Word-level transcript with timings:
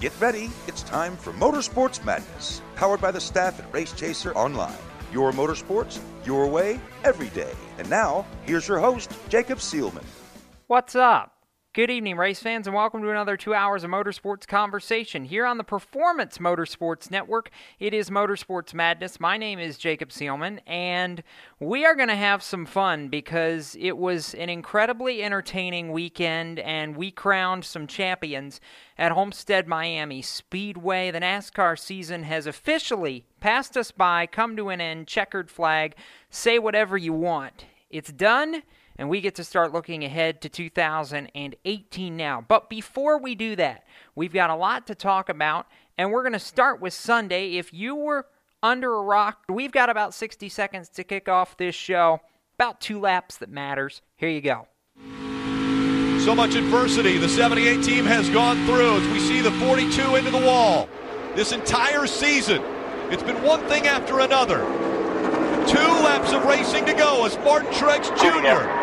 Get 0.00 0.18
ready, 0.18 0.48
it's 0.66 0.82
time 0.82 1.14
for 1.14 1.30
Motorsports 1.34 2.02
Madness, 2.02 2.62
powered 2.74 3.02
by 3.02 3.10
the 3.10 3.20
staff 3.20 3.60
at 3.60 3.70
Race 3.70 3.92
Chaser 3.92 4.34
Online. 4.34 4.72
Your 5.12 5.30
motorsports, 5.30 6.00
your 6.24 6.46
way, 6.46 6.80
every 7.04 7.28
day. 7.28 7.52
And 7.76 7.90
now, 7.90 8.24
here's 8.46 8.66
your 8.66 8.78
host, 8.78 9.12
Jacob 9.28 9.58
Seelman. 9.58 10.04
What's 10.68 10.96
up? 10.96 11.39
Good 11.72 11.88
evening, 11.88 12.16
race 12.16 12.40
fans, 12.40 12.66
and 12.66 12.74
welcome 12.74 13.00
to 13.00 13.10
another 13.10 13.36
two 13.36 13.54
hours 13.54 13.84
of 13.84 13.92
motorsports 13.92 14.44
conversation 14.44 15.24
here 15.24 15.46
on 15.46 15.56
the 15.56 15.62
Performance 15.62 16.38
Motorsports 16.38 17.12
Network. 17.12 17.48
It 17.78 17.94
is 17.94 18.10
Motorsports 18.10 18.74
Madness. 18.74 19.20
My 19.20 19.36
name 19.36 19.60
is 19.60 19.78
Jacob 19.78 20.08
Seelman, 20.08 20.58
and 20.66 21.22
we 21.60 21.84
are 21.84 21.94
going 21.94 22.08
to 22.08 22.16
have 22.16 22.42
some 22.42 22.66
fun 22.66 23.06
because 23.06 23.76
it 23.78 23.96
was 23.96 24.34
an 24.34 24.48
incredibly 24.48 25.22
entertaining 25.22 25.92
weekend, 25.92 26.58
and 26.58 26.96
we 26.96 27.12
crowned 27.12 27.64
some 27.64 27.86
champions 27.86 28.60
at 28.98 29.12
Homestead 29.12 29.68
Miami 29.68 30.22
Speedway. 30.22 31.12
The 31.12 31.20
NASCAR 31.20 31.78
season 31.78 32.24
has 32.24 32.48
officially 32.48 33.26
passed 33.38 33.76
us 33.76 33.92
by, 33.92 34.26
come 34.26 34.56
to 34.56 34.70
an 34.70 34.80
end, 34.80 35.06
checkered 35.06 35.48
flag, 35.48 35.94
say 36.30 36.58
whatever 36.58 36.98
you 36.98 37.12
want. 37.12 37.66
It's 37.90 38.10
done 38.10 38.64
and 39.00 39.08
we 39.08 39.22
get 39.22 39.34
to 39.36 39.44
start 39.44 39.72
looking 39.72 40.04
ahead 40.04 40.42
to 40.42 40.50
2018 40.50 42.16
now. 42.18 42.44
But 42.46 42.68
before 42.68 43.18
we 43.18 43.34
do 43.34 43.56
that, 43.56 43.86
we've 44.14 44.32
got 44.32 44.50
a 44.50 44.54
lot 44.54 44.86
to 44.88 44.94
talk 44.94 45.30
about, 45.30 45.66
and 45.96 46.12
we're 46.12 46.22
going 46.22 46.34
to 46.34 46.38
start 46.38 46.82
with 46.82 46.92
Sunday. 46.92 47.56
If 47.56 47.72
you 47.72 47.94
were 47.94 48.26
under 48.62 48.92
a 48.92 49.00
rock, 49.00 49.44
we've 49.48 49.72
got 49.72 49.88
about 49.88 50.12
60 50.12 50.50
seconds 50.50 50.90
to 50.90 51.02
kick 51.02 51.30
off 51.30 51.56
this 51.56 51.74
show. 51.74 52.20
About 52.56 52.82
two 52.82 53.00
laps 53.00 53.38
that 53.38 53.48
matters. 53.48 54.02
Here 54.16 54.28
you 54.28 54.42
go. 54.42 54.68
So 56.22 56.34
much 56.34 56.54
adversity 56.54 57.16
the 57.16 57.28
78 57.30 57.82
team 57.82 58.04
has 58.04 58.28
gone 58.28 58.62
through 58.66 58.98
as 58.98 59.12
we 59.14 59.18
see 59.20 59.40
the 59.40 59.52
42 59.52 60.16
into 60.16 60.30
the 60.30 60.44
wall. 60.44 60.90
This 61.34 61.52
entire 61.52 62.06
season, 62.06 62.62
it's 63.10 63.22
been 63.22 63.42
one 63.42 63.66
thing 63.66 63.86
after 63.86 64.20
another. 64.20 64.58
Two 65.66 65.78
laps 65.78 66.34
of 66.34 66.44
racing 66.44 66.84
to 66.84 66.92
go 66.92 67.24
as 67.24 67.38
Martin 67.38 67.72
Truex 67.72 68.14
Jr 68.20 68.79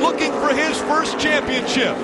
looking 0.00 0.32
for 0.32 0.54
his 0.54 0.78
first 0.82 1.18
championship. 1.18 1.96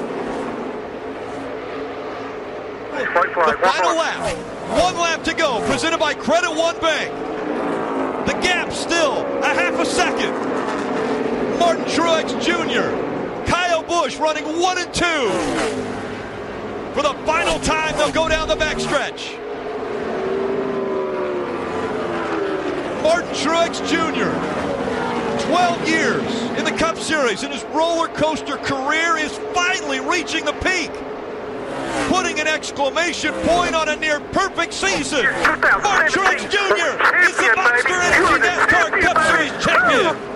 The 2.92 3.58
final 3.62 3.96
lap. 3.96 4.36
One 4.70 4.94
lap 4.96 5.24
to 5.24 5.34
go, 5.34 5.60
presented 5.66 5.98
by 5.98 6.14
Credit 6.14 6.50
One 6.50 6.78
Bank. 6.80 7.10
The 8.26 8.34
gap 8.34 8.72
still 8.72 9.24
a 9.42 9.48
half 9.48 9.78
a 9.80 9.84
second. 9.86 10.32
Martin 11.58 11.84
Truex 11.86 12.40
Jr., 12.40 12.90
Kyle 13.50 13.82
Busch 13.82 14.16
running 14.16 14.44
one 14.60 14.78
and 14.78 14.92
two. 14.94 15.30
For 16.94 17.02
the 17.02 17.14
final 17.24 17.58
time, 17.60 17.96
they'll 17.96 18.12
go 18.12 18.28
down 18.28 18.48
the 18.48 18.56
backstretch. 18.56 19.36
Martin 23.02 23.30
Truex 23.30 23.80
Jr. 23.88 24.59
12 25.44 25.88
years 25.88 26.42
in 26.58 26.64
the 26.64 26.72
Cup 26.72 26.96
Series, 26.96 27.42
and 27.42 27.52
his 27.52 27.64
roller 27.64 28.08
coaster 28.08 28.56
career 28.56 29.16
is 29.16 29.36
finally 29.54 30.00
reaching 30.00 30.44
the 30.44 30.52
peak. 30.54 30.90
Putting 32.08 32.40
an 32.40 32.46
exclamation 32.46 33.32
point 33.42 33.74
on 33.74 33.88
a 33.88 33.96
near 33.96 34.20
perfect 34.20 34.72
season. 34.72 35.24
Martin 35.24 36.08
Truex 36.08 36.50
Jr. 36.50 37.28
is 37.28 37.36
the 37.36 37.52
Monster 37.56 37.94
Energy 37.94 38.46
NASCAR 38.46 39.00
Cup 39.00 39.18
Series 39.26 39.64
champion. 39.64 40.30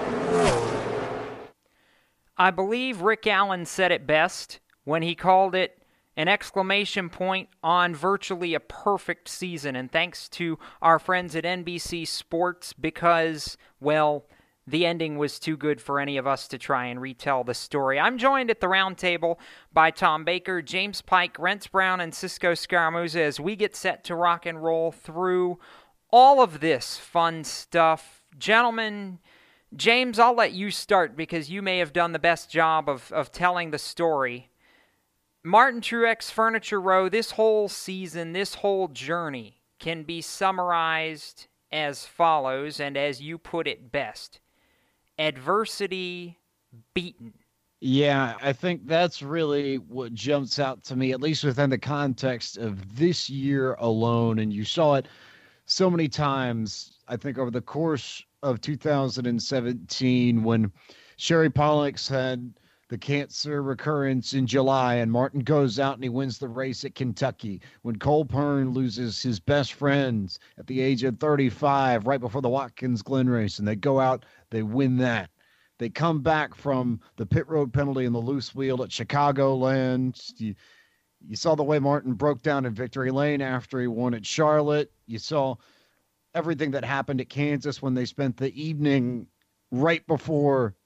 I 2.36 2.50
believe 2.50 3.00
Rick 3.00 3.26
Allen 3.26 3.64
said 3.66 3.92
it 3.92 4.06
best 4.06 4.60
when 4.84 5.02
he 5.02 5.14
called 5.14 5.54
it 5.54 5.78
an 6.16 6.28
exclamation 6.28 7.08
point 7.08 7.48
on 7.62 7.94
virtually 7.94 8.54
a 8.54 8.60
perfect 8.60 9.28
season. 9.28 9.76
And 9.76 9.90
thanks 9.90 10.28
to 10.30 10.58
our 10.80 10.98
friends 10.98 11.34
at 11.34 11.44
NBC 11.44 12.06
Sports 12.06 12.72
because, 12.72 13.56
well, 13.80 14.26
the 14.66 14.86
ending 14.86 15.18
was 15.18 15.38
too 15.38 15.56
good 15.56 15.80
for 15.80 16.00
any 16.00 16.16
of 16.16 16.26
us 16.26 16.48
to 16.48 16.58
try 16.58 16.86
and 16.86 17.00
retell 17.00 17.44
the 17.44 17.54
story. 17.54 18.00
I'm 18.00 18.16
joined 18.16 18.50
at 18.50 18.60
the 18.60 18.68
round 18.68 18.96
table 18.96 19.38
by 19.72 19.90
Tom 19.90 20.24
Baker, 20.24 20.62
James 20.62 21.02
Pike, 21.02 21.38
Rents 21.38 21.66
Brown, 21.66 22.00
and 22.00 22.14
Cisco 22.14 22.52
Scaramuza 22.52 23.20
as 23.20 23.38
we 23.38 23.56
get 23.56 23.76
set 23.76 24.04
to 24.04 24.14
rock 24.14 24.46
and 24.46 24.62
roll 24.62 24.90
through 24.90 25.58
all 26.10 26.40
of 26.40 26.60
this 26.60 26.96
fun 26.96 27.44
stuff. 27.44 28.24
Gentlemen, 28.38 29.18
James, 29.76 30.18
I'll 30.18 30.34
let 30.34 30.52
you 30.52 30.70
start 30.70 31.16
because 31.16 31.50
you 31.50 31.60
may 31.60 31.78
have 31.78 31.92
done 31.92 32.12
the 32.12 32.18
best 32.18 32.50
job 32.50 32.88
of, 32.88 33.12
of 33.12 33.32
telling 33.32 33.70
the 33.70 33.78
story. 33.78 34.48
Martin 35.42 35.82
Truex 35.82 36.30
Furniture 36.30 36.80
Row, 36.80 37.10
this 37.10 37.32
whole 37.32 37.68
season, 37.68 38.32
this 38.32 38.54
whole 38.54 38.88
journey 38.88 39.60
can 39.78 40.04
be 40.04 40.22
summarized 40.22 41.48
as 41.70 42.06
follows, 42.06 42.80
and 42.80 42.96
as 42.96 43.20
you 43.20 43.36
put 43.36 43.66
it 43.66 43.92
best 43.92 44.40
adversity 45.18 46.38
beaten. 46.94 47.32
Yeah, 47.80 48.34
I 48.40 48.52
think 48.52 48.86
that's 48.86 49.22
really 49.22 49.76
what 49.76 50.14
jumps 50.14 50.58
out 50.58 50.82
to 50.84 50.96
me, 50.96 51.12
at 51.12 51.20
least 51.20 51.44
within 51.44 51.68
the 51.68 51.78
context 51.78 52.56
of 52.56 52.96
this 52.96 53.28
year 53.28 53.74
alone. 53.74 54.38
And 54.38 54.52
you 54.52 54.64
saw 54.64 54.94
it 54.94 55.06
so 55.66 55.90
many 55.90 56.08
times, 56.08 56.98
I 57.08 57.16
think, 57.16 57.36
over 57.36 57.50
the 57.50 57.60
course 57.60 58.22
of 58.42 58.60
2017 58.60 60.42
when 60.42 60.72
Sherry 61.16 61.50
Pollex 61.50 62.08
had 62.08 62.54
the 62.88 62.98
cancer 62.98 63.62
recurrence 63.62 64.34
in 64.34 64.46
July, 64.46 64.96
and 64.96 65.10
Martin 65.10 65.40
goes 65.40 65.78
out 65.78 65.94
and 65.94 66.02
he 66.04 66.10
wins 66.10 66.38
the 66.38 66.48
race 66.48 66.84
at 66.84 66.94
Kentucky. 66.94 67.60
When 67.82 67.98
Cole 67.98 68.24
Pearn 68.24 68.72
loses 68.72 69.22
his 69.22 69.40
best 69.40 69.72
friends 69.72 70.38
at 70.58 70.66
the 70.66 70.80
age 70.80 71.02
of 71.02 71.18
35, 71.18 72.06
right 72.06 72.20
before 72.20 72.42
the 72.42 72.48
Watkins 72.48 73.02
Glen 73.02 73.28
race, 73.28 73.58
and 73.58 73.66
they 73.66 73.76
go 73.76 74.00
out, 74.00 74.24
they 74.54 74.62
win 74.62 74.98
that. 74.98 75.30
They 75.78 75.88
come 75.88 76.20
back 76.20 76.54
from 76.54 77.00
the 77.16 77.26
pit 77.26 77.48
road 77.48 77.72
penalty 77.72 78.04
and 78.04 78.14
the 78.14 78.20
loose 78.20 78.54
wheel 78.54 78.82
at 78.84 78.90
Chicagoland. 78.90 80.32
You, 80.38 80.54
you 81.26 81.34
saw 81.34 81.56
the 81.56 81.64
way 81.64 81.80
Martin 81.80 82.12
broke 82.12 82.42
down 82.42 82.64
in 82.64 82.72
victory 82.72 83.10
lane 83.10 83.42
after 83.42 83.80
he 83.80 83.88
won 83.88 84.14
at 84.14 84.24
Charlotte. 84.24 84.92
You 85.06 85.18
saw 85.18 85.56
everything 86.34 86.70
that 86.70 86.84
happened 86.84 87.20
at 87.20 87.28
Kansas 87.28 87.82
when 87.82 87.94
they 87.94 88.04
spent 88.04 88.36
the 88.36 88.54
evening 88.60 89.26
right 89.72 90.06
before 90.06 90.76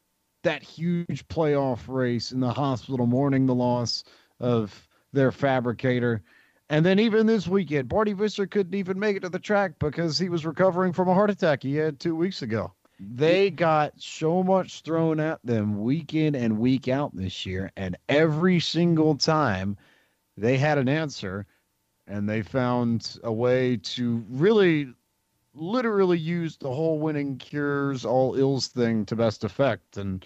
that 0.45 0.63
huge 0.63 1.29
playoff 1.29 1.89
race 1.89 2.33
in 2.33 2.41
the 2.41 2.53
hospital 2.53 3.07
mourning 3.07 3.45
the 3.45 3.55
loss 3.55 4.05
of 4.41 4.89
their 5.13 5.31
fabricator. 5.31 6.23
And 6.71 6.87
then 6.87 6.99
even 6.99 7.27
this 7.27 7.47
weekend, 7.47 7.89
Barney 7.89 8.15
Visser 8.15 8.47
couldn't 8.47 8.75
even 8.75 8.99
make 8.99 9.17
it 9.17 9.21
to 9.21 9.29
the 9.29 9.39
track 9.39 9.79
because 9.79 10.19
he 10.19 10.31
was 10.31 10.47
recovering 10.47 10.95
from 10.95 11.09
a 11.09 11.15
heart 11.15 11.29
attack 11.29 11.63
he 11.63 11.75
had 11.75 12.01
two 12.01 12.15
weeks 12.17 12.41
ago. 12.41 12.73
They 13.01 13.51
got 13.51 13.93
so 14.01 14.43
much 14.43 14.81
thrown 14.81 15.21
at 15.21 15.41
them 15.45 15.81
week 15.83 16.15
in 16.15 16.35
and 16.35 16.59
week 16.59 16.89
out 16.89 17.15
this 17.15 17.47
year, 17.47 17.71
and 17.77 17.97
every 18.09 18.59
single 18.59 19.17
time 19.17 19.77
they 20.37 20.59
had 20.59 20.79
an 20.79 20.89
answer 20.89 21.47
and 22.09 22.29
they 22.29 22.43
found 22.43 23.19
a 23.23 23.33
way 23.33 23.77
to 23.77 24.25
really 24.29 24.93
literally 25.55 26.19
use 26.19 26.57
the 26.57 26.73
whole 26.73 26.99
winning 26.99 27.37
cures 27.37 28.05
all 28.05 28.35
ills 28.35 28.69
thing 28.69 29.05
to 29.07 29.17
best 29.17 29.45
effect. 29.45 29.97
And 29.97 30.25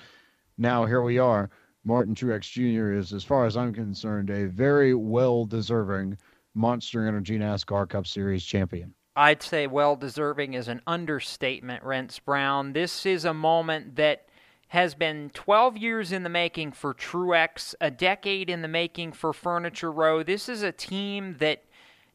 now 0.58 0.86
here 0.86 1.02
we 1.02 1.18
are. 1.18 1.50
Martin 1.84 2.14
Truex 2.14 2.50
Jr. 2.50 2.92
is, 2.92 3.12
as 3.12 3.24
far 3.24 3.44
as 3.44 3.56
I'm 3.56 3.74
concerned, 3.74 4.30
a 4.30 4.46
very 4.46 4.94
well 4.94 5.44
deserving 5.44 6.16
Monster 6.54 7.06
Energy 7.06 7.38
NASCAR 7.38 7.88
Cup 7.88 8.06
Series 8.06 8.44
champion. 8.44 8.94
I'd 9.14 9.42
say 9.42 9.66
well 9.66 9.96
deserving 9.96 10.54
is 10.54 10.68
an 10.68 10.80
understatement, 10.86 11.84
Rents 11.84 12.18
Brown. 12.18 12.72
This 12.72 13.04
is 13.04 13.24
a 13.24 13.34
moment 13.34 13.96
that 13.96 14.26
has 14.68 14.94
been 14.94 15.30
12 15.34 15.76
years 15.76 16.12
in 16.12 16.22
the 16.22 16.30
making 16.30 16.72
for 16.72 16.94
Truex, 16.94 17.74
a 17.78 17.90
decade 17.90 18.48
in 18.48 18.62
the 18.62 18.68
making 18.68 19.12
for 19.12 19.34
Furniture 19.34 19.92
Row. 19.92 20.22
This 20.22 20.48
is 20.48 20.62
a 20.62 20.72
team 20.72 21.36
that 21.40 21.64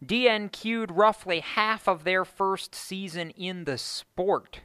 DNQ'd 0.03 0.91
roughly 0.91 1.41
half 1.41 1.87
of 1.87 2.03
their 2.03 2.25
first 2.25 2.73
season 2.73 3.29
in 3.31 3.65
the 3.65 3.77
sport. 3.77 4.61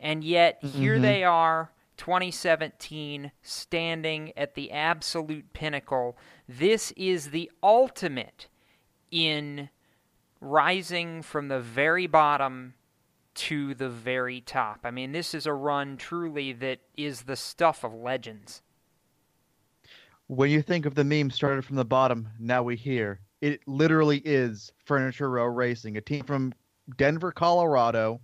And 0.00 0.24
yet, 0.24 0.62
mm-hmm. 0.62 0.78
here 0.78 0.98
they 0.98 1.24
are, 1.24 1.72
2017, 1.98 3.32
standing 3.42 4.32
at 4.34 4.54
the 4.54 4.72
absolute 4.72 5.52
pinnacle. 5.52 6.16
This 6.48 6.90
is 6.96 7.30
the 7.30 7.50
ultimate 7.62 8.48
in 9.10 9.68
rising 10.40 11.22
from 11.22 11.48
the 11.48 11.60
very 11.60 12.06
bottom 12.06 12.74
to 13.34 13.74
the 13.74 13.88
very 13.88 14.40
top. 14.40 14.80
I 14.84 14.90
mean, 14.90 15.12
this 15.12 15.34
is 15.34 15.46
a 15.46 15.52
run 15.52 15.96
truly 15.96 16.52
that 16.54 16.80
is 16.96 17.22
the 17.22 17.36
stuff 17.36 17.84
of 17.84 17.94
legends. 17.94 18.62
When 20.28 20.50
you 20.50 20.62
think 20.62 20.86
of 20.86 20.94
the 20.94 21.04
meme 21.04 21.30
started 21.30 21.64
from 21.64 21.76
the 21.76 21.84
bottom, 21.84 22.28
now 22.40 22.62
we 22.62 22.76
hear 22.76 23.20
it 23.40 23.60
literally 23.66 24.22
is 24.24 24.72
Furniture 24.84 25.30
Row 25.30 25.44
Racing, 25.44 25.96
a 25.96 26.00
team 26.00 26.24
from 26.24 26.52
Denver, 26.96 27.30
Colorado 27.30 28.20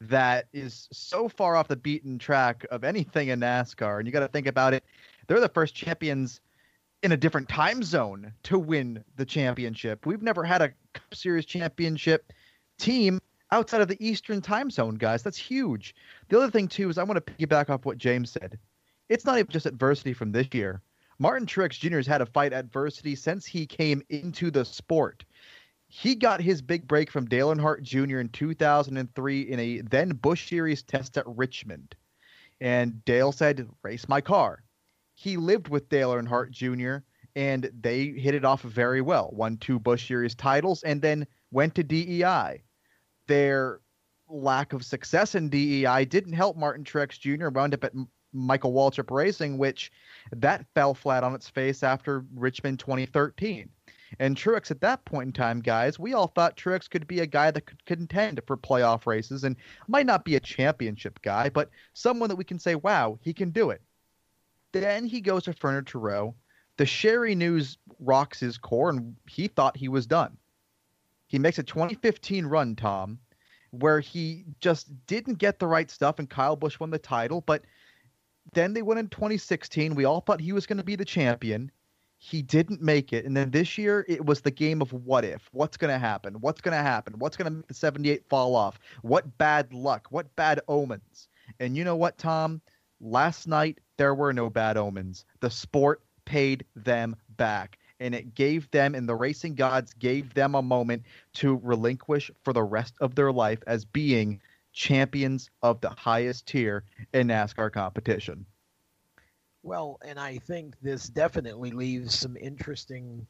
that 0.00 0.46
is 0.52 0.88
so 0.92 1.28
far 1.28 1.56
off 1.56 1.68
the 1.68 1.76
beaten 1.76 2.18
track 2.18 2.64
of 2.70 2.84
anything 2.84 3.28
in 3.28 3.40
NASCAR. 3.40 3.98
And 3.98 4.06
you 4.06 4.12
got 4.12 4.20
to 4.20 4.28
think 4.28 4.46
about 4.46 4.74
it. 4.74 4.84
They're 5.26 5.40
the 5.40 5.48
first 5.48 5.74
champions 5.74 6.40
in 7.02 7.12
a 7.12 7.16
different 7.16 7.48
time 7.48 7.82
zone 7.82 8.32
to 8.44 8.58
win 8.58 9.04
the 9.16 9.24
championship. 9.24 10.06
We've 10.06 10.22
never 10.22 10.44
had 10.44 10.62
a 10.62 10.72
Cup 10.94 11.14
Series 11.14 11.44
championship 11.44 12.32
team 12.78 13.20
outside 13.50 13.80
of 13.80 13.88
the 13.88 14.04
Eastern 14.06 14.40
time 14.40 14.70
zone, 14.70 14.94
guys. 14.94 15.22
That's 15.22 15.36
huge. 15.36 15.94
The 16.28 16.38
other 16.38 16.50
thing, 16.50 16.68
too, 16.68 16.88
is 16.88 16.98
I 16.98 17.02
want 17.02 17.24
to 17.24 17.32
piggyback 17.32 17.70
off 17.70 17.84
what 17.84 17.98
James 17.98 18.30
said. 18.30 18.58
It's 19.08 19.24
not 19.24 19.38
even 19.38 19.50
just 19.50 19.66
adversity 19.66 20.12
from 20.12 20.32
this 20.32 20.48
year. 20.52 20.80
Martin 21.18 21.46
Truex 21.46 21.78
Jr. 21.78 21.96
has 21.96 22.06
had 22.06 22.18
to 22.18 22.26
fight 22.26 22.52
adversity 22.52 23.14
since 23.14 23.44
he 23.44 23.66
came 23.66 24.02
into 24.08 24.50
the 24.50 24.64
sport. 24.64 25.24
He 25.88 26.14
got 26.14 26.40
his 26.40 26.62
big 26.62 26.88
break 26.88 27.10
from 27.10 27.26
Dale 27.26 27.54
Earnhardt 27.54 27.82
Jr. 27.82 28.18
in 28.18 28.30
2003 28.30 29.42
in 29.42 29.60
a 29.60 29.80
then 29.82 30.14
Busch 30.14 30.48
Series 30.48 30.82
test 30.82 31.18
at 31.18 31.26
Richmond. 31.26 31.94
And 32.60 33.04
Dale 33.04 33.32
said, 33.32 33.68
Race 33.82 34.08
my 34.08 34.20
car. 34.20 34.62
He 35.14 35.36
lived 35.36 35.68
with 35.68 35.88
Dale 35.88 36.12
Earnhardt 36.12 36.50
Jr., 36.50 37.04
and 37.34 37.70
they 37.80 38.06
hit 38.08 38.34
it 38.34 38.44
off 38.44 38.62
very 38.62 39.00
well. 39.00 39.30
Won 39.32 39.56
two 39.56 39.78
Busch 39.78 40.06
Series 40.06 40.34
titles 40.34 40.82
and 40.82 41.00
then 41.00 41.26
went 41.50 41.74
to 41.76 41.82
DEI. 41.82 42.62
Their 43.26 43.80
lack 44.28 44.72
of 44.72 44.84
success 44.84 45.34
in 45.34 45.48
DEI 45.48 46.04
didn't 46.04 46.34
help 46.34 46.56
Martin 46.56 46.84
Truex 46.84 47.18
Jr. 47.18 47.48
wound 47.48 47.74
up 47.74 47.84
at 47.84 47.92
Michael 48.32 48.72
Waltrip 48.72 49.10
Racing, 49.10 49.58
which 49.58 49.92
that 50.32 50.66
fell 50.74 50.94
flat 50.94 51.24
on 51.24 51.34
its 51.34 51.48
face 51.48 51.82
after 51.82 52.24
Richmond 52.34 52.78
2013. 52.78 53.68
And 54.18 54.36
Truex 54.36 54.70
at 54.70 54.80
that 54.82 55.04
point 55.04 55.28
in 55.28 55.32
time, 55.32 55.60
guys, 55.60 55.98
we 55.98 56.12
all 56.12 56.26
thought 56.26 56.56
Truex 56.56 56.88
could 56.88 57.06
be 57.06 57.20
a 57.20 57.26
guy 57.26 57.50
that 57.50 57.66
could 57.66 57.84
contend 57.86 58.40
for 58.46 58.56
playoff 58.56 59.06
races 59.06 59.44
and 59.44 59.56
might 59.88 60.06
not 60.06 60.24
be 60.24 60.36
a 60.36 60.40
championship 60.40 61.20
guy, 61.22 61.48
but 61.48 61.70
someone 61.94 62.28
that 62.28 62.36
we 62.36 62.44
can 62.44 62.58
say, 62.58 62.74
wow, 62.74 63.18
he 63.22 63.32
can 63.32 63.50
do 63.50 63.70
it. 63.70 63.80
Then 64.72 65.06
he 65.06 65.20
goes 65.20 65.44
to 65.44 65.52
Furniture 65.52 65.98
Row. 65.98 66.34
The 66.78 66.86
Sherry 66.86 67.34
news 67.34 67.78
rocks 68.00 68.40
his 68.40 68.58
core, 68.58 68.90
and 68.90 69.14
he 69.28 69.48
thought 69.48 69.76
he 69.76 69.88
was 69.88 70.06
done. 70.06 70.36
He 71.26 71.38
makes 71.38 71.58
a 71.58 71.62
2015 71.62 72.46
run, 72.46 72.76
Tom, 72.76 73.18
where 73.70 74.00
he 74.00 74.44
just 74.60 74.88
didn't 75.06 75.38
get 75.38 75.58
the 75.58 75.66
right 75.66 75.90
stuff, 75.90 76.18
and 76.18 76.28
Kyle 76.28 76.56
Busch 76.56 76.80
won 76.80 76.90
the 76.90 76.98
title, 76.98 77.40
but– 77.40 77.64
then 78.52 78.74
they 78.74 78.82
went 78.82 79.00
in 79.00 79.08
2016. 79.08 79.94
We 79.94 80.04
all 80.04 80.20
thought 80.20 80.40
he 80.40 80.52
was 80.52 80.66
going 80.66 80.78
to 80.78 80.84
be 80.84 80.96
the 80.96 81.04
champion. 81.04 81.70
He 82.18 82.42
didn't 82.42 82.80
make 82.80 83.12
it. 83.12 83.24
And 83.24 83.36
then 83.36 83.50
this 83.50 83.76
year, 83.78 84.04
it 84.08 84.24
was 84.24 84.40
the 84.40 84.50
game 84.50 84.80
of 84.80 84.92
what 84.92 85.24
if? 85.24 85.48
What's 85.52 85.76
going 85.76 85.92
to 85.92 85.98
happen? 85.98 86.34
What's 86.34 86.60
going 86.60 86.76
to 86.76 86.82
happen? 86.82 87.14
What's 87.18 87.36
going 87.36 87.46
to 87.46 87.56
make 87.58 87.66
the 87.66 87.74
78 87.74 88.28
fall 88.28 88.54
off? 88.54 88.78
What 89.02 89.38
bad 89.38 89.72
luck? 89.72 90.06
What 90.10 90.34
bad 90.36 90.60
omens? 90.68 91.28
And 91.58 91.76
you 91.76 91.84
know 91.84 91.96
what, 91.96 92.18
Tom? 92.18 92.60
Last 93.02 93.48
night, 93.48 93.80
there 93.98 94.14
were 94.14 94.32
no 94.32 94.48
bad 94.48 94.76
omens. 94.76 95.24
The 95.40 95.50
sport 95.50 96.02
paid 96.24 96.64
them 96.76 97.16
back. 97.36 97.78
And 97.98 98.14
it 98.14 98.34
gave 98.34 98.70
them, 98.70 98.94
and 98.94 99.08
the 99.08 99.14
racing 99.14 99.54
gods 99.54 99.92
gave 99.92 100.34
them 100.34 100.54
a 100.54 100.62
moment 100.62 101.02
to 101.34 101.60
relinquish 101.62 102.30
for 102.42 102.52
the 102.52 102.62
rest 102.62 102.94
of 103.00 103.14
their 103.14 103.32
life 103.32 103.60
as 103.66 103.84
being 103.84 104.40
champions 104.72 105.50
of 105.62 105.80
the 105.80 105.90
highest 105.90 106.46
tier 106.46 106.84
in 107.12 107.28
NASCAR 107.28 107.70
competition. 107.72 108.46
Well, 109.62 109.98
and 110.04 110.18
I 110.18 110.38
think 110.38 110.74
this 110.80 111.08
definitely 111.08 111.70
leaves 111.70 112.18
some 112.18 112.36
interesting 112.36 113.26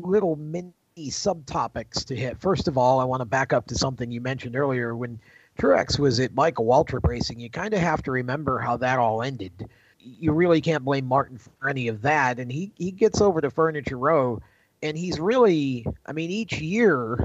little 0.00 0.34
mini 0.34 0.72
subtopics 0.98 2.04
to 2.06 2.16
hit. 2.16 2.38
First 2.38 2.66
of 2.66 2.76
all, 2.76 2.98
I 2.98 3.04
want 3.04 3.20
to 3.20 3.26
back 3.26 3.52
up 3.52 3.66
to 3.66 3.76
something 3.76 4.10
you 4.10 4.20
mentioned 4.20 4.56
earlier. 4.56 4.96
When 4.96 5.20
Truex 5.60 5.98
was 5.98 6.20
at 6.20 6.34
Michael 6.34 6.64
Waltrip 6.64 7.06
Racing, 7.06 7.38
you 7.38 7.50
kind 7.50 7.74
of 7.74 7.80
have 7.80 8.02
to 8.04 8.10
remember 8.10 8.58
how 8.58 8.78
that 8.78 8.98
all 8.98 9.22
ended. 9.22 9.68
You 9.98 10.32
really 10.32 10.62
can't 10.62 10.84
blame 10.84 11.04
Martin 11.04 11.36
for 11.36 11.68
any 11.68 11.88
of 11.88 12.00
that. 12.02 12.38
And 12.38 12.50
he, 12.50 12.72
he 12.76 12.90
gets 12.90 13.20
over 13.20 13.42
to 13.42 13.50
Furniture 13.50 13.98
Row, 13.98 14.40
and 14.82 14.96
he's 14.96 15.20
really, 15.20 15.86
I 16.06 16.12
mean, 16.12 16.30
each 16.30 16.58
year 16.58 17.18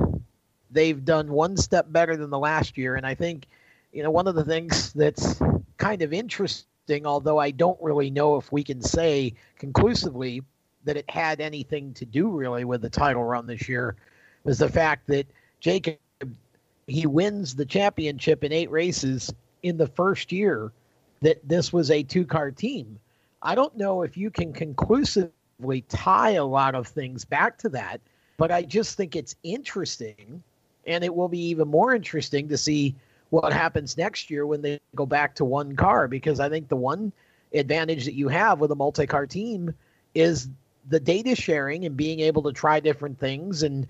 they've 0.69 1.05
done 1.05 1.31
one 1.31 1.55
step 1.55 1.85
better 1.89 2.17
than 2.17 2.29
the 2.29 2.37
last 2.37 2.77
year. 2.77 2.95
And 2.95 3.05
I 3.05 3.15
think, 3.15 3.47
you 3.93 4.03
know, 4.03 4.11
one 4.11 4.27
of 4.27 4.35
the 4.35 4.43
things 4.43 4.91
that's 4.91 5.39
kind 5.77 6.01
of 6.01 6.11
interesting, 6.11 7.05
although 7.05 7.38
I 7.38 7.51
don't 7.51 7.81
really 7.81 8.09
know 8.09 8.35
if 8.35 8.51
we 8.51 8.65
can 8.65 8.81
say 8.81 9.35
conclusively 9.59 10.41
that 10.83 10.97
it 10.97 11.09
had 11.09 11.39
anything 11.39 11.93
to 11.93 12.05
do 12.05 12.29
really 12.29 12.65
with 12.65 12.81
the 12.81 12.89
title 12.89 13.23
run 13.23 13.47
this 13.47 13.69
year, 13.69 13.95
was 14.43 14.59
the 14.59 14.67
fact 14.67 15.07
that 15.07 15.25
Jacob 15.61 15.95
he 16.87 17.05
wins 17.05 17.55
the 17.55 17.65
championship 17.65 18.43
in 18.43 18.51
eight 18.51 18.69
races 18.69 19.33
in 19.63 19.77
the 19.77 19.87
first 19.87 20.31
year 20.31 20.71
that 21.21 21.47
this 21.47 21.73
was 21.73 21.89
a 21.89 22.03
two 22.03 22.25
car 22.25 22.51
team. 22.51 22.99
I 23.41 23.55
don't 23.55 23.75
know 23.77 24.03
if 24.03 24.17
you 24.17 24.29
can 24.29 24.53
conclusively 24.53 25.81
tie 25.89 26.31
a 26.31 26.43
lot 26.43 26.75
of 26.75 26.87
things 26.87 27.25
back 27.25 27.57
to 27.59 27.69
that, 27.69 28.01
but 28.37 28.51
I 28.51 28.63
just 28.63 28.97
think 28.97 29.15
it's 29.15 29.35
interesting 29.43 30.43
and 30.85 31.03
it 31.03 31.13
will 31.13 31.27
be 31.27 31.47
even 31.47 31.67
more 31.67 31.95
interesting 31.95 32.47
to 32.49 32.57
see 32.57 32.95
what 33.31 33.51
happens 33.51 33.97
next 33.97 34.29
year 34.29 34.45
when 34.45 34.61
they 34.61 34.79
go 34.93 35.05
back 35.05 35.35
to 35.35 35.45
one 35.45 35.75
car 35.75 36.07
because 36.07 36.39
I 36.39 36.49
think 36.49 36.67
the 36.67 36.75
one 36.75 37.11
advantage 37.53 38.05
that 38.05 38.13
you 38.13 38.27
have 38.27 38.59
with 38.59 38.71
a 38.71 38.75
multi-car 38.75 39.25
team 39.25 39.73
is 40.13 40.49
the 40.89 40.99
data 40.99 41.35
sharing 41.35 41.85
and 41.85 41.97
being 41.97 42.19
able 42.19 42.43
to 42.43 42.53
try 42.53 42.79
different 42.79 43.19
things 43.19 43.63
and 43.63 43.88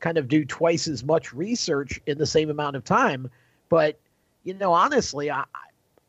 kind 0.00 0.18
of 0.18 0.28
do 0.28 0.44
twice 0.44 0.88
as 0.88 1.04
much 1.04 1.32
research 1.32 2.00
in 2.06 2.18
the 2.18 2.26
same 2.26 2.50
amount 2.50 2.76
of 2.76 2.84
time. 2.84 3.30
But 3.68 3.98
you 4.44 4.54
know, 4.54 4.72
honestly, 4.72 5.30
I 5.30 5.44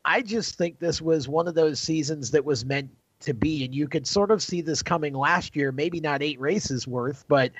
I 0.04 0.22
just 0.22 0.56
think 0.56 0.78
this 0.78 1.02
was 1.02 1.28
one 1.28 1.48
of 1.48 1.54
those 1.54 1.80
seasons 1.80 2.30
that 2.30 2.44
was 2.44 2.64
meant 2.64 2.90
to 3.20 3.34
be, 3.34 3.64
and 3.64 3.74
you 3.74 3.88
could 3.88 4.06
sort 4.06 4.30
of 4.30 4.42
see 4.42 4.60
this 4.60 4.82
coming 4.82 5.12
last 5.12 5.56
year. 5.56 5.72
Maybe 5.72 6.00
not 6.00 6.22
eight 6.22 6.40
races 6.40 6.86
worth, 6.86 7.24
but 7.28 7.52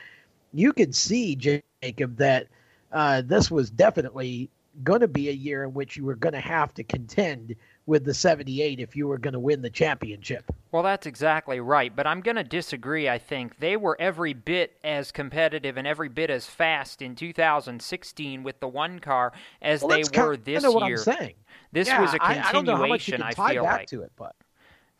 you 0.52 0.72
could 0.72 0.94
see 0.94 1.36
Jacob 1.36 2.16
that 2.16 2.46
uh, 2.92 3.22
this 3.24 3.50
was 3.50 3.70
definitely 3.70 4.48
going 4.84 5.00
to 5.00 5.08
be 5.08 5.28
a 5.28 5.32
year 5.32 5.64
in 5.64 5.74
which 5.74 5.96
you 5.96 6.04
were 6.04 6.14
going 6.14 6.32
to 6.32 6.40
have 6.40 6.72
to 6.74 6.84
contend 6.84 7.54
with 7.88 8.04
the 8.04 8.12
78 8.12 8.80
if 8.80 8.94
you 8.94 9.08
were 9.08 9.16
going 9.16 9.32
to 9.32 9.40
win 9.40 9.62
the 9.62 9.70
championship. 9.70 10.44
Well, 10.70 10.82
that's 10.82 11.06
exactly 11.06 11.58
right, 11.58 11.94
but 11.94 12.06
I'm 12.06 12.20
going 12.20 12.36
to 12.36 12.44
disagree. 12.44 13.08
I 13.08 13.18
think 13.18 13.58
they 13.58 13.78
were 13.78 13.96
every 13.98 14.34
bit 14.34 14.76
as 14.84 15.10
competitive 15.10 15.78
and 15.78 15.86
every 15.86 16.10
bit 16.10 16.28
as 16.28 16.44
fast 16.44 17.00
in 17.00 17.14
2016 17.16 18.42
with 18.42 18.60
the 18.60 18.68
one 18.68 18.98
car 18.98 19.32
as 19.62 19.80
well, 19.80 19.88
they 19.88 20.20
were 20.20 20.36
this 20.36 20.62
year. 20.62 20.70
What 20.70 20.82
I'm 20.82 20.96
saying. 20.98 21.34
This 21.72 21.88
yeah, 21.88 22.02
was 22.02 22.12
a 22.12 22.18
continuation. 22.18 22.44
I, 22.44 22.48
I 22.48 22.52
don't 22.52 22.64
know 22.66 22.76
how 22.76 22.86
much 22.86 23.08
you 23.08 23.16
can 23.16 23.32
tie 23.32 23.54
feel 23.54 23.64
like. 23.64 23.88
to 23.88 24.02
it, 24.02 24.12
but 24.16 24.36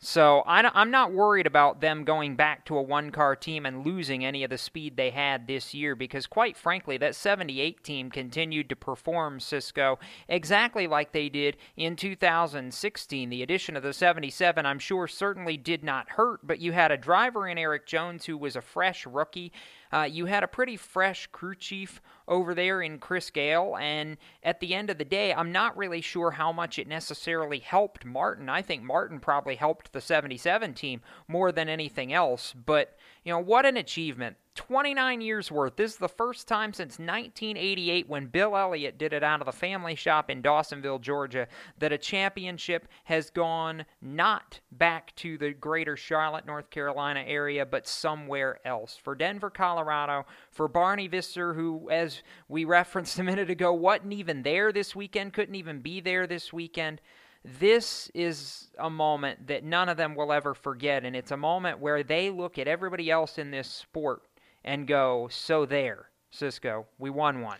so 0.01 0.43
I'm 0.45 0.91
not 0.91 1.11
worried 1.11 1.45
about 1.45 1.81
them 1.81 2.05
going 2.05 2.37
back 2.37 2.63
to 2.65 2.77
a 2.77 2.81
one 2.81 3.11
car 3.11 3.35
team 3.35 3.65
and 3.65 3.85
losing 3.85 4.23
any 4.23 4.45
of 4.45 4.49
the 4.49 4.57
speed 4.57 4.95
they 4.95 5.09
had 5.09 5.45
this 5.45 5.73
year 5.73 5.93
because, 5.93 6.25
quite 6.25 6.55
frankly, 6.55 6.97
that 6.97 7.15
78 7.15 7.83
team 7.83 8.09
continued 8.09 8.69
to 8.69 8.77
perform 8.77 9.41
Cisco 9.41 9.99
exactly 10.29 10.87
like 10.87 11.11
they 11.11 11.27
did 11.27 11.57
in 11.75 11.97
2016. 11.97 13.29
The 13.29 13.43
addition 13.43 13.75
of 13.75 13.83
the 13.83 13.91
77, 13.91 14.65
I'm 14.65 14.79
sure, 14.79 15.05
certainly 15.05 15.57
did 15.57 15.83
not 15.83 16.11
hurt, 16.11 16.47
but 16.47 16.59
you 16.59 16.71
had 16.71 16.93
a 16.93 16.97
driver 16.97 17.45
in 17.49 17.57
Erik 17.57 17.85
Jones 17.85 18.25
who 18.25 18.37
was 18.37 18.55
a 18.55 18.61
fresh 18.61 19.05
rookie 19.05 19.51
uh, 19.91 20.03
you 20.03 20.25
had 20.25 20.43
a 20.43 20.47
pretty 20.47 20.77
fresh 20.77 21.27
crew 21.27 21.55
chief 21.55 22.01
over 22.29 22.53
there 22.53 22.81
in 22.81 22.99
Chris 22.99 23.29
Gayle, 23.29 23.75
and 23.75 24.17
at 24.43 24.61
the 24.61 24.73
end 24.73 24.89
of 24.89 24.97
the 24.97 25.03
day, 25.03 25.33
I'm 25.33 25.51
not 25.51 25.75
really 25.75 25.99
sure 25.99 26.31
how 26.31 26.53
much 26.53 26.79
it 26.79 26.87
necessarily 26.87 27.59
helped 27.59 28.05
Martin. 28.05 28.47
I 28.47 28.61
think 28.61 28.83
Martin 28.83 29.19
probably 29.19 29.55
helped 29.55 29.91
the 29.91 29.99
77 29.99 30.73
team 30.75 31.01
more 31.27 31.51
than 31.51 31.67
anything 31.67 32.13
else, 32.13 32.53
but 32.53 32.95
you 33.23 33.33
know, 33.33 33.39
what 33.39 33.65
an 33.65 33.75
achievement. 33.75 34.37
29 34.59 35.21
years 35.21 35.49
worth. 35.49 35.77
This 35.77 35.93
is 35.93 35.97
the 35.97 36.09
first 36.09 36.45
time 36.45 36.73
since 36.73 36.99
1988 36.99 38.09
when 38.09 38.25
Bill 38.25 38.57
Elliott 38.57 38.97
did 38.97 39.13
it 39.13 39.23
out 39.23 39.39
of 39.39 39.45
the 39.45 39.53
family 39.53 39.95
shop 39.95 40.29
in 40.29 40.43
Dawsonville, 40.43 40.99
Georgia, 40.99 41.47
that 41.77 41.93
a 41.93 41.97
championship 41.97 42.89
has 43.05 43.29
gone 43.29 43.85
not 44.01 44.59
back 44.69 45.15
to 45.15 45.37
the 45.37 45.51
greater 45.53 45.95
Charlotte, 45.95 46.45
North 46.45 46.69
Carolina 46.71 47.23
area, 47.25 47.65
but 47.65 47.87
somewhere 47.87 48.59
else. 48.65 48.99
For 49.01 49.15
Denver, 49.15 49.49
Colorado, 49.49 50.25
for 50.51 50.67
Barney 50.67 51.07
Visser, 51.07 51.53
who, 51.53 51.89
as 51.89 52.21
we 52.49 52.65
referenced 52.65 53.17
a 53.17 53.23
minute 53.23 53.49
ago, 53.49 53.71
wasn't 53.71 54.11
even 54.11 54.43
there 54.43 54.73
this 54.73 54.93
weekend, 54.93 55.31
couldn't 55.31 55.55
even 55.55 55.79
be 55.79 56.01
there 56.01 56.27
this 56.27 56.51
weekend 56.51 56.99
this 57.45 58.11
is 58.13 58.67
a 58.77 58.89
moment 58.89 59.47
that 59.47 59.63
none 59.63 59.87
of 59.87 59.95
them 59.95 60.13
will 60.13 60.33
ever 60.33 60.53
forget. 60.53 61.05
And 61.05 61.15
it's 61.15 61.31
a 61.31 61.37
moment 61.37 61.79
where 61.79 62.03
they 62.03 62.29
look 62.29 62.59
at 62.59 62.67
everybody 62.67 63.09
else 63.09 63.37
in 63.37 63.49
this 63.49 63.69
sport 63.69 64.23
and 64.63 64.87
go, 64.87 65.27
So 65.31 65.65
there, 65.65 66.09
Cisco, 66.31 66.85
we 66.97 67.09
won 67.09 67.41
one. 67.41 67.59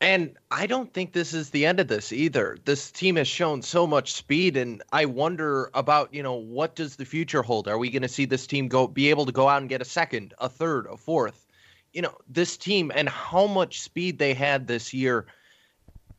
And 0.00 0.36
I 0.50 0.66
don't 0.66 0.92
think 0.92 1.12
this 1.12 1.32
is 1.32 1.50
the 1.50 1.64
end 1.64 1.80
of 1.80 1.88
this 1.88 2.12
either. 2.12 2.58
This 2.64 2.90
team 2.90 3.16
has 3.16 3.26
shown 3.28 3.62
so 3.62 3.86
much 3.86 4.12
speed, 4.12 4.56
and 4.56 4.82
I 4.92 5.06
wonder 5.06 5.70
about 5.72 6.12
you 6.12 6.22
know 6.22 6.34
what 6.34 6.74
does 6.74 6.96
the 6.96 7.06
future 7.06 7.42
hold? 7.42 7.68
Are 7.68 7.78
we 7.78 7.90
going 7.90 8.02
to 8.02 8.08
see 8.08 8.26
this 8.26 8.46
team 8.46 8.68
go 8.68 8.86
be 8.86 9.08
able 9.08 9.24
to 9.24 9.32
go 9.32 9.48
out 9.48 9.62
and 9.62 9.68
get 9.68 9.80
a 9.80 9.86
second, 9.86 10.34
a 10.38 10.48
third, 10.48 10.86
a 10.90 10.96
fourth? 10.96 11.46
You 11.92 12.02
know, 12.02 12.14
this 12.28 12.56
team 12.56 12.92
and 12.94 13.08
how 13.08 13.46
much 13.46 13.80
speed 13.80 14.18
they 14.18 14.34
had 14.34 14.66
this 14.66 14.92
year 14.92 15.26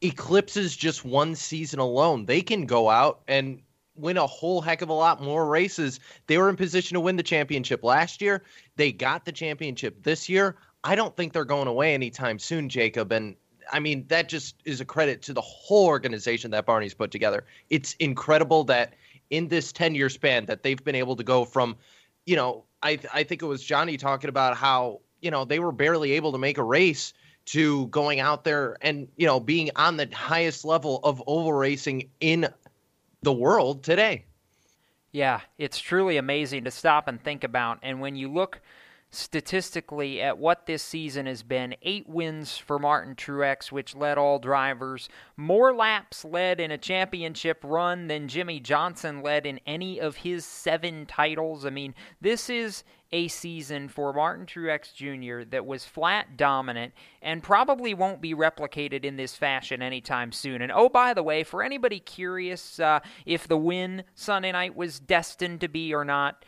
eclipses 0.01 0.75
just 0.75 1.05
one 1.05 1.35
season 1.35 1.79
alone. 1.79 2.25
They 2.25 2.41
can 2.41 2.65
go 2.65 2.89
out 2.89 3.21
and 3.27 3.61
win 3.95 4.17
a 4.17 4.27
whole 4.27 4.61
heck 4.61 4.81
of 4.81 4.89
a 4.89 4.93
lot 4.93 5.21
more 5.21 5.47
races. 5.47 5.99
They 6.27 6.37
were 6.37 6.49
in 6.49 6.55
position 6.55 6.95
to 6.95 6.99
win 6.99 7.15
the 7.15 7.23
championship 7.23 7.83
last 7.83 8.21
year. 8.21 8.43
They 8.75 8.91
got 8.91 9.25
the 9.25 9.31
championship 9.31 10.03
this 10.03 10.29
year. 10.29 10.55
I 10.83 10.95
don't 10.95 11.15
think 11.15 11.33
they're 11.33 11.45
going 11.45 11.67
away 11.67 11.93
anytime 11.93 12.37
soon, 12.39 12.69
Jacob. 12.69 13.11
And 13.11 13.35
I 13.71 13.79
mean, 13.79 14.05
that 14.07 14.29
just 14.29 14.55
is 14.65 14.81
a 14.81 14.85
credit 14.85 15.21
to 15.23 15.33
the 15.33 15.41
whole 15.41 15.87
organization 15.87 16.51
that 16.51 16.65
Barney's 16.65 16.93
put 16.93 17.11
together. 17.11 17.45
It's 17.69 17.93
incredible 17.95 18.63
that 18.65 18.93
in 19.29 19.47
this 19.47 19.71
10 19.71 19.95
year 19.95 20.09
span 20.09 20.45
that 20.45 20.63
they've 20.63 20.83
been 20.83 20.95
able 20.95 21.15
to 21.15 21.23
go 21.23 21.45
from, 21.45 21.75
you 22.25 22.35
know, 22.35 22.65
I, 22.83 22.99
I 23.13 23.23
think 23.23 23.41
it 23.41 23.47
was 23.47 23.63
Johnny 23.63 23.97
talking 23.97 24.29
about 24.29 24.57
how, 24.57 25.01
you 25.21 25.31
know, 25.31 25.45
they 25.45 25.59
were 25.59 25.71
barely 25.71 26.11
able 26.13 26.31
to 26.33 26.37
make 26.37 26.57
a 26.57 26.63
race 26.63 27.13
to 27.45 27.87
going 27.87 28.19
out 28.19 28.43
there 28.43 28.77
and, 28.81 29.07
you 29.17 29.25
know, 29.25 29.39
being 29.39 29.71
on 29.75 29.97
the 29.97 30.09
highest 30.13 30.65
level 30.65 30.99
of 31.03 31.21
oval 31.25 31.53
racing 31.53 32.09
in 32.19 32.47
the 33.25 33.33
world 33.33 33.83
today. 33.83 34.23
Yeah, 35.11 35.41
it's 35.57 35.79
truly 35.79 36.15
amazing 36.15 36.63
to 36.63 36.71
stop 36.71 37.09
and 37.09 37.21
think 37.21 37.43
about. 37.43 37.79
And 37.83 37.99
when 37.99 38.15
you 38.15 38.31
look 38.31 38.61
statistically 39.15 40.21
at 40.21 40.37
what 40.37 40.65
this 40.65 40.83
season 40.83 41.25
has 41.25 41.43
been 41.43 41.75
eight 41.81 42.07
wins 42.07 42.57
for 42.57 42.77
Martin 42.79 43.15
Truex, 43.15 43.71
which 43.71 43.95
led 43.95 44.17
all 44.17 44.39
drivers, 44.39 45.09
more 45.37 45.73
laps 45.73 46.25
led 46.25 46.59
in 46.59 46.71
a 46.71 46.77
championship 46.77 47.59
run 47.63 48.07
than 48.07 48.27
Jimmie 48.27 48.59
Johnson 48.59 49.21
led 49.21 49.45
in 49.45 49.59
any 49.65 49.99
of 49.99 50.17
his 50.17 50.45
seven 50.45 51.05
titles. 51.05 51.65
I 51.65 51.69
mean, 51.69 51.95
this 52.21 52.49
is 52.49 52.83
a 53.11 53.27
season 53.27 53.87
for 53.87 54.11
Martin 54.11 54.45
Truex 54.45 54.93
Jr. 54.93 55.47
that 55.49 55.65
was 55.65 55.85
flat 55.85 56.35
dominant 56.35 56.93
and 57.21 57.41
probably 57.41 57.93
won't 57.93 58.21
be 58.21 58.33
replicated 58.33 59.05
in 59.05 59.15
this 59.15 59.35
fashion 59.35 59.81
anytime 59.81 60.31
soon. 60.31 60.61
And 60.61 60.71
oh, 60.71 60.89
by 60.89 61.13
the 61.13 61.23
way, 61.23 61.43
for 61.43 61.63
anybody 61.63 61.99
curious 61.99 62.79
uh, 62.79 62.99
if 63.25 63.47
the 63.47 63.57
win 63.57 64.03
Sunday 64.15 64.51
night 64.51 64.75
was 64.75 64.99
destined 64.99 65.61
to 65.61 65.67
be 65.67 65.93
or 65.93 66.03
not, 66.03 66.43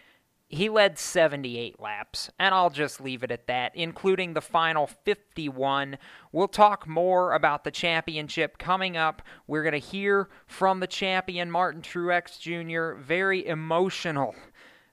he 0.50 0.70
led 0.70 0.98
78 0.98 1.80
laps, 1.80 2.30
and 2.40 2.56
I'll 2.56 2.70
just 2.70 3.02
leave 3.02 3.22
it 3.22 3.32
at 3.32 3.48
that, 3.48 3.76
including 3.76 4.34
the 4.34 4.42
final 4.42 4.88
51. 4.88 5.98
We'll 6.32 6.48
talk 6.48 6.88
more 6.88 7.34
about 7.34 7.66
the 7.66 7.72
championship 7.72 8.58
coming 8.58 8.96
up. 8.96 9.22
We're 9.46 9.64
going 9.64 9.74
to 9.74 9.78
hear 9.80 10.30
from 10.46 10.80
the 10.80 10.88
champion, 10.88 11.52
Martin 11.52 11.82
Truex 11.82 12.40
Jr., 12.40 12.98
very 12.98 13.46
emotional. 13.46 14.36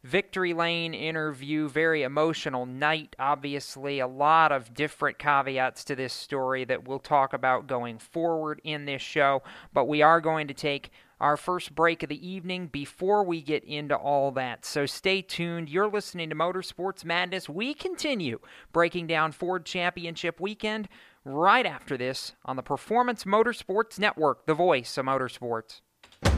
Victory 0.02 0.52
Lane 0.52 0.92
interview, 0.92 1.66
very 1.68 2.02
emotional 2.02 2.66
night, 2.66 3.16
obviously. 3.18 4.00
A 4.00 4.06
lot 4.06 4.52
of 4.52 4.74
different 4.74 5.18
caveats 5.18 5.82
to 5.84 5.96
this 5.96 6.12
story 6.12 6.64
that 6.64 6.86
we'll 6.86 6.98
talk 6.98 7.32
about 7.32 7.66
going 7.66 7.98
forward 7.98 8.60
in 8.64 8.84
this 8.84 9.00
show. 9.00 9.42
But 9.72 9.86
we 9.86 10.02
are 10.02 10.20
going 10.20 10.48
to 10.48 10.54
take 10.54 10.90
our 11.24 11.38
first 11.38 11.74
break 11.74 12.02
of 12.02 12.10
the 12.10 12.28
evening 12.28 12.66
before 12.66 13.24
we 13.24 13.40
get 13.40 13.64
into 13.64 13.96
all 13.96 14.30
that. 14.32 14.62
So 14.66 14.84
stay 14.84 15.22
tuned. 15.22 15.70
You're 15.70 15.88
listening 15.88 16.28
to 16.28 16.36
Motorsports 16.36 17.02
Madness. 17.02 17.48
We 17.48 17.72
continue 17.72 18.40
breaking 18.74 19.06
down 19.06 19.32
Ford 19.32 19.64
Championship 19.64 20.38
weekend 20.38 20.86
right 21.24 21.64
after 21.64 21.96
this 21.96 22.34
on 22.44 22.56
the 22.56 22.62
Performance 22.62 23.24
Motorsports 23.24 23.98
Network, 23.98 24.44
the 24.44 24.52
voice 24.52 24.98
of 24.98 25.06
motorsports. 25.06 25.80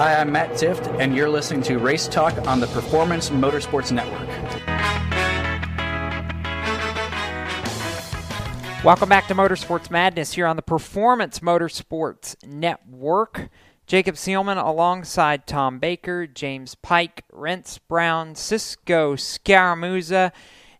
Hi, 0.00 0.18
I'm 0.18 0.32
Matt 0.32 0.52
Tifft, 0.52 0.98
and 0.98 1.14
you're 1.14 1.28
listening 1.28 1.62
to 1.64 1.76
Race 1.76 2.08
Talk 2.08 2.34
on 2.48 2.58
the 2.58 2.66
Performance 2.68 3.28
Motorsports 3.28 3.92
Network. 3.92 4.26
Welcome 8.82 9.10
back 9.10 9.28
to 9.28 9.34
Motorsports 9.34 9.90
Madness 9.90 10.32
here 10.32 10.46
on 10.46 10.56
the 10.56 10.62
Performance 10.62 11.40
Motorsports 11.40 12.34
Network. 12.46 13.50
Jacob 13.86 14.14
Seelman 14.14 14.56
alongside 14.56 15.46
Tom 15.46 15.78
Baker, 15.78 16.26
James 16.26 16.74
Pike, 16.76 17.26
Rents 17.30 17.76
Brown, 17.76 18.34
Cisco 18.34 19.16
Scaramuza, 19.16 20.32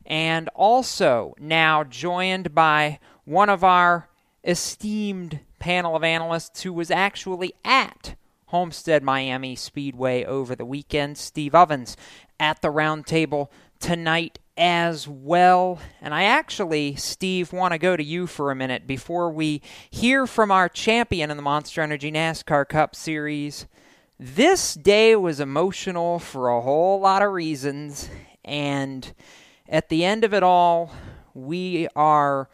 and 0.07 0.49
also 0.55 1.35
now 1.39 1.85
joined 1.85 2.55
by 2.55 2.99
one 3.27 3.51
of 3.51 3.63
our 3.65 4.09
esteemed 4.45 5.41
panel 5.59 5.95
of 5.95 6.03
analysts 6.03 6.63
who 6.63 6.73
was 6.73 6.91
actually 6.91 7.53
at 7.67 8.15
Homestead 8.51 9.03
Miami 9.05 9.55
Speedway 9.55 10.25
over 10.25 10.57
the 10.57 10.65
weekend, 10.65 11.17
Steve 11.17 11.55
Ovens, 11.55 11.97
at 12.41 12.63
the 12.63 12.69
roundtable 12.69 13.49
tonight 13.79 14.41
as 14.57 15.07
well. 15.07 15.79
And 16.01 16.13
I 16.13 16.25
actually, 16.25 16.97
Steve, 16.97 17.53
want 17.53 17.73
to 17.73 17.79
go 17.79 17.97
to 17.97 18.03
you 18.03 18.27
for 18.27 18.51
a 18.51 18.57
minute 18.57 18.89
before 18.89 19.31
we 19.31 19.63
hear 19.89 20.27
from 20.27 20.51
our 20.51 20.69
champion 20.69 21.31
in 21.31 21.37
the 21.37 21.43
Monster 21.45 21.81
Energy 21.81 22.11
NASCAR 22.11 22.69
Cup 22.69 22.97
Series. 22.97 23.67
This 24.19 24.75
day 24.75 25.15
was 25.15 25.39
emotional 25.39 26.19
for 26.19 26.49
a 26.49 26.61
whole 26.61 26.99
lot 26.99 27.23
of 27.23 27.33
reasons, 27.33 28.11
and 28.45 29.13
at 29.69 29.91
the 29.91 30.05
end 30.05 30.25
of 30.25 30.35
it 30.35 30.43
all, 30.43 30.93
we 31.35 31.87
are 31.95 32.49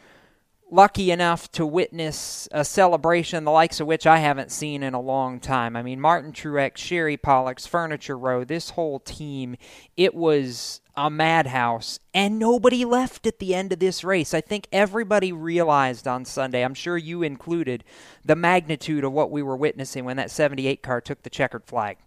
lucky 0.70 1.11
enough 1.11 1.50
to 1.52 1.64
witness 1.64 2.49
a 2.52 2.64
celebration 2.64 3.44
the 3.44 3.50
likes 3.50 3.80
of 3.80 3.87
which 3.87 4.06
I 4.06 4.18
haven't 4.18 4.50
seen 4.50 4.82
in 4.82 4.94
a 4.94 5.00
long 5.00 5.38
time. 5.38 5.76
I 5.76 5.82
mean, 5.82 6.00
Martin 6.00 6.32
Truex, 6.32 6.76
Sherry 6.76 7.16
Pollex 7.16 7.68
Furniture 7.68 8.18
Row, 8.18 8.44
this 8.44 8.70
whole 8.70 8.99
team, 8.99 9.56
it 9.96 10.14
was 10.14 10.80
a 10.96 11.11
madhouse, 11.11 12.00
and 12.14 12.38
nobody 12.38 12.85
left 12.85 13.26
at 13.26 13.38
the 13.38 13.54
end 13.54 13.73
of 13.73 13.78
this 13.78 14.02
race. 14.02 14.32
I 14.32 14.40
think 14.40 14.66
everybody 14.73 15.32
realized 15.32 16.08
on 16.08 16.25
Sunday, 16.25 16.64
I'm 16.64 16.75
sure 16.75 16.96
you 16.96 17.23
included, 17.23 17.85
the 18.25 18.37
magnitude 18.37 19.04
of 19.04 19.12
what 19.12 19.30
we 19.30 19.42
were 19.42 19.56
witnessing 19.56 20.04
when 20.04 20.16
that 20.16 20.30
78 20.30 20.82
car 20.82 21.00
took 21.00 21.23
the 21.23 21.30
checkered 21.30 21.66
flag. 21.66 21.99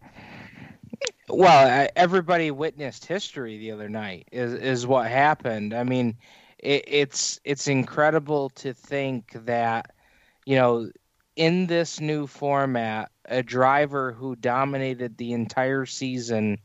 Well, 1.30 1.88
everybody 1.96 2.50
witnessed 2.50 3.06
history 3.06 3.60
the 3.60 3.72
other 3.72 3.88
night. 3.88 4.28
Is 4.32 4.54
is 4.54 4.88
what 4.88 5.10
happened. 5.10 5.76
I 5.76 5.84
mean, 5.84 6.18
it, 6.60 6.84
it's 6.88 7.40
it's 7.44 7.68
incredible 7.68 8.50
to 8.52 8.74
think 8.74 9.32
that 9.46 9.92
you 10.46 10.56
know 10.56 10.90
in 11.36 11.68
this 11.68 12.02
new 12.02 12.28
format, 12.28 13.12
a 13.26 13.42
driver 13.42 14.12
who 14.12 14.36
dominated 14.36 15.18
the 15.18 15.34
entire 15.34 15.86
season 15.86 16.60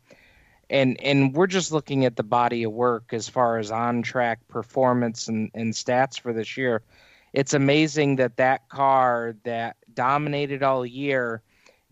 and 0.70 1.00
and 1.02 1.34
we're 1.34 1.46
just 1.46 1.72
looking 1.72 2.04
at 2.04 2.16
the 2.16 2.22
body 2.22 2.64
of 2.64 2.72
work 2.72 3.12
as 3.12 3.28
far 3.28 3.58
as 3.58 3.70
on 3.70 4.02
track 4.02 4.40
performance 4.48 5.28
and, 5.28 5.50
and 5.54 5.72
stats 5.72 6.18
for 6.18 6.32
this 6.32 6.56
year. 6.56 6.82
It's 7.32 7.54
amazing 7.54 8.16
that 8.16 8.36
that 8.36 8.68
car 8.68 9.36
that 9.44 9.76
dominated 9.92 10.62
all 10.62 10.86
year 10.86 11.42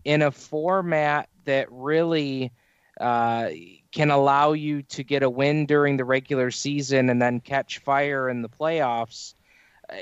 in 0.03 0.21
a 0.21 0.31
format 0.31 1.29
that 1.45 1.67
really 1.71 2.51
uh, 2.99 3.49
can 3.93 4.09
allow 4.09 4.53
you 4.53 4.81
to 4.81 5.03
get 5.03 5.23
a 5.23 5.29
win 5.29 5.65
during 5.65 5.97
the 5.97 6.03
regular 6.03 6.51
season 6.51 7.09
and 7.09 7.21
then 7.21 7.39
catch 7.39 7.77
fire 7.79 8.27
in 8.27 8.41
the 8.41 8.49
playoffs. 8.49 9.35
Uh, 9.89 9.97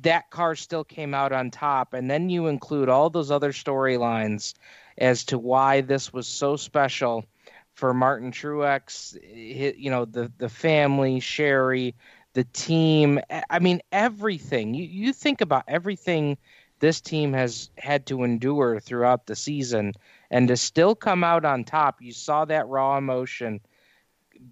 that 0.00 0.30
car 0.30 0.54
still 0.54 0.84
came 0.84 1.14
out 1.14 1.32
on 1.32 1.50
top, 1.50 1.94
and 1.94 2.10
then 2.10 2.30
you 2.30 2.46
include 2.46 2.88
all 2.88 3.10
those 3.10 3.30
other 3.30 3.52
storylines 3.52 4.54
as 4.98 5.24
to 5.24 5.38
why 5.38 5.80
this 5.80 6.12
was 6.12 6.26
so 6.26 6.56
special 6.56 7.24
for 7.74 7.94
Martin 7.94 8.30
Truex, 8.30 9.16
you 9.32 9.90
know, 9.90 10.04
the 10.04 10.30
the 10.38 10.48
family, 10.48 11.20
Sherry, 11.20 11.94
the 12.34 12.44
team. 12.44 13.20
I 13.50 13.58
mean, 13.60 13.80
everything. 13.90 14.74
You 14.74 14.84
you 14.84 15.12
think 15.12 15.40
about 15.40 15.64
everything 15.68 16.36
this 16.80 17.00
team 17.00 17.32
has 17.32 17.70
had 17.78 18.06
to 18.06 18.24
endure 18.24 18.78
throughout 18.80 19.26
the 19.26 19.36
season, 19.36 19.94
and 20.30 20.48
to 20.48 20.56
still 20.56 20.94
come 20.94 21.24
out 21.24 21.44
on 21.44 21.64
top. 21.64 22.00
You 22.00 22.12
saw 22.12 22.44
that 22.46 22.68
raw 22.68 22.98
emotion 22.98 23.60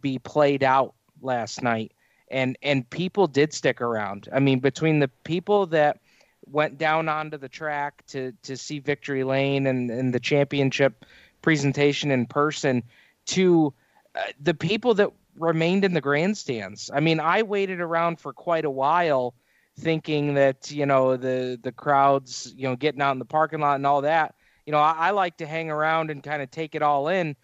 be 0.00 0.18
played 0.18 0.62
out 0.62 0.95
last 1.21 1.62
night, 1.62 1.92
and 2.30 2.56
and 2.62 2.88
people 2.90 3.26
did 3.26 3.52
stick 3.52 3.80
around. 3.80 4.28
I 4.33 4.40
mean, 4.40 4.61
between 4.61 4.99
the 4.99 5.09
people 5.25 5.66
that 5.66 6.00
went 6.49 6.78
down 6.78 7.09
onto 7.09 7.37
the 7.37 7.49
track 7.49 8.04
to 8.08 8.32
to 8.43 8.56
see 8.56 8.78
Victory 8.78 9.25
Lane 9.25 9.67
and, 9.67 9.91
and 9.91 10.15
the 10.15 10.21
championship 10.21 11.04
presentation 11.43 12.10
in 12.10 12.26
person 12.26 12.82
to 13.26 13.73
uh, 14.15 14.21
the 14.41 14.54
people 14.54 14.95
that 14.95 15.10
remained 15.39 15.84
in 15.84 15.93
the 15.93 16.00
grandstands. 16.00 16.91
I 16.93 17.00
mean, 17.00 17.21
I 17.21 17.43
waited 17.43 17.80
around 17.80 18.21
for 18.21 18.32
quite 18.32 18.65
a 18.65 18.71
while 18.71 19.34
thinking 19.78 20.34
that, 20.34 20.71
you 20.71 20.86
know, 20.86 21.17
the 21.17 21.58
the 21.62 21.73
crowds, 21.73 22.54
you 22.56 22.69
know, 22.69 22.76
getting 22.76 23.02
out 23.02 23.12
in 23.12 23.19
the 23.19 23.25
parking 23.25 23.60
lot 23.60 23.75
and 23.76 23.86
all 23.86 24.02
that. 24.02 24.35
You 24.67 24.73
know, 24.73 24.79
I, 24.79 25.09
I 25.09 25.11
like 25.13 25.39
to 25.39 25.47
hang 25.47 25.71
around 25.71 26.11
and 26.11 26.23
kind 26.23 26.43
of 26.43 26.50
take 26.50 26.75
it 26.75 26.83
all 26.83 27.09
in. 27.09 27.37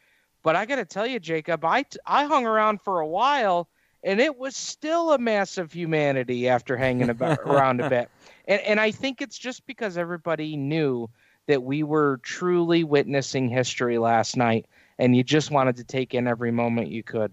But 0.42 0.56
I 0.56 0.66
got 0.66 0.76
to 0.76 0.84
tell 0.84 1.06
you, 1.06 1.20
Jacob, 1.20 1.64
I 1.64 1.84
I 2.04 2.24
hung 2.24 2.46
around 2.46 2.82
for 2.82 3.00
a 3.00 3.06
while 3.06 3.68
and 4.04 4.20
it 4.20 4.36
was 4.36 4.56
still 4.56 5.12
a 5.12 5.18
mass 5.18 5.58
of 5.58 5.72
humanity 5.72 6.48
after 6.48 6.76
hanging 6.76 7.10
about, 7.10 7.38
around 7.40 7.80
a 7.80 7.88
bit. 7.88 8.10
And 8.46 8.60
and 8.62 8.80
I 8.80 8.90
think 8.90 9.22
it's 9.22 9.38
just 9.38 9.64
because 9.66 9.96
everybody 9.96 10.56
knew 10.56 11.08
that 11.46 11.62
we 11.62 11.82
were 11.82 12.18
truly 12.22 12.84
witnessing 12.84 13.48
history 13.48 13.98
last 13.98 14.36
night 14.36 14.66
and 14.98 15.16
you 15.16 15.24
just 15.24 15.50
wanted 15.50 15.76
to 15.76 15.84
take 15.84 16.14
in 16.14 16.26
every 16.26 16.50
moment 16.52 16.88
you 16.88 17.02
could. 17.02 17.32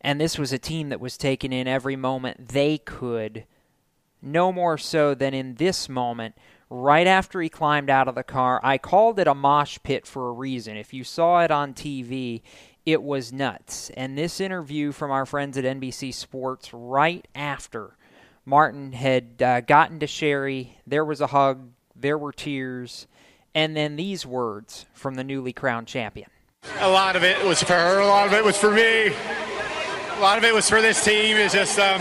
And 0.00 0.20
this 0.20 0.38
was 0.38 0.52
a 0.52 0.58
team 0.58 0.88
that 0.88 1.00
was 1.00 1.16
taking 1.16 1.52
in 1.52 1.68
every 1.68 1.96
moment 1.96 2.48
they 2.48 2.78
could, 2.78 3.44
no 4.20 4.52
more 4.52 4.78
so 4.78 5.14
than 5.14 5.32
in 5.32 5.54
this 5.54 5.88
moment. 5.88 6.36
Right 6.74 7.06
after 7.06 7.42
he 7.42 7.50
climbed 7.50 7.90
out 7.90 8.08
of 8.08 8.14
the 8.14 8.22
car, 8.22 8.58
I 8.64 8.78
called 8.78 9.18
it 9.18 9.26
a 9.26 9.34
mosh 9.34 9.78
pit 9.82 10.06
for 10.06 10.30
a 10.30 10.32
reason. 10.32 10.74
If 10.78 10.94
you 10.94 11.04
saw 11.04 11.42
it 11.42 11.50
on 11.50 11.74
TV, 11.74 12.40
it 12.86 13.02
was 13.02 13.30
nuts. 13.30 13.90
And 13.90 14.16
this 14.16 14.40
interview 14.40 14.90
from 14.90 15.10
our 15.10 15.26
friends 15.26 15.58
at 15.58 15.66
NBC 15.66 16.14
Sports 16.14 16.72
right 16.72 17.28
after 17.34 17.98
Martin 18.46 18.92
had 18.92 19.42
uh, 19.42 19.60
gotten 19.60 20.00
to 20.00 20.06
Sherry, 20.06 20.78
there 20.86 21.04
was 21.04 21.20
a 21.20 21.26
hug, 21.26 21.72
there 21.94 22.16
were 22.16 22.32
tears, 22.32 23.06
and 23.54 23.76
then 23.76 23.96
these 23.96 24.24
words 24.24 24.86
from 24.94 25.16
the 25.16 25.24
newly 25.24 25.52
crowned 25.52 25.88
champion. 25.88 26.30
A 26.78 26.88
lot 26.88 27.16
of 27.16 27.22
it 27.22 27.44
was 27.44 27.62
for 27.62 27.74
her. 27.74 28.00
A 28.00 28.06
lot 28.06 28.26
of 28.26 28.32
it 28.32 28.42
was 28.42 28.56
for 28.56 28.70
me. 28.70 29.08
A 29.08 30.20
lot 30.22 30.38
of 30.38 30.44
it 30.44 30.54
was 30.54 30.70
for 30.70 30.80
this 30.80 31.04
team. 31.04 31.36
It's 31.36 31.52
just, 31.52 31.78
um, 31.78 32.00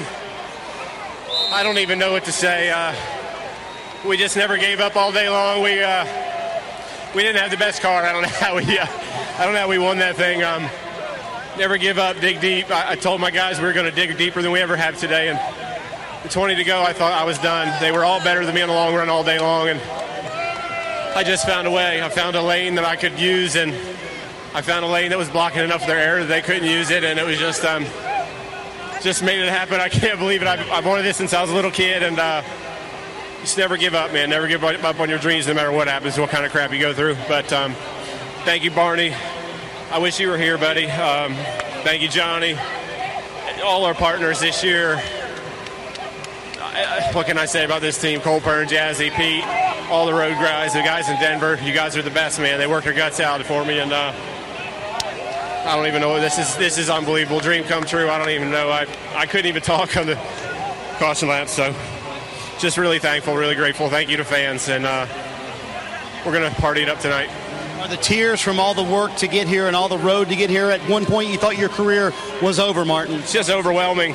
I 1.51 1.61
don't 1.61 1.77
even 1.77 1.99
know 1.99 2.13
what 2.13 2.23
to 2.23 2.31
say. 2.31 2.69
Uh, 2.69 2.95
we 4.05 4.17
just 4.17 4.35
never 4.35 4.57
gave 4.57 4.79
up 4.79 4.95
all 4.95 5.11
day 5.11 5.29
long. 5.29 5.61
We 5.61 5.81
uh, 5.81 6.05
we 7.15 7.21
didn't 7.21 7.41
have 7.41 7.51
the 7.51 7.57
best 7.57 7.81
car. 7.81 8.03
I 8.03 8.11
don't 8.11 8.23
know 8.23 8.27
how 8.39 8.55
we 8.55 8.77
uh, 8.77 8.85
I 9.37 9.45
don't 9.45 9.53
know 9.53 9.59
how 9.61 9.67
we 9.69 9.77
won 9.77 9.99
that 9.99 10.15
thing. 10.15 10.43
Um, 10.43 10.63
never 11.57 11.77
give 11.77 11.97
up, 11.97 12.19
dig 12.19 12.41
deep. 12.41 12.71
I, 12.71 12.91
I 12.91 12.95
told 12.95 13.21
my 13.21 13.31
guys 13.31 13.59
we 13.59 13.65
were 13.65 13.73
going 13.73 13.89
to 13.89 13.95
dig 13.95 14.17
deeper 14.17 14.41
than 14.41 14.51
we 14.51 14.59
ever 14.59 14.75
have 14.75 14.97
today. 14.97 15.29
And 15.29 15.39
with 16.23 16.31
20 16.31 16.55
to 16.55 16.63
go, 16.63 16.81
I 16.81 16.93
thought 16.93 17.13
I 17.13 17.23
was 17.23 17.37
done. 17.39 17.71
They 17.81 17.91
were 17.91 18.03
all 18.03 18.23
better 18.23 18.45
than 18.45 18.55
me 18.55 18.61
in 18.61 18.67
the 18.67 18.73
long 18.73 18.93
run 18.93 19.09
all 19.09 19.23
day 19.23 19.39
long, 19.39 19.69
and 19.69 19.79
I 21.15 21.23
just 21.23 21.45
found 21.45 21.67
a 21.67 21.71
way. 21.71 22.01
I 22.01 22.09
found 22.09 22.35
a 22.35 22.41
lane 22.41 22.75
that 22.75 22.85
I 22.85 22.95
could 22.95 23.19
use 23.19 23.55
and 23.55 23.73
I 24.53 24.61
found 24.61 24.83
a 24.83 24.87
lane 24.87 25.11
that 25.11 25.17
was 25.17 25.29
blocking 25.29 25.63
enough 25.63 25.81
of 25.81 25.87
their 25.87 25.97
air 25.97 26.19
that 26.19 26.25
they 26.25 26.41
couldn't 26.41 26.67
use 26.67 26.89
it, 26.89 27.05
and 27.05 27.17
it 27.17 27.25
was 27.25 27.37
just 27.37 27.63
um, 27.63 27.85
just 29.01 29.23
made 29.23 29.39
it 29.39 29.47
happen. 29.47 29.79
I 29.79 29.87
can't 29.87 30.19
believe 30.19 30.41
it. 30.41 30.47
I've, 30.47 30.69
I've 30.69 30.85
wanted 30.85 31.03
this 31.03 31.15
since 31.15 31.33
I 31.33 31.41
was 31.41 31.51
a 31.51 31.55
little 31.55 31.71
kid, 31.71 32.03
and 32.03 32.19
uh, 32.19 32.41
just 33.41 33.57
never 33.57 33.75
give 33.75 33.93
up, 33.93 34.13
man. 34.13 34.29
Never 34.29 34.47
give 34.47 34.63
up 34.63 34.99
on 34.99 35.09
your 35.09 35.19
dreams, 35.19 35.47
no 35.47 35.53
matter 35.53 35.71
what 35.71 35.87
happens, 35.87 36.17
what 36.17 36.29
kind 36.29 36.45
of 36.45 36.51
crap 36.51 36.71
you 36.71 36.79
go 36.79 36.93
through. 36.93 37.15
But 37.27 37.51
um, 37.51 37.73
thank 38.45 38.63
you, 38.63 38.71
Barney. 38.71 39.13
I 39.91 39.97
wish 39.97 40.19
you 40.19 40.29
were 40.29 40.37
here, 40.37 40.57
buddy. 40.57 40.85
Um, 40.89 41.33
thank 41.83 42.01
you, 42.01 42.07
Johnny. 42.07 42.55
All 43.63 43.83
our 43.85 43.93
partners 43.93 44.39
this 44.39 44.63
year. 44.63 44.97
what 47.13 47.25
can 47.25 47.37
I 47.37 47.45
say 47.45 47.65
about 47.65 47.81
this 47.81 47.99
team? 47.99 48.21
Cole 48.21 48.39
Pearn, 48.39 48.67
Jazzy, 48.67 49.11
Pete, 49.11 49.43
all 49.89 50.05
the 50.05 50.13
road 50.13 50.33
guys, 50.35 50.73
the 50.73 50.81
guys 50.81 51.09
in 51.09 51.19
Denver. 51.19 51.59
You 51.63 51.73
guys 51.73 51.97
are 51.97 52.01
the 52.01 52.11
best, 52.11 52.39
man. 52.39 52.59
They 52.59 52.67
worked 52.67 52.85
their 52.85 52.93
guts 52.93 53.19
out 53.19 53.43
for 53.43 53.65
me, 53.65 53.79
and 53.79 53.91
uh, 53.91 54.13
I 55.65 55.75
don't 55.75 55.87
even 55.87 56.01
know. 56.01 56.19
This 56.19 56.37
is 56.37 56.55
this 56.57 56.77
is 56.77 56.89
unbelievable. 56.89 57.39
Dream 57.39 57.63
come 57.63 57.83
true. 57.83 58.09
I 58.09 58.17
don't 58.17 58.29
even 58.29 58.51
know. 58.51 58.69
I 58.69 58.87
I 59.13 59.25
couldn't 59.25 59.47
even 59.47 59.61
talk 59.61 59.97
on 59.97 60.05
the 60.05 60.15
caution 60.99 61.27
lap. 61.27 61.49
So 61.49 61.75
just 62.61 62.77
really 62.77 62.99
thankful, 62.99 63.35
really 63.35 63.55
grateful. 63.55 63.89
Thank 63.89 64.09
you 64.09 64.17
to 64.17 64.23
fans, 64.23 64.69
and 64.69 64.85
uh, 64.85 65.07
we're 66.23 66.31
gonna 66.31 66.51
party 66.51 66.83
it 66.83 66.89
up 66.89 66.99
tonight. 66.99 67.27
Are 67.79 67.87
the 67.87 67.97
tears 67.97 68.39
from 68.39 68.59
all 68.59 68.75
the 68.75 68.83
work 68.83 69.15
to 69.15 69.27
get 69.27 69.47
here 69.47 69.65
and 69.65 69.75
all 69.75 69.89
the 69.89 69.97
road 69.97 70.29
to 70.29 70.35
get 70.35 70.51
here? 70.51 70.69
At 70.69 70.79
one 70.87 71.05
point, 71.05 71.31
you 71.31 71.37
thought 71.37 71.57
your 71.57 71.69
career 71.69 72.13
was 72.39 72.59
over, 72.59 72.85
Martin. 72.85 73.15
It's 73.15 73.33
just 73.33 73.49
overwhelming 73.49 74.13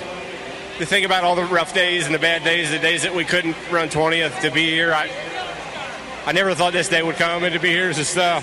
to 0.78 0.86
think 0.86 1.04
about 1.04 1.24
all 1.24 1.34
the 1.34 1.44
rough 1.44 1.74
days 1.74 2.06
and 2.06 2.14
the 2.14 2.20
bad 2.20 2.44
days, 2.44 2.70
the 2.70 2.78
days 2.78 3.02
that 3.02 3.12
we 3.12 3.24
couldn't 3.24 3.56
run 3.72 3.88
20th 3.88 4.40
to 4.42 4.52
be 4.52 4.70
here. 4.70 4.94
I 4.94 5.10
I 6.24 6.30
never 6.30 6.54
thought 6.54 6.72
this 6.72 6.88
day 6.88 7.02
would 7.02 7.16
come, 7.16 7.42
and 7.42 7.52
to 7.52 7.58
be 7.58 7.70
here 7.70 7.90
is 7.90 7.96
just 7.96 8.16
uh, 8.16 8.40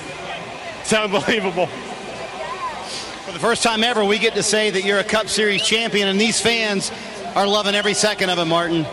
it's 0.81 0.91
unbelievable. 0.93 1.67
For 1.67 3.31
the 3.31 3.39
first 3.39 3.63
time 3.63 3.85
ever, 3.85 4.03
we 4.03 4.19
get 4.19 4.33
to 4.35 4.43
say 4.43 4.69
that 4.69 4.83
you're 4.83 4.99
a 4.99 5.03
Cup 5.05 5.29
Series 5.29 5.61
champion, 5.61 6.09
and 6.09 6.19
these 6.19 6.41
fans 6.41 6.91
are 7.35 7.47
loving 7.47 7.73
every 7.73 7.93
second 7.93 8.29
of 8.29 8.37
it, 8.37 8.45
Martin. 8.45 8.85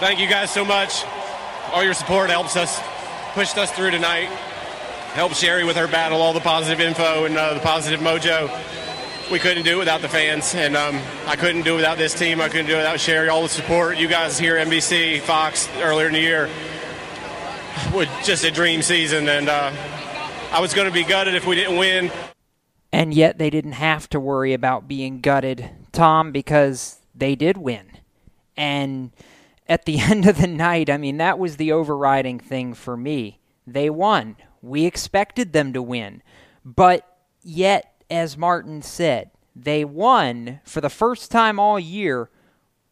Thank 0.00 0.18
you 0.18 0.26
guys 0.26 0.50
so 0.50 0.64
much. 0.64 1.04
All 1.72 1.84
your 1.84 1.92
support 1.92 2.30
helps 2.30 2.56
us. 2.56 2.80
pushed 3.34 3.58
us 3.58 3.70
through 3.70 3.90
tonight. 3.90 4.30
Helped 5.12 5.36
Sherry 5.36 5.62
with 5.62 5.76
her 5.76 5.86
battle, 5.86 6.22
all 6.22 6.32
the 6.32 6.40
positive 6.40 6.80
info 6.80 7.26
and 7.26 7.36
uh, 7.36 7.52
the 7.52 7.60
positive 7.60 8.00
mojo. 8.00 8.50
We 9.30 9.38
couldn't 9.38 9.64
do 9.64 9.72
it 9.72 9.78
without 9.80 10.00
the 10.00 10.08
fans, 10.08 10.54
and 10.54 10.74
um, 10.74 10.98
I 11.26 11.36
couldn't 11.36 11.64
do 11.64 11.74
it 11.74 11.76
without 11.76 11.98
this 11.98 12.18
team. 12.18 12.40
I 12.40 12.48
couldn't 12.48 12.64
do 12.64 12.76
it 12.76 12.78
without 12.78 12.98
Sherry. 12.98 13.28
All 13.28 13.42
the 13.42 13.50
support 13.50 13.98
you 13.98 14.08
guys 14.08 14.38
here, 14.38 14.56
NBC, 14.56 15.20
Fox, 15.20 15.68
earlier 15.80 16.06
in 16.06 16.14
the 16.14 16.20
year, 16.20 16.48
was 17.92 18.08
just 18.24 18.42
a 18.44 18.50
dream 18.50 18.80
season, 18.80 19.28
and 19.28 19.50
uh, 19.50 19.70
I 20.50 20.62
was 20.62 20.72
going 20.72 20.88
to 20.88 20.94
be 20.94 21.04
gutted 21.04 21.34
if 21.34 21.46
we 21.46 21.56
didn't 21.56 21.76
win. 21.76 22.10
And 22.90 23.12
yet 23.12 23.36
they 23.36 23.50
didn't 23.50 23.72
have 23.72 24.08
to 24.08 24.18
worry 24.18 24.54
about 24.54 24.88
being 24.88 25.20
gutted, 25.20 25.68
Tom, 25.92 26.32
because 26.32 27.00
they 27.14 27.34
did 27.34 27.58
win. 27.58 27.98
And 28.56 29.10
at 29.70 29.84
the 29.84 30.00
end 30.00 30.26
of 30.26 30.36
the 30.36 30.48
night, 30.48 30.90
I 30.90 30.98
mean, 30.98 31.16
that 31.16 31.38
was 31.38 31.56
the 31.56 31.72
overriding 31.72 32.38
thing 32.38 32.74
for 32.74 32.96
me. 32.96 33.40
They 33.66 33.88
won. 33.88 34.36
We 34.60 34.84
expected 34.84 35.54
them 35.54 35.72
to 35.72 35.80
win. 35.80 36.22
But 36.62 37.06
yet, 37.42 38.04
as 38.10 38.36
Martin 38.36 38.82
said, 38.82 39.30
they 39.56 39.84
won 39.84 40.60
for 40.64 40.80
the 40.82 40.90
first 40.90 41.30
time 41.30 41.58
all 41.58 41.78
year 41.78 42.28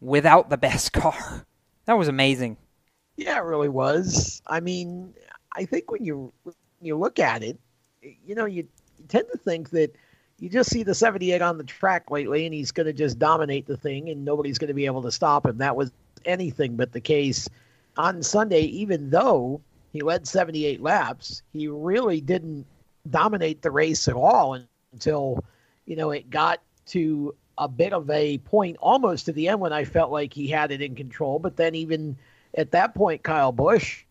without 0.01 0.49
the 0.49 0.57
best 0.57 0.93
car. 0.95 1.45
That 1.85 1.99
was 1.99 2.09
amazing. 2.09 2.57
Yeah, 3.17 3.39
it 3.39 3.45
really 3.45 3.69
was. 3.69 4.41
I 4.47 4.61
mean, 4.61 5.13
I 5.53 5.65
think 5.65 5.91
when 5.91 6.05
you 6.05 6.33
when 6.45 6.55
you 6.81 6.97
look 6.97 7.19
at 7.19 7.43
it, 7.43 7.59
you 8.01 8.37
know, 8.37 8.45
you, 8.45 8.69
you 8.99 9.05
tend 9.09 9.27
to 9.33 9.39
think 9.39 9.71
that 9.71 9.97
you 10.39 10.49
just 10.49 10.71
see 10.71 10.85
the 10.85 10.95
78 10.95 11.43
on 11.43 11.59
the 11.59 11.65
track 11.65 12.11
lately 12.13 12.47
and 12.47 12.55
he's 12.55 12.71
going 12.71 12.87
to 12.87 12.93
just 12.93 13.19
dominate 13.19 13.67
the 13.67 13.77
thing 13.77 14.09
and 14.09 14.25
nobody's 14.25 14.59
going 14.59 14.69
to 14.69 14.75
be 14.75 14.87
able 14.87 15.03
to 15.03 15.11
stop 15.11 15.47
him. 15.47 15.59
That 15.59 15.75
was 15.75 15.91
anything 16.25 16.77
but 16.77 16.93
the 16.93 17.01
case 17.01 17.49
on 17.97 18.23
Sunday, 18.23 18.63
even 18.63 19.11
though 19.11 19.61
he 19.93 20.03
led 20.03 20.27
78 20.27 20.81
laps, 20.81 21.43
he 21.53 21.69
really 21.69 22.21
didn't 22.21 22.67
dominate 23.11 23.63
the 23.63 23.71
race 23.71 24.09
at 24.09 24.15
all 24.15 24.59
until, 24.93 25.45
you 25.87 25.97
know, 25.97 26.11
it 26.11 26.31
got 26.31 26.61
to 26.87 27.35
a 27.59 27.69
bit 27.69 27.93
of 27.93 28.09
a 28.11 28.39
point 28.39 28.77
almost 28.81 29.27
to 29.27 29.33
the 29.33 29.49
end 29.49 29.61
when 29.61 29.73
I 29.73 29.85
felt 29.85 30.13
like 30.13 30.33
he 30.33 30.47
had 30.47 30.71
it 30.71 30.81
in 30.81 30.95
control. 30.95 31.39
But 31.39 31.57
then 31.57 31.75
even 31.75 32.17
at 32.55 32.71
that 32.71 32.95
point, 32.95 33.23
Kyle 33.23 33.53
Busch 33.53 34.05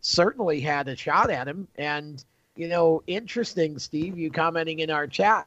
certainly 0.00 0.60
had 0.60 0.86
a 0.88 0.96
shot 0.96 1.30
at 1.30 1.48
him. 1.48 1.66
And, 1.76 2.24
you 2.54 2.68
know, 2.68 3.02
interesting, 3.06 3.78
Steve, 3.78 4.16
you 4.16 4.30
commenting 4.30 4.78
in 4.78 4.90
our 4.90 5.06
chat 5.06 5.46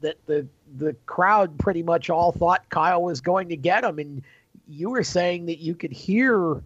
that 0.00 0.16
the 0.26 0.46
the 0.76 0.94
crowd 1.06 1.58
pretty 1.58 1.82
much 1.82 2.10
all 2.10 2.32
thought 2.32 2.68
Kyle 2.70 3.02
was 3.02 3.20
going 3.20 3.48
to 3.50 3.56
get 3.56 3.84
him. 3.84 3.98
And 3.98 4.22
you 4.70 4.90
were 4.90 5.02
saying 5.02 5.46
that 5.46 5.58
you 5.58 5.74
could 5.74 5.92
hear 5.92 6.62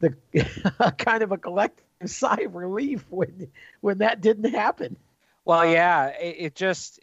the 0.00 0.14
kind 0.98 1.22
of 1.22 1.32
a 1.32 1.38
collective 1.38 1.84
sigh 2.06 2.42
of 2.44 2.54
relief 2.54 3.04
when 3.10 3.48
when 3.80 3.98
that 3.98 4.20
didn't 4.20 4.52
happen. 4.52 4.96
Well, 5.44 5.66
yeah, 5.66 6.08
it, 6.08 6.36
it 6.38 6.54
just 6.54 7.00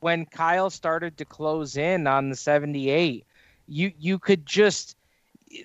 when 0.00 0.26
Kyle 0.26 0.70
started 0.70 1.18
to 1.18 1.24
close 1.24 1.76
in 1.76 2.06
on 2.06 2.30
the 2.30 2.36
78, 2.36 3.24
you 3.66 3.92
you 3.98 4.18
could 4.18 4.44
just 4.46 4.96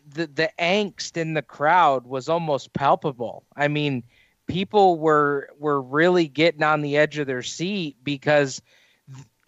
the 0.07 0.27
the 0.27 0.49
angst 0.59 1.17
in 1.17 1.33
the 1.33 1.41
crowd 1.41 2.05
was 2.05 2.29
almost 2.29 2.73
palpable. 2.73 3.43
I 3.55 3.67
mean, 3.67 4.03
people 4.47 4.99
were 4.99 5.49
were 5.59 5.81
really 5.81 6.27
getting 6.27 6.63
on 6.63 6.81
the 6.81 6.97
edge 6.97 7.17
of 7.17 7.27
their 7.27 7.43
seat 7.43 7.97
because 8.03 8.61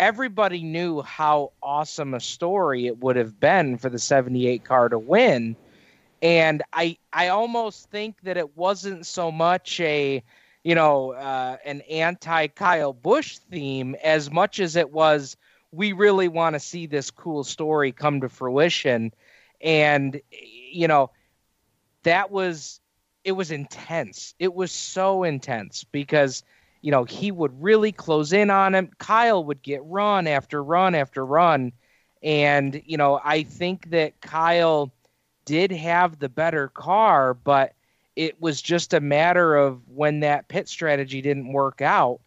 everybody 0.03 0.63
knew 0.63 1.01
how 1.01 1.53
awesome 1.61 2.13
a 2.13 2.19
story 2.19 2.87
it 2.87 2.99
would 2.99 3.15
have 3.15 3.39
been 3.39 3.77
for 3.77 3.89
the 3.89 3.97
78 3.97 4.65
car 4.65 4.89
to 4.89 4.99
win. 4.99 5.55
And 6.21 6.61
i 6.73 6.97
i 7.11 7.29
almost 7.29 7.89
think 7.89 8.15
that 8.23 8.37
it 8.37 8.57
wasn't 8.57 9.05
so 9.05 9.31
much 9.31 9.79
a 9.79 10.23
you 10.63 10.75
know 10.75 11.13
uh, 11.13 11.57
an 11.65 11.81
anti 11.81 12.47
kyle 12.47 12.93
busch 12.93 13.37
theme 13.37 13.95
as 14.03 14.31
much 14.31 14.59
as 14.59 14.75
it 14.75 14.91
was 14.91 15.37
we 15.71 15.91
really 15.93 16.27
want 16.27 16.53
to 16.53 16.59
see 16.59 16.85
this 16.85 17.09
cool 17.09 17.43
story 17.43 17.91
come 17.91 18.21
to 18.21 18.29
fruition. 18.29 19.11
And 19.61 20.21
you 20.31 20.87
know 20.87 21.11
that 22.03 22.29
was 22.29 22.81
it 23.23 23.33
was 23.33 23.51
intense. 23.51 24.35
It 24.37 24.53
was 24.53 24.71
so 24.71 25.23
intense 25.23 25.85
because 25.85 26.43
you 26.83 26.91
know, 26.91 27.05
he 27.05 27.31
would 27.31 27.63
really 27.63 27.93
close 27.93 28.33
in 28.33 28.49
on 28.49 28.75
him. 28.75 28.91
Kyle 28.97 29.43
would 29.45 29.63
get 29.63 29.81
run 29.85 30.27
after 30.27 30.61
run 30.61 30.93
after 30.93 31.25
run. 31.25 31.71
And, 32.21 32.81
you 32.85 32.97
know, 32.97 33.21
I 33.23 33.43
think 33.43 33.89
that 33.91 34.19
Kyle 34.19 34.91
did 35.45 35.71
have 35.71 36.19
the 36.19 36.27
better 36.27 36.67
car, 36.67 37.33
but 37.33 37.73
it 38.17 38.39
was 38.41 38.61
just 38.61 38.93
a 38.93 38.99
matter 38.99 39.55
of 39.55 39.79
when 39.87 40.19
that 40.19 40.49
pit 40.49 40.67
strategy 40.67 41.21
didn't 41.21 41.53
work 41.53 41.81
out. 41.81 42.19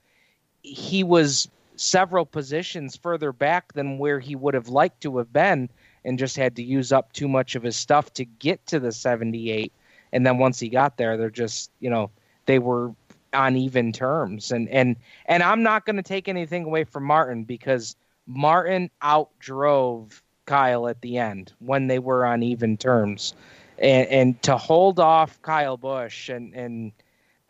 He 0.63 1.05
was 1.05 1.49
several 1.77 2.25
positions 2.25 2.97
further 2.97 3.33
back 3.33 3.75
than 3.75 3.99
where 3.99 4.19
he 4.19 4.35
would 4.35 4.55
have 4.55 4.69
liked 4.69 5.03
to 5.03 5.19
have 5.19 5.31
been 5.31 5.69
and 6.03 6.19
just 6.19 6.37
had 6.37 6.57
to 6.57 6.63
use 6.63 6.93
up 6.93 7.13
too 7.13 7.29
much 7.29 7.57
of 7.57 7.63
his 7.63 7.77
stuff 7.77 8.11
to 8.15 8.25
get 8.25 8.65
to 8.69 8.81
the 8.81 8.91
78. 8.91 9.71
And 10.15 10.27
then 10.27 10.39
once 10.39 10.59
he 10.59 10.71
got 10.71 10.97
there, 10.97 11.19
they're 11.19 11.29
just, 11.29 11.71
you 11.79 11.91
know, 11.91 12.11
they 12.47 12.59
were 12.59 12.95
on 13.37 13.57
even 13.57 13.93
terms. 13.93 14.51
And 14.51 14.69
and 14.71 14.97
and 15.27 15.43
I'm 15.43 15.63
not 15.63 15.85
going 15.85 15.97
to 15.97 16.03
take 16.03 16.29
anything 16.29 16.65
away 16.65 16.85
from 16.85 17.05
Martin 17.05 17.45
because 17.45 17.95
Martin 18.27 18.91
outdrove 19.03 20.21
Kyle 20.47 20.89
at 20.89 21.01
the 21.03 21.19
end 21.19 21.53
when 21.59 21.87
they 21.87 21.99
were 21.99 22.25
on 22.25 22.43
even 22.43 22.77
terms. 22.77 23.35
And, 23.79 24.09
and 24.09 24.43
to 24.43 24.57
hold 24.57 24.99
off 24.99 25.41
Kyle 25.43 25.77
Busch 25.77 26.29
and 26.29 26.55
and 26.55 26.93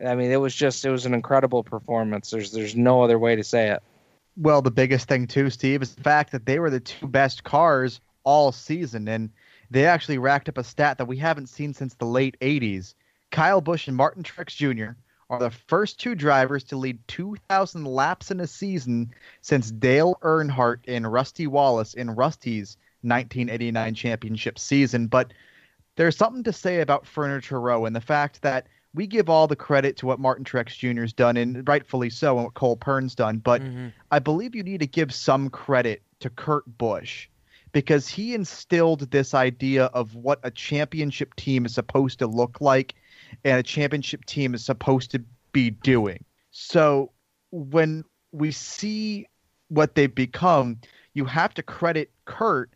I 0.05 0.15
mean 0.15 0.31
it 0.31 0.37
was 0.41 0.53
just 0.53 0.85
it 0.85 0.91
was 0.91 1.05
an 1.05 1.13
incredible 1.13 1.63
performance. 1.63 2.29
There's 2.29 2.51
there's 2.51 2.75
no 2.75 3.01
other 3.01 3.17
way 3.17 3.35
to 3.35 3.43
say 3.43 3.71
it. 3.71 3.81
Well, 4.35 4.61
the 4.61 4.69
biggest 4.69 5.07
thing 5.07 5.25
too, 5.25 5.49
Steve, 5.49 5.81
is 5.81 5.95
the 5.95 6.03
fact 6.03 6.31
that 6.31 6.45
they 6.45 6.59
were 6.59 6.69
the 6.69 6.79
two 6.79 7.07
best 7.07 7.43
cars 7.43 8.01
all 8.23 8.51
season, 8.51 9.07
and 9.07 9.31
they 9.71 9.85
actually 9.85 10.19
racked 10.19 10.47
up 10.47 10.59
a 10.59 10.63
stat 10.63 10.99
that 10.99 11.05
we 11.07 11.17
haven't 11.17 11.47
seen 11.47 11.73
since 11.73 11.95
the 11.95 12.05
late 12.05 12.37
'80s. 12.39 12.93
Kyle 13.31 13.61
Busch 13.61 13.87
and 13.87 13.97
Martin 13.97 14.21
Truex 14.21 14.55
Jr 14.55 14.91
are 15.29 15.39
the 15.39 15.51
first 15.51 15.99
two 15.99 16.15
drivers 16.15 16.63
to 16.65 16.77
lead 16.77 16.99
2,000 17.07 17.85
laps 17.85 18.31
in 18.31 18.39
a 18.39 18.47
season 18.47 19.11
since 19.41 19.71
Dale 19.71 20.17
Earnhardt 20.21 20.79
and 20.87 21.11
Rusty 21.11 21.47
Wallace 21.47 21.93
in 21.93 22.11
Rusty's 22.11 22.77
1989 23.01 23.93
championship 23.93 24.57
season. 24.57 25.07
But 25.07 25.33
there's 25.95 26.15
something 26.15 26.43
to 26.43 26.53
say 26.53 26.81
about 26.81 27.05
Furniture 27.05 27.59
Row 27.59 27.85
and 27.85 27.95
the 27.95 28.01
fact 28.01 28.41
that 28.41 28.67
we 28.93 29.05
give 29.05 29.29
all 29.29 29.47
the 29.47 29.55
credit 29.55 29.97
to 29.97 30.05
what 30.05 30.19
Martin 30.19 30.45
Truex 30.45 30.77
Jr.'s 30.77 31.13
done, 31.13 31.37
and 31.37 31.67
rightfully 31.67 32.09
so, 32.09 32.35
and 32.35 32.45
what 32.45 32.53
Cole 32.53 32.77
Pearn's 32.77 33.15
done. 33.15 33.37
But 33.37 33.61
mm-hmm. 33.61 33.87
I 34.11 34.19
believe 34.19 34.55
you 34.55 34.63
need 34.63 34.79
to 34.79 34.87
give 34.87 35.13
some 35.13 35.49
credit 35.49 36.01
to 36.21 36.29
Kurt 36.29 36.63
Busch 36.77 37.27
because 37.73 38.07
he 38.07 38.33
instilled 38.33 39.11
this 39.11 39.33
idea 39.33 39.85
of 39.85 40.15
what 40.15 40.39
a 40.43 40.49
championship 40.49 41.35
team 41.35 41.65
is 41.65 41.75
supposed 41.75 42.19
to 42.19 42.27
look 42.27 42.61
like 42.61 42.95
and 43.43 43.59
a 43.59 43.63
championship 43.63 44.25
team 44.25 44.53
is 44.53 44.63
supposed 44.63 45.11
to 45.11 45.23
be 45.51 45.71
doing. 45.71 46.23
So 46.51 47.11
when 47.51 48.03
we 48.31 48.51
see 48.51 49.27
what 49.69 49.95
they've 49.95 50.13
become, 50.13 50.79
you 51.13 51.25
have 51.25 51.53
to 51.55 51.63
credit 51.63 52.11
Kurt 52.25 52.71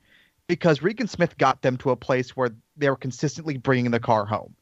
because 0.47 0.81
Regan 0.81 1.07
Smith 1.07 1.37
got 1.37 1.61
them 1.61 1.77
to 1.77 1.91
a 1.91 1.95
place 1.95 2.35
where 2.35 2.49
they 2.75 2.89
were 2.89 2.95
consistently 2.95 3.57
bringing 3.57 3.91
the 3.91 3.99
car 3.99 4.25
home. 4.25 4.55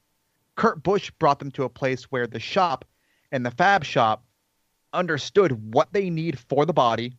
Kurt 0.56 0.84
Busch 0.84 1.10
brought 1.20 1.40
them 1.40 1.52
to 1.52 1.64
a 1.64 1.70
place 1.70 2.04
where 2.06 2.28
the 2.28 2.40
shop 2.40 2.86
and 3.32 3.46
the 3.46 3.52
fab 3.52 3.84
shop 3.84 4.24
understood 4.94 5.74
what 5.74 5.94
they 5.94 6.10
need 6.10 6.38
for 6.38 6.66
the 6.66 6.74
body, 6.74 7.16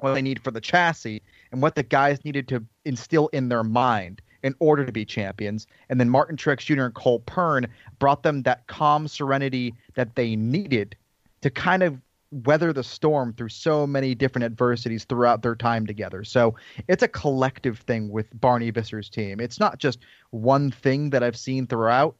what 0.00 0.14
they 0.14 0.22
need 0.22 0.42
for 0.42 0.50
the 0.50 0.60
chassis, 0.60 1.22
and 1.50 1.62
what 1.62 1.74
the 1.74 1.82
guys 1.82 2.24
needed 2.24 2.48
to 2.48 2.64
instill 2.84 3.28
in 3.28 3.48
their 3.48 3.64
mind 3.64 4.20
in 4.44 4.54
order 4.60 4.84
to 4.84 4.92
be 4.92 5.04
champions. 5.04 5.66
And 5.88 5.98
then 5.98 6.10
Martin 6.10 6.36
Truex 6.36 6.58
Jr. 6.60 6.84
and 6.84 6.94
Cole 6.94 7.20
Pearn 7.20 7.66
brought 7.98 8.22
them 8.22 8.42
that 8.42 8.66
calm 8.68 9.08
serenity 9.08 9.74
that 9.94 10.14
they 10.14 10.36
needed 10.36 10.94
to 11.40 11.50
kind 11.50 11.82
of 11.82 11.98
weather 12.30 12.72
the 12.72 12.84
storm 12.84 13.32
through 13.32 13.48
so 13.48 13.86
many 13.86 14.14
different 14.14 14.44
adversities 14.44 15.04
throughout 15.04 15.42
their 15.42 15.54
time 15.54 15.86
together. 15.86 16.24
So 16.24 16.54
it's 16.88 17.02
a 17.02 17.08
collective 17.08 17.78
thing 17.78 18.10
with 18.10 18.26
Barney 18.38 18.70
Visser's 18.70 19.08
team. 19.08 19.40
It's 19.40 19.58
not 19.58 19.78
just 19.78 20.00
one 20.30 20.70
thing 20.70 21.10
that 21.10 21.22
I've 21.22 21.36
seen 21.36 21.66
throughout. 21.66 22.14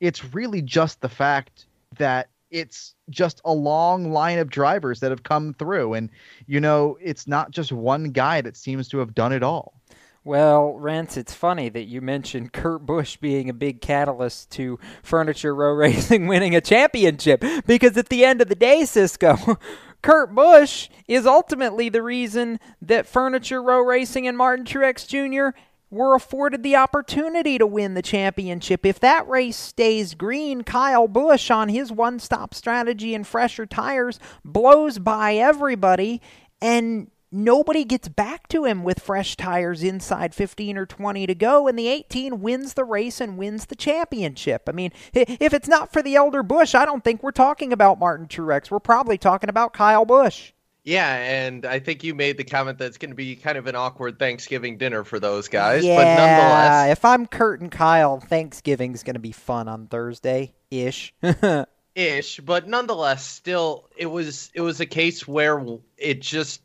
It's 0.00 0.24
really 0.32 0.62
just 0.62 1.00
the 1.02 1.08
fact 1.08 1.66
that 1.98 2.28
it's 2.50 2.94
just 3.10 3.40
a 3.44 3.52
long 3.52 4.12
line 4.12 4.38
of 4.38 4.48
drivers 4.48 5.00
that 5.00 5.10
have 5.10 5.24
come 5.24 5.52
through. 5.54 5.94
And, 5.94 6.08
you 6.46 6.60
know, 6.60 6.96
it's 7.02 7.26
not 7.26 7.50
just 7.50 7.72
one 7.72 8.10
guy 8.10 8.40
that 8.40 8.56
seems 8.56 8.88
to 8.88 8.98
have 8.98 9.14
done 9.14 9.32
it 9.32 9.42
all. 9.42 9.75
Well, 10.26 10.72
Rents, 10.72 11.16
it's 11.16 11.32
funny 11.32 11.68
that 11.68 11.84
you 11.84 12.00
mentioned 12.00 12.52
Kurt 12.52 12.84
Busch 12.84 13.16
being 13.16 13.48
a 13.48 13.54
big 13.54 13.80
catalyst 13.80 14.50
to 14.50 14.76
Furniture 15.04 15.54
Row 15.54 15.70
Racing 15.76 16.26
winning 16.26 16.56
a 16.56 16.60
championship 16.60 17.44
because 17.64 17.96
at 17.96 18.08
the 18.08 18.24
end 18.24 18.42
of 18.42 18.48
the 18.48 18.56
day, 18.56 18.84
Cisco, 18.86 19.36
Kurt 20.02 20.34
Busch 20.34 20.88
is 21.06 21.26
ultimately 21.26 21.88
the 21.88 22.02
reason 22.02 22.58
that 22.82 23.06
Furniture 23.06 23.62
Row 23.62 23.78
Racing 23.78 24.26
and 24.26 24.36
Martin 24.36 24.64
Truex 24.64 25.06
Jr. 25.06 25.56
were 25.90 26.16
afforded 26.16 26.64
the 26.64 26.74
opportunity 26.74 27.56
to 27.56 27.64
win 27.64 27.94
the 27.94 28.02
championship. 28.02 28.84
If 28.84 28.98
that 28.98 29.28
race 29.28 29.56
stays 29.56 30.14
green, 30.14 30.62
Kyle 30.62 31.06
Busch 31.06 31.52
on 31.52 31.68
his 31.68 31.92
one 31.92 32.18
stop 32.18 32.52
strategy 32.52 33.14
and 33.14 33.24
fresher 33.24 33.64
tires 33.64 34.18
blows 34.44 34.98
by 34.98 35.36
everybody 35.36 36.20
and 36.60 37.12
nobody 37.30 37.84
gets 37.84 38.08
back 38.08 38.48
to 38.48 38.64
him 38.64 38.82
with 38.82 39.00
fresh 39.00 39.36
tires 39.36 39.82
inside 39.82 40.34
15 40.34 40.78
or 40.78 40.86
20 40.86 41.26
to 41.26 41.34
go, 41.34 41.68
and 41.68 41.78
the 41.78 41.88
18 41.88 42.40
wins 42.40 42.74
the 42.74 42.84
race 42.84 43.20
and 43.20 43.36
wins 43.36 43.66
the 43.66 43.76
championship. 43.76 44.68
I 44.68 44.72
mean, 44.72 44.92
if 45.12 45.52
it's 45.52 45.68
not 45.68 45.92
for 45.92 46.02
the 46.02 46.16
elder 46.16 46.42
Busch, 46.42 46.74
I 46.74 46.84
don't 46.84 47.04
think 47.04 47.22
we're 47.22 47.30
talking 47.30 47.72
about 47.72 47.98
Martin 47.98 48.26
Truex. 48.26 48.70
We're 48.70 48.80
probably 48.80 49.18
talking 49.18 49.50
about 49.50 49.72
Kyle 49.72 50.04
Busch. 50.04 50.52
Yeah, 50.86 51.16
and 51.16 51.66
I 51.66 51.80
think 51.80 52.04
you 52.04 52.14
made 52.14 52.36
the 52.36 52.44
comment 52.44 52.78
that 52.78 52.86
it's 52.86 52.96
going 52.96 53.10
to 53.10 53.16
be 53.16 53.34
kind 53.34 53.58
of 53.58 53.66
an 53.66 53.74
awkward 53.74 54.20
Thanksgiving 54.20 54.78
dinner 54.78 55.02
for 55.02 55.18
those 55.18 55.48
guys. 55.48 55.84
Yeah, 55.84 55.96
but 55.96 56.04
nonetheless, 56.04 56.92
if 56.92 57.04
I'm 57.04 57.26
Kurt 57.26 57.60
and 57.60 57.72
Kyle, 57.72 58.20
Thanksgiving's 58.20 59.02
going 59.02 59.14
to 59.14 59.20
be 59.20 59.32
fun 59.32 59.66
on 59.66 59.88
Thursday 59.88 60.54
ish. 60.70 61.12
ish, 61.96 62.38
but 62.38 62.68
nonetheless, 62.68 63.26
still, 63.26 63.88
it 63.96 64.06
was 64.06 64.52
it 64.54 64.60
was 64.60 64.78
a 64.78 64.86
case 64.86 65.26
where 65.26 65.60
it 65.98 66.20
just 66.20 66.60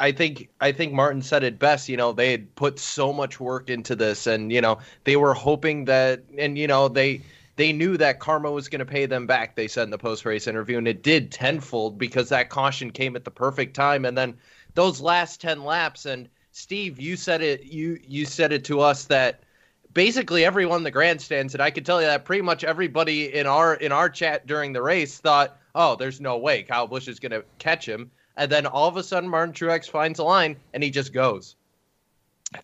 I 0.00 0.12
think 0.12 0.48
I 0.60 0.72
think 0.72 0.92
Martin 0.92 1.22
said 1.22 1.44
it 1.44 1.58
best. 1.58 1.88
You 1.88 1.96
know, 1.96 2.12
they 2.12 2.32
had 2.32 2.54
put 2.56 2.78
so 2.78 3.12
much 3.12 3.38
work 3.38 3.70
into 3.70 3.94
this, 3.94 4.26
and 4.26 4.52
you 4.52 4.60
know 4.60 4.78
they 5.04 5.16
were 5.16 5.34
hoping 5.34 5.84
that, 5.84 6.24
and 6.36 6.58
you 6.58 6.66
know 6.66 6.88
they 6.88 7.22
they 7.56 7.72
knew 7.72 7.96
that 7.96 8.18
karma 8.18 8.50
was 8.50 8.68
going 8.68 8.80
to 8.80 8.84
pay 8.84 9.06
them 9.06 9.26
back. 9.26 9.54
They 9.54 9.68
said 9.68 9.84
in 9.84 9.90
the 9.90 9.98
post 9.98 10.24
race 10.24 10.48
interview, 10.48 10.78
and 10.78 10.88
it 10.88 11.02
did 11.02 11.30
tenfold 11.30 11.98
because 11.98 12.28
that 12.30 12.50
caution 12.50 12.90
came 12.90 13.14
at 13.14 13.24
the 13.24 13.30
perfect 13.30 13.76
time. 13.76 14.04
And 14.04 14.18
then 14.18 14.36
those 14.74 15.00
last 15.00 15.40
ten 15.40 15.64
laps, 15.64 16.06
and 16.06 16.28
Steve, 16.50 17.00
you 17.00 17.16
said 17.16 17.40
it. 17.40 17.64
You 17.64 18.00
you 18.06 18.26
said 18.26 18.52
it 18.52 18.64
to 18.64 18.80
us 18.80 19.04
that 19.04 19.44
basically 19.92 20.44
everyone 20.44 20.78
in 20.78 20.84
the 20.84 20.90
grandstands, 20.90 21.54
and 21.54 21.62
I 21.62 21.70
could 21.70 21.86
tell 21.86 22.00
you 22.00 22.08
that 22.08 22.24
pretty 22.24 22.42
much 22.42 22.64
everybody 22.64 23.32
in 23.32 23.46
our 23.46 23.74
in 23.74 23.92
our 23.92 24.08
chat 24.08 24.48
during 24.48 24.72
the 24.72 24.82
race 24.82 25.18
thought, 25.18 25.56
oh, 25.76 25.94
there's 25.94 26.20
no 26.20 26.36
way 26.36 26.64
Kyle 26.64 26.88
Busch 26.88 27.06
is 27.06 27.20
going 27.20 27.30
to 27.30 27.44
catch 27.58 27.88
him 27.88 28.10
and 28.36 28.50
then 28.50 28.66
all 28.66 28.88
of 28.88 28.96
a 28.96 29.02
sudden 29.02 29.28
Martin 29.28 29.54
Truex 29.54 29.88
finds 29.88 30.18
a 30.18 30.24
line 30.24 30.56
and 30.72 30.82
he 30.82 30.90
just 30.90 31.12
goes. 31.12 31.56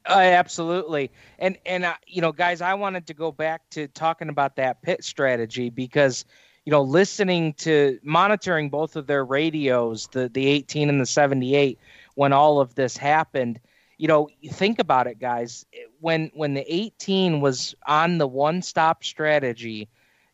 Uh, 0.09 0.13
absolutely, 0.13 1.11
and 1.39 1.59
and 1.67 1.85
uh, 1.85 1.95
you 2.07 2.21
know, 2.21 2.31
guys, 2.31 2.61
I 2.61 2.75
wanted 2.75 3.09
to 3.09 3.15
go 3.15 3.33
back 3.33 3.69
to 3.71 3.89
talking 3.89 4.29
about 4.29 4.55
that 4.57 4.83
pit 4.83 5.03
strategy 5.03 5.69
because 5.69 6.25
you 6.65 6.71
know, 6.71 6.83
listening 6.83 7.55
to 7.55 7.99
monitoring 8.03 8.69
both 8.69 8.97
of 8.97 9.07
their 9.07 9.25
radios, 9.25 10.09
the 10.13 10.29
the 10.29 10.47
18 10.47 10.89
and 10.89 11.01
the 11.01 11.07
78, 11.07 11.79
when 12.15 12.33
all 12.33 12.61
of 12.61 12.75
this 12.75 12.97
happened. 12.97 13.59
You 13.99 14.09
know, 14.09 14.29
think 14.51 14.79
about 14.79 15.07
it, 15.07 15.19
guys. 15.19 15.67
When 16.01 16.31
when 16.35 16.55
the 16.55 16.73
18 16.73 17.41
was 17.41 17.75
on 17.87 18.19
the 18.19 18.29
one 18.29 18.63
stop 18.63 19.05
strategy, 19.05 19.89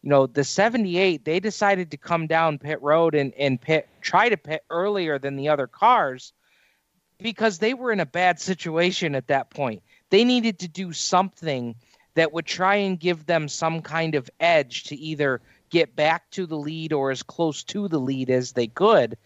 you 0.06 0.10
know, 0.10 0.28
the 0.28 0.44
78, 0.44 1.24
they 1.24 1.40
decided 1.40 1.90
to 1.90 1.96
come 1.96 2.28
down 2.28 2.60
pit 2.60 2.80
road 2.80 3.16
and, 3.16 3.34
and 3.34 3.60
pit, 3.60 3.88
try 4.00 4.28
to 4.28 4.36
pit 4.36 4.62
earlier 4.70 5.18
than 5.18 5.34
the 5.34 5.48
other 5.48 5.66
cars 5.66 6.32
because 7.18 7.58
they 7.58 7.74
were 7.74 7.90
in 7.90 7.98
a 7.98 8.06
bad 8.06 8.38
situation 8.38 9.16
at 9.16 9.26
that 9.26 9.50
point. 9.50 9.82
They 10.10 10.22
needed 10.22 10.60
to 10.60 10.68
do 10.68 10.92
something 10.92 11.74
that 12.14 12.32
would 12.32 12.46
try 12.46 12.76
and 12.76 13.00
give 13.00 13.26
them 13.26 13.48
some 13.48 13.82
kind 13.82 14.14
of 14.14 14.30
edge 14.38 14.84
to 14.84 14.96
either 14.96 15.40
get 15.70 15.96
back 15.96 16.30
to 16.30 16.46
the 16.46 16.56
lead 16.56 16.92
or 16.92 17.10
as 17.10 17.24
close 17.24 17.64
to 17.64 17.88
the 17.88 17.98
lead 17.98 18.30
as 18.30 18.52
they 18.52 18.68
could. 18.68 19.18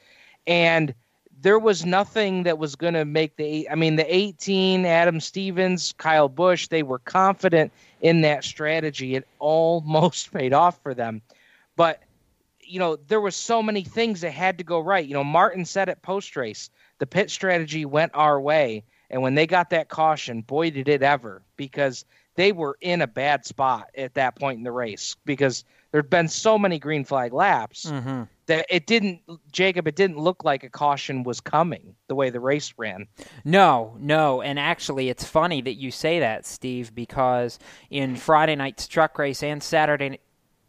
And 0.47 0.95
there 1.43 1.59
was 1.59 1.85
nothing 1.85 2.43
that 2.45 2.59
was 2.59 2.77
going 2.77 2.95
to 2.95 3.05
make 3.05 3.37
the 3.37 3.69
I 3.71 3.75
mean 3.75 3.97
the 3.97 4.15
18 4.15 4.85
Adam 4.85 5.21
Stevens, 5.21 5.95
Kyle 5.99 6.29
Busch, 6.29 6.69
they 6.69 6.83
were 6.83 6.99
confident 6.99 7.73
in 8.01 8.23
that 8.23 8.45
strategy. 8.45 9.15
It 9.15 9.27
almost 9.39 10.33
paid 10.35 10.53
off 10.53 10.81
for 10.83 10.95
them. 10.95 11.23
But 11.77 12.03
you 12.63 12.79
know, 12.79 12.97
there 13.09 13.21
was 13.21 13.35
so 13.35 13.63
many 13.63 13.83
things 13.83 14.21
that 14.21 14.31
had 14.31 14.59
to 14.59 14.65
go 14.65 14.79
right. 14.79 15.05
You 15.05 15.15
know, 15.15 15.25
Martin 15.25 15.65
said 15.65 15.89
at 15.89 16.03
post 16.03 16.37
race, 16.37 16.71
the 16.99 17.07
pit 17.07 17.31
strategy 17.31 17.85
went 17.85 18.13
our 18.15 18.41
way. 18.41 18.85
And 19.09 19.23
when 19.23 19.35
they 19.35 19.47
got 19.47 19.71
that 19.71 19.89
caution, 19.89 20.43
boy 20.43 20.71
did 20.71 20.89
it 20.89 21.03
ever 21.03 21.43
because 21.57 22.05
they 22.37 22.53
were 22.53 22.79
in 22.81 23.03
a 23.03 23.09
bad 23.09 23.45
spot 23.45 23.91
at 23.97 24.15
that 24.15 24.37
point 24.37 24.59
in 24.59 24.65
the 24.65 24.71
race 24.71 25.17
because 25.25 25.65
there'd 25.91 26.09
been 26.09 26.29
so 26.29 26.59
many 26.59 26.79
green 26.79 27.05
flag 27.05 27.33
laps 27.33 27.87
mm-hmm. 27.87 28.23
That 28.51 28.67
it 28.69 28.87
didn't 28.87 29.21
Jacob 29.53 29.87
it 29.87 29.95
didn't 29.95 30.19
look 30.19 30.43
like 30.43 30.65
a 30.65 30.69
caution 30.69 31.23
was 31.23 31.41
coming 31.41 31.95
the 32.09 32.17
way 32.17 32.31
the 32.31 32.41
race 32.41 32.75
ran. 32.77 33.07
No, 33.45 33.97
no, 33.99 34.43
and 34.43 34.59
actually 34.59 35.09
it's 35.09 35.25
funny 35.25 35.63
that 35.63 35.75
you 35.75 35.93
say 35.93 36.19
that, 36.19 36.45
Steve, 36.45 36.93
because 36.93 37.61
in 37.91 38.17
Friday 38.17 38.57
night's 38.57 38.89
truck 38.89 39.17
race 39.19 39.43
and 39.43 39.63
Saturday 39.63 40.19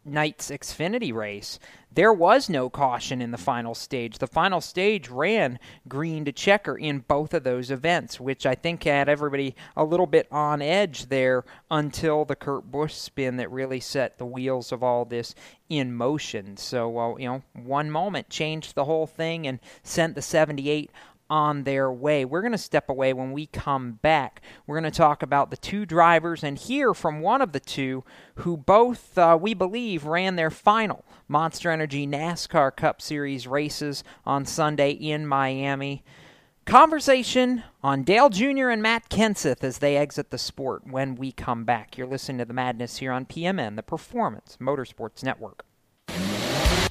night's 0.04 0.50
Xfinity 0.50 1.12
race, 1.12 1.58
there 1.94 2.12
was 2.12 2.48
no 2.48 2.70
caution 2.70 3.20
in 3.20 3.32
the 3.32 3.38
final 3.38 3.74
stage. 3.74 4.18
The 4.18 4.26
final 4.26 4.60
stage 4.60 5.08
ran 5.08 5.58
green 5.88 6.24
to 6.24 6.32
checker 6.32 6.76
in 6.76 7.00
both 7.00 7.34
of 7.34 7.44
those 7.44 7.70
events, 7.70 8.18
which 8.18 8.46
I 8.46 8.54
think 8.54 8.84
had 8.84 9.08
everybody 9.08 9.54
a 9.76 9.84
little 9.84 10.06
bit 10.06 10.26
on 10.30 10.62
edge 10.62 11.06
there 11.06 11.44
until 11.70 12.24
the 12.24 12.36
Kurt 12.36 12.70
Busch 12.70 12.94
spin 12.94 13.36
that 13.36 13.50
really 13.50 13.80
set 13.80 14.18
the 14.18 14.24
wheels 14.24 14.72
of 14.72 14.82
all 14.82 15.04
this 15.04 15.34
in 15.68 15.92
motion. 15.92 16.56
So, 16.56 16.98
uh, 16.98 17.16
you 17.16 17.28
know, 17.28 17.42
one 17.52 17.90
moment 17.90 18.30
changed 18.30 18.74
the 18.74 18.84
whole 18.84 19.06
thing 19.06 19.46
and 19.46 19.58
sent 19.82 20.14
the 20.14 20.22
78 20.22 20.90
on 21.32 21.64
their 21.64 21.90
way. 21.90 22.26
We're 22.26 22.42
going 22.42 22.52
to 22.52 22.58
step 22.58 22.90
away 22.90 23.14
when 23.14 23.32
we 23.32 23.46
come 23.46 23.92
back. 24.02 24.42
We're 24.66 24.78
going 24.78 24.92
to 24.92 24.96
talk 24.96 25.22
about 25.22 25.50
the 25.50 25.56
two 25.56 25.86
drivers 25.86 26.44
and 26.44 26.58
hear 26.58 26.92
from 26.92 27.22
one 27.22 27.40
of 27.40 27.52
the 27.52 27.60
two 27.60 28.04
who 28.34 28.58
both, 28.58 29.16
uh, 29.16 29.38
we 29.40 29.54
believe, 29.54 30.04
ran 30.04 30.36
their 30.36 30.50
final 30.50 31.06
Monster 31.28 31.70
Energy 31.70 32.06
NASCAR 32.06 32.76
Cup 32.76 33.00
Series 33.00 33.46
races 33.46 34.04
on 34.26 34.44
Sunday 34.44 34.90
in 34.90 35.26
Miami. 35.26 36.04
Conversation 36.66 37.64
on 37.82 38.02
Dale 38.02 38.28
Jr. 38.28 38.68
and 38.68 38.82
Matt 38.82 39.08
Kenseth 39.08 39.64
as 39.64 39.78
they 39.78 39.96
exit 39.96 40.28
the 40.28 40.36
sport 40.36 40.86
when 40.86 41.14
we 41.14 41.32
come 41.32 41.64
back. 41.64 41.96
You're 41.96 42.06
listening 42.06 42.38
to 42.38 42.44
the 42.44 42.52
madness 42.52 42.98
here 42.98 43.10
on 43.10 43.24
PMN, 43.24 43.76
the 43.76 43.82
Performance 43.82 44.58
Motorsports 44.60 45.24
Network. 45.24 45.64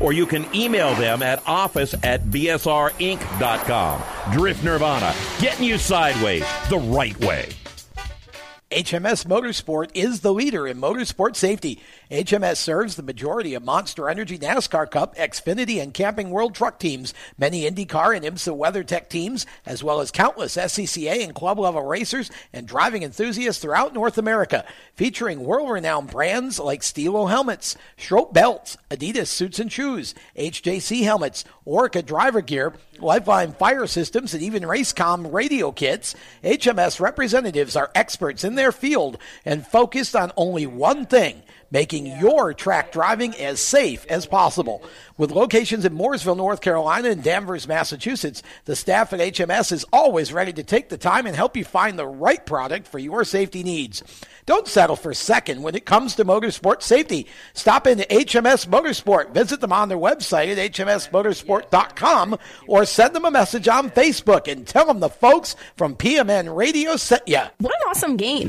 or 0.00 0.12
you 0.12 0.26
can 0.26 0.46
email 0.54 0.94
them 0.94 1.22
at 1.22 1.42
office 1.46 1.94
at 2.02 2.24
bsrinc.com. 2.24 4.02
Drift 4.32 4.64
Nirvana, 4.64 5.14
getting 5.40 5.64
you 5.64 5.78
sideways 5.78 6.44
the 6.68 6.78
right 6.78 7.18
way. 7.20 7.48
HMS 8.72 9.24
Motorsport 9.24 9.90
is 9.94 10.22
the 10.22 10.34
leader 10.34 10.66
in 10.66 10.80
motorsport 10.80 11.36
safety. 11.36 11.80
HMS 12.10 12.56
serves 12.56 12.96
the 12.96 13.02
majority 13.04 13.54
of 13.54 13.62
Monster 13.62 14.10
Energy 14.10 14.40
NASCAR 14.40 14.90
Cup, 14.90 15.14
Xfinity, 15.14 15.80
and 15.80 15.94
Camping 15.94 16.30
World 16.30 16.52
truck 16.52 16.80
teams, 16.80 17.14
many 17.38 17.62
IndyCar 17.62 18.16
and 18.16 18.24
IMSA 18.24 18.58
WeatherTech 18.58 19.08
teams, 19.08 19.46
as 19.64 19.84
well 19.84 20.00
as 20.00 20.10
countless 20.10 20.56
SCCA 20.56 21.22
and 21.22 21.32
club 21.32 21.60
level 21.60 21.84
racers 21.84 22.28
and 22.52 22.66
driving 22.66 23.04
enthusiasts 23.04 23.62
throughout 23.62 23.94
North 23.94 24.18
America, 24.18 24.64
featuring 24.96 25.44
world 25.44 25.70
renowned 25.70 26.10
brands 26.10 26.58
like 26.58 26.82
Stilo 26.82 27.26
helmets, 27.26 27.76
Schroth 27.96 28.32
belts, 28.32 28.76
Adidas 28.90 29.28
suits 29.28 29.60
and 29.60 29.70
shoes, 29.70 30.12
HJC 30.36 31.04
helmets, 31.04 31.44
Orca 31.64 32.02
driver 32.02 32.40
gear, 32.40 32.74
Lifeline 33.00 33.52
fire 33.52 33.86
systems, 33.86 34.34
and 34.34 34.42
even 34.42 34.62
Racecom 34.62 35.32
radio 35.32 35.72
kits. 35.72 36.14
HMS 36.42 37.00
representatives 37.00 37.76
are 37.76 37.90
experts 37.94 38.44
in 38.44 38.54
their 38.54 38.72
field 38.72 39.18
and 39.44 39.66
focused 39.66 40.16
on 40.16 40.32
only 40.36 40.66
one 40.66 41.06
thing 41.06 41.42
making 41.76 42.06
your 42.06 42.54
track 42.54 42.90
driving 42.90 43.36
as 43.36 43.60
safe 43.60 44.06
as 44.08 44.24
possible. 44.24 44.82
With 45.18 45.30
locations 45.30 45.84
in 45.84 45.94
Mooresville, 45.94 46.34
North 46.34 46.62
Carolina 46.62 47.10
and 47.10 47.22
Danvers, 47.22 47.68
Massachusetts, 47.68 48.42
the 48.64 48.74
staff 48.74 49.12
at 49.12 49.20
HMS 49.20 49.72
is 49.72 49.84
always 49.92 50.32
ready 50.32 50.54
to 50.54 50.62
take 50.62 50.88
the 50.88 50.96
time 50.96 51.26
and 51.26 51.36
help 51.36 51.54
you 51.54 51.66
find 51.66 51.98
the 51.98 52.06
right 52.06 52.46
product 52.46 52.88
for 52.88 52.98
your 52.98 53.24
safety 53.24 53.62
needs. 53.62 54.02
Don't 54.46 54.66
settle 54.66 54.96
for 54.96 55.12
second 55.12 55.62
when 55.62 55.74
it 55.74 55.84
comes 55.84 56.14
to 56.14 56.24
motorsport 56.24 56.80
safety. 56.80 57.26
Stop 57.52 57.86
into 57.86 58.04
HMS 58.04 58.66
Motorsport. 58.66 59.34
Visit 59.34 59.60
them 59.60 59.72
on 59.72 59.90
their 59.90 59.98
website 59.98 60.50
at 60.50 60.72
hmsmotorsport.com 60.72 62.38
or 62.68 62.86
send 62.86 63.14
them 63.14 63.26
a 63.26 63.30
message 63.30 63.68
on 63.68 63.90
Facebook 63.90 64.50
and 64.50 64.66
tell 64.66 64.86
them 64.86 65.00
the 65.00 65.10
folks 65.10 65.56
from 65.76 65.94
PMN 65.94 66.56
Radio 66.56 66.96
sent 66.96 67.28
you. 67.28 67.42
What 67.58 67.74
an 67.74 67.90
awesome 67.90 68.16
game. 68.16 68.48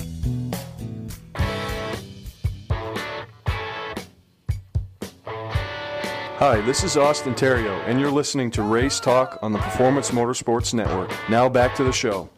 Hi, 6.41 6.59
this 6.59 6.83
is 6.83 6.97
Austin 6.97 7.35
Theriault, 7.35 7.83
and 7.85 7.99
you're 7.99 8.09
listening 8.09 8.49
to 8.49 8.63
Race 8.63 8.99
Talk 8.99 9.37
on 9.43 9.51
the 9.51 9.59
Performance 9.59 10.09
Motorsports 10.09 10.73
Network. 10.73 11.13
Now 11.29 11.47
back 11.47 11.75
to 11.75 11.83
the 11.83 11.91
show. 11.91 12.31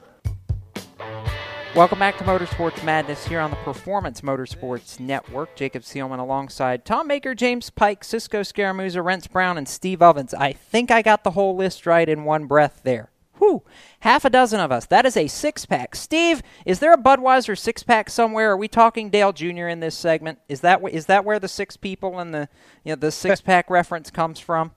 Welcome 1.73 1.99
back 1.99 2.17
to 2.17 2.25
Motorsports 2.25 2.83
Madness 2.83 3.25
here 3.25 3.39
on 3.39 3.49
the 3.49 3.55
Performance 3.55 4.19
Motorsports 4.19 4.99
Network. 4.99 5.55
Jacob 5.55 5.83
Seelman 5.83 6.19
alongside 6.19 6.83
Tom 6.83 7.07
Maker, 7.07 7.33
James 7.33 7.69
Pike, 7.69 8.03
Cisco 8.03 8.43
Scaramouza, 8.43 9.01
Rents 9.01 9.27
Brown, 9.27 9.57
and 9.57 9.69
Steve 9.69 10.01
Ovens. 10.01 10.33
I 10.33 10.51
think 10.51 10.91
I 10.91 11.01
got 11.01 11.23
the 11.23 11.31
whole 11.31 11.55
list 11.55 11.85
right 11.85 12.09
in 12.09 12.25
one 12.25 12.45
breath 12.45 12.81
there. 12.83 13.09
Whew, 13.35 13.63
half 14.03 14.25
a 14.25 14.29
dozen 14.29 14.59
of 14.59 14.69
us. 14.69 14.85
That 14.87 15.05
is 15.05 15.15
a 15.15 15.27
six 15.27 15.65
pack. 15.65 15.95
Steve, 15.95 16.43
is 16.65 16.79
there 16.79 16.93
a 16.93 16.97
Budweiser 16.97 17.57
six 17.57 17.83
pack 17.83 18.09
somewhere? 18.09 18.51
Are 18.51 18.57
we 18.57 18.67
talking 18.67 19.09
Dale 19.09 19.31
Jr. 19.31 19.67
in 19.69 19.79
this 19.79 19.95
segment? 19.95 20.39
Is 20.49 20.59
that 20.61 20.81
is 20.91 21.05
that 21.05 21.23
where 21.23 21.39
the 21.39 21.47
six 21.47 21.77
people 21.77 22.19
and 22.19 22.33
the 22.33 22.49
you 22.83 22.91
know 22.91 22.95
the 22.97 23.11
six 23.23 23.41
pack 23.41 23.69
reference 23.69 24.11
comes 24.11 24.39
from? 24.39 24.71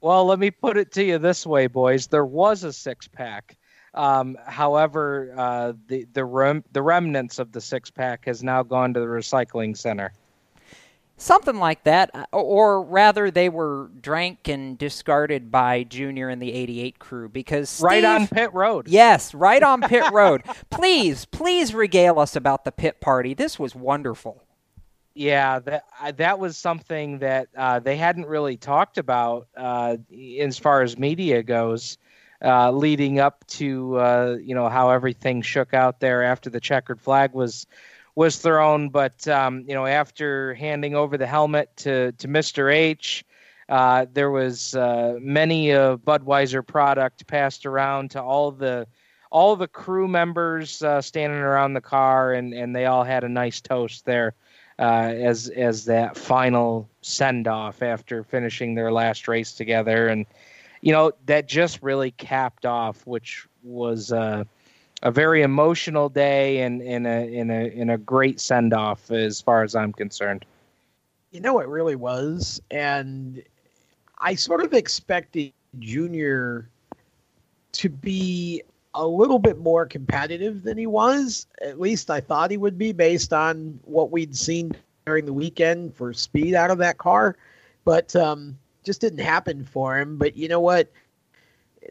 Well, 0.00 0.24
let 0.26 0.38
me 0.38 0.52
put 0.52 0.76
it 0.76 0.92
to 0.92 1.02
you 1.02 1.18
this 1.18 1.44
way, 1.44 1.66
boys. 1.66 2.06
There 2.06 2.24
was 2.24 2.62
a 2.62 2.72
six 2.72 3.08
pack. 3.08 3.58
Um, 3.94 4.36
however, 4.46 5.34
uh, 5.36 5.72
the 5.88 6.06
the 6.12 6.24
rem- 6.24 6.64
the 6.70 6.82
remnants 6.82 7.40
of 7.40 7.50
the 7.50 7.60
six 7.60 7.90
pack 7.90 8.26
has 8.26 8.44
now 8.44 8.62
gone 8.62 8.94
to 8.94 9.00
the 9.00 9.06
recycling 9.06 9.76
center. 9.76 10.12
Something 11.20 11.56
like 11.56 11.82
that, 11.82 12.10
uh, 12.14 12.24
or 12.30 12.80
rather, 12.80 13.28
they 13.30 13.48
were 13.48 13.90
drank 14.00 14.46
and 14.46 14.78
discarded 14.78 15.50
by 15.50 15.82
Junior 15.82 16.28
and 16.28 16.40
the 16.40 16.52
'88 16.52 16.98
crew 17.00 17.28
because 17.28 17.68
Steve, 17.68 17.84
right 17.84 18.04
on 18.04 18.28
pit 18.28 18.54
road. 18.54 18.86
Yes, 18.86 19.34
right 19.34 19.62
on 19.62 19.82
pit 19.82 20.04
road. 20.12 20.44
please, 20.70 21.24
please 21.24 21.74
regale 21.74 22.20
us 22.20 22.36
about 22.36 22.64
the 22.64 22.70
pit 22.70 23.00
party. 23.00 23.34
This 23.34 23.58
was 23.58 23.74
wonderful. 23.74 24.44
Yeah, 25.14 25.58
that 25.58 25.84
that 26.18 26.38
was 26.38 26.56
something 26.56 27.18
that 27.18 27.48
uh, 27.56 27.80
they 27.80 27.96
hadn't 27.96 28.26
really 28.26 28.56
talked 28.56 28.96
about 28.96 29.48
uh, 29.56 29.96
as 30.38 30.56
far 30.56 30.82
as 30.82 30.96
media 30.96 31.42
goes, 31.42 31.98
uh, 32.44 32.70
leading 32.70 33.18
up 33.18 33.44
to 33.48 33.96
uh, 33.96 34.36
you 34.40 34.54
know 34.54 34.68
how 34.68 34.90
everything 34.90 35.42
shook 35.42 35.74
out 35.74 35.98
there 35.98 36.22
after 36.22 36.48
the 36.48 36.60
checkered 36.60 37.00
flag 37.00 37.32
was 37.32 37.66
was 38.18 38.36
thrown. 38.36 38.88
But 38.88 39.28
um, 39.28 39.64
you 39.68 39.74
know, 39.74 39.86
after 39.86 40.52
handing 40.54 40.96
over 40.96 41.16
the 41.16 41.26
helmet 41.26 41.70
to 41.78 42.10
to 42.12 42.26
Mr. 42.26 42.74
H, 42.74 43.24
uh, 43.68 44.06
there 44.12 44.32
was 44.32 44.74
uh, 44.74 45.18
many 45.20 45.70
a 45.70 45.96
Budweiser 45.96 46.66
product 46.66 47.28
passed 47.28 47.64
around 47.64 48.10
to 48.10 48.20
all 48.20 48.50
the 48.50 48.88
all 49.30 49.54
the 49.54 49.68
crew 49.68 50.08
members 50.08 50.82
uh, 50.82 51.00
standing 51.00 51.38
around 51.38 51.74
the 51.74 51.80
car, 51.80 52.32
and, 52.32 52.52
and 52.52 52.74
they 52.74 52.86
all 52.86 53.04
had 53.04 53.22
a 53.22 53.28
nice 53.28 53.60
toast 53.60 54.04
there 54.04 54.34
uh, 54.80 55.12
as 55.14 55.48
as 55.50 55.84
that 55.84 56.16
final 56.16 56.88
send 57.02 57.46
off 57.46 57.82
after 57.82 58.24
finishing 58.24 58.74
their 58.74 58.90
last 58.90 59.28
race 59.28 59.52
together, 59.52 60.08
and 60.08 60.26
you 60.80 60.90
know 60.90 61.12
that 61.26 61.46
just 61.46 61.80
really 61.84 62.10
capped 62.10 62.66
off, 62.66 63.06
which 63.06 63.46
was 63.62 64.10
uh, 64.10 64.42
a 65.02 65.10
very 65.10 65.42
emotional 65.42 66.08
day 66.08 66.62
and 66.62 66.82
in 66.82 67.06
a 67.06 67.26
in 67.26 67.50
a 67.50 67.66
in 67.68 67.90
a 67.90 67.98
great 67.98 68.40
send 68.40 68.74
off 68.74 69.10
as 69.10 69.40
far 69.40 69.62
as 69.62 69.74
I'm 69.74 69.92
concerned. 69.92 70.44
You 71.30 71.40
know, 71.40 71.60
it 71.60 71.68
really 71.68 71.96
was, 71.96 72.60
and 72.70 73.42
I 74.18 74.34
sort 74.34 74.62
of 74.62 74.72
expected 74.72 75.52
Junior 75.78 76.68
to 77.72 77.88
be 77.88 78.62
a 78.94 79.06
little 79.06 79.38
bit 79.38 79.58
more 79.58 79.86
competitive 79.86 80.62
than 80.62 80.78
he 80.78 80.86
was. 80.86 81.46
At 81.60 81.78
least 81.78 82.10
I 82.10 82.20
thought 82.20 82.50
he 82.50 82.56
would 82.56 82.78
be 82.78 82.92
based 82.92 83.32
on 83.32 83.78
what 83.84 84.10
we'd 84.10 84.34
seen 84.34 84.72
during 85.06 85.26
the 85.26 85.32
weekend 85.32 85.94
for 85.94 86.12
speed 86.12 86.54
out 86.54 86.70
of 86.70 86.78
that 86.78 86.98
car, 86.98 87.36
but 87.84 88.16
um, 88.16 88.58
just 88.84 89.00
didn't 89.00 89.20
happen 89.20 89.64
for 89.64 89.98
him. 89.98 90.16
But 90.16 90.36
you 90.36 90.48
know 90.48 90.60
what? 90.60 90.90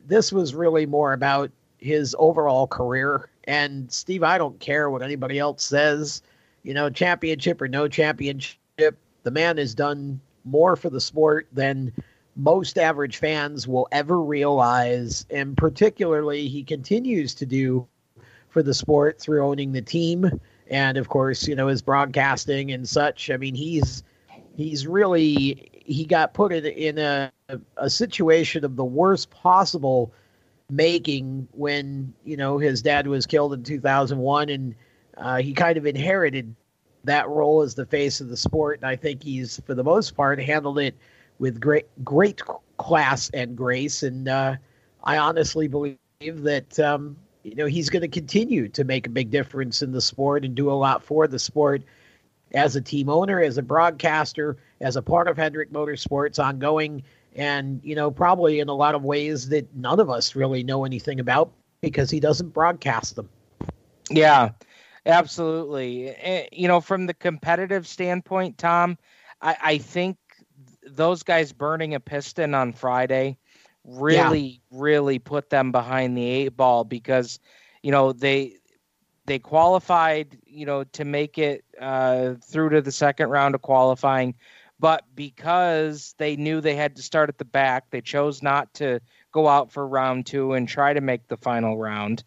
This 0.06 0.34
was 0.34 0.54
really 0.54 0.86
more 0.86 1.14
about 1.14 1.52
his 1.78 2.16
overall 2.20 2.68
career. 2.68 3.30
And 3.46 3.92
Steve, 3.92 4.24
I 4.24 4.38
don't 4.38 4.60
care 4.60 4.90
what 4.90 5.02
anybody 5.02 5.40
else 5.40 5.64
says. 5.64 6.22
You 6.64 6.74
know, 6.74 6.90
championship 6.90 7.62
or 7.62 7.68
no 7.68 7.88
championship, 7.88 8.98
the 9.24 9.32
man 9.32 9.58
has 9.58 9.74
done 9.74 10.20
more 10.44 10.76
for 10.76 10.90
the 10.90 11.02
sport 11.02 11.48
than 11.52 11.92
most 12.36 12.78
average 12.78 13.18
fans 13.18 13.68
will 13.68 13.88
ever 13.92 14.22
realize. 14.22 15.26
And 15.30 15.56
particularly, 15.56 16.48
he 16.48 16.64
continues 16.64 17.34
to 17.36 17.46
do 17.46 17.88
for 18.50 18.64
the 18.64 18.74
sport 18.74 19.20
through 19.20 19.46
owning 19.46 19.72
the 19.72 19.82
team 19.82 20.40
and 20.70 20.98
of 20.98 21.10
course 21.10 21.48
you 21.48 21.56
know 21.56 21.68
his 21.68 21.82
broadcasting 21.82 22.72
and 22.72 22.88
such 22.88 23.30
i 23.30 23.38
mean 23.38 23.56
he's 23.56 24.04
he's 24.56 24.88
really 24.88 25.70
he 25.86 26.06
got 26.06 26.34
put 26.34 26.52
in, 26.52 26.66
in 26.66 26.98
a, 26.98 27.32
a 27.78 27.90
situation 27.90 28.66
of 28.66 28.76
the 28.76 28.84
worst 28.84 29.30
possible 29.30 30.12
making 30.70 31.48
when 31.52 32.14
you 32.26 32.36
know 32.36 32.58
his 32.58 32.82
dad 32.82 33.08
was 33.08 33.26
killed 33.26 33.54
in 33.54 33.64
2001 33.64 34.50
and 34.50 34.76
uh, 35.18 35.38
he 35.38 35.54
kind 35.54 35.78
of 35.78 35.86
inherited 35.86 36.54
that 37.06 37.28
role 37.30 37.62
as 37.62 37.74
the 37.74 37.86
face 37.86 38.20
of 38.20 38.28
the 38.28 38.36
sport 38.36 38.80
and 38.80 38.90
i 38.90 38.96
think 38.96 39.24
he's 39.24 39.62
for 39.66 39.74
the 39.74 39.84
most 39.84 40.12
part 40.12 40.42
handled 40.42 40.78
it 40.78 40.94
with 41.40 41.60
great 41.62 41.86
great 42.04 42.42
class 42.78 43.30
and 43.30 43.56
grace 43.56 44.04
and 44.04 44.28
uh, 44.28 44.56
i 45.06 45.18
honestly 45.18 45.70
believe 45.70 45.98
that 46.20 46.78
um, 46.80 47.16
you 47.44 47.56
know 47.56 47.66
he's 47.66 47.90
going 47.90 48.02
to 48.02 48.10
continue 48.10 48.68
to 48.68 48.84
make 48.84 49.08
a 49.08 49.10
big 49.10 49.32
difference 49.32 49.82
in 49.82 49.94
the 49.94 50.02
sport 50.02 50.44
and 50.44 50.54
do 50.54 50.70
a 50.70 50.74
lot 50.74 51.02
for 51.02 51.28
the 51.28 51.40
sport 51.40 51.82
as 52.54 52.76
a 52.76 52.82
team 52.82 53.08
owner 53.08 53.42
as 53.42 53.58
a 53.58 53.62
broadcaster 53.64 54.58
as 54.82 54.98
a 54.98 55.02
part 55.02 55.30
of 55.30 55.38
hendrick 55.38 55.72
motorsports 55.72 56.44
ongoing 56.44 57.02
and 57.38 57.80
you 57.84 57.96
know 57.96 58.12
probably 58.12 58.60
in 58.60 58.68
a 58.68 58.74
lot 58.74 58.96
of 58.96 59.04
ways 59.04 59.48
that 59.50 59.74
none 59.76 60.00
of 60.00 60.10
us 60.10 60.36
really 60.36 60.64
know 60.64 60.84
anything 60.84 61.20
about 61.20 61.52
because 61.82 62.10
he 62.10 62.20
doesn't 62.20 62.50
broadcast 62.50 63.16
them. 63.16 63.30
Yeah 64.10 64.50
absolutely. 65.08 66.10
Eh, 66.10 66.48
you 66.52 66.68
know 66.68 66.82
from 66.82 67.06
the 67.06 67.14
competitive 67.14 67.88
standpoint 67.88 68.58
tom 68.58 68.98
i, 69.42 69.56
I 69.64 69.78
think 69.78 70.18
those 70.86 71.24
guys 71.24 71.52
burning 71.54 71.94
a 71.94 72.00
piston 72.00 72.54
on 72.54 72.74
friday 72.74 73.38
really 73.86 74.40
yeah. 74.40 74.80
really 74.80 75.20
put 75.20 75.50
them 75.50 75.72
behind 75.72 76.18
the 76.18 76.26
eight 76.26 76.58
ball 76.58 76.84
because 76.84 77.40
you 77.82 77.92
know 77.92 78.12
they 78.12 78.56
they 79.26 79.40
qualified 79.40 80.38
you 80.46 80.66
know 80.66 80.84
to 80.84 81.06
make 81.06 81.38
it 81.38 81.64
uh, 81.80 82.34
through 82.44 82.70
to 82.70 82.82
the 82.82 82.92
second 82.92 83.30
round 83.30 83.56
of 83.56 83.62
qualifying 83.62 84.34
but 84.80 85.04
because 85.16 86.14
they 86.18 86.36
knew 86.36 86.62
they 86.62 86.76
had 86.76 86.96
to 86.96 87.02
start 87.02 87.30
at 87.30 87.38
the 87.38 87.46
back, 87.46 87.90
they 87.90 88.02
chose 88.02 88.44
not 88.44 88.74
to 88.76 89.00
go 89.32 89.48
out 89.48 89.72
for 89.72 89.88
round 89.88 90.26
two 90.26 90.54
and 90.54 90.68
try 90.68 90.94
to 90.94 91.02
make 91.02 91.28
the 91.28 91.38
final 91.38 91.78
round. 91.78 92.24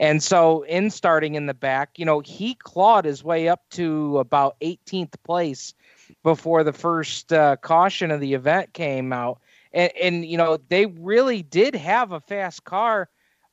And 0.00 0.22
so, 0.22 0.62
in 0.62 0.90
starting 0.90 1.34
in 1.34 1.46
the 1.46 1.54
back, 1.54 1.98
you 1.98 2.04
know, 2.04 2.20
he 2.20 2.54
clawed 2.54 3.04
his 3.04 3.24
way 3.24 3.48
up 3.48 3.62
to 3.70 4.18
about 4.18 4.56
18th 4.60 5.14
place 5.24 5.74
before 6.22 6.62
the 6.62 6.72
first 6.72 7.32
uh, 7.32 7.56
caution 7.56 8.12
of 8.12 8.20
the 8.20 8.34
event 8.34 8.72
came 8.72 9.12
out. 9.12 9.40
And, 9.72 9.92
and, 10.00 10.24
you 10.24 10.38
know, 10.38 10.58
they 10.68 10.86
really 10.86 11.42
did 11.42 11.74
have 11.74 12.12
a 12.12 12.20
fast 12.20 12.64
car. 12.64 13.08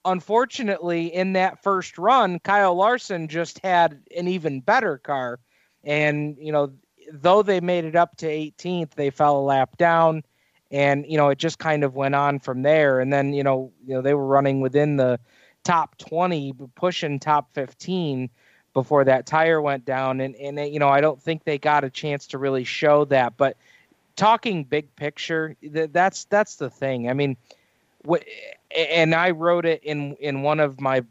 Unfortunately, 0.05 1.07
in 1.07 1.33
that 1.33 1.63
first 1.63 1.97
run, 1.97 2.37
Kyle 2.39 2.75
Larson 2.75 3.27
just 3.27 3.59
had 3.63 4.03
an 4.15 4.27
even 4.27 4.61
better 4.61 4.99
car. 4.99 5.39
And, 5.83 6.37
you 6.39 6.51
know, 6.51 6.73
though 7.12 7.41
they 7.41 7.60
made 7.60 7.86
it 7.86 7.95
up 7.95 8.18
to 8.18 8.28
18th, 8.28 8.91
they 8.91 9.10
fell 9.10 9.38
a 9.38 9.41
lap 9.41 9.78
down. 9.78 10.24
And, 10.72 11.06
you 11.08 11.18
know, 11.18 11.30
it 11.30 11.38
just 11.38 11.60
kind 11.60 11.84
of 11.84 11.95
went 11.95 12.16
on 12.16 12.39
from 12.39 12.64
there. 12.64 12.99
And 12.99 13.14
then, 13.14 13.34
you 13.34 13.43
know, 13.43 13.72
you 13.86 13.93
know, 13.93 14.01
they 14.01 14.14
were 14.14 14.26
running 14.26 14.62
within 14.62 14.97
the 14.97 15.20
top 15.64 15.97
20, 15.97 16.53
pushing 16.76 17.20
top 17.20 17.53
15 17.53 18.30
before 18.74 19.03
that 19.06 19.26
tire 19.26 19.62
went 19.62 19.86
down. 19.86 20.20
And, 20.20 20.36
and 20.36 20.60
you 20.74 20.80
know, 20.80 20.89
I 20.89 21.01
don't 21.01 21.22
think 21.22 21.43
they 21.43 21.58
got 21.58 21.84
a 21.84 21.89
chance 21.89 22.28
to 22.28 22.38
really 22.38 22.64
show 22.64 23.06
that. 23.06 23.38
But 23.38 23.58
talking 24.16 24.64
big 24.64 24.93
picture, 24.95 25.56
that's 25.62 26.26
that's 26.26 26.56
the 26.56 26.70
thing. 26.70 27.10
I 27.10 27.14
mean, 27.14 27.38
what, 28.03 28.24
and 28.76 29.16
I 29.16 29.32
wrote 29.32 29.66
it 29.66 29.84
in 29.84 30.16
in 30.20 30.41
one 30.41 30.60
of 30.60 30.80
my 30.80 31.03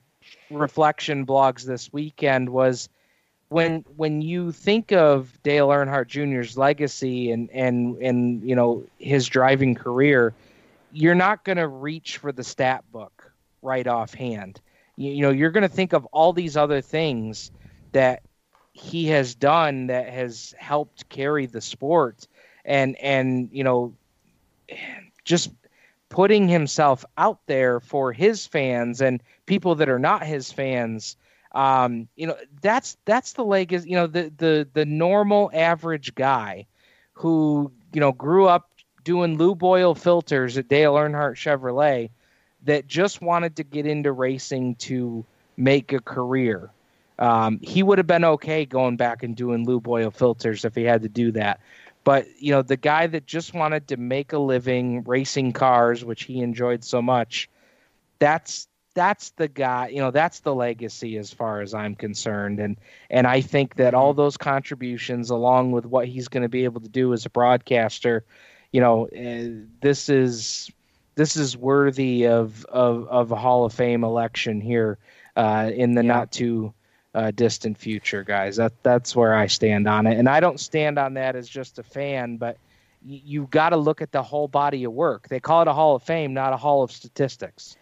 reflection 0.51 1.27
blogs 1.27 1.65
this 1.65 1.93
weekend 1.93 2.49
was 2.49 2.89
when 3.49 3.85
when 3.97 4.23
you 4.23 4.53
think 4.53 4.93
of 4.93 5.43
Dale 5.43 5.69
Earnhardt 5.69 6.09
Jr.'s 6.09 6.57
legacy 6.57 7.31
and 7.31 7.51
and 7.51 7.97
and 7.99 8.49
you 8.49 8.57
know 8.57 8.85
his 8.99 9.27
driving 9.27 9.75
career, 9.75 10.35
you're 10.93 11.15
not 11.15 11.45
going 11.45 11.59
to 11.59 11.69
reach 11.69 12.19
for 12.19 12.33
the 12.33 12.45
stat 12.45 12.85
book 12.93 13.33
right 13.63 13.87
offhand. 13.87 14.61
You, 14.97 15.13
you 15.13 15.23
know, 15.23 15.31
you're 15.31 15.51
going 15.51 15.63
to 15.63 15.69
think 15.69 15.93
of 15.93 16.05
all 16.07 16.33
these 16.33 16.57
other 16.57 16.81
things 16.81 17.51
that 17.93 18.23
he 18.73 19.07
has 19.07 19.35
done 19.35 19.87
that 19.87 20.09
has 20.09 20.55
helped 20.59 21.09
carry 21.09 21.47
the 21.47 21.61
sport 21.61 22.27
and 22.65 22.97
and 22.97 23.51
you 23.53 23.65
know 23.65 23.95
just 25.25 25.51
putting 26.09 26.49
himself 26.49 27.05
out 27.17 27.41
there 27.47 27.81
for 27.81 28.13
his 28.13 28.47
fans 28.47 29.01
and 29.01 29.23
people 29.47 29.77
that 29.77 29.89
are 29.89 29.99
not 29.99 30.25
his 30.25 30.51
fans 30.51 31.17
um, 31.55 32.09
you 32.17 32.27
know 32.27 32.37
that's 32.61 32.97
that's 33.05 33.33
the 33.33 33.45
leg 33.45 33.73
is 33.73 33.87
you 33.87 33.95
know 33.95 34.07
the 34.07 34.33
the 34.37 34.69
the 34.75 34.85
normal 34.85 35.51
average 35.55 36.15
guy 36.15 36.67
who 37.15 37.71
you 37.93 38.01
know 38.01 38.13
grew 38.13 38.47
up 38.47 38.71
doing 39.05 39.39
lube 39.39 39.63
oil 39.63 39.95
filters 39.95 40.59
at 40.59 40.69
Dale 40.69 40.95
Earnhardt 40.95 41.37
Chevrolet 41.37 42.11
that 42.65 42.89
just 42.89 43.23
wanted 43.23 43.57
to 43.57 43.65
get 43.65 43.87
into 43.87 44.11
racing 44.11 44.75
to 44.77 45.25
make 45.57 45.93
a 45.93 46.01
career. 46.01 46.71
Um, 47.19 47.61
he 47.63 47.83
would 47.83 47.99
have 47.99 48.07
been 48.07 48.25
okay 48.25 48.65
going 48.65 48.97
back 48.97 49.23
and 49.23 49.37
doing 49.37 49.65
lube 49.65 49.87
oil 49.87 50.11
filters 50.11 50.65
if 50.65 50.75
he 50.75 50.83
had 50.83 51.03
to 51.03 51.09
do 51.09 51.31
that. 51.33 51.61
But 52.03 52.27
you 52.39 52.51
know, 52.51 52.63
the 52.63 52.77
guy 52.77 53.07
that 53.07 53.27
just 53.27 53.55
wanted 53.55 53.89
to 53.89 53.97
make 53.97 54.33
a 54.33 54.39
living 54.39 55.05
racing 55.05 55.53
cars, 55.53 56.05
which 56.05 56.25
he 56.25 56.41
enjoyed 56.41 56.83
so 56.83 57.01
much, 57.01 57.49
that's 58.19 58.67
that's 58.95 59.31
the 59.31 59.49
guy. 59.49 59.89
You 59.89 59.99
know, 59.99 60.11
that's 60.11 60.41
the 60.41 60.55
legacy 60.55 61.19
as 61.19 61.33
far 61.33 61.61
as 61.61 61.75
I'm 61.75 61.95
concerned. 61.95 62.61
And 62.61 62.77
and 63.11 63.27
I 63.27 63.41
think 63.41 63.75
that 63.77 63.95
all 63.95 64.15
those 64.15 64.37
contributions, 64.37 65.31
along 65.31 65.73
with 65.73 65.85
what 65.85 66.09
he's 66.09 66.29
going 66.29 66.45
to 66.45 66.49
be 66.49 66.65
able 66.65 66.81
to 66.81 66.89
do 66.89 67.13
as 67.13 67.27
a 67.27 67.31
broadcaster, 67.31 68.25
you 68.73 68.81
know, 68.81 69.07
uh, 69.07 69.67
this 69.81 70.09
is 70.09 70.71
this 71.17 71.37
is 71.37 71.57
worthy 71.57 72.27
of 72.27 72.65
of, 72.67 73.09
of 73.09 73.33
a 73.33 73.37
Hall 73.37 73.65
of 73.65 73.73
Fame 73.73 74.05
election 74.05 74.61
here 74.61 74.99
uh, 75.37 75.71
in 75.75 75.95
the 75.95 76.03
yeah. 76.03 76.13
not 76.13 76.33
too 76.33 76.73
uh, 77.15 77.31
distant 77.33 77.77
future, 77.77 78.23
guys. 78.23 78.57
That 78.57 78.73
that's 78.83 79.15
where 79.15 79.35
I 79.35 79.47
stand 79.47 79.89
on 79.89 80.07
it, 80.07 80.19
and 80.19 80.29
I 80.29 80.41
don't 80.41 80.61
stand 80.61 80.99
on 80.99 81.15
that 81.15 81.37
as 81.37 81.49
just 81.49 81.79
a 81.79 81.83
fan, 81.83 82.37
but 82.37 82.57
y- 83.05 83.23
you 83.25 83.49
got 83.51 83.71
to 83.71 83.77
look 83.77 84.03
at 84.03 84.13
the 84.13 84.23
whole 84.23 84.49
body 84.49 84.85
of 84.85 84.93
work. 84.93 85.29
They 85.29 85.41
call 85.41 85.63
it 85.63 85.69
a 85.69 85.73
Hall 85.73 85.97
of 85.97 86.03
Fame, 86.03 86.35
not 86.35 86.53
a 86.53 86.57
Hall 86.57 86.83
of 86.83 86.91
Statistics. 86.91 87.77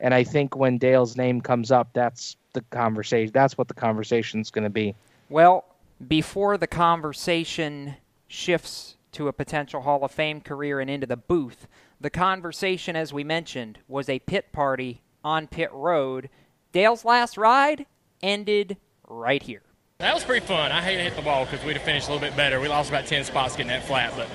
And 0.00 0.12
I 0.12 0.24
think 0.24 0.56
when 0.56 0.78
Dale's 0.78 1.16
name 1.16 1.40
comes 1.40 1.70
up, 1.70 1.88
that's 1.92 2.36
the 2.52 2.62
conversation. 2.70 3.32
That's 3.32 3.56
what 3.56 3.68
the 3.68 3.74
conversation's 3.74 4.50
going 4.50 4.64
to 4.64 4.70
be. 4.70 4.94
Well, 5.28 5.64
before 6.06 6.58
the 6.58 6.66
conversation 6.66 7.96
shifts 8.28 8.96
to 9.12 9.28
a 9.28 9.32
potential 9.32 9.80
Hall 9.80 10.04
of 10.04 10.10
Fame 10.10 10.40
career 10.40 10.80
and 10.80 10.90
into 10.90 11.06
the 11.06 11.16
booth, 11.16 11.66
the 12.00 12.10
conversation, 12.10 12.96
as 12.96 13.12
we 13.12 13.24
mentioned, 13.24 13.78
was 13.88 14.08
a 14.08 14.18
pit 14.20 14.52
party 14.52 15.02
on 15.24 15.46
pit 15.46 15.70
road. 15.72 16.28
Dale's 16.72 17.04
last 17.04 17.38
ride 17.38 17.86
ended 18.22 18.76
right 19.08 19.42
here. 19.42 19.62
That 19.98 20.14
was 20.14 20.24
pretty 20.24 20.44
fun. 20.44 20.72
I 20.72 20.82
hate 20.82 20.96
to 20.96 21.02
hit 21.02 21.16
the 21.16 21.22
wall 21.22 21.46
because 21.46 21.64
we'd 21.64 21.76
have 21.76 21.82
finished 21.82 22.08
a 22.08 22.12
little 22.12 22.26
bit 22.26 22.36
better. 22.36 22.60
We 22.60 22.68
lost 22.68 22.90
about 22.90 23.06
10 23.06 23.24
spots 23.24 23.56
getting 23.56 23.68
that 23.68 23.84
flat. 23.86 24.12
But 24.14 24.28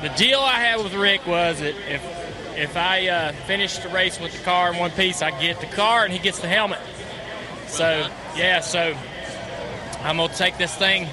the 0.00 0.16
deal 0.16 0.38
I 0.38 0.60
had 0.60 0.82
with 0.82 0.94
Rick 0.94 1.26
was 1.26 1.58
that 1.58 1.74
if 1.92 2.21
if 2.56 2.76
I 2.76 3.08
uh, 3.08 3.32
finished 3.46 3.82
the 3.82 3.88
race 3.88 4.20
with 4.20 4.32
the 4.32 4.44
car 4.44 4.72
in 4.72 4.78
one 4.78 4.90
piece, 4.90 5.22
I 5.22 5.30
get 5.40 5.60
the 5.60 5.66
car 5.66 6.04
and 6.04 6.12
he 6.12 6.18
gets 6.18 6.38
the 6.40 6.48
helmet. 6.48 6.80
So, 7.66 8.08
yeah, 8.36 8.60
so 8.60 8.96
I'm 10.02 10.16
going 10.16 10.28
to 10.28 10.36
take 10.36 10.58
this 10.58 10.74
thing 10.74 11.08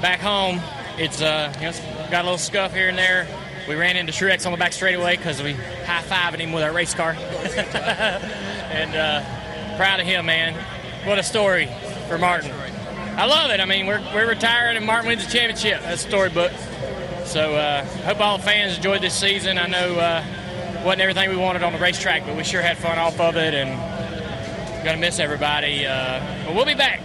back 0.00 0.20
home. 0.20 0.60
It's, 0.98 1.20
uh, 1.20 1.52
you 1.56 1.62
know, 1.62 1.68
it's 1.68 1.80
got 2.10 2.22
a 2.22 2.24
little 2.24 2.38
scuff 2.38 2.72
here 2.72 2.88
and 2.88 2.96
there. 2.96 3.26
We 3.68 3.74
ran 3.74 3.96
into 3.96 4.12
Truex 4.12 4.46
on 4.46 4.52
the 4.52 4.58
back 4.58 4.72
straightaway 4.72 5.16
because 5.16 5.42
we 5.42 5.54
high 5.54 6.02
fiving 6.02 6.38
him 6.38 6.52
with 6.52 6.62
our 6.62 6.72
race 6.72 6.94
car. 6.94 7.12
and 7.18 8.94
uh, 8.94 9.76
proud 9.76 9.98
of 9.98 10.06
him, 10.06 10.26
man. 10.26 10.54
What 11.04 11.18
a 11.18 11.22
story 11.22 11.68
for 12.08 12.18
Martin. 12.18 12.52
I 13.16 13.26
love 13.26 13.50
it. 13.50 13.60
I 13.60 13.64
mean, 13.64 13.86
we're, 13.86 14.00
we're 14.14 14.28
retiring 14.28 14.76
and 14.76 14.86
Martin 14.86 15.08
wins 15.08 15.24
the 15.24 15.32
championship. 15.32 15.82
That's 15.82 16.04
a 16.04 16.08
storybook. 16.08 16.52
So 17.24 17.54
uh, 17.54 17.84
hope 18.04 18.20
all 18.20 18.38
the 18.38 18.44
fans 18.44 18.76
enjoyed 18.76 19.02
this 19.02 19.14
season. 19.14 19.58
I 19.58 19.66
know 19.66 19.98
uh, 19.98 20.24
wasn't 20.86 21.02
everything 21.02 21.28
we 21.28 21.36
wanted 21.36 21.64
on 21.64 21.72
the 21.72 21.80
racetrack, 21.80 22.24
but 22.24 22.36
we 22.36 22.44
sure 22.44 22.62
had 22.62 22.78
fun 22.78 22.96
off 22.96 23.18
of 23.18 23.36
it, 23.36 23.54
and 23.54 24.84
gonna 24.84 24.96
miss 24.96 25.18
everybody. 25.18 25.84
Uh, 25.84 26.22
but 26.46 26.54
we'll 26.54 26.64
be 26.64 26.76
back. 26.76 27.00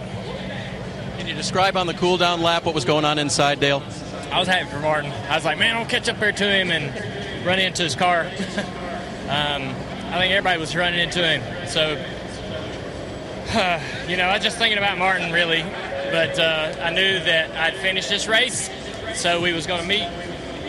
Can 1.18 1.26
you 1.26 1.34
describe 1.34 1.76
on 1.76 1.88
the 1.88 1.94
cool 1.94 2.16
down 2.16 2.42
lap 2.42 2.64
what 2.64 2.76
was 2.76 2.84
going 2.84 3.04
on 3.04 3.18
inside, 3.18 3.58
Dale? 3.58 3.82
I 4.30 4.38
was 4.38 4.46
happy 4.46 4.70
for 4.70 4.78
Martin. 4.78 5.10
I 5.28 5.34
was 5.34 5.44
like, 5.44 5.58
man, 5.58 5.76
I'll 5.76 5.84
catch 5.84 6.08
up 6.08 6.20
there 6.20 6.30
to 6.30 6.44
him 6.44 6.70
and 6.70 7.44
run 7.44 7.58
into 7.58 7.82
his 7.82 7.96
car. 7.96 8.20
um, 9.28 9.74
I 10.08 10.18
think 10.18 10.32
everybody 10.32 10.60
was 10.60 10.76
running 10.76 11.00
into 11.00 11.26
him. 11.26 11.66
So, 11.66 12.00
uh, 13.50 13.80
you 14.08 14.16
know, 14.16 14.26
I 14.26 14.34
was 14.34 14.44
just 14.44 14.58
thinking 14.58 14.78
about 14.78 14.96
Martin 14.96 15.32
really, 15.32 15.62
but 15.62 16.38
uh, 16.38 16.76
I 16.80 16.90
knew 16.90 17.18
that 17.18 17.50
I'd 17.50 17.74
finished 17.80 18.08
this 18.08 18.28
race, 18.28 18.70
so 19.14 19.40
we 19.40 19.52
was 19.52 19.66
going 19.66 19.80
to 19.80 19.88
meet 19.88 20.08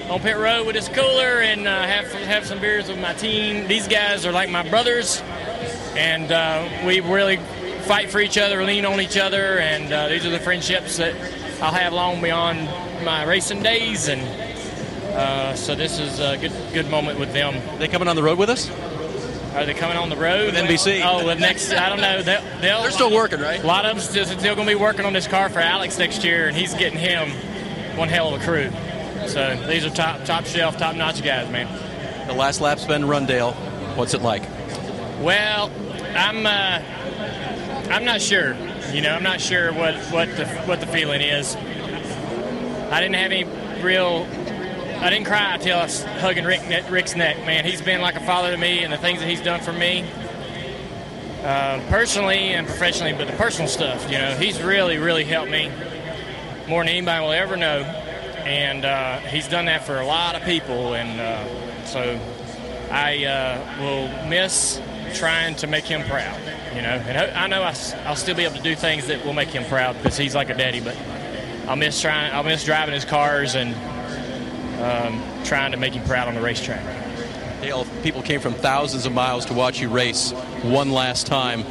on 0.10 0.20
pit 0.20 0.38
road 0.38 0.66
with 0.68 0.76
his 0.76 0.90
cooler 0.90 1.42
and 1.42 1.68
uh, 1.68 1.84
have 1.84 2.12
have 2.12 2.46
some 2.46 2.60
beers 2.60 2.88
with 2.88 3.00
my 3.00 3.14
team. 3.14 3.68
These 3.68 3.88
guys 3.88 4.26
are 4.26 4.32
like 4.32 4.50
my 4.50 4.68
brothers, 4.70 5.22
and 5.96 6.32
uh, 6.32 6.68
we 6.86 7.00
really 7.00 7.38
fight 7.86 8.10
for 8.10 8.20
each 8.20 8.38
other, 8.38 8.64
lean 8.64 8.86
on 8.86 9.02
each 9.02 9.18
other, 9.18 9.60
and 9.60 9.92
uh, 9.92 10.08
these 10.10 10.26
are 10.26 10.30
the 10.30 10.40
friendships 10.40 10.98
that 10.98 11.16
I'll 11.62 11.72
have 11.72 11.94
long 11.94 12.22
beyond 12.22 12.66
my 13.04 13.24
racing 13.24 13.64
days, 13.64 14.08
and 14.08 14.22
uh, 15.14 15.56
so 15.56 15.76
this 15.76 16.00
is 16.00 16.20
a 16.20 16.38
good 16.38 16.54
good 16.74 16.90
moment 16.90 17.20
with 17.20 17.34
them. 17.34 17.56
Are 17.76 17.78
they 17.78 17.88
coming 17.88 18.08
on 18.08 18.16
the 18.16 18.24
road 18.24 18.38
with 18.38 18.50
us? 18.50 18.70
Are 19.56 19.66
they 19.66 19.76
coming 19.76 19.98
on 19.98 20.10
the 20.10 20.18
road? 20.18 20.54
With 20.54 20.56
NBC? 20.56 21.04
Oh, 21.06 21.28
the 21.28 21.36
next, 21.36 21.72
I 21.72 21.88
don't 21.88 22.02
know. 22.02 22.24
They'll, 22.24 22.42
they'll, 22.60 22.82
They're 22.82 22.90
still 22.90 23.14
working, 23.14 23.40
right? 23.40 23.64
A 23.64 23.68
lot 23.68 23.86
of 23.86 23.96
them 23.96 24.04
still, 24.04 24.26
still 24.26 24.56
going 24.56 24.68
to 24.68 24.74
be 24.74 24.82
working 24.82 25.06
on 25.06 25.14
this 25.14 25.28
car 25.28 25.48
for 25.48 25.60
Alex 25.60 26.00
next 26.00 26.24
year, 26.24 26.48
and 26.48 26.58
he's 26.58 26.74
getting 26.74 26.98
him 26.98 27.30
one 27.96 28.10
hell 28.10 28.34
of 28.34 28.42
a 28.42 28.44
crew. 28.44 28.72
So 29.28 29.56
these 29.68 29.86
are 29.86 29.90
top 29.90 30.24
top 30.26 30.46
shelf, 30.46 30.78
top 30.78 30.96
notch 30.96 31.24
guys, 31.24 31.50
man. 31.50 31.68
The 32.28 32.34
last 32.34 32.62
lap's 32.62 32.86
been 32.86 33.04
Rundale. 33.04 33.54
What's 33.96 34.14
it 34.14 34.22
like? 34.22 34.44
Well, 35.22 35.72
I'm 36.16 36.46
uh, 36.46 36.82
I'm 37.90 38.06
not 38.06 38.22
sure. 38.22 38.56
You 38.92 39.02
know, 39.02 39.14
I'm 39.14 39.24
not 39.24 39.42
sure 39.42 39.74
what 39.74 39.96
what 40.12 40.36
the 40.36 40.46
what 40.66 40.80
the 40.80 40.88
feeling 40.88 41.22
is. 41.22 41.56
I 41.56 43.02
didn't 43.02 43.16
have 43.16 43.32
any 43.32 43.46
real. 43.84 44.28
I 45.00 45.10
didn't 45.10 45.26
cry 45.26 45.56
until 45.56 45.80
I 45.80 45.84
was 45.84 46.04
hugging 46.04 46.46
Rick, 46.46 46.62
Rick's 46.90 47.16
neck. 47.16 47.38
Man, 47.46 47.66
he's 47.66 47.82
been 47.82 48.02
like 48.02 48.16
a 48.16 48.26
father 48.26 48.52
to 48.52 48.58
me, 48.58 48.84
and 48.84 48.94
the 48.94 48.98
things 48.98 49.20
that 49.20 49.28
he's 49.28 49.42
done 49.42 49.60
for 49.60 49.74
me, 49.74 50.06
uh, 51.44 51.82
personally 51.90 52.54
and 52.54 52.68
professionally. 52.68 53.14
But 53.14 53.28
the 53.28 53.34
personal 53.34 53.68
stuff, 53.68 54.10
you 54.10 54.18
know, 54.18 54.36
he's 54.36 54.62
really, 54.62 54.98
really 54.98 55.24
helped 55.24 55.52
me 55.52 55.70
more 56.68 56.82
than 56.84 56.90
anybody 56.90 57.22
will 57.22 57.32
ever 57.32 57.58
know, 57.58 57.82
and 58.46 58.86
uh, 58.86 59.20
he's 59.20 59.48
done 59.48 59.66
that 59.66 59.86
for 59.86 60.00
a 60.00 60.06
lot 60.06 60.36
of 60.36 60.44
people. 60.44 60.94
And 60.94 61.20
uh, 61.20 61.86
so, 61.86 62.20
I 62.92 63.26
uh, 63.26 63.82
will 63.82 64.28
miss 64.30 64.82
trying 65.14 65.56
to 65.56 65.68
make 65.68 65.86
him 65.86 66.08
proud. 66.08 66.40
You 66.76 66.82
know, 66.82 66.90
and 66.90 67.18
I 67.38 67.48
know 67.48 67.62
I'll 67.64 68.16
still 68.16 68.36
be 68.36 68.46
able 68.46 68.58
to 68.58 68.64
do 68.64 68.76
things 68.76 69.08
that 69.08 69.24
will 69.26 69.34
make 69.34 69.50
him 69.50 69.64
proud 69.66 69.96
because 69.98 70.18
he's 70.18 70.36
like 70.36 70.50
a 70.50 70.56
daddy, 70.56 70.80
but. 70.80 70.98
I'll 71.68 71.78
miss 71.78 72.02
trying. 72.02 72.34
I'll 72.34 72.44
miss 72.44 72.66
driving 72.66 72.94
his 72.94 73.06
cars, 73.06 73.56
and 73.56 73.74
um, 74.82 75.24
trying 75.46 75.72
to 75.72 75.78
make 75.78 75.94
him 75.94 76.04
proud 76.04 76.28
on 76.28 76.36
the 76.36 76.42
racetrack. 76.42 76.84
Dale, 77.62 77.86
people 78.04 78.22
came 78.22 78.42
from 78.42 78.54
thousands 78.54 79.06
of 79.06 79.14
miles 79.14 79.46
to 79.46 79.54
watch 79.54 79.80
you 79.80 79.88
race 79.88 80.32
one 80.62 80.92
last 80.92 81.26
time. 81.26 81.64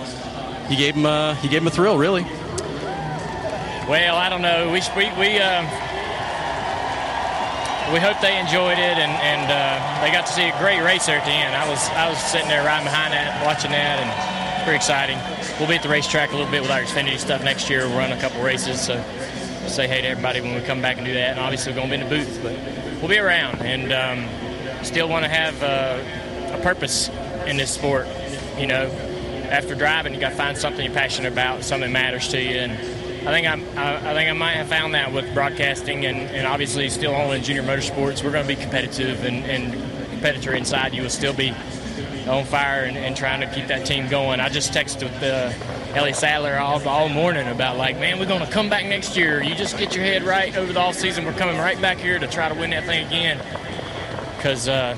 You 0.71 0.79
gave 0.79 0.95
him, 0.95 1.05
uh, 1.05 1.37
you 1.43 1.51
gave 1.51 1.61
him 1.61 1.67
a 1.67 1.71
thrill, 1.71 1.99
really. 1.99 2.23
Well, 2.23 4.17
I 4.17 4.29
don't 4.31 4.41
know. 4.41 4.73
We 4.73 4.81
we 4.97 5.11
we, 5.19 5.39
um, 5.39 5.67
we 7.93 8.01
hope 8.01 8.19
they 8.21 8.41
enjoyed 8.41 8.79
it 8.79 8.97
and 8.97 9.13
and 9.21 9.45
uh, 9.53 10.01
they 10.01 10.11
got 10.11 10.25
to 10.27 10.33
see 10.33 10.49
a 10.49 10.59
great 10.59 10.81
race 10.81 11.07
there 11.07 11.19
at 11.19 11.27
the 11.27 11.31
end. 11.31 11.55
I 11.55 11.69
was 11.69 11.89
I 11.91 12.09
was 12.09 12.19
sitting 12.19 12.49
there 12.49 12.65
right 12.65 12.83
behind 12.83 13.13
that, 13.13 13.45
watching 13.45 13.71
that, 13.73 14.01
and 14.01 14.65
pretty 14.65 14.77
exciting. 14.77 15.19
We'll 15.59 15.69
be 15.69 15.77
at 15.77 15.83
the 15.83 15.91
racetrack 15.91 16.33
a 16.33 16.37
little 16.37 16.51
bit 16.51 16.63
with 16.63 16.71
our 16.71 16.81
Xfinity 16.81 17.19
stuff 17.19 17.45
next 17.45 17.69
year. 17.69 17.87
We'll 17.87 17.99
run 17.99 18.13
a 18.13 18.21
couple 18.21 18.43
races, 18.43 18.81
so 18.81 18.95
say 19.69 19.87
hey 19.87 20.01
to 20.01 20.09
everybody 20.09 20.41
when 20.41 20.55
we 20.55 20.63
come 20.63 20.81
back 20.81 20.97
and 20.97 21.07
do 21.07 21.13
that. 21.13 21.33
And 21.33 21.41
obviously, 21.41 21.73
we're 21.73 21.87
going 21.87 21.91
to 21.91 21.97
be 21.97 22.03
in 22.03 22.09
the 22.09 22.17
booth, 22.17 22.41
but 22.43 23.01
we'll 23.01 23.11
be 23.11 23.19
around 23.19 23.61
and 23.61 23.93
um, 23.93 24.85
still 24.85 25.09
want 25.09 25.25
to 25.25 25.31
have 25.31 25.63
uh, 25.63 26.59
a 26.59 26.63
purpose 26.63 27.11
in 27.47 27.59
this 27.59 27.71
sport. 27.71 28.07
You 28.57 28.69
know, 28.69 28.87
after 29.51 29.75
driving, 29.75 30.15
you 30.15 30.21
got 30.21 30.31
to 30.31 30.35
find 30.35 30.57
something 30.57 30.83
you're 30.83 30.95
passionate 30.95 31.33
about, 31.33 31.63
something 31.63 31.93
that 31.93 32.01
matters 32.01 32.29
to 32.29 32.41
you, 32.41 32.57
and 32.57 32.73
I 33.25 33.27
think 33.27 33.47
I, 33.47 34.11
I 34.11 34.15
think 34.15 34.29
I 34.29 34.33
might 34.33 34.55
have 34.55 34.67
found 34.67 34.95
that 34.95 35.13
with 35.13 35.33
broadcasting 35.33 36.07
and, 36.07 36.19
and 36.19 36.45
obviously 36.45 36.89
still 36.89 37.13
owning 37.13 37.41
junior 37.45 37.63
motorsports. 37.63 38.25
We're 38.25 38.33
going 38.33 38.47
to 38.47 38.49
be 38.49 38.61
competitive 38.61 39.25
and, 39.25 39.45
and 39.45 39.73
competitor 40.11 40.55
inside 40.55 40.93
you 40.93 41.03
will 41.03 41.11
still 41.11 41.33
be 41.33 41.51
on 42.27 42.45
fire 42.45 42.83
and, 42.83 42.97
and 42.97 43.17
trying 43.17 43.41
to 43.41 43.47
keep 43.55 43.69
that 43.69 43.87
team 43.87 44.09
going. 44.09 44.41
I 44.41 44.49
just 44.49 44.73
texted 44.73 45.05
with 45.05 45.23
uh, 45.23 45.53
Elliott 45.95 46.17
Sadler 46.17 46.57
all, 46.57 46.87
all 46.89 47.09
morning 47.09 47.47
about 47.47 47.77
like, 47.77 47.97
man, 48.01 48.19
we're 48.19 48.27
going 48.27 48.45
to 48.45 48.51
come 48.51 48.69
back 48.69 48.87
next 48.87 49.17
year. 49.17 49.41
You 49.41 49.55
just 49.55 49.79
get 49.79 49.95
your 49.95 50.05
head 50.05 50.25
right 50.25 50.57
over 50.57 50.73
the 50.73 50.81
off 50.81 50.97
season. 50.97 51.25
We're 51.25 51.33
coming 51.35 51.59
right 51.59 51.81
back 51.81 51.99
here 51.99 52.19
to 52.19 52.27
try 52.27 52.49
to 52.49 52.55
win 52.57 52.71
that 52.71 52.85
thing 52.85 53.07
again 53.07 53.39
because. 54.37 54.69
Uh, 54.69 54.97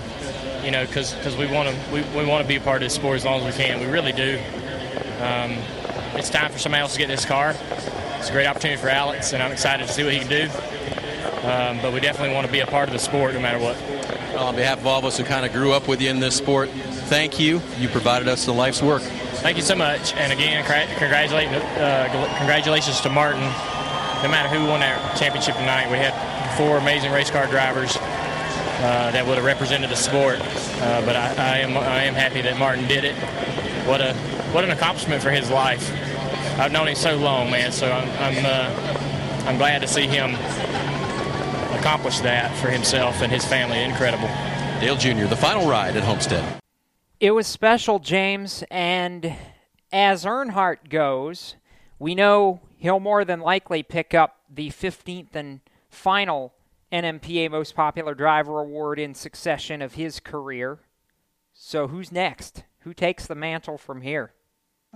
you 0.65 0.71
know, 0.71 0.87
because 0.87 1.37
we 1.37 1.47
want 1.47 1.69
to 1.69 1.93
we, 1.93 2.01
we 2.19 2.25
want 2.25 2.43
to 2.43 2.49
be 2.49 2.57
a 2.57 2.61
part 2.61 2.77
of 2.77 2.87
this 2.87 2.95
sport 2.95 3.17
as 3.17 3.25
long 3.27 3.43
as 3.43 3.55
we 3.55 3.63
can. 3.63 3.81
We 3.81 3.87
really 3.87 4.13
do. 4.13 4.41
Um, 5.21 5.59
it's 6.17 6.31
time 6.31 6.51
for 6.51 6.59
somebody 6.59 6.81
else 6.81 6.95
to 6.95 6.99
get 6.99 7.09
this 7.09 7.27
car. 7.27 7.55
It's 8.25 8.31
a 8.31 8.33
great 8.33 8.47
opportunity 8.47 8.81
for 8.81 8.89
Alex, 8.89 9.35
and 9.35 9.43
I'm 9.43 9.53
excited 9.53 9.87
to 9.87 9.93
see 9.93 10.03
what 10.03 10.15
he 10.15 10.19
can 10.19 10.29
do. 10.31 10.45
Um, 11.47 11.79
but 11.83 11.93
we 11.93 12.01
definitely 12.01 12.35
want 12.35 12.47
to 12.47 12.51
be 12.51 12.61
a 12.61 12.67
part 12.67 12.89
of 12.89 12.95
the 12.95 12.99
sport 12.99 13.35
no 13.35 13.41
matter 13.41 13.59
what. 13.59 13.77
Well, 14.33 14.47
on 14.47 14.57
behalf 14.57 14.79
of 14.79 14.87
all 14.87 14.99
of 14.99 15.05
us 15.05 15.19
who 15.19 15.25
kind 15.25 15.45
of 15.45 15.53
grew 15.53 15.75
up 15.75 15.89
with 15.89 16.01
you 16.01 16.09
in 16.09 16.21
this 16.21 16.35
sport, 16.35 16.71
thank 16.71 17.39
you. 17.39 17.61
You 17.77 17.91
provided 17.91 18.27
us 18.27 18.47
the 18.47 18.55
life's 18.55 18.81
work. 18.81 19.03
Thank 19.43 19.59
you 19.59 19.63
so 19.63 19.75
much. 19.75 20.15
And 20.15 20.33
again, 20.33 20.65
congratulate, 20.65 21.49
uh, 21.49 22.39
congratulations 22.39 23.03
to 23.03 23.11
Martin. 23.11 23.43
No 23.43 24.31
matter 24.31 24.49
who 24.49 24.69
won 24.69 24.81
that 24.81 25.19
championship 25.19 25.57
tonight, 25.57 25.91
we 25.91 25.99
had 25.99 26.15
four 26.57 26.79
amazing 26.79 27.13
race 27.13 27.31
car 27.31 27.47
drivers 27.47 27.95
uh, 27.99 29.11
that 29.13 29.27
would 29.27 29.37
have 29.37 29.45
represented 29.45 29.91
the 29.91 29.97
sport. 29.97 30.39
Uh, 30.41 31.05
but 31.05 31.15
I, 31.15 31.35
I, 31.35 31.59
am 31.59 31.77
I 31.77 32.05
am 32.05 32.15
happy 32.15 32.41
that 32.41 32.59
Martin 32.59 32.89
did 32.89 33.05
it. 33.05 33.17
What 33.87 34.01
a 34.01 34.15
what 34.55 34.65
an 34.65 34.71
accomplishment 34.71 35.23
for 35.23 35.31
his 35.31 35.51
life. 35.51 35.91
I've 36.59 36.73
known 36.73 36.89
him 36.89 36.95
so 36.95 37.17
long, 37.17 37.51
man. 37.51 37.73
So 37.73 37.91
I'm 37.91 38.09
I'm, 38.19 38.47
uh, 38.47 39.47
I'm 39.47 39.59
glad 39.59 39.81
to 39.83 39.89
see 39.89 40.07
him 40.07 40.35
accomplish 41.77 42.21
that 42.21 42.57
for 42.57 42.71
himself 42.71 43.21
and 43.23 43.33
his 43.33 43.45
family. 43.45 43.83
Incredible. 43.83 44.29
Dale 44.81 44.97
Jr., 44.97 45.27
the 45.27 45.37
final 45.37 45.69
ride 45.69 45.97
at 45.97 46.05
Homestead. 46.05 46.61
It 47.21 47.33
was 47.33 47.47
special, 47.47 47.99
James, 47.99 48.65
and 48.71 49.35
as 49.93 50.25
Earnhardt 50.25 50.91
goes, 50.91 51.57
we 51.99 52.15
know 52.15 52.61
he'll 52.77 53.01
more 53.01 53.25
than 53.25 53.41
likely 53.41 53.83
pick 53.83 54.15
up 54.15 54.41
the 54.51 54.71
15th 54.71 55.35
and 55.35 55.61
final 55.89 56.55
NMPA 56.93 57.51
Most 57.51 57.75
Popular 57.75 58.15
Driver 58.15 58.61
Award 58.61 58.99
in 58.99 59.15
succession 59.15 59.81
of 59.81 59.95
his 59.95 60.21
career. 60.21 60.81
So 61.53 61.89
who's 61.89 62.13
next? 62.13 62.65
Who 62.81 62.93
takes 62.93 63.27
the 63.27 63.35
mantle 63.35 63.79
from 63.79 64.03
here? 64.03 64.33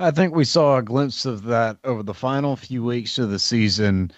I 0.00 0.12
think 0.12 0.32
we 0.32 0.44
saw 0.44 0.76
a 0.76 0.82
glimpse 0.82 1.26
of 1.26 1.42
that 1.44 1.78
over 1.82 2.04
the 2.04 2.14
final 2.14 2.54
few 2.54 2.84
weeks 2.84 3.18
of 3.18 3.30
the 3.30 3.38
season 3.40 4.12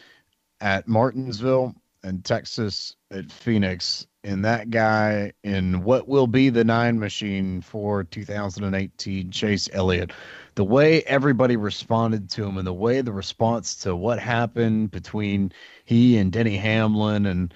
at 0.60 0.86
Martinsville 0.86 1.74
and 2.02 2.22
Texas 2.22 2.96
at 3.10 3.32
Phoenix. 3.32 4.06
And 4.22 4.44
that 4.44 4.68
guy 4.68 5.32
in 5.42 5.82
what 5.82 6.06
will 6.06 6.26
be 6.26 6.50
the 6.50 6.64
nine 6.64 6.98
machine 6.98 7.62
for 7.62 8.04
2018, 8.04 9.30
Chase 9.30 9.70
Elliott. 9.72 10.12
The 10.54 10.64
way 10.64 11.02
everybody 11.04 11.56
responded 11.56 12.28
to 12.32 12.44
him 12.44 12.58
and 12.58 12.66
the 12.66 12.74
way 12.74 13.00
the 13.00 13.14
response 13.14 13.74
to 13.76 13.96
what 13.96 14.18
happened 14.18 14.90
between 14.90 15.50
he 15.86 16.18
and 16.18 16.30
Denny 16.30 16.58
Hamlin 16.58 17.24
and 17.24 17.54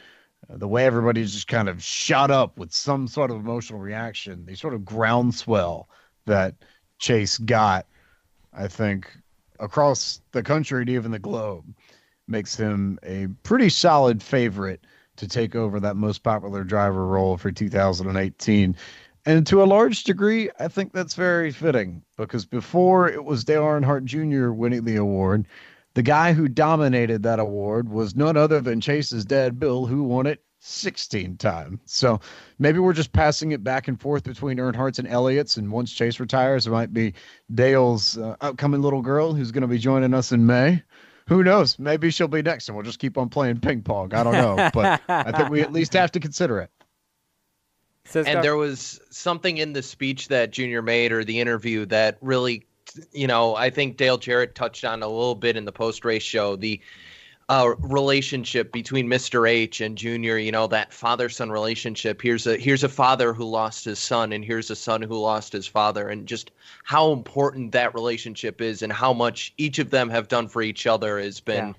the 0.48 0.68
way 0.68 0.86
everybody 0.86 1.22
just 1.24 1.48
kind 1.48 1.68
of 1.68 1.82
shot 1.82 2.30
up 2.30 2.58
with 2.58 2.72
some 2.72 3.06
sort 3.06 3.30
of 3.30 3.36
emotional 3.36 3.80
reaction, 3.80 4.46
the 4.46 4.54
sort 4.54 4.72
of 4.72 4.82
groundswell 4.82 5.90
that 6.24 6.54
Chase 6.98 7.36
got 7.36 7.86
I 8.54 8.68
think, 8.68 9.10
across 9.58 10.20
the 10.32 10.42
country 10.42 10.80
and 10.80 10.90
even 10.90 11.10
the 11.10 11.18
globe, 11.18 11.64
makes 12.26 12.56
him 12.56 12.98
a 13.02 13.28
pretty 13.42 13.68
solid 13.68 14.22
favorite 14.22 14.84
to 15.16 15.28
take 15.28 15.54
over 15.54 15.80
that 15.80 15.96
most 15.96 16.22
popular 16.22 16.64
driver 16.64 17.06
role 17.06 17.36
for 17.36 17.52
2018. 17.52 18.76
And 19.26 19.46
to 19.46 19.62
a 19.62 19.64
large 19.64 20.04
degree, 20.04 20.50
I 20.58 20.68
think 20.68 20.92
that's 20.92 21.14
very 21.14 21.50
fitting 21.50 22.02
because 22.16 22.44
before 22.44 23.08
it 23.08 23.24
was 23.24 23.44
Dale 23.44 23.62
Earnhardt 23.62 24.04
Jr. 24.04 24.50
winning 24.50 24.84
the 24.84 24.96
award, 24.96 25.46
the 25.94 26.02
guy 26.02 26.32
who 26.32 26.48
dominated 26.48 27.22
that 27.22 27.38
award 27.38 27.88
was 27.88 28.16
none 28.16 28.36
other 28.36 28.60
than 28.60 28.80
Chase's 28.80 29.24
dad, 29.24 29.58
Bill, 29.58 29.86
who 29.86 30.02
won 30.02 30.26
it 30.26 30.42
16 30.66 31.36
times. 31.36 31.78
So 31.84 32.20
maybe 32.58 32.78
we're 32.78 32.94
just 32.94 33.12
passing 33.12 33.52
it 33.52 33.62
back 33.62 33.86
and 33.86 34.00
forth 34.00 34.24
between 34.24 34.58
Earnhardt's 34.58 34.98
and 34.98 35.06
Elliott's. 35.06 35.58
And 35.58 35.70
once 35.70 35.92
Chase 35.92 36.18
retires, 36.18 36.66
it 36.66 36.70
might 36.70 36.92
be 36.92 37.12
Dale's 37.54 38.16
uh, 38.16 38.36
upcoming 38.40 38.80
little 38.80 39.02
girl 39.02 39.34
who's 39.34 39.52
going 39.52 39.62
to 39.62 39.68
be 39.68 39.78
joining 39.78 40.14
us 40.14 40.32
in 40.32 40.46
May. 40.46 40.82
Who 41.28 41.42
knows? 41.42 41.78
Maybe 41.78 42.10
she'll 42.10 42.28
be 42.28 42.42
next, 42.42 42.68
and 42.68 42.76
we'll 42.76 42.84
just 42.84 42.98
keep 42.98 43.16
on 43.18 43.28
playing 43.28 43.60
ping 43.60 43.82
pong. 43.82 44.14
I 44.14 44.22
don't 44.22 44.32
know, 44.32 44.70
but 44.74 45.02
I 45.08 45.32
think 45.32 45.50
we 45.50 45.60
at 45.60 45.72
least 45.72 45.92
have 45.94 46.12
to 46.12 46.20
consider 46.20 46.60
it. 46.60 46.70
and 48.14 48.42
there 48.44 48.56
was 48.56 49.00
something 49.10 49.58
in 49.58 49.72
the 49.72 49.82
speech 49.82 50.28
that 50.28 50.50
Junior 50.50 50.82
made 50.82 51.12
or 51.12 51.24
the 51.24 51.40
interview 51.40 51.86
that 51.86 52.18
really, 52.20 52.66
you 53.12 53.26
know, 53.26 53.54
I 53.54 53.70
think 53.70 53.96
Dale 53.96 54.18
Jarrett 54.18 54.54
touched 54.54 54.84
on 54.84 55.02
a 55.02 55.08
little 55.08 55.34
bit 55.34 55.56
in 55.56 55.64
the 55.64 55.72
post 55.72 56.04
race 56.04 56.22
show. 56.22 56.56
The 56.56 56.80
uh, 57.48 57.74
relationship 57.78 58.72
between 58.72 59.06
Mr. 59.06 59.48
H 59.48 59.80
and 59.80 59.98
Junior, 59.98 60.38
you 60.38 60.50
know, 60.50 60.66
that 60.68 60.92
father 60.92 61.28
son 61.28 61.50
relationship. 61.50 62.22
Here's 62.22 62.46
a 62.46 62.56
here's 62.56 62.84
a 62.84 62.88
father 62.88 63.34
who 63.34 63.44
lost 63.44 63.84
his 63.84 63.98
son 63.98 64.32
and 64.32 64.44
here's 64.44 64.70
a 64.70 64.76
son 64.76 65.02
who 65.02 65.18
lost 65.18 65.52
his 65.52 65.66
father 65.66 66.08
and 66.08 66.26
just 66.26 66.52
how 66.84 67.12
important 67.12 67.72
that 67.72 67.94
relationship 67.94 68.60
is 68.60 68.82
and 68.82 68.92
how 68.92 69.12
much 69.12 69.52
each 69.58 69.78
of 69.78 69.90
them 69.90 70.08
have 70.08 70.28
done 70.28 70.48
for 70.48 70.62
each 70.62 70.86
other 70.86 71.18
has 71.18 71.40
been 71.40 71.68
yeah. 71.68 71.72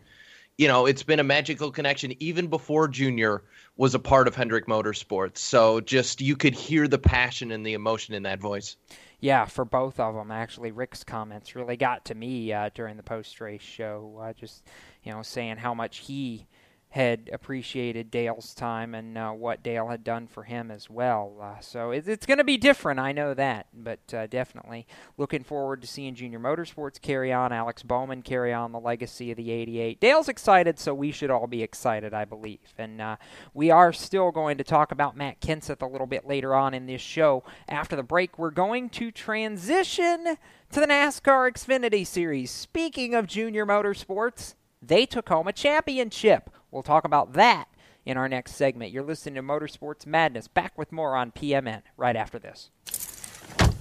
you 0.57 0.67
know, 0.67 0.85
it's 0.85 1.03
been 1.03 1.19
a 1.19 1.23
magical 1.23 1.71
connection 1.71 2.13
even 2.21 2.47
before 2.47 2.87
Junior 2.87 3.41
was 3.77 3.95
a 3.95 3.99
part 3.99 4.27
of 4.27 4.35
Hendrick 4.35 4.67
Motorsports. 4.67 5.39
So 5.39 5.81
just 5.81 6.21
you 6.21 6.35
could 6.35 6.53
hear 6.53 6.87
the 6.87 6.99
passion 6.99 7.51
and 7.51 7.65
the 7.65 7.73
emotion 7.73 8.13
in 8.13 8.23
that 8.23 8.39
voice. 8.39 8.77
Yeah, 9.19 9.45
for 9.45 9.65
both 9.65 9.99
of 9.99 10.15
them, 10.15 10.31
actually, 10.31 10.71
Rick's 10.71 11.03
comments 11.03 11.55
really 11.55 11.77
got 11.77 12.05
to 12.05 12.15
me 12.15 12.51
uh, 12.51 12.69
during 12.73 12.97
the 12.97 13.03
post 13.03 13.39
race 13.41 13.61
show. 13.61 14.19
Uh, 14.21 14.33
just 14.33 14.63
you 15.03 15.11
know, 15.11 15.21
saying 15.21 15.57
how 15.57 15.73
much 15.73 15.97
he 15.99 16.47
had 16.95 17.29
appreciated 17.33 18.09
Dale's 18.09 18.53
time 18.53 18.95
and 18.95 19.17
uh, 19.17 19.29
what 19.31 19.61
Dale 19.61 19.89
had 19.89 20.01
done 20.01 20.27
for 20.27 20.43
him 20.43 20.71
as 20.71 20.89
well. 20.89 21.35
Uh, 21.41 21.59
so 21.59 21.91
it, 21.91 22.07
it's 22.07 22.25
going 22.25 22.37
to 22.37 22.45
be 22.45 22.55
different, 22.55 23.01
I 23.01 23.11
know 23.11 23.33
that, 23.33 23.67
but 23.73 24.13
uh, 24.13 24.27
definitely 24.27 24.87
looking 25.17 25.43
forward 25.43 25.81
to 25.81 25.89
seeing 25.89 26.15
Junior 26.15 26.39
Motorsports 26.39 27.01
carry 27.01 27.33
on, 27.33 27.51
Alex 27.51 27.83
Bowman 27.83 28.21
carry 28.21 28.53
on 28.53 28.71
the 28.71 28.79
legacy 28.79 29.29
of 29.29 29.35
the 29.35 29.51
88. 29.51 29.99
Dale's 29.99 30.29
excited, 30.29 30.79
so 30.79 30.93
we 30.93 31.11
should 31.11 31.29
all 31.29 31.47
be 31.47 31.61
excited, 31.61 32.13
I 32.13 32.23
believe. 32.23 32.73
And 32.77 33.01
uh, 33.01 33.17
we 33.53 33.69
are 33.71 33.91
still 33.91 34.31
going 34.31 34.57
to 34.57 34.63
talk 34.63 34.93
about 34.93 35.17
Matt 35.17 35.41
Kenseth 35.41 35.81
a 35.81 35.87
little 35.87 36.07
bit 36.07 36.25
later 36.25 36.55
on 36.55 36.73
in 36.73 36.85
this 36.85 37.01
show. 37.01 37.43
After 37.67 37.97
the 37.97 38.03
break, 38.03 38.39
we're 38.39 38.51
going 38.51 38.87
to 38.91 39.11
transition 39.11 40.37
to 40.71 40.79
the 40.79 40.87
NASCAR 40.87 41.51
Xfinity 41.51 42.07
Series. 42.07 42.51
Speaking 42.51 43.13
of 43.13 43.27
Junior 43.27 43.65
Motorsports, 43.65 44.55
they 44.81 45.05
took 45.05 45.29
home 45.29 45.47
a 45.47 45.53
championship. 45.53 46.49
We'll 46.75 46.83
talk 46.83 47.05
about 47.05 47.31
that 47.33 47.69
in 48.05 48.17
our 48.17 48.27
next 48.27 48.55
segment. 48.55 48.91
You're 48.91 49.01
listening 49.01 49.35
to 49.35 49.41
Motorsports 49.41 50.05
Madness. 50.05 50.49
Back 50.49 50.77
with 50.77 50.91
more 50.91 51.15
on 51.15 51.31
PMN 51.31 51.83
right 51.95 52.17
after 52.17 52.37
this. 52.37 52.69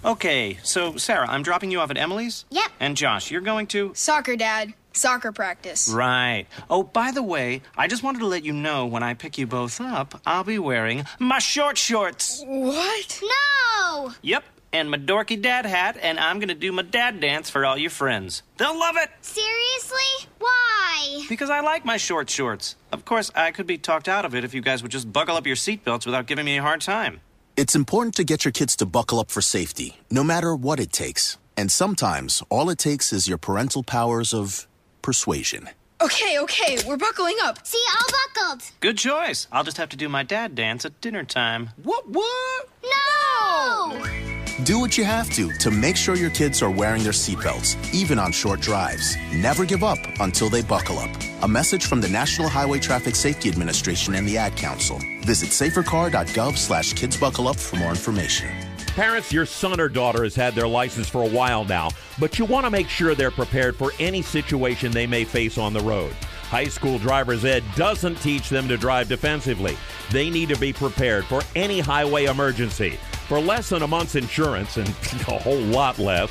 Okay, 0.04 0.58
so 0.62 0.96
Sarah, 0.96 1.28
I'm 1.28 1.42
dropping 1.42 1.72
you 1.72 1.80
off 1.80 1.90
at 1.90 1.98
Emily's? 1.98 2.44
Yep. 2.50 2.70
And 2.78 2.96
Josh, 2.96 3.32
you're 3.32 3.40
going 3.40 3.66
to? 3.68 3.90
Soccer, 3.96 4.36
Dad. 4.36 4.74
Soccer 4.92 5.32
practice. 5.32 5.88
Right. 5.88 6.46
Oh, 6.70 6.84
by 6.84 7.10
the 7.10 7.22
way, 7.22 7.62
I 7.76 7.88
just 7.88 8.04
wanted 8.04 8.20
to 8.20 8.26
let 8.26 8.44
you 8.44 8.52
know 8.52 8.86
when 8.86 9.02
I 9.02 9.14
pick 9.14 9.38
you 9.38 9.48
both 9.48 9.80
up, 9.80 10.20
I'll 10.24 10.44
be 10.44 10.60
wearing 10.60 11.04
my 11.18 11.40
short 11.40 11.76
shorts. 11.76 12.44
What? 12.46 13.20
No! 13.22 14.12
Yep, 14.22 14.44
and 14.74 14.90
my 14.90 14.98
dorky 14.98 15.40
dad 15.40 15.64
hat, 15.64 15.96
and 16.02 16.18
I'm 16.18 16.40
gonna 16.40 16.54
do 16.54 16.72
my 16.72 16.82
dad 16.82 17.20
dance 17.20 17.48
for 17.48 17.64
all 17.64 17.78
your 17.78 17.90
friends. 17.90 18.42
They'll 18.58 18.78
love 18.78 18.96
it! 18.96 19.08
Seriously? 19.22 20.28
Why? 20.40 21.24
Because 21.28 21.48
I 21.48 21.60
like 21.60 21.84
my 21.84 21.96
short 21.96 22.28
shorts. 22.28 22.74
Of 22.90 23.04
course, 23.04 23.30
I 23.36 23.52
could 23.52 23.68
be 23.68 23.78
talked 23.78 24.08
out 24.08 24.24
of 24.24 24.34
it 24.34 24.42
if 24.42 24.52
you 24.52 24.60
guys 24.60 24.82
would 24.82 24.90
just 24.90 25.12
buckle 25.12 25.36
up 25.36 25.46
your 25.46 25.56
seatbelts 25.56 26.06
without 26.06 26.26
giving 26.26 26.44
me 26.44 26.58
a 26.58 26.62
hard 26.62 26.80
time. 26.80 27.20
It's 27.56 27.76
important 27.76 28.16
to 28.16 28.24
get 28.24 28.44
your 28.44 28.50
kids 28.50 28.74
to 28.76 28.86
buckle 28.86 29.20
up 29.20 29.30
for 29.30 29.40
safety, 29.40 30.00
no 30.10 30.24
matter 30.24 30.56
what 30.56 30.80
it 30.80 30.92
takes. 30.92 31.38
And 31.56 31.70
sometimes 31.70 32.42
all 32.48 32.68
it 32.68 32.78
takes 32.78 33.12
is 33.12 33.28
your 33.28 33.38
parental 33.38 33.84
powers 33.84 34.34
of 34.34 34.66
persuasion. 35.02 35.70
Okay, 36.00 36.40
okay, 36.40 36.78
we're 36.84 36.96
buckling 36.96 37.36
up. 37.44 37.64
See, 37.64 37.82
all 37.94 38.08
buckled. 38.10 38.62
Good 38.80 38.98
choice. 38.98 39.46
I'll 39.52 39.62
just 39.62 39.76
have 39.76 39.90
to 39.90 39.96
do 39.96 40.08
my 40.08 40.24
dad 40.24 40.56
dance 40.56 40.84
at 40.84 41.00
dinner 41.00 41.22
time. 41.22 41.70
What? 41.80 42.08
What? 42.08 42.68
No! 42.82 44.43
Do 44.62 44.78
what 44.78 44.96
you 44.96 45.02
have 45.02 45.30
to 45.30 45.52
to 45.54 45.70
make 45.72 45.96
sure 45.96 46.14
your 46.14 46.30
kids 46.30 46.62
are 46.62 46.70
wearing 46.70 47.02
their 47.02 47.10
seatbelts, 47.10 47.76
even 47.92 48.20
on 48.20 48.30
short 48.30 48.60
drives. 48.60 49.16
Never 49.32 49.64
give 49.64 49.82
up 49.82 49.98
until 50.20 50.48
they 50.48 50.62
buckle 50.62 51.00
up. 51.00 51.10
A 51.42 51.48
message 51.48 51.86
from 51.86 52.00
the 52.00 52.08
National 52.08 52.48
Highway 52.48 52.78
Traffic 52.78 53.16
Safety 53.16 53.48
Administration 53.48 54.14
and 54.14 54.28
the 54.28 54.38
Ad 54.38 54.56
Council. 54.56 55.00
Visit 55.22 55.48
safercar.gov 55.48 56.56
slash 56.56 56.94
kidsbuckleup 56.94 57.58
for 57.58 57.76
more 57.76 57.90
information. 57.90 58.48
Parents, 58.94 59.32
your 59.32 59.44
son 59.44 59.80
or 59.80 59.88
daughter 59.88 60.22
has 60.22 60.36
had 60.36 60.54
their 60.54 60.68
license 60.68 61.08
for 61.08 61.24
a 61.24 61.28
while 61.28 61.64
now, 61.64 61.90
but 62.20 62.38
you 62.38 62.44
want 62.44 62.64
to 62.64 62.70
make 62.70 62.88
sure 62.88 63.16
they're 63.16 63.32
prepared 63.32 63.74
for 63.74 63.90
any 63.98 64.22
situation 64.22 64.92
they 64.92 65.08
may 65.08 65.24
face 65.24 65.58
on 65.58 65.72
the 65.72 65.80
road. 65.80 66.12
High 66.44 66.68
school 66.68 66.98
driver's 66.98 67.44
ed 67.44 67.64
doesn't 67.74 68.22
teach 68.22 68.50
them 68.50 68.68
to 68.68 68.76
drive 68.76 69.08
defensively. 69.08 69.76
They 70.12 70.30
need 70.30 70.48
to 70.50 70.58
be 70.60 70.72
prepared 70.72 71.24
for 71.24 71.42
any 71.56 71.80
highway 71.80 72.26
emergency. 72.26 73.00
For 73.28 73.40
less 73.40 73.70
than 73.70 73.82
a 73.82 73.86
month's 73.86 74.16
insurance 74.16 74.76
and 74.76 74.88
a 75.28 75.38
whole 75.38 75.56
lot 75.56 75.98
less, 75.98 76.30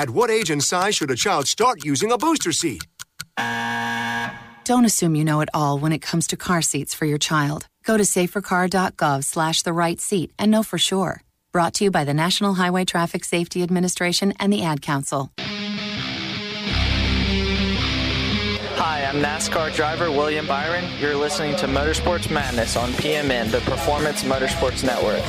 At 0.00 0.08
what 0.08 0.30
age 0.30 0.48
and 0.48 0.64
size 0.64 0.94
should 0.94 1.10
a 1.10 1.14
child 1.14 1.46
start 1.46 1.84
using 1.84 2.10
a 2.10 2.16
booster 2.16 2.52
seat? 2.52 2.86
Don't 4.64 4.86
assume 4.86 5.14
you 5.14 5.26
know 5.26 5.42
it 5.42 5.50
all 5.52 5.78
when 5.78 5.92
it 5.92 5.98
comes 5.98 6.26
to 6.28 6.38
car 6.38 6.62
seats 6.62 6.94
for 6.94 7.04
your 7.04 7.18
child. 7.18 7.66
Go 7.84 7.98
to 7.98 8.02
safercar.gov 8.02 9.24
slash 9.24 9.60
the 9.60 9.74
right 9.74 10.00
seat 10.00 10.32
and 10.38 10.50
know 10.50 10.62
for 10.62 10.78
sure. 10.78 11.20
Brought 11.52 11.74
to 11.74 11.84
you 11.84 11.90
by 11.90 12.04
the 12.04 12.14
National 12.14 12.54
Highway 12.54 12.86
Traffic 12.86 13.26
Safety 13.26 13.62
Administration 13.62 14.32
and 14.40 14.50
the 14.50 14.62
Ad 14.62 14.80
Council. 14.80 15.32
Hi, 18.78 19.04
I'm 19.04 19.22
NASCAR 19.22 19.74
driver 19.74 20.10
William 20.10 20.46
Byron. 20.46 20.86
You're 20.98 21.14
listening 21.14 21.56
to 21.56 21.66
Motorsports 21.66 22.30
Madness 22.30 22.74
on 22.74 22.88
PMN, 22.92 23.50
the 23.50 23.60
Performance 23.70 24.22
Motorsports 24.22 24.82
Network. 24.82 25.22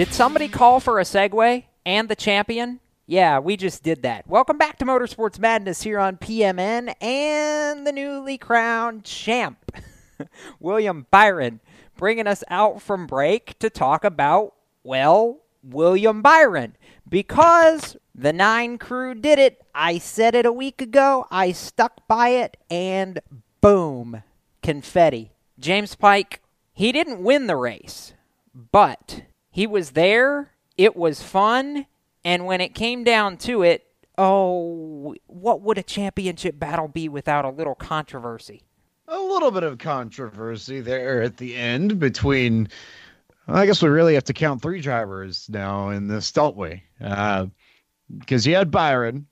Did 0.00 0.14
somebody 0.14 0.48
call 0.48 0.80
for 0.80 0.98
a 0.98 1.02
segue 1.02 1.64
and 1.84 2.08
the 2.08 2.16
champion? 2.16 2.80
Yeah, 3.06 3.38
we 3.38 3.58
just 3.58 3.82
did 3.82 4.00
that. 4.00 4.26
Welcome 4.26 4.56
back 4.56 4.78
to 4.78 4.86
Motorsports 4.86 5.38
Madness 5.38 5.82
here 5.82 5.98
on 5.98 6.16
PMN 6.16 6.94
and 7.02 7.86
the 7.86 7.92
newly 7.92 8.38
crowned 8.38 9.04
champ, 9.04 9.70
William 10.58 11.06
Byron, 11.10 11.60
bringing 11.98 12.26
us 12.26 12.42
out 12.48 12.80
from 12.80 13.06
break 13.06 13.58
to 13.58 13.68
talk 13.68 14.02
about, 14.02 14.54
well, 14.82 15.40
William 15.62 16.22
Byron. 16.22 16.78
Because 17.06 17.98
the 18.14 18.32
Nine 18.32 18.78
crew 18.78 19.14
did 19.14 19.38
it. 19.38 19.60
I 19.74 19.98
said 19.98 20.34
it 20.34 20.46
a 20.46 20.52
week 20.52 20.80
ago. 20.80 21.26
I 21.30 21.52
stuck 21.52 22.08
by 22.08 22.30
it, 22.30 22.56
and 22.70 23.20
boom, 23.60 24.22
confetti. 24.62 25.32
James 25.58 25.94
Pike, 25.94 26.40
he 26.72 26.90
didn't 26.90 27.22
win 27.22 27.48
the 27.48 27.56
race, 27.56 28.14
but 28.54 29.24
he 29.50 29.66
was 29.66 29.90
there. 29.90 30.52
It 30.76 30.96
was 30.96 31.22
fun. 31.22 31.86
And 32.24 32.46
when 32.46 32.60
it 32.60 32.74
came 32.74 33.04
down 33.04 33.36
to 33.38 33.62
it, 33.62 33.86
oh, 34.18 35.14
what 35.26 35.62
would 35.62 35.78
a 35.78 35.82
championship 35.82 36.58
battle 36.58 36.88
be 36.88 37.08
without 37.08 37.44
a 37.44 37.50
little 37.50 37.74
controversy? 37.74 38.62
A 39.08 39.18
little 39.18 39.50
bit 39.50 39.64
of 39.64 39.78
controversy 39.78 40.80
there 40.80 41.22
at 41.22 41.36
the 41.36 41.56
end 41.56 41.98
between. 41.98 42.68
I 43.48 43.66
guess 43.66 43.82
we 43.82 43.88
really 43.88 44.14
have 44.14 44.24
to 44.24 44.32
count 44.32 44.62
three 44.62 44.80
drivers 44.80 45.48
now 45.48 45.88
in 45.88 46.06
this, 46.06 46.30
don't 46.30 46.56
we? 46.56 46.84
Because 46.98 48.46
uh, 48.46 48.50
you 48.50 48.54
had 48.54 48.70
Byron, 48.70 49.26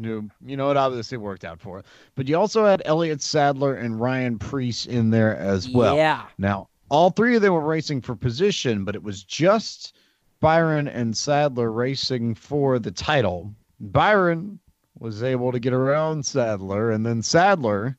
who, 0.00 0.30
you 0.46 0.56
know, 0.56 0.70
it 0.70 0.78
obviously 0.78 1.18
worked 1.18 1.44
out 1.44 1.60
for. 1.60 1.84
But 2.14 2.28
you 2.28 2.38
also 2.38 2.64
had 2.64 2.80
Elliott 2.86 3.20
Sadler 3.20 3.74
and 3.74 4.00
Ryan 4.00 4.38
Preece 4.38 4.86
in 4.86 5.10
there 5.10 5.36
as 5.36 5.68
well. 5.68 5.96
Yeah. 5.96 6.24
Now, 6.38 6.68
all 6.88 7.10
three 7.10 7.36
of 7.36 7.42
them 7.42 7.52
were 7.52 7.60
racing 7.60 8.00
for 8.00 8.14
position, 8.14 8.84
but 8.84 8.94
it 8.94 9.02
was 9.02 9.24
just 9.24 9.96
Byron 10.40 10.88
and 10.88 11.16
Sadler 11.16 11.72
racing 11.72 12.34
for 12.34 12.78
the 12.78 12.90
title. 12.90 13.54
Byron 13.80 14.58
was 14.98 15.22
able 15.22 15.52
to 15.52 15.58
get 15.58 15.72
around 15.72 16.24
Sadler, 16.24 16.90
and 16.90 17.04
then 17.04 17.22
Sadler 17.22 17.96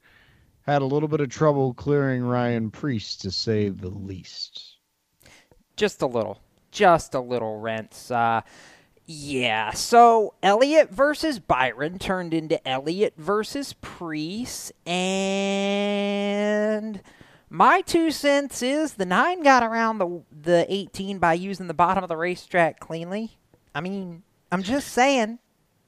had 0.62 0.82
a 0.82 0.86
little 0.86 1.10
bit 1.10 1.22
of 1.22 1.30
trouble 1.30 1.74
clearing 1.74 2.24
Ryan 2.24 2.72
Preece, 2.72 3.16
to 3.18 3.32
say 3.32 3.70
the 3.70 3.90
least. 3.90 4.78
Just 5.76 6.02
a 6.02 6.08
little. 6.08 6.42
Just 6.72 7.14
a 7.14 7.20
little, 7.20 7.60
Rents. 7.60 8.10
Uh, 8.12 8.42
yeah, 9.06 9.70
so 9.72 10.34
Elliot 10.42 10.90
versus 10.90 11.38
Byron 11.40 12.00
turned 12.00 12.34
into 12.34 12.68
Elliot 12.68 13.14
versus 13.18 13.74
Preece, 13.74 14.72
and 14.88 15.00
my 17.50 17.82
two 17.82 18.12
cents 18.12 18.62
is 18.62 18.94
the 18.94 19.06
nine 19.06 19.44
got 19.44 19.64
around 19.64 19.98
the 20.00 20.22
the 20.32 20.66
18 20.70 21.20
by 21.20 21.34
using 21.34 21.68
the 21.68 21.74
bottom 21.74 22.04
of 22.04 22.08
the 22.08 22.18
racetrack 22.18 22.80
cleanly. 22.80 23.38
I 23.74 23.82
mean, 23.82 24.24
I'm 24.52 24.64
just 24.64 24.90
saying. 24.90 25.40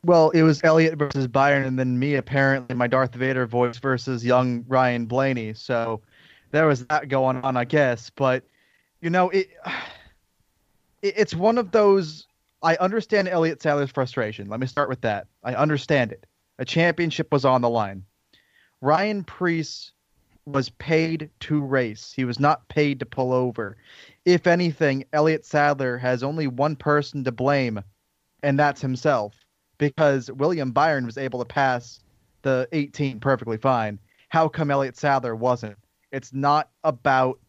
Well, 0.04 0.30
it 0.30 0.44
was 0.44 0.64
Elliot 0.64 0.96
versus 0.96 1.28
Byron, 1.28 1.66
and 1.66 1.78
then 1.78 1.98
me 1.98 2.16
apparently 2.16 2.76
my 2.76 2.88
Darth 2.88 3.16
Vader 3.16 3.46
voice 3.46 3.78
versus 3.80 4.24
young 4.24 4.64
Ryan 4.68 5.06
Blaney. 5.06 5.54
So 5.54 6.02
there 6.52 6.68
was 6.68 6.86
that 6.86 7.10
going 7.10 7.38
on, 7.38 7.58
I 7.58 7.66
guess. 7.66 8.10
But 8.10 8.44
you 9.02 9.10
know, 9.10 9.30
it, 9.30 9.50
it 11.02 11.14
it's 11.18 11.36
one 11.36 11.58
of 11.58 11.72
those. 11.72 12.28
I 12.64 12.76
understand 12.78 13.28
Elliot 13.28 13.62
Sadler's 13.62 13.92
frustration. 13.92 14.50
Let 14.50 14.60
me 14.60 14.68
start 14.68 14.90
with 14.90 15.02
that. 15.02 15.28
I 15.44 15.54
understand 15.54 16.12
it. 16.12 16.26
A 16.60 16.66
championship 16.66 17.32
was 17.32 17.46
on 17.46 17.62
the 17.62 17.70
line. 17.70 18.04
Ryan 18.82 19.24
Preece 19.24 19.92
was 20.48 20.70
paid 20.70 21.30
to 21.42 21.62
race. 21.62 22.14
He 22.16 22.24
was 22.24 22.40
not 22.40 22.68
paid 22.70 23.00
to 23.00 23.06
pull 23.06 23.34
over. 23.34 23.76
If 24.26 24.48
anything, 24.48 25.04
Elliott 25.12 25.46
Sadler 25.46 25.98
has 25.98 26.24
only 26.24 26.48
one 26.48 26.76
person 26.76 27.24
to 27.26 27.32
blame, 27.32 27.84
and 28.44 28.58
that's 28.58 28.82
himself, 28.82 29.36
because 29.78 30.32
William 30.32 30.72
Byron 30.72 31.06
was 31.06 31.18
able 31.18 31.40
to 31.40 31.46
pass 31.46 32.00
the 32.44 32.68
18 32.72 33.20
perfectly 33.20 33.58
fine. 33.58 34.00
How 34.30 34.48
come 34.48 34.72
Elliott 34.72 34.98
Sadler 34.98 35.36
wasn't? 35.36 35.78
It's 36.12 36.34
not 36.34 36.70
about 36.86 37.40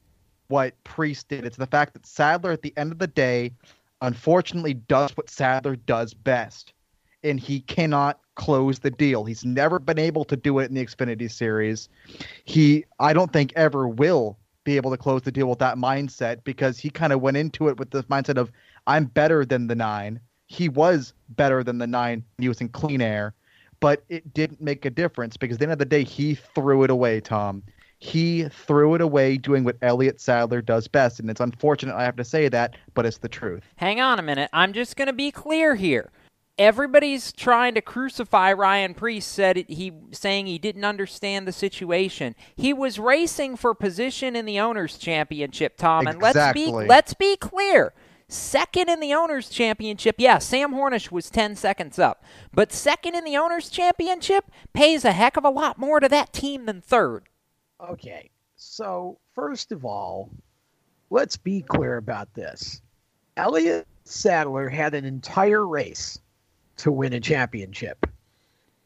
what 0.49 0.74
Preece 0.82 1.22
did. 1.22 1.44
It's 1.44 1.57
the 1.57 1.66
fact 1.66 1.92
that 1.92 2.05
Sadler, 2.07 2.51
at 2.51 2.62
the 2.62 2.74
end 2.76 2.90
of 2.90 2.99
the 2.99 3.07
day, 3.07 3.53
unfortunately 4.01 4.74
does 4.74 5.16
what 5.16 5.30
Sadler 5.30 5.76
does 5.76 6.14
best, 6.14 6.72
and 7.22 7.38
he 7.38 7.61
cannot 7.61 8.18
close 8.39 8.78
the 8.78 8.91
deal. 8.91 9.24
He's 9.24 9.45
never 9.45 9.78
been 9.78 9.99
able 9.99 10.24
to 10.24 10.36
do 10.36 10.59
it 10.61 10.70
in 10.70 10.74
the 10.74 10.86
Xfinity 10.86 11.30
series. 11.30 11.91
He, 12.45 12.86
I 12.99 13.12
don't 13.12 13.32
think, 13.32 13.53
ever 13.57 13.86
will 13.86 14.39
be 14.64 14.76
able 14.76 14.91
to 14.93 14.97
close 14.97 15.22
the 15.22 15.32
deal 15.32 15.49
with 15.51 15.59
that 15.59 15.76
mindset 15.76 16.45
because 16.45 16.78
he 16.78 16.89
kind 16.89 17.12
of 17.12 17.20
went 17.20 17.36
into 17.36 17.68
it 17.68 17.78
with 17.78 17.91
the 17.91 18.03
mindset 18.05 18.39
of, 18.39 18.51
I'm 18.86 19.05
better 19.05 19.45
than 19.45 19.66
the 19.66 19.74
nine. 19.74 20.20
He 20.47 20.70
was 20.70 21.12
better 21.30 21.62
than 21.62 21.76
the 21.76 21.86
nine. 21.86 22.24
He 22.39 22.49
was 22.49 22.61
in 22.62 22.70
clean 22.70 23.03
air. 23.03 23.34
but 23.80 24.05
it 24.09 24.34
didn't 24.34 24.61
make 24.61 24.84
a 24.84 24.91
difference 24.91 25.36
because 25.36 25.57
at 25.57 25.61
the 25.61 25.64
end 25.66 25.72
of 25.72 25.78
the 25.78 25.84
day, 25.84 26.05
he 26.05 26.34
threw 26.34 26.82
it 26.82 26.91
away, 26.91 27.20
Tom. 27.20 27.62
He 28.01 28.45
threw 28.49 28.95
it 28.95 29.01
away 29.01 29.36
doing 29.36 29.64
what 29.64 29.76
Elliott 29.82 30.20
Sadler 30.20 30.62
does 30.62 30.86
best. 30.86 31.18
And 31.18 31.28
it's 31.28 31.41
unfortunate 31.41 31.97
I 31.97 32.05
have 32.05 32.16
to 32.16 32.24
say 32.24 32.49
that, 32.49 32.76
but 32.95 33.07
it's 33.07 33.18
the 33.18 33.28
truth. 33.28 33.64
Hang 33.76 34.01
on 34.01 34.18
a 34.18 34.22
minute. 34.22 34.51
I'm 34.53 34.72
just 34.72 34.97
going 34.97 35.07
to 35.07 35.12
be 35.12 35.30
clear 35.32 35.74
here. 35.74 36.11
Everybody's 36.59 37.32
trying 37.32 37.74
to 37.74 37.80
crucify 37.80 38.52
Ryan 38.52 38.94
Preece 38.94 39.24
said 39.24 39.56
he 39.68 39.92
saying 40.11 40.46
he 40.46 40.59
didn't 40.59 40.84
understand 40.84 41.46
the 41.46 41.52
situation. 41.52 42.34
He 42.56 42.72
was 42.72 42.98
racing 42.98 43.56
for 43.56 43.74
position 43.74 44.34
in 44.34 44.44
the 44.44 44.59
owners 44.59 44.98
championship, 44.98 45.76
Tom, 45.76 46.06
and 46.06 46.20
let's 46.20 46.52
be 46.52 46.66
let's 46.66 47.14
be 47.14 47.36
clear. 47.36 47.92
Second 48.30 48.90
in 48.90 49.00
the 49.00 49.14
Owners' 49.14 49.48
Championship, 49.48 50.16
yeah, 50.18 50.36
Sam 50.36 50.74
Hornish 50.74 51.11
was 51.11 51.30
10 51.30 51.56
seconds 51.56 51.98
up. 51.98 52.22
But 52.52 52.74
second 52.74 53.14
in 53.14 53.24
the 53.24 53.38
Owners' 53.38 53.70
Championship 53.70 54.50
pays 54.74 55.06
a 55.06 55.12
heck 55.12 55.38
of 55.38 55.46
a 55.46 55.50
lot 55.50 55.78
more 55.78 55.98
to 55.98 56.11
that 56.11 56.34
team 56.34 56.66
than 56.66 56.82
third. 56.82 57.30
Okay, 57.80 58.28
so 58.54 59.18
first 59.34 59.72
of 59.72 59.86
all, 59.86 60.28
let's 61.09 61.38
be 61.38 61.62
clear 61.62 61.96
about 61.96 62.34
this. 62.34 62.82
Elliott 63.38 63.86
Sadler 64.04 64.68
had 64.68 64.92
an 64.92 65.06
entire 65.06 65.66
race 65.66 66.18
to 66.79 66.93
win 66.93 67.12
a 67.12 67.20
championship. 67.20 68.07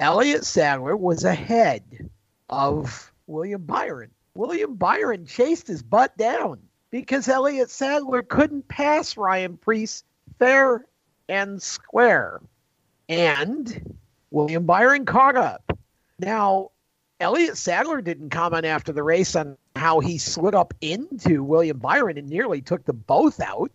Elliott 0.00 0.44
Sadler 0.44 0.96
was 0.96 1.24
ahead 1.24 2.10
of 2.50 3.12
William 3.26 3.62
Byron. 3.62 4.10
William 4.34 4.74
Byron 4.74 5.26
chased 5.26 5.66
his 5.66 5.82
butt 5.82 6.16
down 6.16 6.58
because 6.90 7.28
Elliott 7.28 7.70
Sadler 7.70 8.22
couldn't 8.22 8.68
pass 8.68 9.16
Ryan 9.16 9.56
Preece 9.56 10.04
fair 10.38 10.86
and 11.28 11.62
square. 11.62 12.40
And 13.08 13.96
William 14.30 14.66
Byron 14.66 15.04
caught 15.04 15.36
up. 15.36 15.78
Now, 16.18 16.70
Elliott 17.20 17.56
Sadler 17.56 18.00
didn't 18.00 18.30
comment 18.30 18.64
after 18.64 18.92
the 18.92 19.02
race 19.02 19.36
on 19.36 19.56
how 19.76 20.00
he 20.00 20.18
slid 20.18 20.54
up 20.54 20.74
into 20.80 21.44
William 21.44 21.78
Byron 21.78 22.18
and 22.18 22.28
nearly 22.28 22.60
took 22.60 22.84
them 22.84 23.04
both 23.06 23.40
out. 23.40 23.70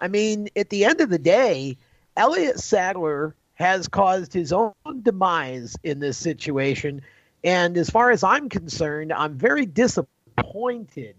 I 0.00 0.08
mean, 0.08 0.48
at 0.56 0.70
the 0.70 0.84
end 0.84 1.00
of 1.00 1.10
the 1.10 1.18
day, 1.18 1.76
Elliott 2.18 2.58
Sadler 2.58 3.36
has 3.54 3.86
caused 3.86 4.32
his 4.32 4.52
own 4.52 4.74
demise 5.02 5.76
in 5.84 6.00
this 6.00 6.18
situation. 6.18 7.00
And 7.44 7.78
as 7.78 7.88
far 7.88 8.10
as 8.10 8.24
I'm 8.24 8.48
concerned, 8.48 9.12
I'm 9.12 9.34
very 9.34 9.66
disappointed 9.66 11.14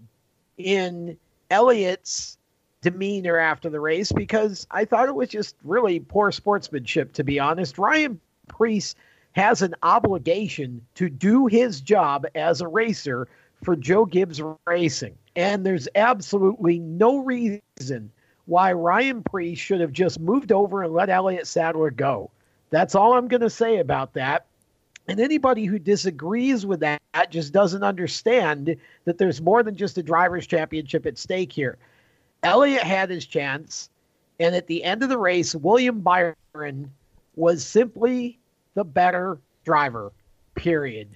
in 0.58 1.18
Elliott's 1.50 2.38
demeanor 2.82 3.38
after 3.38 3.70
the 3.70 3.80
race 3.80 4.12
because 4.12 4.68
I 4.72 4.84
thought 4.84 5.08
it 5.08 5.16
was 5.16 5.30
just 5.30 5.56
really 5.64 6.02
poor 6.02 6.34
sportsmanship, 6.34 7.14
to 7.14 7.24
be 7.24 7.40
honest. 7.40 7.78
Ryan 7.78 8.20
Preece 8.50 8.94
has 9.34 9.62
an 9.62 9.76
obligation 9.82 10.86
to 10.96 11.10
do 11.10 11.48
his 11.48 11.80
job 11.80 12.26
as 12.36 12.60
a 12.60 12.68
racer 12.68 13.30
for 13.64 13.78
Joe 13.78 14.04
Gibbs 14.06 14.42
Racing. 14.68 15.18
And 15.38 15.66
there's 15.66 15.88
absolutely 15.96 16.80
no 16.80 17.20
reason 17.20 18.12
why 18.50 18.74
Ryan 18.74 19.22
Preece 19.24 19.60
should 19.60 19.80
have 19.80 19.92
just 19.92 20.20
moved 20.20 20.52
over 20.52 20.84
and 20.84 20.92
let 20.92 21.10
Elliott 21.10 21.46
Sadler 21.46 21.92
go. 21.92 22.32
That's 22.72 22.96
all 22.96 23.14
I'm 23.14 23.28
going 23.28 23.42
to 23.42 23.50
say 23.50 23.78
about 23.78 24.14
that. 24.16 24.48
And 25.08 25.20
anybody 25.20 25.66
who 25.66 25.80
disagrees 25.80 26.66
with 26.66 26.80
that 26.82 27.00
just 27.30 27.54
doesn't 27.54 27.84
understand 27.84 28.76
that 29.06 29.18
there's 29.18 29.42
more 29.42 29.64
than 29.64 29.76
just 29.76 29.98
a 29.98 30.04
driver's 30.04 30.48
championship 30.48 31.06
at 31.06 31.18
stake 31.18 31.52
here. 31.52 31.78
Elliott 32.44 32.84
had 32.84 33.10
his 33.10 33.26
chance, 33.26 33.90
and 34.40 34.56
at 34.56 34.68
the 34.68 34.84
end 34.84 35.04
of 35.04 35.10
the 35.10 35.18
race, 35.18 35.54
William 35.56 36.02
Byron 36.02 36.92
was 37.36 37.66
simply 37.66 38.40
the 38.74 38.84
better 38.84 39.40
driver, 39.64 40.12
period. 40.56 41.10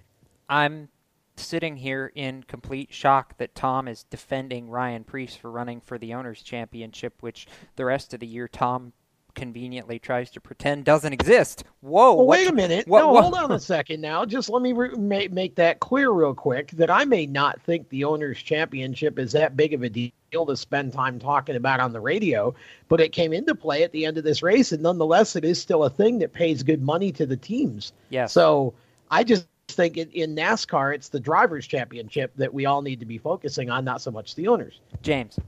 I'm 0.49 0.87
sitting 1.35 1.77
here 1.77 2.11
in 2.15 2.43
complete 2.43 2.93
shock 2.93 3.37
that 3.37 3.55
Tom 3.55 3.87
is 3.87 4.03
defending 4.03 4.69
Ryan 4.69 5.03
Preece 5.03 5.35
for 5.35 5.51
running 5.51 5.81
for 5.81 5.97
the 5.97 6.13
Owners' 6.13 6.41
Championship, 6.41 7.15
which 7.21 7.47
the 7.75 7.85
rest 7.85 8.13
of 8.13 8.19
the 8.19 8.27
year 8.27 8.47
Tom 8.47 8.93
conveniently 9.35 9.97
tries 9.99 10.29
to 10.31 10.39
pretend 10.39 10.85
doesn't 10.85 11.13
exist. 11.13 11.63
Whoa! 11.81 12.13
Well, 12.13 12.25
wait 12.27 12.47
a 12.47 12.53
minute. 12.53 12.87
What, 12.87 12.99
no, 12.99 13.11
what? 13.11 13.21
hold 13.23 13.33
on 13.35 13.51
a 13.51 13.59
second. 13.59 14.01
Now, 14.01 14.25
just 14.25 14.49
let 14.49 14.61
me 14.61 14.73
re- 14.73 14.95
make 14.95 15.31
make 15.31 15.55
that 15.55 15.79
clear 15.79 16.11
real 16.11 16.33
quick. 16.33 16.71
That 16.71 16.89
I 16.89 17.05
may 17.05 17.25
not 17.25 17.61
think 17.61 17.89
the 17.89 18.03
owners' 18.03 18.37
championship 18.37 19.17
is 19.19 19.31
that 19.31 19.57
big 19.57 19.73
of 19.73 19.83
a 19.83 19.89
deal 19.89 20.11
to 20.45 20.55
spend 20.55 20.93
time 20.93 21.19
talking 21.19 21.55
about 21.55 21.79
on 21.79 21.93
the 21.93 21.99
radio, 21.99 22.53
but 22.87 23.01
it 23.01 23.11
came 23.11 23.33
into 23.33 23.55
play 23.55 23.83
at 23.83 23.91
the 23.91 24.05
end 24.05 24.17
of 24.17 24.23
this 24.23 24.43
race, 24.43 24.71
and 24.71 24.83
nonetheless, 24.83 25.35
it 25.35 25.45
is 25.45 25.59
still 25.59 25.83
a 25.83 25.89
thing 25.89 26.19
that 26.19 26.33
pays 26.33 26.63
good 26.63 26.81
money 26.81 27.11
to 27.13 27.25
the 27.25 27.37
teams. 27.37 27.93
Yeah. 28.09 28.27
So 28.27 28.73
I 29.09 29.23
just 29.23 29.47
think 29.75 29.97
in, 29.97 30.09
in 30.11 30.35
NASCAR, 30.35 30.95
it's 30.95 31.09
the 31.09 31.19
drivers' 31.19 31.67
championship 31.67 32.31
that 32.37 32.53
we 32.53 32.65
all 32.65 32.81
need 32.81 32.99
to 32.99 33.05
be 33.05 33.17
focusing 33.17 33.69
on, 33.69 33.85
not 33.85 34.01
so 34.01 34.11
much 34.11 34.35
the 34.35 34.47
owners. 34.47 34.79
James. 35.01 35.39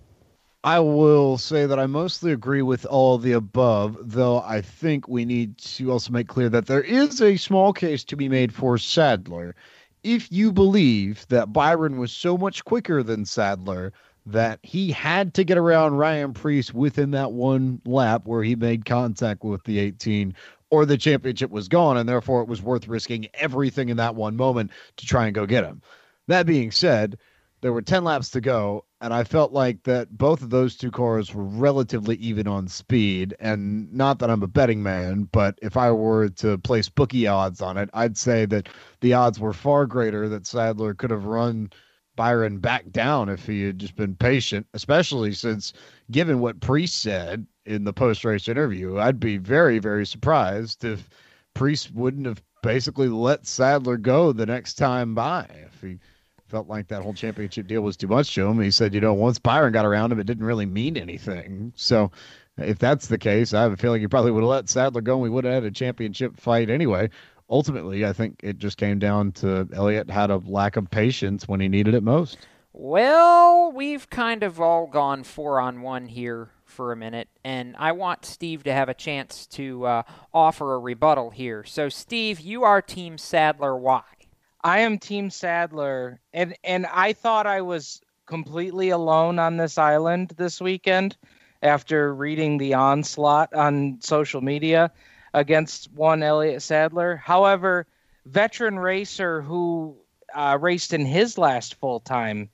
I 0.63 0.79
will 0.79 1.37
say 1.37 1.67
that 1.67 1.77
I 1.77 1.85
mostly 1.85 2.31
agree 2.31 2.63
with 2.63 2.87
all 2.87 3.19
the 3.19 3.33
above, 3.33 3.97
though 4.01 4.41
I 4.41 4.61
think 4.61 5.07
we 5.07 5.23
need 5.23 5.59
to 5.59 5.91
also 5.91 6.11
make 6.11 6.27
clear 6.27 6.49
that 6.49 6.65
there 6.65 6.81
is 6.81 7.21
a 7.21 7.37
small 7.37 7.71
case 7.71 8.03
to 8.05 8.15
be 8.15 8.29
made 8.29 8.51
for 8.51 8.79
Sadler. 8.79 9.55
If 10.03 10.31
you 10.31 10.51
believe 10.51 11.27
that 11.27 11.53
Byron 11.53 11.97
was 11.99 12.11
so 12.11 12.35
much 12.35 12.65
quicker 12.65 13.03
than 13.03 13.25
Sadler 13.25 13.93
that 14.25 14.59
he 14.63 14.91
had 14.91 15.35
to 15.35 15.43
get 15.43 15.59
around 15.59 15.97
Ryan 15.97 16.33
Preece 16.33 16.73
within 16.73 17.11
that 17.11 17.31
one 17.31 17.79
lap 17.85 18.23
where 18.25 18.41
he 18.41 18.55
made 18.55 18.85
contact 18.85 19.43
with 19.43 19.63
the 19.65 19.77
18, 19.77 20.33
or 20.75 20.85
the 20.85 20.97
championship 20.97 21.51
was 21.51 21.69
gone, 21.69 21.95
and 21.95 22.07
therefore 22.07 22.41
it 22.41 22.49
was 22.49 22.61
worth 22.61 22.89
risking 22.89 23.27
everything 23.35 23.87
in 23.87 23.95
that 23.95 24.13
one 24.13 24.35
moment 24.35 24.71
to 24.97 25.05
try 25.05 25.25
and 25.25 25.33
go 25.33 25.45
get 25.45 25.63
him. 25.63 25.81
That 26.27 26.45
being 26.45 26.69
said, 26.69 27.17
there 27.61 27.71
were 27.71 27.81
10 27.81 28.03
laps 28.03 28.29
to 28.31 28.41
go, 28.41 28.83
and 28.99 29.13
I 29.13 29.23
felt 29.23 29.53
like 29.53 29.83
that 29.83 30.17
both 30.17 30.41
of 30.41 30.49
those 30.49 30.75
two 30.75 30.91
cars 30.91 31.33
were 31.33 31.45
relatively 31.45 32.17
even 32.17 32.45
on 32.45 32.67
speed. 32.67 33.33
And 33.39 33.91
not 33.93 34.19
that 34.19 34.29
I'm 34.29 34.43
a 34.43 34.47
betting 34.47 34.83
man, 34.83 35.29
but 35.31 35.57
if 35.61 35.77
I 35.77 35.91
were 35.91 36.27
to 36.27 36.57
place 36.57 36.89
bookie 36.89 37.25
odds 37.25 37.61
on 37.61 37.77
it, 37.77 37.89
I'd 37.93 38.17
say 38.17 38.45
that 38.47 38.67
the 38.99 39.13
odds 39.13 39.39
were 39.39 39.53
far 39.53 39.85
greater 39.85 40.27
that 40.27 40.45
Sadler 40.45 40.93
could 40.93 41.09
have 41.09 41.23
run 41.23 41.69
Byron 42.17 42.59
back 42.59 42.91
down 42.91 43.29
if 43.29 43.47
he 43.47 43.63
had 43.63 43.79
just 43.79 43.95
been 43.95 44.15
patient, 44.15 44.67
especially 44.73 45.31
since, 45.31 45.71
given 46.11 46.41
what 46.41 46.59
Preece 46.59 46.93
said 46.93 47.47
in 47.65 47.83
the 47.83 47.93
post 47.93 48.23
race 48.23 48.47
interview, 48.47 48.99
I'd 48.99 49.19
be 49.19 49.37
very, 49.37 49.79
very 49.79 50.05
surprised 50.05 50.83
if 50.83 51.09
Preece 51.53 51.89
wouldn't 51.91 52.25
have 52.25 52.41
basically 52.61 53.07
let 53.07 53.45
Sadler 53.45 53.97
go 53.97 54.31
the 54.31 54.45
next 54.45 54.75
time 54.75 55.15
by. 55.15 55.47
If 55.67 55.81
he 55.81 55.99
felt 56.47 56.67
like 56.67 56.87
that 56.87 57.01
whole 57.01 57.13
championship 57.13 57.67
deal 57.67 57.81
was 57.81 57.97
too 57.97 58.07
much 58.07 58.33
to 58.35 58.45
him. 58.45 58.59
He 58.59 58.71
said, 58.71 58.93
you 58.93 59.01
know, 59.01 59.13
once 59.13 59.39
Byron 59.39 59.73
got 59.73 59.85
around 59.85 60.11
him, 60.11 60.19
it 60.19 60.27
didn't 60.27 60.45
really 60.45 60.65
mean 60.65 60.97
anything. 60.97 61.73
So 61.75 62.11
if 62.57 62.77
that's 62.79 63.07
the 63.07 63.17
case, 63.17 63.53
I 63.53 63.61
have 63.63 63.71
a 63.71 63.77
feeling 63.77 64.01
he 64.01 64.07
probably 64.07 64.31
would 64.31 64.43
have 64.43 64.49
let 64.49 64.69
Sadler 64.69 65.01
go 65.01 65.13
and 65.13 65.23
we 65.23 65.29
would 65.29 65.45
have 65.45 65.55
had 65.55 65.63
a 65.63 65.71
championship 65.71 66.39
fight 66.39 66.69
anyway. 66.69 67.09
Ultimately, 67.49 68.05
I 68.05 68.13
think 68.13 68.39
it 68.43 68.57
just 68.57 68.77
came 68.77 68.97
down 68.97 69.31
to 69.33 69.67
Elliott 69.73 70.09
had 70.09 70.31
a 70.31 70.37
lack 70.37 70.77
of 70.77 70.89
patience 70.89 71.47
when 71.47 71.59
he 71.59 71.67
needed 71.67 71.93
it 71.93 72.03
most. 72.03 72.37
Well, 72.73 73.71
we've 73.71 74.09
kind 74.09 74.43
of 74.43 74.59
all 74.59 74.87
gone 74.87 75.23
four 75.23 75.59
on 75.59 75.81
one 75.81 76.07
here 76.07 76.49
for 76.75 76.91
a 76.91 76.95
minute, 76.95 77.29
and 77.43 77.75
I 77.79 77.93
want 77.93 78.25
Steve 78.25 78.63
to 78.63 78.73
have 78.73 78.89
a 78.89 78.93
chance 78.93 79.47
to 79.47 79.85
uh, 79.85 80.03
offer 80.33 80.75
a 80.75 80.79
rebuttal 80.79 81.29
here. 81.29 81.63
So, 81.63 81.87
Steve, 81.89 82.41
you 82.41 82.63
are 82.63 82.81
Team 82.81 83.17
Sadler. 83.17 83.75
Why? 83.75 84.03
I 84.61 84.79
am 84.79 84.99
Team 84.99 85.29
Sadler, 85.29 86.19
and 86.33 86.55
and 86.63 86.85
I 86.87 87.13
thought 87.13 87.47
I 87.47 87.61
was 87.61 88.01
completely 88.25 88.89
alone 88.89 89.39
on 89.39 89.57
this 89.57 89.77
island 89.77 90.33
this 90.37 90.59
weekend 90.59 91.15
after 91.61 92.13
reading 92.13 92.57
the 92.57 92.73
onslaught 92.73 93.53
on 93.53 93.99
social 94.01 94.41
media 94.41 94.91
against 95.33 95.91
one 95.93 96.23
Elliott 96.23 96.61
Sadler. 96.61 97.15
However, 97.15 97.87
veteran 98.25 98.77
racer 98.77 99.41
who 99.41 99.95
uh, 100.33 100.57
raced 100.59 100.93
in 100.93 101.05
his 101.05 101.37
last 101.37 101.75
full 101.75 101.99
time 101.99 102.49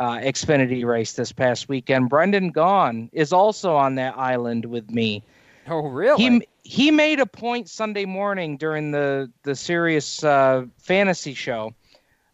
uh, 0.00 0.16
Xfinity 0.18 0.84
race 0.84 1.12
this 1.12 1.30
past 1.30 1.68
weekend, 1.68 2.08
Brendan 2.08 2.52
Gaughan, 2.52 3.10
is 3.12 3.32
also 3.32 3.76
on 3.76 3.94
that 3.96 4.16
island 4.18 4.64
with 4.64 4.90
me. 4.90 5.22
Oh, 5.68 5.86
really? 5.86 6.22
He 6.22 6.46
he 6.62 6.90
made 6.90 7.20
a 7.20 7.26
point 7.26 7.68
Sunday 7.68 8.06
morning 8.06 8.56
during 8.56 8.90
the 8.90 9.30
the 9.44 9.54
Sirius 9.54 10.24
uh, 10.24 10.64
fantasy 10.78 11.34
show, 11.34 11.74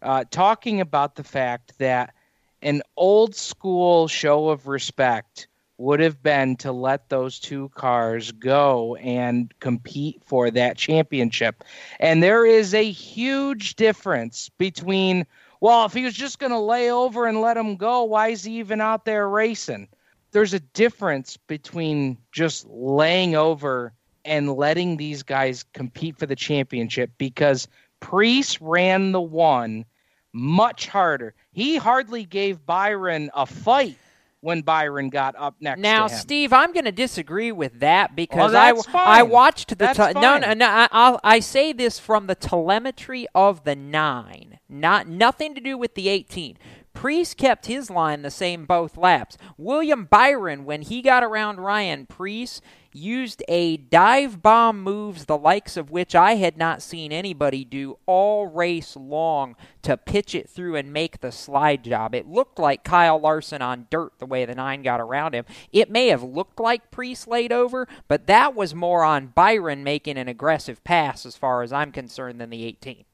uh, 0.00 0.24
talking 0.30 0.80
about 0.80 1.16
the 1.16 1.24
fact 1.24 1.78
that 1.78 2.14
an 2.62 2.82
old 2.96 3.34
school 3.34 4.08
show 4.08 4.48
of 4.48 4.66
respect 4.66 5.48
would 5.78 6.00
have 6.00 6.22
been 6.22 6.56
to 6.56 6.72
let 6.72 7.08
those 7.10 7.38
two 7.38 7.68
cars 7.74 8.32
go 8.32 8.96
and 8.96 9.52
compete 9.60 10.22
for 10.24 10.50
that 10.50 10.78
championship. 10.78 11.62
And 12.00 12.22
there 12.22 12.46
is 12.46 12.72
a 12.72 12.90
huge 12.90 13.76
difference 13.76 14.48
between, 14.56 15.26
well, 15.60 15.84
if 15.86 15.92
he 15.92 16.04
was 16.04 16.14
just 16.14 16.38
going 16.38 16.52
to 16.52 16.58
lay 16.58 16.90
over 16.90 17.26
and 17.26 17.40
let 17.40 17.56
him 17.56 17.76
go, 17.76 18.04
why 18.04 18.28
is 18.28 18.44
he 18.44 18.58
even 18.58 18.80
out 18.80 19.04
there 19.04 19.28
racing? 19.28 19.88
There's 20.32 20.54
a 20.54 20.60
difference 20.60 21.36
between 21.36 22.18
just 22.32 22.66
laying 22.68 23.34
over 23.34 23.92
and 24.24 24.54
letting 24.54 24.96
these 24.96 25.22
guys 25.22 25.64
compete 25.72 26.18
for 26.18 26.26
the 26.26 26.36
championship 26.36 27.10
because 27.16 27.68
Preece 28.00 28.60
ran 28.60 29.12
the 29.12 29.20
one 29.20 29.84
much 30.32 30.88
harder. 30.88 31.34
He 31.52 31.76
hardly 31.76 32.24
gave 32.24 32.66
Byron 32.66 33.30
a 33.34 33.46
fight 33.46 33.96
when 34.40 34.62
Byron 34.62 35.08
got 35.08 35.34
up 35.36 35.56
next 35.60 35.80
now, 35.80 36.06
to 36.06 36.14
him. 36.14 36.20
Steve, 36.20 36.52
I'm 36.52 36.72
going 36.72 36.84
to 36.84 36.92
disagree 36.92 37.52
with 37.52 37.80
that 37.80 38.14
because 38.14 38.52
Well, 38.52 38.84
I 38.94 39.18
I 39.18 39.22
watched 39.22 39.70
the 39.70 39.74
That's 39.74 39.98
te- 39.98 40.12
no 40.14 40.38
no 40.38 40.52
no 40.52 40.66
I, 40.66 40.88
I'll, 40.92 41.20
I 41.24 41.40
say 41.40 41.72
this 41.72 41.98
from 41.98 42.26
the 42.26 42.34
telemetry 42.34 43.26
of 43.34 43.64
the 43.64 43.74
nine, 43.74 44.58
not 44.68 45.08
nothing 45.08 45.54
to 45.54 45.60
do 45.60 45.76
with 45.76 45.94
the 45.94 46.08
18. 46.08 46.58
Preece 46.96 47.34
kept 47.34 47.66
his 47.66 47.90
line 47.90 48.22
the 48.22 48.30
same 48.30 48.64
both 48.64 48.96
laps. 48.96 49.36
William 49.58 50.06
Byron, 50.06 50.64
when 50.64 50.80
he 50.80 51.02
got 51.02 51.22
around 51.22 51.60
Ryan 51.60 52.06
Priest, 52.06 52.62
used 52.96 53.42
a 53.48 53.76
dive 53.76 54.42
bomb 54.42 54.82
moves 54.82 55.26
the 55.26 55.36
likes 55.36 55.76
of 55.76 55.90
which 55.90 56.14
I 56.14 56.36
had 56.36 56.56
not 56.56 56.82
seen 56.82 57.12
anybody 57.12 57.64
do 57.64 57.98
all 58.06 58.46
race 58.46 58.96
long 58.96 59.56
to 59.82 59.96
pitch 59.96 60.34
it 60.34 60.48
through 60.48 60.76
and 60.76 60.92
make 60.92 61.20
the 61.20 61.32
slide 61.32 61.84
job. 61.84 62.14
It 62.14 62.26
looked 62.26 62.58
like 62.58 62.84
Kyle 62.84 63.18
Larson 63.18 63.62
on 63.62 63.86
dirt 63.90 64.18
the 64.18 64.26
way 64.26 64.44
the 64.44 64.54
nine 64.54 64.82
got 64.82 65.00
around 65.00 65.34
him. 65.34 65.44
It 65.72 65.90
may 65.90 66.08
have 66.08 66.22
looked 66.22 66.58
like 66.58 66.90
Preece 66.90 67.26
laid 67.26 67.52
over, 67.52 67.86
but 68.08 68.26
that 68.26 68.54
was 68.54 68.74
more 68.74 69.04
on 69.04 69.28
Byron 69.28 69.84
making 69.84 70.18
an 70.18 70.28
aggressive 70.28 70.82
pass 70.84 71.26
as 71.26 71.36
far 71.36 71.62
as 71.62 71.72
I'm 71.72 71.92
concerned 71.92 72.40
than 72.40 72.50
the 72.50 72.64
18. 72.64 73.04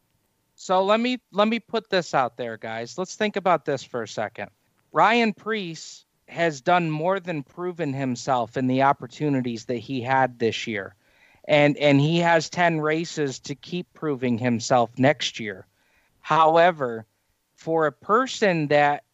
So 0.54 0.84
let 0.84 1.00
me 1.00 1.18
let 1.32 1.48
me 1.48 1.58
put 1.58 1.90
this 1.90 2.14
out 2.14 2.36
there, 2.36 2.56
guys. 2.56 2.96
Let's 2.96 3.16
think 3.16 3.36
about 3.36 3.64
this 3.64 3.82
for 3.82 4.02
a 4.02 4.08
second. 4.08 4.48
Ryan 4.92 5.32
Preece 5.32 6.04
has 6.32 6.60
done 6.60 6.90
more 6.90 7.20
than 7.20 7.42
proven 7.42 7.92
himself 7.92 8.56
in 8.56 8.66
the 8.66 8.82
opportunities 8.82 9.66
that 9.66 9.78
he 9.78 10.00
had 10.00 10.38
this 10.38 10.66
year. 10.66 10.94
And 11.44 11.76
and 11.76 12.00
he 12.00 12.18
has 12.18 12.50
10 12.50 12.80
races 12.80 13.38
to 13.40 13.54
keep 13.54 13.92
proving 13.94 14.38
himself 14.38 14.90
next 14.98 15.40
year. 15.40 15.66
However, 16.20 17.06
for 17.54 17.86
a 17.86 17.92
person 17.92 18.68
that 18.68 19.04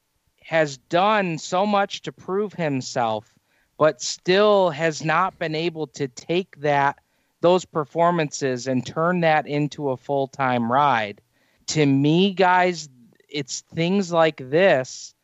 has 0.42 0.78
done 0.78 1.36
so 1.36 1.66
much 1.66 2.00
to 2.02 2.12
prove 2.12 2.54
himself 2.54 3.34
but 3.76 4.00
still 4.00 4.70
has 4.70 5.04
not 5.04 5.38
been 5.38 5.54
able 5.54 5.86
to 5.86 6.08
take 6.08 6.56
that 6.60 6.98
those 7.42 7.66
performances 7.66 8.66
and 8.66 8.84
turn 8.84 9.20
that 9.20 9.46
into 9.46 9.90
a 9.90 9.96
full-time 9.96 10.72
ride 10.72 11.20
to 11.66 11.84
me 11.84 12.32
guys 12.32 12.88
it's 13.28 13.60
things 13.74 14.10
like 14.10 14.38
this 14.38 15.14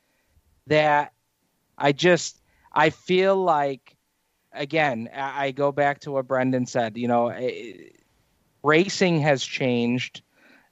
that 0.67 1.14
i 1.79 1.93
just 1.93 2.41
i 2.73 2.91
feel 2.91 3.37
like 3.37 3.97
again 4.53 5.09
i 5.15 5.51
go 5.51 5.73
back 5.73 6.01
to 6.01 6.13
what 6.13 6.27
brendan 6.27 6.67
said 6.67 6.97
you 6.97 7.09
know 7.09 7.29
eh, 7.29 7.73
racing 8.65 9.21
has 9.21 9.45
changed. 9.45 10.23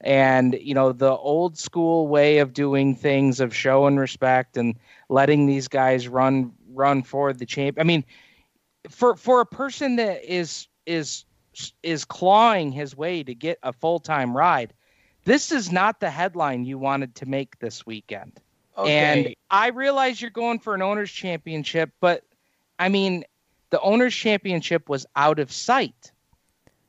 And 0.05 0.59
you 0.61 0.75
know 0.75 0.91
the 0.91 1.17
old 1.17 1.57
school 1.57 2.09
way 2.09 2.39
of 2.39 2.53
doing 2.53 2.97
things 2.97 3.39
of 3.39 3.55
show 3.55 3.87
and 3.87 4.01
respect 4.01 4.57
and 4.57 4.75
letting 5.09 5.47
these 5.47 5.69
guys 5.69 6.09
run 6.09 6.53
run 6.73 7.05
for 7.05 7.33
the 7.33 7.47
champ 7.47 7.77
i 7.79 7.85
mean 7.85 8.05
for 8.89 9.15
for 9.15 9.41
a 9.41 9.47
person 9.47 9.95
that 9.97 10.25
is 10.25 10.67
is 10.87 11.25
is 11.85 12.05
clawing 12.05 12.73
his 12.73 12.97
way 12.97 13.23
to 13.23 13.33
get 13.33 13.61
a 13.63 13.73
full-time 13.73 14.37
ride 14.37 14.75
this 15.25 15.53
is 15.53 15.71
not 15.71 16.01
the 16.01 16.11
headline 16.11 16.65
you 16.65 16.79
wanted 16.79 17.15
to 17.15 17.27
make 17.27 17.57
this 17.61 17.87
weekend 17.87 18.41
and 18.79 19.35
i 19.51 19.69
realize 19.69 20.21
you're 20.21 20.31
going 20.31 20.59
for 20.59 20.75
an 20.75 20.83
owners 20.83 21.11
championship 21.11 21.91
but 22.01 22.25
i 22.79 22.89
mean 22.89 23.25
the 23.71 23.81
owners 23.81 24.15
championship 24.15 24.89
was 24.89 25.07
out 25.17 25.39
of 25.39 25.53
sight 25.53 26.13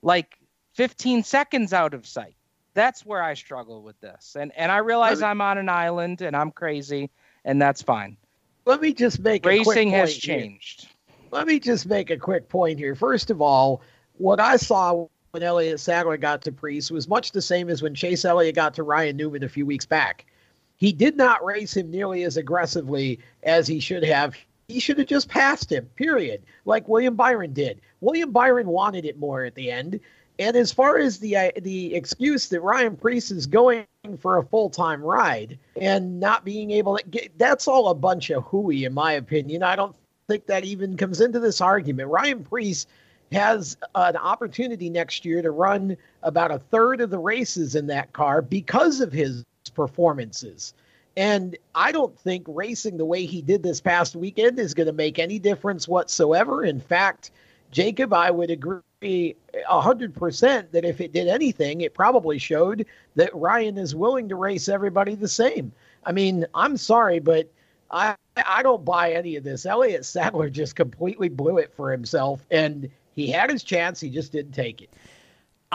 like 0.01 0.37
15 0.73 1.23
seconds 1.23 1.73
out 1.73 1.93
of 1.93 2.05
sight 2.07 2.35
that's 2.73 3.05
where 3.05 3.21
i 3.21 3.33
struggle 3.33 3.81
with 3.83 3.99
this 4.01 4.35
and 4.39 4.51
and 4.57 4.71
i 4.71 4.77
realize 4.77 5.21
i'm 5.21 5.41
on 5.41 5.57
an 5.57 5.69
island 5.69 6.21
and 6.21 6.35
i'm 6.35 6.51
crazy 6.51 7.09
and 7.45 7.61
that's 7.61 7.81
fine 7.81 8.17
Let 8.65 8.81
me 8.81 8.93
just 8.93 9.19
make 9.19 9.45
a 9.45 9.49
quick 9.49 9.67
racing 9.67 9.89
has 9.91 10.11
point 10.13 10.23
here. 10.23 10.39
changed 10.39 10.87
Let 11.31 11.47
me 11.47 11.59
just 11.59 11.85
make 11.87 12.11
a 12.11 12.17
quick 12.17 12.47
point 12.47 12.77
here. 12.77 12.93
First 12.95 13.31
of 13.31 13.41
all, 13.41 13.81
what 14.17 14.39
I 14.39 14.55
saw 14.57 15.07
when 15.31 15.41
Elliott 15.41 15.79
Sadler 15.79 16.15
got 16.17 16.43
to 16.43 16.51
Preece 16.51 16.91
was 16.91 17.07
much 17.07 17.31
the 17.31 17.41
same 17.41 17.69
as 17.69 17.81
when 17.81 17.95
Chase 17.95 18.23
Elliott 18.23 18.53
got 18.53 18.75
to 18.75 18.83
Ryan 18.83 19.17
Newman 19.17 19.43
a 19.43 19.49
few 19.49 19.65
weeks 19.65 19.85
back. 19.87 20.27
He 20.83 20.91
did 20.91 21.15
not 21.15 21.45
race 21.45 21.77
him 21.77 21.89
nearly 21.89 22.23
as 22.23 22.35
aggressively 22.35 23.21
as 23.43 23.67
he 23.67 23.79
should 23.79 24.03
have. 24.03 24.35
He 24.67 24.81
should 24.81 24.97
have 24.97 25.07
just 25.07 25.29
passed 25.29 25.71
him, 25.71 25.85
period, 25.95 26.43
like 26.65 26.89
William 26.89 27.15
Byron 27.15 27.53
did. 27.53 27.79
William 28.01 28.33
Byron 28.33 28.67
wanted 28.67 29.05
it 29.05 29.17
more 29.17 29.45
at 29.45 29.55
the 29.55 29.71
end. 29.71 30.01
And 30.39 30.57
as 30.57 30.73
far 30.73 30.97
as 30.97 31.19
the 31.19 31.37
uh, 31.37 31.51
the 31.61 31.95
excuse 31.95 32.49
that 32.49 32.59
Ryan 32.59 32.97
Preece 32.97 33.31
is 33.31 33.47
going 33.47 33.85
for 34.19 34.37
a 34.37 34.43
full 34.43 34.69
time 34.69 35.01
ride 35.01 35.57
and 35.79 36.19
not 36.19 36.43
being 36.43 36.71
able 36.71 36.97
to 36.97 37.03
get, 37.05 37.37
that's 37.37 37.65
all 37.65 37.87
a 37.87 37.95
bunch 37.95 38.29
of 38.29 38.43
hooey, 38.43 38.83
in 38.83 38.93
my 38.93 39.13
opinion. 39.13 39.63
I 39.63 39.77
don't 39.77 39.95
think 40.27 40.47
that 40.47 40.65
even 40.65 40.97
comes 40.97 41.21
into 41.21 41.39
this 41.39 41.61
argument. 41.61 42.09
Ryan 42.09 42.43
Preece 42.43 42.87
has 43.31 43.77
an 43.95 44.17
opportunity 44.17 44.89
next 44.89 45.23
year 45.23 45.41
to 45.41 45.51
run 45.51 45.95
about 46.23 46.51
a 46.51 46.59
third 46.59 46.99
of 46.99 47.09
the 47.09 47.19
races 47.19 47.73
in 47.75 47.87
that 47.87 48.11
car 48.11 48.41
because 48.41 48.99
of 48.99 49.13
his 49.13 49.45
performances. 49.73 50.73
And 51.15 51.55
I 51.75 51.91
don't 51.91 52.17
think 52.17 52.45
racing 52.47 52.97
the 52.97 53.05
way 53.05 53.25
he 53.25 53.41
did 53.41 53.61
this 53.61 53.79
past 53.79 54.15
weekend 54.15 54.57
is 54.57 54.73
going 54.73 54.87
to 54.87 54.93
make 54.93 55.19
any 55.19 55.37
difference 55.37 55.87
whatsoever. 55.87 56.63
In 56.63 56.79
fact, 56.79 57.31
Jacob, 57.71 58.13
I 58.13 58.31
would 58.31 58.49
agree 58.49 59.35
100% 59.53 60.71
that 60.71 60.85
if 60.85 61.01
it 61.01 61.13
did 61.13 61.27
anything, 61.27 61.81
it 61.81 61.93
probably 61.93 62.39
showed 62.39 62.85
that 63.15 63.35
Ryan 63.35 63.77
is 63.77 63.95
willing 63.95 64.29
to 64.29 64.35
race 64.35 64.69
everybody 64.69 65.15
the 65.15 65.27
same. 65.27 65.71
I 66.05 66.11
mean, 66.11 66.45
I'm 66.55 66.77
sorry, 66.77 67.19
but 67.19 67.47
I 67.91 68.15
I 68.35 68.63
don't 68.63 68.83
buy 68.83 69.13
any 69.13 69.35
of 69.35 69.43
this. 69.43 69.65
Elliott 69.65 70.05
Sadler 70.05 70.49
just 70.49 70.75
completely 70.75 71.29
blew 71.29 71.59
it 71.59 71.71
for 71.73 71.91
himself, 71.91 72.45
and 72.49 72.89
he 73.13 73.27
had 73.27 73.51
his 73.51 73.63
chance. 73.63 73.99
He 73.99 74.09
just 74.09 74.31
didn't 74.31 74.53
take 74.53 74.81
it. 74.81 74.89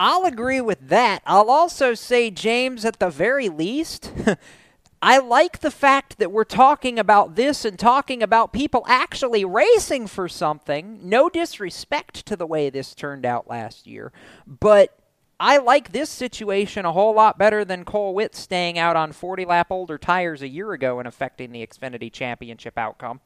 I'll 0.01 0.23
agree 0.23 0.61
with 0.61 0.87
that. 0.87 1.21
I'll 1.25 1.51
also 1.51 1.93
say, 1.93 2.31
James, 2.31 2.85
at 2.85 2.99
the 2.99 3.09
very 3.09 3.49
least, 3.49 4.13
I 5.01 5.17
like 5.17 5.59
the 5.59 5.71
fact 5.71 6.19
that 6.19 6.31
we're 6.31 6.45
talking 6.45 6.97
about 6.97 7.35
this 7.35 7.65
and 7.65 7.77
talking 7.77 8.23
about 8.23 8.53
people 8.53 8.85
actually 8.87 9.43
racing 9.43 10.07
for 10.07 10.29
something. 10.29 11.01
No 11.03 11.27
disrespect 11.27 12.25
to 12.27 12.37
the 12.37 12.47
way 12.47 12.69
this 12.69 12.95
turned 12.95 13.25
out 13.25 13.49
last 13.49 13.85
year, 13.87 14.13
but 14.47 14.97
I 15.37 15.57
like 15.57 15.91
this 15.91 16.09
situation 16.09 16.85
a 16.85 16.93
whole 16.93 17.13
lot 17.13 17.37
better 17.37 17.65
than 17.65 17.83
Cole 17.83 18.13
Whitt 18.13 18.35
staying 18.35 18.79
out 18.79 18.95
on 18.95 19.11
40 19.11 19.43
lap 19.43 19.67
older 19.69 19.97
tires 19.97 20.41
a 20.41 20.47
year 20.47 20.71
ago 20.71 20.99
and 20.99 21.09
affecting 21.09 21.51
the 21.51 21.67
Xfinity 21.67 22.09
Championship 22.09 22.77
outcome. 22.77 23.19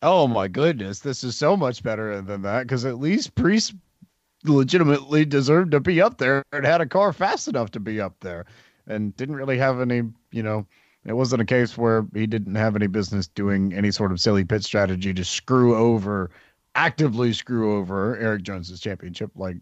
Oh 0.00 0.28
my 0.28 0.46
goodness, 0.46 1.00
this 1.00 1.24
is 1.24 1.36
so 1.36 1.56
much 1.56 1.82
better 1.82 2.20
than 2.22 2.42
that 2.42 2.62
because 2.62 2.84
at 2.84 3.00
least 3.00 3.34
Preece 3.34 3.72
legitimately 4.44 5.24
deserved 5.24 5.72
to 5.72 5.80
be 5.80 6.00
up 6.00 6.18
there 6.18 6.44
and 6.52 6.64
had 6.64 6.80
a 6.80 6.86
car 6.86 7.12
fast 7.12 7.48
enough 7.48 7.70
to 7.72 7.80
be 7.80 8.00
up 8.00 8.14
there 8.20 8.46
and 8.86 9.16
didn't 9.16 9.36
really 9.36 9.58
have 9.58 9.80
any, 9.80 10.02
you 10.32 10.42
know, 10.42 10.66
it 11.04 11.14
wasn't 11.14 11.42
a 11.42 11.46
case 11.46 11.78
where 11.78 12.06
he 12.12 12.26
didn't 12.26 12.56
have 12.56 12.76
any 12.76 12.86
business 12.86 13.26
doing 13.26 13.72
any 13.72 13.90
sort 13.90 14.12
of 14.12 14.20
silly 14.20 14.44
pit 14.44 14.64
strategy 14.64 15.14
to 15.14 15.24
screw 15.24 15.74
over, 15.74 16.30
actively 16.74 17.32
screw 17.32 17.76
over 17.76 18.16
Erik 18.18 18.42
Jones's 18.42 18.80
championship 18.80 19.30
like 19.34 19.56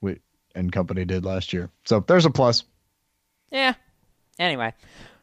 we 0.00 0.18
and 0.54 0.72
company 0.72 1.04
did 1.04 1.24
last 1.24 1.52
year. 1.52 1.70
So 1.84 2.00
there's 2.00 2.26
a 2.26 2.30
plus. 2.30 2.64
Yeah. 3.50 3.74
Anyway, 4.38 4.74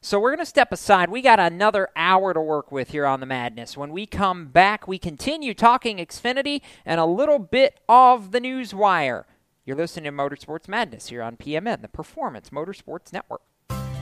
so 0.04 0.20
we're 0.20 0.32
going 0.32 0.40
to 0.40 0.46
step 0.46 0.74
aside. 0.74 1.10
We 1.10 1.22
got 1.22 1.40
another 1.40 1.88
hour 1.96 2.34
to 2.34 2.42
work 2.42 2.74
with 2.74 2.92
here 2.92 3.06
on 3.06 3.22
the 3.22 3.26
Madness. 3.26 3.78
When 3.78 3.94
we 3.94 4.06
come 4.06 4.48
back, 4.48 4.86
we 4.86 5.00
continue 5.00 5.54
talking 5.54 5.98
Xfinity 5.98 6.62
and 6.86 7.00
a 7.00 7.06
little 7.06 7.40
bit 7.40 7.80
of 7.88 8.32
the 8.32 8.42
news 8.42 8.74
wire. 8.74 9.26
You're 9.66 9.78
listening 9.78 10.04
to 10.06 10.12
Motorsports 10.12 10.68
Madness 10.68 11.08
here 11.08 11.24
on 11.24 11.38
PMN, 11.38 11.82
the 11.82 11.88
Performance 11.88 12.50
Motorsports 12.50 13.14
Network. 13.14 13.44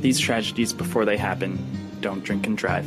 These 0.00 0.18
tragedies 0.18 0.72
before 0.72 1.04
they 1.04 1.16
happen. 1.16 1.58
Don't 2.00 2.22
drink 2.22 2.46
and 2.46 2.56
drive. 2.56 2.86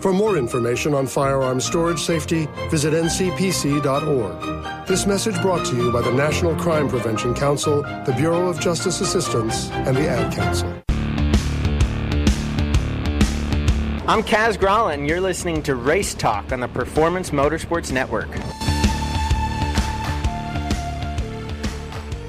For 0.00 0.12
more 0.12 0.36
information 0.36 0.94
on 0.94 1.08
firearm 1.08 1.60
storage 1.60 2.00
safety, 2.00 2.46
visit 2.70 2.94
ncpc.org. 2.94 4.86
This 4.86 5.06
message 5.06 5.34
brought 5.42 5.66
to 5.66 5.76
you 5.76 5.92
by 5.92 6.02
the 6.02 6.12
National 6.12 6.54
Crime 6.54 6.88
Prevention 6.88 7.34
Council, 7.34 7.82
the 7.82 8.14
Bureau 8.16 8.46
of 8.48 8.60
Justice 8.60 9.00
Assistance, 9.00 9.70
and 9.70 9.96
the 9.96 10.08
Ad 10.08 10.32
Council. 10.32 10.68
I'm 14.06 14.22
Kaz 14.22 14.56
Grala, 14.56 14.94
and 14.94 15.08
you're 15.08 15.20
listening 15.20 15.64
to 15.64 15.74
Race 15.74 16.14
Talk 16.14 16.52
on 16.52 16.60
the 16.60 16.68
Performance 16.68 17.30
Motorsports 17.30 17.90
Network. 17.90 18.28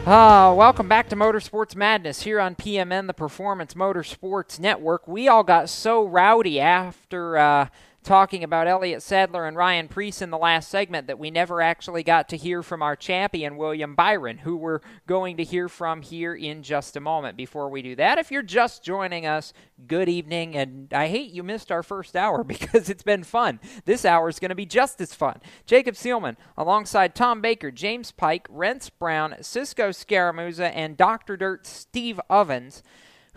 Ah, 0.06 0.54
welcome 0.54 0.88
back 0.88 1.10
to 1.10 1.16
Motorsports 1.16 1.76
Madness 1.76 2.24
here 2.24 2.40
on 2.40 2.56
PMN, 2.56 3.08
the 3.08 3.14
Performance 3.14 3.74
Motorsports 3.74 4.60
Network. 4.60 5.08
We 5.08 5.28
all 5.28 5.44
got 5.44 5.70
so 5.70 6.04
rowdy 6.04 6.60
after 6.60 7.38
uh, 7.38 7.68
talking 8.04 8.44
about 8.44 8.68
Elliott 8.68 9.04
Sadler 9.04 9.46
and 9.46 9.58
Ryan 9.58 9.88
Preece 9.88 10.22
in 10.22 10.30
the 10.30 10.38
last 10.38 10.70
segment 10.70 11.08
that 11.08 11.20
we 11.20 11.32
never 11.32 11.62
actually 11.62 12.04
got 12.04 12.30
to 12.30 12.38
hear 12.38 12.64
from 12.64 12.82
our 12.82 12.96
champion, 12.96 13.58
William 13.58 13.96
Byron, 13.96 14.40
who 14.40 14.56
we're 14.56 14.80
going 15.08 15.38
to 15.38 15.44
hear 15.44 15.68
from 15.68 16.02
here 16.02 16.34
in 16.34 16.64
just 16.64 16.96
a 16.96 17.00
moment. 17.00 17.38
Before 17.38 17.70
we 17.70 17.82
do 17.82 17.96
that, 17.98 18.18
if 18.18 18.32
you're 18.32 18.42
just 18.42 18.84
joining 18.84 19.26
us, 19.26 19.54
good 19.88 20.10
evening. 20.10 20.56
And 20.56 20.94
I 20.94 21.08
hate 21.08 21.32
you 21.32 21.44
missed 21.44 21.72
our 21.72 21.84
first 21.84 22.16
hour 22.16 22.44
because 22.46 22.90
it's 22.90 23.04
been 23.04 23.24
fun. 23.24 23.60
This 23.86 24.06
hour 24.06 24.30
is 24.30 24.40
going 24.40 24.50
to 24.50 24.56
be 24.56 24.66
just 24.66 25.02
as 25.02 25.14
fun. 25.14 25.42
Jacob 25.66 25.96
Seelman, 25.96 26.38
alongside 26.58 27.16
Tom 27.16 27.42
Baker, 27.42 27.72
James 27.72 28.12
Pike, 28.12 28.48
Rents 28.50 28.90
Brown, 28.90 29.36
Cisco 29.42 29.90
Scaramuza, 29.90 30.72
and 30.74 30.98
Dr. 30.98 31.38
Dirt 31.38 31.68
Steve 31.68 32.20
Ovens 32.30 32.84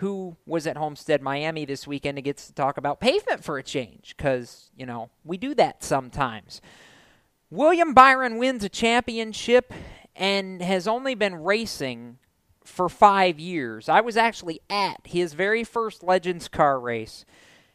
who 0.03 0.37
was 0.47 0.67
at 0.67 0.77
Homestead, 0.77 1.23
Miami 1.23 1.65
this 1.65 1.87
weekend 1.87 2.19
and 2.19 2.25
gets 2.25 2.49
to 2.49 2.53
talk 2.53 2.77
about 2.77 2.99
pavement 2.99 3.45
for 3.45 3.57
a 3.57 3.63
change 3.63 4.17
because, 4.17 4.69
you 4.77 4.85
know, 4.85 5.11
we 5.25 5.37
do 5.37 5.55
that 5.55 5.85
sometimes. 5.85 6.61
William 7.51 7.95
Byron 7.95 8.37
wins 8.37 8.65
a 8.65 8.69
championship 8.69 9.73
and 10.17 10.61
has 10.61 10.89
only 10.89 11.15
been 11.15 11.37
racing 11.37 12.19
for 12.65 12.89
five 12.89 13.39
years. 13.39 13.89
I 13.89 14.01
was 14.01 14.17
actually 14.17 14.61
at 14.69 15.03
his 15.05 15.35
very 15.35 15.63
first 15.63 16.03
Legends 16.03 16.49
car 16.49 16.81
race. 16.81 17.25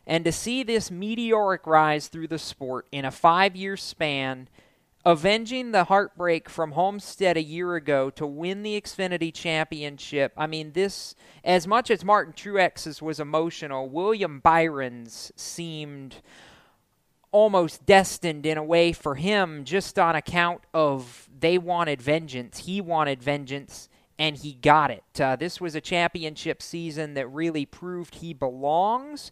And 0.06 0.26
to 0.26 0.34
see 0.34 0.64
this 0.64 0.92
meteoric 0.92 1.66
rise 1.66 2.10
through 2.10 2.28
the 2.28 2.40
sport 2.40 2.88
in 2.92 3.06
a 3.06 3.12
five 3.12 3.56
year 3.56 3.78
span 3.78 4.50
avenging 5.08 5.72
the 5.72 5.86
heartbreak 5.86 6.50
from 6.50 6.74
Homestead 6.74 7.38
a 7.38 7.42
year 7.42 7.76
ago 7.76 8.10
to 8.10 8.28
win 8.28 8.62
the 8.62 8.80
Xfinity 8.80 9.34
Championship. 9.34 10.34
I 10.36 10.48
mean, 10.48 10.74
this, 10.74 11.16
as 11.46 11.66
much 11.66 11.90
as 11.90 12.04
Martin 12.04 12.34
Truex's 12.34 13.02
was 13.02 13.18
emotional, 13.18 13.88
William 13.88 14.42
Byron's 14.42 15.32
seemed 15.38 16.18
almost 17.32 17.86
destined 17.86 18.46
in 18.46 18.58
a 18.58 18.64
way 18.64 18.92
for 18.92 19.16
him 19.16 19.64
just 19.64 19.98
on 19.98 20.14
account 20.18 20.60
of 20.74 21.30
they 21.40 21.58
wanted 21.58 22.02
vengeance. 22.02 22.60
He 22.60 22.82
wanted 22.82 23.24
vengeance. 23.24 23.88
And 24.20 24.36
he 24.36 24.54
got 24.54 24.90
it. 24.90 25.22
Uh, 25.22 25.36
this 25.36 25.62
was 25.62 25.76
a 25.76 25.80
championship 25.80 26.62
season 26.62 27.14
that 27.14 27.28
really 27.28 27.68
proved 27.68 28.16
he 28.16 28.34
belongs. 28.34 29.32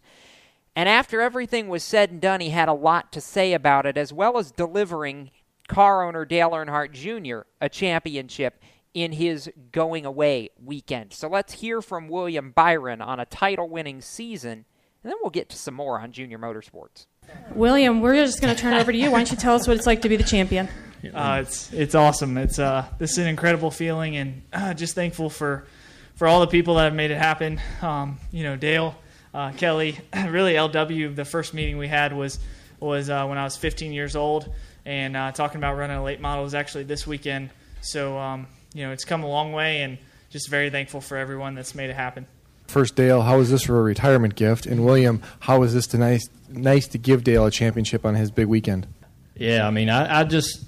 And 0.76 0.88
after 0.88 1.20
everything 1.20 1.68
was 1.68 1.82
said 1.82 2.12
and 2.12 2.20
done, 2.20 2.40
he 2.40 2.50
had 2.50 2.68
a 2.68 2.72
lot 2.72 3.10
to 3.12 3.20
say 3.20 3.52
about 3.52 3.84
it, 3.84 3.98
as 3.98 4.12
well 4.12 4.38
as 4.38 4.52
delivering 4.52 5.32
car 5.68 6.06
owner 6.06 6.24
Dale 6.24 6.50
Earnhardt 6.50 6.92
Jr. 6.92 7.46
a 7.60 7.68
championship 7.68 8.60
in 8.94 9.12
his 9.12 9.50
going 9.72 10.06
away 10.06 10.48
weekend. 10.64 11.12
So 11.12 11.28
let's 11.28 11.52
hear 11.52 11.82
from 11.82 12.08
William 12.08 12.50
Byron 12.50 13.02
on 13.02 13.20
a 13.20 13.26
title 13.26 13.68
winning 13.68 14.00
season, 14.00 14.64
and 15.02 15.12
then 15.12 15.14
we'll 15.22 15.30
get 15.30 15.50
to 15.50 15.58
some 15.58 15.74
more 15.74 16.00
on 16.00 16.12
junior 16.12 16.38
motorsports. 16.38 17.06
William, 17.54 18.00
we're 18.00 18.14
just 18.14 18.40
going 18.40 18.54
to 18.54 18.60
turn 18.60 18.72
it 18.72 18.80
over 18.80 18.92
to 18.92 18.96
you. 18.96 19.10
Why 19.10 19.18
don't 19.18 19.30
you 19.30 19.36
tell 19.36 19.54
us 19.54 19.68
what 19.68 19.76
it's 19.76 19.86
like 19.86 20.02
to 20.02 20.08
be 20.08 20.16
the 20.16 20.24
champion? 20.24 20.68
Uh, 21.12 21.42
it's 21.42 21.72
it's 21.72 21.94
awesome. 21.94 22.38
It's 22.38 22.58
uh, 22.58 22.86
this 22.98 23.12
is 23.12 23.18
an 23.18 23.26
incredible 23.26 23.70
feeling, 23.70 24.16
and 24.16 24.42
uh, 24.52 24.74
just 24.74 24.94
thankful 24.94 25.28
for 25.28 25.66
for 26.14 26.26
all 26.26 26.40
the 26.40 26.46
people 26.46 26.76
that 26.76 26.84
have 26.84 26.94
made 26.94 27.10
it 27.10 27.18
happen. 27.18 27.60
Um, 27.82 28.18
you 28.32 28.42
know, 28.42 28.56
Dale, 28.56 28.96
uh, 29.34 29.52
Kelly, 29.52 29.98
really 30.28 30.54
LW. 30.54 31.14
The 31.14 31.24
first 31.24 31.52
meeting 31.54 31.76
we 31.76 31.86
had 31.86 32.12
was 32.12 32.38
was 32.80 33.10
uh, 33.10 33.26
when 33.26 33.38
I 33.38 33.44
was 33.44 33.56
15 33.56 33.92
years 33.92 34.16
old 34.16 34.52
and 34.86 35.16
uh, 35.16 35.32
talking 35.32 35.58
about 35.58 35.76
running 35.76 35.96
a 35.96 36.02
late 36.02 36.20
model 36.20 36.46
is 36.46 36.54
actually 36.54 36.84
this 36.84 37.06
weekend. 37.06 37.50
So 37.82 38.16
um, 38.16 38.46
you 38.72 38.86
know, 38.86 38.92
it's 38.92 39.04
come 39.04 39.22
a 39.22 39.28
long 39.28 39.52
way, 39.52 39.82
and 39.82 39.98
just 40.30 40.48
very 40.48 40.70
thankful 40.70 41.02
for 41.02 41.18
everyone 41.18 41.54
that's 41.54 41.74
made 41.74 41.90
it 41.90 41.96
happen. 41.96 42.26
First, 42.68 42.96
Dale, 42.96 43.22
how 43.22 43.40
is 43.40 43.50
this 43.50 43.62
for 43.64 43.78
a 43.78 43.82
retirement 43.82 44.34
gift? 44.34 44.66
And 44.66 44.84
William, 44.84 45.22
how 45.40 45.62
is 45.62 45.74
this 45.74 45.86
to 45.88 45.98
nice 45.98 46.28
nice 46.48 46.86
to 46.88 46.98
give 46.98 47.24
Dale 47.24 47.46
a 47.46 47.50
championship 47.50 48.06
on 48.06 48.14
his 48.14 48.30
big 48.30 48.46
weekend? 48.46 48.86
Yeah, 49.34 49.66
I 49.66 49.70
mean, 49.70 49.90
I, 49.90 50.20
I 50.20 50.24
just 50.24 50.64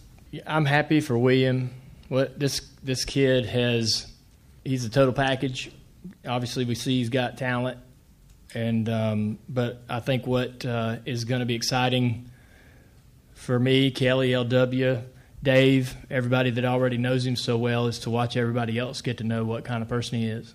I'm 0.47 0.65
happy 0.65 1.01
for 1.01 1.17
William. 1.17 1.71
What 2.09 2.39
this 2.39 2.61
this 2.83 3.05
kid 3.05 3.47
has, 3.47 4.07
he's 4.65 4.85
a 4.85 4.91
total 4.91 5.15
package. 5.15 5.71
Obviously, 6.27 6.65
we 6.65 6.75
see 6.75 6.99
he's 6.99 7.09
got 7.09 7.39
talent, 7.39 7.79
and 8.55 8.89
um, 8.89 9.39
but 9.49 9.83
I 9.89 10.01
think 10.01 10.27
what 10.27 10.65
uh, 10.65 10.97
is 11.05 11.25
going 11.25 11.41
to 11.41 11.47
be 11.47 11.55
exciting 11.55 12.31
for 13.49 13.59
me, 13.59 13.91
Kelly, 13.91 14.33
LW, 14.33 15.03
Dave, 15.43 15.97
everybody 16.11 16.51
that 16.51 16.67
already 16.67 16.99
knows 16.99 17.25
him 17.25 17.35
so 17.35 17.57
well, 17.57 17.87
is 17.87 18.01
to 18.01 18.11
watch 18.11 18.37
everybody 18.37 18.79
else 18.79 19.01
get 19.01 19.17
to 19.19 19.25
know 19.25 19.43
what 19.43 19.65
kind 19.65 19.83
of 19.83 19.89
person 19.89 20.19
he 20.19 20.27
is. 20.27 20.55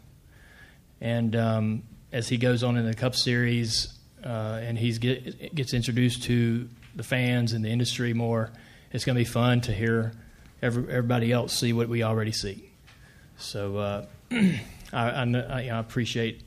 And 1.01 1.35
um, 1.35 1.83
as 2.11 2.29
he 2.29 2.37
goes 2.37 2.61
on 2.61 2.77
in 2.77 2.85
the 2.85 2.93
Cup 2.93 3.15
Series 3.15 3.97
uh, 4.23 4.59
and 4.61 4.77
he 4.77 4.91
get, 4.91 5.55
gets 5.55 5.73
introduced 5.73 6.21
to 6.25 6.69
the 6.95 7.01
fans 7.01 7.53
and 7.53 7.65
the 7.65 7.69
industry 7.69 8.13
more, 8.13 8.51
it's 8.91 9.05
going 9.05 9.15
to 9.15 9.21
be 9.21 9.25
fun 9.25 9.61
to 9.61 9.73
hear 9.73 10.11
every, 10.61 10.83
everybody 10.83 11.31
else 11.31 11.51
see 11.57 11.73
what 11.73 11.89
we 11.89 12.03
already 12.03 12.31
see. 12.31 12.69
So 13.39 13.77
uh, 13.77 14.05
I, 14.31 14.61
I, 14.93 15.23
I, 15.23 15.59
I 15.61 15.79
appreciate 15.79 16.43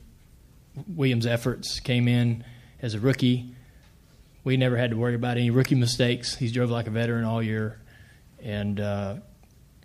Williams' 0.87 1.25
efforts. 1.25 1.81
Came 1.81 2.07
in 2.07 2.45
as 2.81 2.93
a 2.93 3.01
rookie. 3.01 3.53
We 4.47 4.55
never 4.55 4.77
had 4.77 4.91
to 4.91 4.95
worry 4.95 5.13
about 5.13 5.35
any 5.35 5.49
rookie 5.49 5.75
mistakes. 5.75 6.33
He's 6.33 6.53
drove 6.53 6.69
like 6.69 6.87
a 6.87 6.89
veteran 6.89 7.25
all 7.25 7.43
year, 7.43 7.81
and 8.41 8.79
uh, 8.79 9.15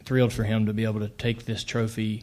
thrilled 0.04 0.32
for 0.32 0.44
him 0.44 0.66
to 0.66 0.72
be 0.72 0.84
able 0.84 1.00
to 1.00 1.08
take 1.08 1.44
this 1.44 1.64
trophy 1.64 2.22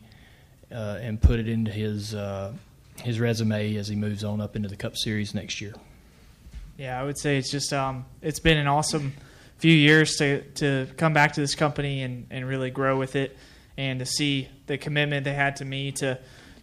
uh, 0.72 1.00
and 1.02 1.22
put 1.22 1.42
it 1.42 1.50
into 1.50 1.70
his 1.70 2.16
uh, 2.16 2.54
his 2.96 3.20
resume 3.20 3.76
as 3.76 3.90
he 3.90 3.98
moves 3.98 4.24
on 4.24 4.40
up 4.40 4.56
into 4.56 4.70
the 4.70 4.78
Cup 4.78 4.96
Series 4.96 5.36
next 5.36 5.60
year. 5.60 5.74
Yeah, 6.78 6.98
I 6.98 7.04
would 7.04 7.20
say 7.20 7.38
it's 7.38 7.52
just 7.52 7.74
um, 7.74 8.06
it's 8.22 8.40
been 8.40 8.58
an 8.58 8.68
awesome 8.68 9.12
few 9.58 9.74
years 9.74 10.16
to 10.20 10.42
to 10.52 10.88
come 10.96 11.12
back 11.12 11.34
to 11.34 11.42
this 11.42 11.56
company 11.56 12.04
and, 12.04 12.26
and 12.30 12.48
really 12.48 12.72
grow 12.72 12.98
with 12.98 13.18
it, 13.18 13.38
and 13.76 14.00
to 14.00 14.06
see 14.06 14.48
the 14.66 14.78
commitment 14.78 15.26
they 15.26 15.34
had 15.34 15.58
to 15.58 15.66
me 15.66 15.92
to 15.92 16.18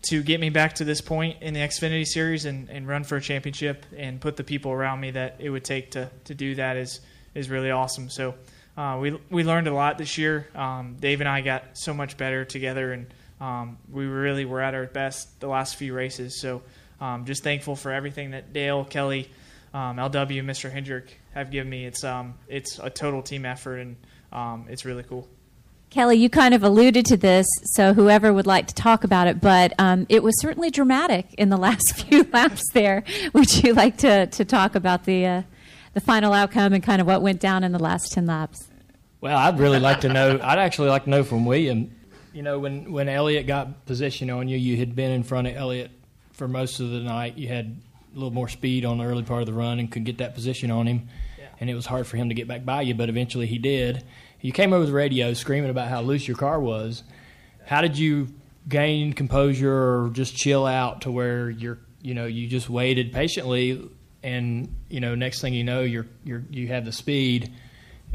to 0.08 0.22
get 0.22 0.40
me 0.40 0.50
back 0.50 0.74
to 0.74 0.84
this 0.84 1.00
point 1.00 1.42
in 1.42 1.54
the 1.54 1.60
Xfinity 1.60 2.06
Series 2.06 2.44
and, 2.44 2.68
and 2.68 2.86
run 2.86 3.04
for 3.04 3.16
a 3.16 3.20
championship 3.20 3.84
and 3.96 4.20
put 4.20 4.36
the 4.36 4.44
people 4.44 4.70
around 4.72 5.00
me 5.00 5.10
that 5.12 5.36
it 5.38 5.50
would 5.50 5.64
take 5.64 5.92
to, 5.92 6.10
to 6.24 6.34
do 6.34 6.54
that 6.56 6.76
is 6.76 7.00
is 7.34 7.50
really 7.50 7.70
awesome. 7.70 8.08
So 8.08 8.34
uh, 8.76 8.98
we 9.00 9.18
we 9.30 9.44
learned 9.44 9.68
a 9.68 9.74
lot 9.74 9.98
this 9.98 10.16
year. 10.18 10.48
Um, 10.54 10.96
Dave 11.00 11.20
and 11.20 11.28
I 11.28 11.40
got 11.40 11.64
so 11.78 11.92
much 11.92 12.16
better 12.16 12.44
together, 12.44 12.92
and 12.92 13.06
um, 13.40 13.78
we 13.90 14.06
really 14.06 14.44
were 14.44 14.60
at 14.60 14.74
our 14.74 14.86
best 14.86 15.40
the 15.40 15.48
last 15.48 15.76
few 15.76 15.92
races. 15.94 16.40
So 16.40 16.62
um, 17.00 17.24
just 17.24 17.42
thankful 17.42 17.76
for 17.76 17.92
everything 17.92 18.30
that 18.30 18.52
Dale, 18.52 18.84
Kelly, 18.84 19.30
um, 19.74 19.96
LW, 19.96 20.42
Mr. 20.44 20.70
Hendrick 20.70 21.20
have 21.34 21.50
given 21.50 21.68
me. 21.68 21.84
It's 21.84 22.04
um, 22.04 22.34
it's 22.48 22.78
a 22.78 22.90
total 22.90 23.22
team 23.22 23.44
effort, 23.44 23.78
and 23.78 23.96
um, 24.32 24.66
it's 24.68 24.84
really 24.84 25.02
cool. 25.02 25.28
Kelly, 25.96 26.18
you 26.18 26.28
kind 26.28 26.52
of 26.52 26.62
alluded 26.62 27.06
to 27.06 27.16
this, 27.16 27.46
so 27.72 27.94
whoever 27.94 28.30
would 28.30 28.46
like 28.46 28.66
to 28.66 28.74
talk 28.74 29.02
about 29.02 29.28
it, 29.28 29.40
but 29.40 29.72
um, 29.78 30.04
it 30.10 30.22
was 30.22 30.38
certainly 30.42 30.70
dramatic 30.70 31.32
in 31.38 31.48
the 31.48 31.56
last 31.66 31.96
few 31.96 32.22
laps 32.34 32.62
there. 32.74 33.02
Would 33.32 33.64
you 33.64 33.72
like 33.72 33.96
to, 33.98 34.26
to 34.26 34.44
talk 34.44 34.74
about 34.74 35.04
the, 35.04 35.24
uh, 35.24 35.42
the 35.94 36.02
final 36.02 36.34
outcome 36.34 36.74
and 36.74 36.82
kind 36.82 37.00
of 37.00 37.06
what 37.06 37.22
went 37.22 37.40
down 37.40 37.64
in 37.64 37.72
the 37.72 37.78
last 37.78 38.12
10 38.12 38.26
laps? 38.26 38.68
Well, 39.22 39.38
I'd 39.38 39.58
really 39.58 39.78
like 39.78 40.02
to 40.02 40.10
know, 40.10 40.38
I'd 40.42 40.58
actually 40.58 40.90
like 40.90 41.04
to 41.04 41.10
know 41.10 41.24
from 41.24 41.46
William, 41.46 41.90
you 42.34 42.42
know, 42.42 42.58
when, 42.58 42.92
when 42.92 43.08
Elliott 43.08 43.46
got 43.46 43.86
position 43.86 44.28
on 44.28 44.48
you, 44.48 44.58
you 44.58 44.76
had 44.76 44.94
been 44.94 45.12
in 45.12 45.22
front 45.22 45.46
of 45.46 45.56
Elliott 45.56 45.90
for 46.34 46.46
most 46.46 46.78
of 46.78 46.90
the 46.90 47.00
night. 47.00 47.38
You 47.38 47.48
had 47.48 47.74
a 48.12 48.14
little 48.14 48.34
more 48.34 48.50
speed 48.50 48.84
on 48.84 48.98
the 48.98 49.04
early 49.04 49.22
part 49.22 49.40
of 49.40 49.46
the 49.46 49.54
run 49.54 49.78
and 49.78 49.90
could 49.90 50.04
get 50.04 50.18
that 50.18 50.34
position 50.34 50.70
on 50.70 50.86
him. 50.86 51.08
Yeah. 51.38 51.46
And 51.58 51.70
it 51.70 51.74
was 51.74 51.86
hard 51.86 52.06
for 52.06 52.18
him 52.18 52.28
to 52.28 52.34
get 52.34 52.46
back 52.46 52.66
by 52.66 52.82
you, 52.82 52.92
but 52.92 53.08
eventually 53.08 53.46
he 53.46 53.56
did 53.56 54.04
you 54.40 54.52
came 54.52 54.72
over 54.72 54.86
the 54.86 54.92
radio 54.92 55.32
screaming 55.32 55.70
about 55.70 55.88
how 55.88 56.00
loose 56.00 56.26
your 56.26 56.36
car 56.36 56.60
was. 56.60 57.02
How 57.64 57.80
did 57.80 57.98
you 57.98 58.28
gain 58.68 59.12
composure 59.12 59.72
or 59.72 60.10
just 60.10 60.36
chill 60.36 60.66
out 60.66 61.02
to 61.02 61.10
where 61.10 61.50
you're, 61.50 61.78
you 62.02 62.14
know, 62.14 62.26
you 62.26 62.46
just 62.48 62.68
waited 62.68 63.12
patiently, 63.12 63.88
and 64.22 64.74
you 64.88 65.00
know, 65.00 65.14
next 65.14 65.40
thing 65.40 65.54
you 65.54 65.64
know, 65.64 65.82
you're 65.82 66.06
you're 66.24 66.42
you 66.50 66.68
have 66.68 66.84
the 66.84 66.92
speed 66.92 67.52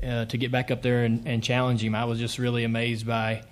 uh, 0.03 0.25
to 0.25 0.37
get 0.37 0.51
back 0.51 0.71
up 0.71 0.81
there 0.81 1.03
and, 1.03 1.27
and 1.27 1.43
challenge 1.43 1.83
him. 1.83 1.95
I 1.95 2.05
was 2.05 2.19
just 2.19 2.37
really 2.37 2.63
amazed 2.63 3.05
by 3.05 3.43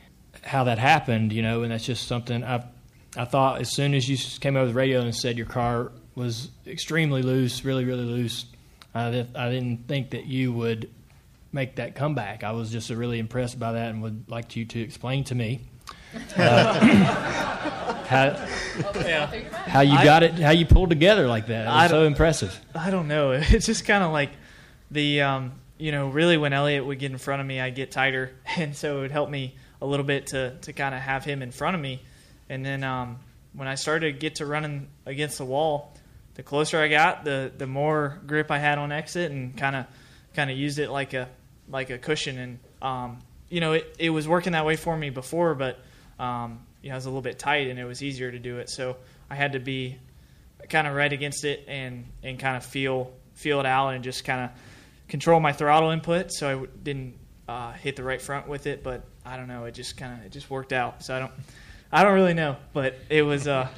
how 0.43 0.65
that 0.65 0.77
happened, 0.77 1.33
you 1.33 1.41
know, 1.41 1.63
and 1.63 1.71
that's 1.71 1.85
just 1.85 2.07
something 2.07 2.43
I 2.43 2.65
I 3.17 3.25
thought 3.25 3.61
as 3.61 3.73
soon 3.73 3.93
as 3.93 4.07
you 4.07 4.17
came 4.39 4.55
over 4.55 4.67
the 4.67 4.73
radio 4.73 5.01
and 5.01 5.15
said 5.15 5.37
your 5.37 5.47
car 5.47 5.91
was 6.15 6.49
extremely 6.67 7.21
loose, 7.21 7.65
really 7.65 7.85
really 7.85 8.05
loose. 8.05 8.45
I, 8.93 9.07
I 9.35 9.49
didn't 9.49 9.87
think 9.87 10.11
that 10.11 10.25
you 10.25 10.51
would 10.53 10.89
make 11.51 11.77
that 11.77 11.95
comeback. 11.95 12.43
I 12.43 12.51
was 12.51 12.71
just 12.71 12.89
really 12.89 13.19
impressed 13.19 13.59
by 13.59 13.73
that 13.73 13.89
and 13.89 14.01
would 14.01 14.29
like 14.29 14.55
you 14.55 14.65
to 14.65 14.81
explain 14.81 15.23
to 15.25 15.35
me 15.35 15.61
uh, 16.37 16.79
how, 18.05 18.25
yeah. 18.95 19.25
how 19.51 19.81
you 19.81 19.93
got 20.03 20.23
I, 20.23 20.27
it, 20.27 20.33
how 20.33 20.51
you 20.51 20.65
pulled 20.65 20.89
together 20.89 21.27
like 21.27 21.47
that. 21.47 21.65
It 21.65 21.69
was 21.69 21.89
so 21.91 22.03
impressive. 22.03 22.59
I 22.73 22.89
don't 22.89 23.07
know. 23.07 23.31
It's 23.49 23.65
just 23.65 23.85
kind 23.85 24.03
of 24.03 24.11
like 24.11 24.31
the, 24.91 25.21
um, 25.21 25.53
you 25.77 25.91
know, 25.91 26.09
really 26.09 26.37
when 26.37 26.53
Elliott 26.53 26.85
would 26.85 26.99
get 26.99 27.11
in 27.11 27.17
front 27.17 27.41
of 27.41 27.47
me, 27.47 27.59
I'd 27.59 27.75
get 27.75 27.91
tighter, 27.91 28.31
and 28.57 28.75
so 28.75 28.97
it 28.97 29.01
would 29.01 29.11
help 29.11 29.29
me 29.29 29.55
a 29.81 29.85
little 29.85 30.05
bit 30.05 30.27
to 30.27 30.57
to 30.61 30.73
kind 30.73 30.93
of 30.93 31.01
have 31.01 31.23
him 31.23 31.41
in 31.41 31.51
front 31.51 31.75
of 31.75 31.81
me, 31.81 32.01
and 32.49 32.65
then 32.65 32.83
um, 32.83 33.19
when 33.53 33.67
I 33.67 33.75
started 33.75 34.13
to 34.13 34.19
get 34.19 34.35
to 34.35 34.45
running 34.45 34.87
against 35.05 35.37
the 35.37 35.45
wall, 35.45 35.93
the 36.33 36.43
closer 36.43 36.79
I 36.79 36.89
got, 36.89 37.23
the 37.23 37.51
the 37.57 37.65
more 37.65 38.19
grip 38.27 38.51
I 38.51 38.59
had 38.59 38.77
on 38.77 38.91
exit, 38.91 39.31
and 39.31 39.55
kind 39.55 39.75
of 39.75 39.85
kind 40.35 40.51
of 40.51 40.57
used 40.57 40.79
it 40.79 40.89
like 40.89 41.13
a 41.13 41.29
like 41.69 41.89
a 41.89 41.97
cushion, 41.97 42.37
and 42.37 42.59
um, 42.81 43.19
you 43.49 43.61
know 43.61 43.73
it, 43.73 43.95
it 43.99 44.09
was 44.09 44.27
working 44.27 44.53
that 44.53 44.65
way 44.65 44.75
for 44.75 44.95
me 44.95 45.09
before, 45.09 45.55
but 45.55 45.79
um, 46.19 46.59
you 46.81 46.89
know, 46.89 46.95
I 46.95 46.97
was 46.97 47.05
a 47.05 47.09
little 47.09 47.21
bit 47.21 47.39
tight, 47.39 47.67
and 47.67 47.79
it 47.79 47.85
was 47.85 48.03
easier 48.03 48.31
to 48.31 48.39
do 48.39 48.57
it. 48.59 48.69
So 48.69 48.97
I 49.29 49.35
had 49.35 49.53
to 49.53 49.59
be 49.59 49.97
kind 50.69 50.87
of 50.87 50.95
right 50.95 51.11
against 51.11 51.45
it 51.45 51.65
and 51.67 52.05
and 52.23 52.39
kind 52.39 52.57
of 52.57 52.65
feel 52.65 53.11
feel 53.33 53.59
it 53.59 53.65
out 53.65 53.89
and 53.89 54.03
just 54.03 54.25
kind 54.25 54.41
of 54.41 54.51
control 55.07 55.39
my 55.39 55.53
throttle 55.53 55.91
input, 55.91 56.31
so 56.31 56.63
I 56.63 56.67
didn't 56.83 57.15
uh, 57.47 57.73
hit 57.73 57.95
the 57.95 58.03
right 58.03 58.21
front 58.21 58.47
with 58.47 58.67
it. 58.67 58.83
But 58.83 59.03
I 59.25 59.37
don't 59.37 59.47
know, 59.47 59.65
it 59.65 59.73
just 59.73 59.97
kind 59.97 60.19
of 60.19 60.25
it 60.25 60.31
just 60.31 60.49
worked 60.49 60.73
out. 60.73 61.03
So 61.03 61.15
I 61.15 61.19
don't 61.19 61.31
I 61.91 62.03
don't 62.03 62.13
really 62.13 62.33
know, 62.33 62.57
but 62.73 62.95
it 63.09 63.23
was. 63.23 63.47
Uh, 63.47 63.67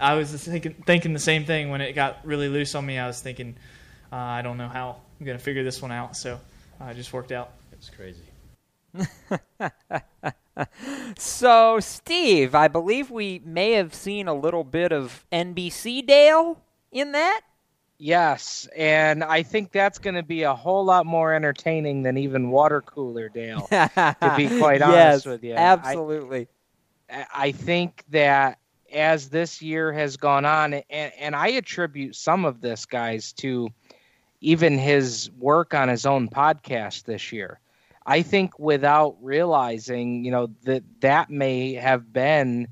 I 0.00 0.14
was 0.14 0.32
thinking, 0.32 0.74
thinking 0.84 1.12
the 1.12 1.20
same 1.20 1.44
thing 1.44 1.70
when 1.70 1.80
it 1.80 1.92
got 1.92 2.26
really 2.26 2.48
loose 2.48 2.74
on 2.74 2.84
me. 2.84 2.98
I 2.98 3.06
was 3.06 3.20
thinking, 3.20 3.54
uh, 4.10 4.16
I 4.16 4.42
don't 4.42 4.56
know 4.56 4.66
how 4.66 4.96
I'm 5.20 5.24
going 5.24 5.38
to 5.38 5.44
figure 5.44 5.62
this 5.62 5.80
one 5.80 5.92
out. 5.92 6.16
So 6.16 6.40
uh, 6.82 6.90
it 6.90 6.94
just 6.94 7.12
worked 7.12 7.32
out. 7.32 7.52
It's 7.72 7.90
crazy. 7.90 8.22
so, 11.18 11.80
Steve, 11.80 12.54
I 12.54 12.68
believe 12.68 13.10
we 13.10 13.40
may 13.44 13.72
have 13.72 13.94
seen 13.94 14.28
a 14.28 14.34
little 14.34 14.64
bit 14.64 14.92
of 14.92 15.24
NBC 15.32 16.06
Dale 16.06 16.60
in 16.90 17.12
that. 17.12 17.42
Yes, 17.98 18.68
and 18.76 19.22
I 19.22 19.44
think 19.44 19.70
that's 19.70 19.98
going 19.98 20.16
to 20.16 20.24
be 20.24 20.42
a 20.42 20.54
whole 20.54 20.84
lot 20.84 21.06
more 21.06 21.32
entertaining 21.32 22.02
than 22.02 22.18
even 22.18 22.50
water 22.50 22.80
cooler 22.80 23.28
Dale. 23.28 23.60
to 23.70 24.34
be 24.36 24.48
quite 24.58 24.82
honest 24.82 25.26
with 25.26 25.44
you, 25.44 25.54
absolutely. 25.54 26.48
I, 27.08 27.26
I 27.32 27.52
think 27.52 28.04
that 28.10 28.58
as 28.92 29.28
this 29.28 29.62
year 29.62 29.92
has 29.92 30.16
gone 30.16 30.44
on, 30.44 30.74
and, 30.74 31.12
and 31.18 31.36
I 31.36 31.48
attribute 31.48 32.16
some 32.16 32.44
of 32.44 32.60
this, 32.60 32.86
guys, 32.86 33.32
to 33.34 33.68
even 34.42 34.76
his 34.76 35.30
work 35.38 35.72
on 35.72 35.88
his 35.88 36.04
own 36.04 36.28
podcast 36.28 37.04
this 37.04 37.32
year. 37.32 37.58
I 38.04 38.22
think 38.22 38.58
without 38.58 39.16
realizing, 39.22 40.24
you 40.24 40.32
know, 40.32 40.48
that 40.64 40.82
that 41.00 41.30
may 41.30 41.74
have 41.74 42.12
been 42.12 42.66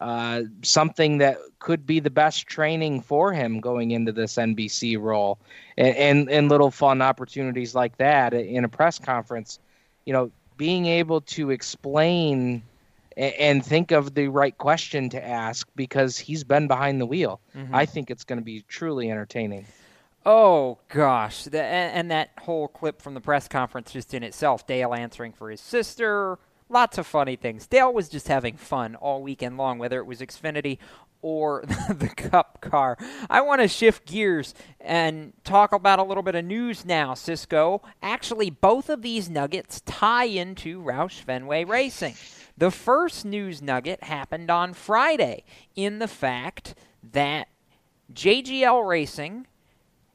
uh, 0.00 0.42
something 0.62 1.18
that 1.18 1.38
could 1.60 1.86
be 1.86 2.00
the 2.00 2.10
best 2.10 2.48
training 2.48 3.00
for 3.00 3.32
him 3.32 3.60
going 3.60 3.92
into 3.92 4.10
this 4.10 4.34
NBC 4.34 5.00
role, 5.00 5.38
and, 5.78 5.96
and 5.96 6.30
and 6.30 6.48
little 6.48 6.72
fun 6.72 7.00
opportunities 7.00 7.74
like 7.74 7.96
that 7.98 8.34
in 8.34 8.64
a 8.64 8.68
press 8.68 8.98
conference, 8.98 9.60
you 10.04 10.12
know, 10.12 10.32
being 10.56 10.86
able 10.86 11.20
to 11.20 11.50
explain 11.50 12.62
and 13.16 13.64
think 13.64 13.92
of 13.92 14.14
the 14.14 14.26
right 14.28 14.56
question 14.56 15.10
to 15.10 15.24
ask 15.24 15.68
because 15.76 16.18
he's 16.18 16.42
been 16.44 16.66
behind 16.66 17.00
the 17.00 17.06
wheel. 17.06 17.40
Mm-hmm. 17.54 17.74
I 17.74 17.86
think 17.86 18.10
it's 18.10 18.24
going 18.24 18.38
to 18.38 18.44
be 18.44 18.64
truly 18.68 19.10
entertaining. 19.10 19.66
Oh 20.24 20.78
gosh, 20.88 21.44
the, 21.44 21.62
and, 21.62 22.10
that 22.12 22.30
whole 22.42 22.68
clip 22.68 23.02
from 23.02 23.14
the 23.14 23.20
press 23.20 23.48
conference 23.48 23.92
just 23.92 24.14
in 24.14 24.22
itself, 24.22 24.66
Dale 24.66 24.94
answering 24.94 25.32
for 25.32 25.50
his 25.50 25.60
sister, 25.60 26.38
lots 26.68 26.96
of 26.96 27.06
funny 27.06 27.34
things. 27.34 27.66
Dale 27.66 27.92
was 27.92 28.08
just 28.08 28.28
having 28.28 28.56
fun 28.56 28.94
all 28.94 29.22
weekend 29.22 29.56
long, 29.56 29.78
whether 29.78 29.98
it 29.98 30.06
was 30.06 30.20
Xfinity 30.20 30.78
or 31.22 31.64
the 31.88 32.08
Cup 32.08 32.60
car. 32.60 32.96
I 33.28 33.40
want 33.40 33.62
to 33.62 33.68
shift 33.68 34.06
gears 34.06 34.54
and 34.80 35.32
talk 35.42 35.72
about 35.72 35.98
a 35.98 36.04
little 36.04 36.22
bit 36.22 36.36
of 36.36 36.44
news 36.44 36.84
now, 36.84 37.14
Cisco. 37.14 37.82
Actually, 38.00 38.50
both 38.50 38.88
of 38.88 39.02
these 39.02 39.28
nuggets 39.28 39.80
tie 39.86 40.24
into 40.24 40.82
Roush 40.82 41.20
Fenway 41.20 41.64
Racing. 41.64 42.14
The 42.56 42.70
first 42.70 43.24
news 43.24 43.60
nugget 43.60 44.04
happened 44.04 44.50
on 44.50 44.74
Friday 44.74 45.44
in 45.74 45.98
the 45.98 46.08
fact 46.08 46.74
that 47.12 47.48
JGL 48.12 48.86
Racing 48.86 49.46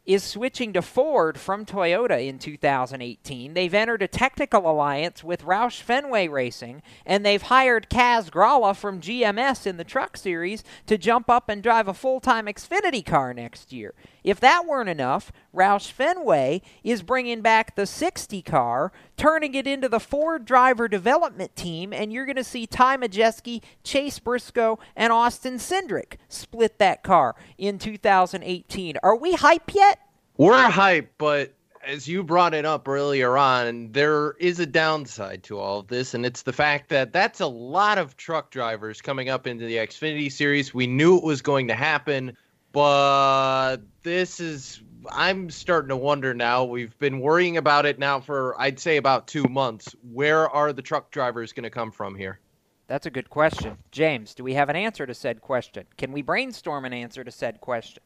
is 0.07 0.23
switching 0.23 0.71
to 0.71 0.81
Ford 0.81 1.37
from 1.37 1.65
Toyota 1.65 2.25
in 2.25 2.39
2018. 2.39 3.53
They've 3.53 3.73
entered 3.73 4.01
a 4.01 4.07
technical 4.07 4.71
alliance 4.71 5.21
with 5.21 5.43
Roush 5.43 5.81
Fenway 5.81 6.29
Racing, 6.29 6.81
and 7.05 7.25
they've 7.25 7.41
hired 7.41 7.89
Kaz 7.89 8.31
Grala 8.31 8.73
from 8.73 9.01
GMS 9.01 9.67
in 9.67 9.75
the 9.75 9.83
Truck 9.83 10.15
Series 10.15 10.63
to 10.85 10.97
jump 10.97 11.29
up 11.29 11.49
and 11.49 11.61
drive 11.61 11.89
a 11.89 11.93
full 11.93 12.21
time 12.21 12.45
Xfinity 12.45 13.05
car 13.05 13.33
next 13.33 13.73
year. 13.73 13.93
If 14.27 14.41
that 14.41 14.65
weren't 14.65 14.89
enough, 14.89 15.31
Roush 15.55 15.89
Fenway 15.89 16.61
is 16.83 17.01
bringing 17.01 17.39
back 17.39 17.77
the 17.77 17.85
60 17.85 18.41
car, 18.41 18.91
turning 19.15 19.55
it 19.55 19.65
into 19.65 19.87
the 19.87 20.01
Ford 20.01 20.43
driver 20.43 20.89
development 20.89 21.55
team, 21.55 21.93
and 21.93 22.11
you're 22.11 22.25
going 22.25 22.35
to 22.35 22.43
see 22.43 22.67
Ty 22.67 22.97
Majeski, 22.97 23.63
Chase 23.85 24.19
Briscoe, 24.19 24.79
and 24.97 25.13
Austin 25.13 25.59
Cindric 25.59 26.17
split 26.27 26.77
that 26.77 27.03
car 27.03 27.37
in 27.57 27.79
2018. 27.79 28.97
Are 29.01 29.15
we 29.15 29.31
hype 29.31 29.73
yet? 29.73 29.97
We're 30.35 30.71
hype, 30.71 31.13
but 31.17 31.53
as 31.81 32.05
you 32.05 32.21
brought 32.21 32.53
it 32.53 32.65
up 32.65 32.85
earlier 32.85 33.37
on, 33.37 33.93
there 33.93 34.33
is 34.41 34.59
a 34.59 34.65
downside 34.65 35.41
to 35.43 35.57
all 35.57 35.79
of 35.79 35.87
this, 35.87 36.13
and 36.13 36.25
it's 36.25 36.41
the 36.41 36.51
fact 36.51 36.89
that 36.89 37.13
that's 37.13 37.39
a 37.39 37.47
lot 37.47 37.97
of 37.97 38.17
truck 38.17 38.51
drivers 38.51 39.01
coming 39.01 39.29
up 39.29 39.47
into 39.47 39.65
the 39.65 39.77
Xfinity 39.77 40.29
Series. 40.29 40.73
We 40.73 40.85
knew 40.85 41.15
it 41.15 41.23
was 41.23 41.41
going 41.41 41.69
to 41.69 41.75
happen, 41.75 42.35
but 42.71 43.77
this 44.03 44.39
is. 44.39 44.81
I'm 45.09 45.49
starting 45.49 45.89
to 45.89 45.95
wonder 45.95 46.33
now. 46.33 46.65
We've 46.65 46.97
been 46.99 47.19
worrying 47.19 47.55
about 47.55 47.85
it 47.85 47.97
now 47.97 48.19
for, 48.19 48.59
I'd 48.59 48.77
say, 48.77 48.97
about 48.97 49.27
two 49.27 49.43
months. 49.43 49.95
Where 50.11 50.49
are 50.49 50.73
the 50.73 50.81
truck 50.81 51.11
drivers 51.11 51.53
going 51.53 51.63
to 51.63 51.69
come 51.69 51.91
from 51.91 52.13
here? 52.15 52.39
That's 52.87 53.05
a 53.05 53.09
good 53.09 53.29
question. 53.29 53.77
James, 53.91 54.33
do 54.33 54.43
we 54.43 54.53
have 54.55 54.67
an 54.67 54.75
answer 54.75 55.05
to 55.05 55.13
said 55.13 55.39
question? 55.39 55.85
Can 55.97 56.11
we 56.11 56.21
brainstorm 56.21 56.83
an 56.83 56.93
answer 56.93 57.23
to 57.23 57.31
said 57.31 57.61
question? 57.61 58.03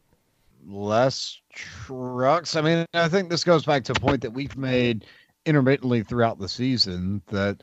less 0.67 1.39
trucks. 1.53 2.55
I 2.55 2.61
mean, 2.61 2.85
I 2.93 3.07
think 3.09 3.29
this 3.29 3.43
goes 3.43 3.65
back 3.65 3.83
to 3.85 3.93
a 3.93 3.95
point 3.95 4.21
that 4.21 4.31
we've 4.31 4.57
made 4.57 5.05
intermittently 5.45 6.03
throughout 6.03 6.39
the 6.39 6.49
season 6.49 7.21
that 7.27 7.61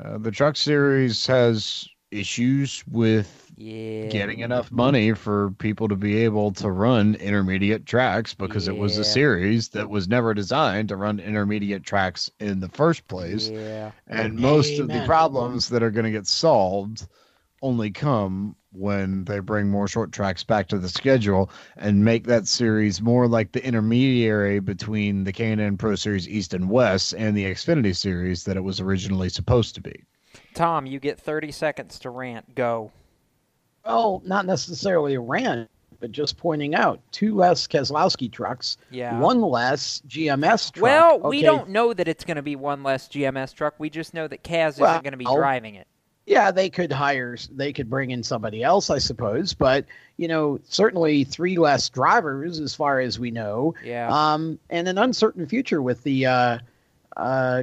uh, 0.00 0.18
the 0.18 0.30
truck 0.30 0.56
series 0.56 1.26
has 1.26 1.88
issues 2.10 2.84
with 2.90 3.45
yeah. 3.56 4.06
getting 4.06 4.40
enough 4.40 4.70
money 4.70 5.12
for 5.12 5.50
people 5.52 5.88
to 5.88 5.96
be 5.96 6.18
able 6.24 6.52
to 6.52 6.70
run 6.70 7.14
intermediate 7.16 7.86
tracks 7.86 8.34
because 8.34 8.66
yeah. 8.66 8.74
it 8.74 8.78
was 8.78 8.98
a 8.98 9.04
series 9.04 9.68
that 9.70 9.88
was 9.88 10.08
never 10.08 10.34
designed 10.34 10.88
to 10.90 10.96
run 10.96 11.18
intermediate 11.18 11.84
tracks 11.84 12.30
in 12.38 12.60
the 12.60 12.68
first 12.68 13.06
place. 13.08 13.48
Yeah. 13.48 13.92
And 14.06 14.38
most 14.38 14.78
of 14.78 14.88
the 14.88 15.02
problems 15.06 15.68
that 15.70 15.82
are 15.82 15.90
going 15.90 16.04
to 16.04 16.10
get 16.10 16.26
solved 16.26 17.06
only 17.62 17.90
come 17.90 18.54
when 18.72 19.24
they 19.24 19.38
bring 19.38 19.68
more 19.68 19.88
short 19.88 20.12
tracks 20.12 20.44
back 20.44 20.68
to 20.68 20.78
the 20.78 20.88
schedule 20.88 21.50
and 21.76 22.04
make 22.04 22.26
that 22.26 22.46
series 22.46 23.00
more 23.00 23.26
like 23.26 23.52
the 23.52 23.64
intermediary 23.64 24.60
between 24.60 25.24
the 25.24 25.32
K&N 25.32 25.78
Pro 25.78 25.94
Series 25.94 26.28
East 26.28 26.52
and 26.52 26.68
West 26.68 27.14
and 27.14 27.36
the 27.36 27.44
Xfinity 27.44 27.96
Series 27.96 28.44
that 28.44 28.56
it 28.56 28.62
was 28.62 28.80
originally 28.80 29.30
supposed 29.30 29.74
to 29.74 29.80
be. 29.80 30.04
Tom, 30.54 30.84
you 30.84 31.00
get 31.00 31.18
30 31.18 31.50
seconds 31.52 31.98
to 32.00 32.10
rant. 32.10 32.54
Go. 32.54 32.92
Well, 33.86 34.22
not 34.24 34.46
necessarily 34.46 35.14
a 35.14 35.20
rant, 35.20 35.70
but 36.00 36.12
just 36.12 36.36
pointing 36.36 36.74
out 36.74 37.00
two 37.12 37.34
less 37.34 37.66
Keselowski 37.66 38.30
trucks, 38.30 38.76
yeah. 38.90 39.18
one 39.18 39.40
less 39.40 40.02
GMS 40.08 40.72
truck. 40.72 40.82
Well, 40.82 41.14
okay. 41.16 41.28
we 41.28 41.42
don't 41.42 41.70
know 41.70 41.94
that 41.94 42.08
it's 42.08 42.24
going 42.24 42.36
to 42.36 42.42
be 42.42 42.56
one 42.56 42.82
less 42.82 43.08
GMS 43.08 43.54
truck. 43.54 43.74
We 43.78 43.90
just 43.90 44.14
know 44.14 44.28
that 44.28 44.42
Kaz 44.42 44.78
well, 44.78 44.90
isn't 44.90 45.04
going 45.04 45.12
to 45.12 45.18
be 45.18 45.24
driving 45.24 45.76
it 45.76 45.86
yeah, 46.26 46.50
they 46.50 46.68
could 46.68 46.92
hire, 46.92 47.36
they 47.52 47.72
could 47.72 47.88
bring 47.88 48.10
in 48.10 48.22
somebody 48.22 48.62
else, 48.62 48.90
I 48.90 48.98
suppose. 48.98 49.54
But 49.54 49.86
you 50.16 50.26
know, 50.26 50.58
certainly 50.64 51.24
three 51.24 51.56
less 51.56 51.88
drivers, 51.88 52.58
as 52.58 52.74
far 52.74 53.00
as 53.00 53.18
we 53.18 53.30
know. 53.30 53.74
Yeah. 53.84 54.08
Um, 54.10 54.58
and 54.68 54.88
an 54.88 54.98
uncertain 54.98 55.46
future 55.46 55.80
with 55.80 56.02
the 56.02 56.26
uh, 56.26 56.58
uh, 57.16 57.62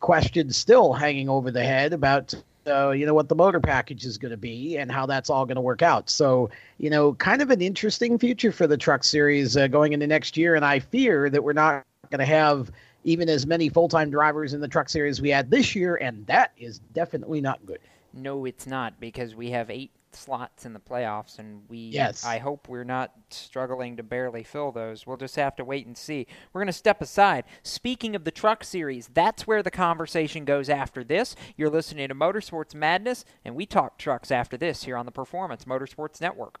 question 0.00 0.50
still 0.50 0.94
hanging 0.94 1.28
over 1.28 1.50
the 1.50 1.62
head 1.62 1.92
about. 1.92 2.34
Uh, 2.68 2.90
you 2.90 3.06
know 3.06 3.14
what 3.14 3.28
the 3.28 3.34
motor 3.34 3.60
package 3.60 4.04
is 4.04 4.18
going 4.18 4.30
to 4.30 4.36
be 4.36 4.76
and 4.76 4.90
how 4.92 5.06
that's 5.06 5.30
all 5.30 5.46
going 5.46 5.56
to 5.56 5.60
work 5.60 5.82
out. 5.82 6.10
So, 6.10 6.50
you 6.78 6.90
know, 6.90 7.14
kind 7.14 7.42
of 7.42 7.50
an 7.50 7.60
interesting 7.60 8.18
future 8.18 8.52
for 8.52 8.66
the 8.66 8.76
truck 8.76 9.04
series 9.04 9.56
uh, 9.56 9.68
going 9.68 9.92
into 9.92 10.06
next 10.06 10.36
year. 10.36 10.54
And 10.54 10.64
I 10.64 10.80
fear 10.80 11.30
that 11.30 11.42
we're 11.42 11.52
not 11.52 11.84
going 12.10 12.20
to 12.20 12.26
have 12.26 12.70
even 13.04 13.28
as 13.28 13.46
many 13.46 13.68
full 13.68 13.88
time 13.88 14.10
drivers 14.10 14.54
in 14.54 14.60
the 14.60 14.68
truck 14.68 14.88
series 14.88 15.20
we 15.20 15.30
had 15.30 15.50
this 15.50 15.74
year, 15.74 15.96
and 15.96 16.26
that 16.26 16.52
is 16.58 16.78
definitely 16.92 17.40
not 17.40 17.64
good. 17.66 17.80
No, 18.12 18.44
it's 18.44 18.66
not 18.66 18.98
because 19.00 19.34
we 19.34 19.50
have 19.50 19.70
eight 19.70 19.90
slots 20.18 20.66
in 20.66 20.72
the 20.72 20.80
playoffs, 20.80 21.38
and 21.38 21.62
we. 21.68 21.78
Yes. 21.78 22.24
I 22.24 22.38
hope 22.38 22.68
we're 22.68 22.84
not 22.84 23.12
struggling 23.30 23.96
to 23.96 24.02
barely 24.02 24.42
fill 24.42 24.72
those. 24.72 25.06
We'll 25.06 25.16
just 25.16 25.36
have 25.36 25.56
to 25.56 25.64
wait 25.64 25.86
and 25.86 25.96
see. 25.96 26.26
We're 26.52 26.60
going 26.60 26.66
to 26.66 26.72
step 26.72 27.00
aside. 27.00 27.44
Speaking 27.62 28.14
of 28.14 28.24
the 28.24 28.30
Truck 28.30 28.64
Series, 28.64 29.08
that's 29.12 29.46
where 29.46 29.62
the 29.62 29.70
conversation 29.70 30.44
goes 30.44 30.68
after 30.68 31.02
this. 31.04 31.36
You're 31.56 31.70
listening 31.70 32.08
to 32.08 32.14
Motorsports 32.14 32.74
Madness, 32.74 33.24
and 33.44 33.54
we 33.54 33.66
talk 33.66 33.98
trucks 33.98 34.30
after 34.30 34.56
this 34.56 34.84
here 34.84 34.96
on 34.96 35.06
the 35.06 35.12
Performance 35.12 35.64
Motorsports 35.64 36.20
Network. 36.20 36.60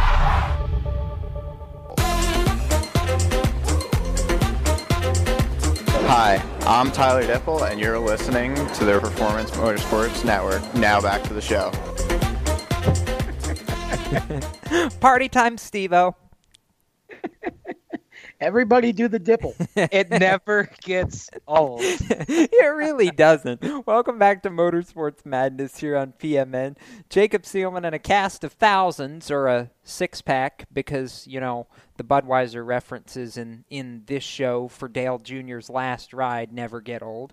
Hi, 6.13 6.43
I'm 6.63 6.91
Tyler 6.91 7.23
Dippel, 7.23 7.71
and 7.71 7.79
you're 7.79 7.97
listening 7.97 8.53
to 8.53 8.83
the 8.83 8.99
Performance 8.99 9.49
Motorsports 9.51 10.25
Network. 10.25 10.61
Now 10.75 10.99
back 10.99 11.23
to 11.23 11.33
the 11.33 11.39
show. 11.39 11.71
Party 14.99 15.29
time, 15.29 15.57
Steve-O. 15.57 16.13
Everybody 18.41 18.91
do 18.91 19.07
the 19.07 19.19
dippel. 19.19 19.55
it 19.75 20.09
never 20.09 20.69
gets 20.81 21.29
old. 21.47 21.79
it 21.83 22.75
really 22.75 23.11
doesn't. 23.11 23.63
Welcome 23.85 24.19
back 24.19 24.43
to 24.43 24.49
Motorsports 24.49 25.25
Madness 25.25 25.77
here 25.77 25.95
on 25.95 26.13
PMN. 26.19 26.75
Jacob 27.09 27.43
Seelman 27.43 27.85
and 27.85 27.95
a 27.95 27.99
cast 27.99 28.43
of 28.43 28.51
thousands, 28.53 29.31
or 29.31 29.47
a 29.47 29.71
six 29.85 30.21
pack, 30.21 30.65
because, 30.73 31.25
you 31.25 31.39
know, 31.39 31.67
the 32.01 32.21
Budweiser 32.21 32.65
references 32.65 33.37
in, 33.37 33.63
in 33.69 34.01
this 34.07 34.23
show 34.23 34.67
for 34.67 34.87
Dale 34.87 35.19
Jr.'s 35.19 35.69
last 35.69 36.13
ride 36.13 36.51
never 36.51 36.81
get 36.81 37.03
old. 37.03 37.31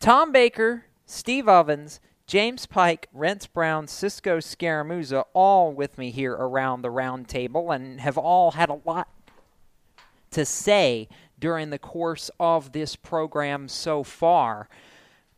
Tom 0.00 0.32
Baker, 0.32 0.86
Steve 1.06 1.48
Ovens, 1.48 2.00
James 2.26 2.66
Pike, 2.66 3.08
Rents 3.12 3.46
Brown, 3.46 3.86
Cisco 3.86 4.38
Scaramuza, 4.38 5.24
all 5.34 5.72
with 5.72 5.96
me 5.96 6.10
here 6.10 6.32
around 6.32 6.82
the 6.82 6.90
round 6.90 7.28
table 7.28 7.70
and 7.70 8.00
have 8.00 8.18
all 8.18 8.50
had 8.52 8.68
a 8.68 8.80
lot 8.84 9.08
to 10.32 10.44
say 10.44 11.08
during 11.38 11.70
the 11.70 11.78
course 11.78 12.28
of 12.40 12.72
this 12.72 12.96
program 12.96 13.68
so 13.68 14.02
far. 14.02 14.68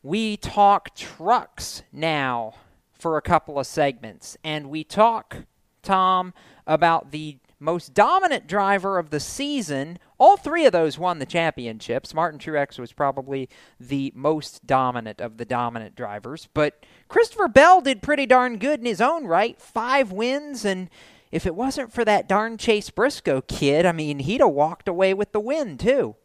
We 0.03 0.39
talk 0.39 0.95
trucks 0.97 1.83
now 1.93 2.55
for 2.99 3.19
a 3.19 3.23
couple 3.23 3.59
of 3.59 3.67
segments, 3.67 4.39
and 4.43 4.71
we 4.71 4.85
talk, 4.85 5.45
Tom, 5.83 6.33
about 6.67 7.11
the 7.11 7.37
most 7.61 7.95
dominant 7.95 8.47
driver 8.47 8.99
of 8.99 9.11
the 9.11 9.21
season. 9.21 9.99
All 10.19 10.37
three 10.37 10.67
of 10.67 10.73
those 10.73 10.99
won 10.99 11.19
the 11.19 11.27
championships. 11.27 12.15
Martin 12.15 12.41
Truex 12.41 12.79
was 12.79 12.93
probably 12.93 13.49
the 13.79 14.13
most 14.17 14.67
dominant 14.67 15.21
of 15.21 15.37
the 15.37 15.45
dominant 15.45 15.95
drivers, 15.95 16.49
but 16.55 16.85
Christopher 17.09 17.49
Bell 17.49 17.81
did 17.81 18.03
pretty 18.03 18.27
darn 18.27 18.59
good 18.59 18.81
in 18.81 18.87
his 18.87 19.01
own 19.01 19.27
right. 19.27 19.61
Five 19.61 20.11
wins, 20.11 20.65
and 20.65 20.91
if 21.31 21.47
it 21.47 21.55
wasn't 21.55 21.93
for 21.93 22.05
that 22.05 22.29
darn 22.29 22.57
Chase 22.57 22.91
Briscoe 22.91 23.43
kid, 23.43 23.87
I 23.87 23.93
mean, 23.93 24.19
he'd 24.21 24.41
have 24.41 24.51
walked 24.51 24.89
away 24.89 25.15
with 25.15 25.33
the 25.33 25.41
win, 25.41 25.79
too. 25.79 26.17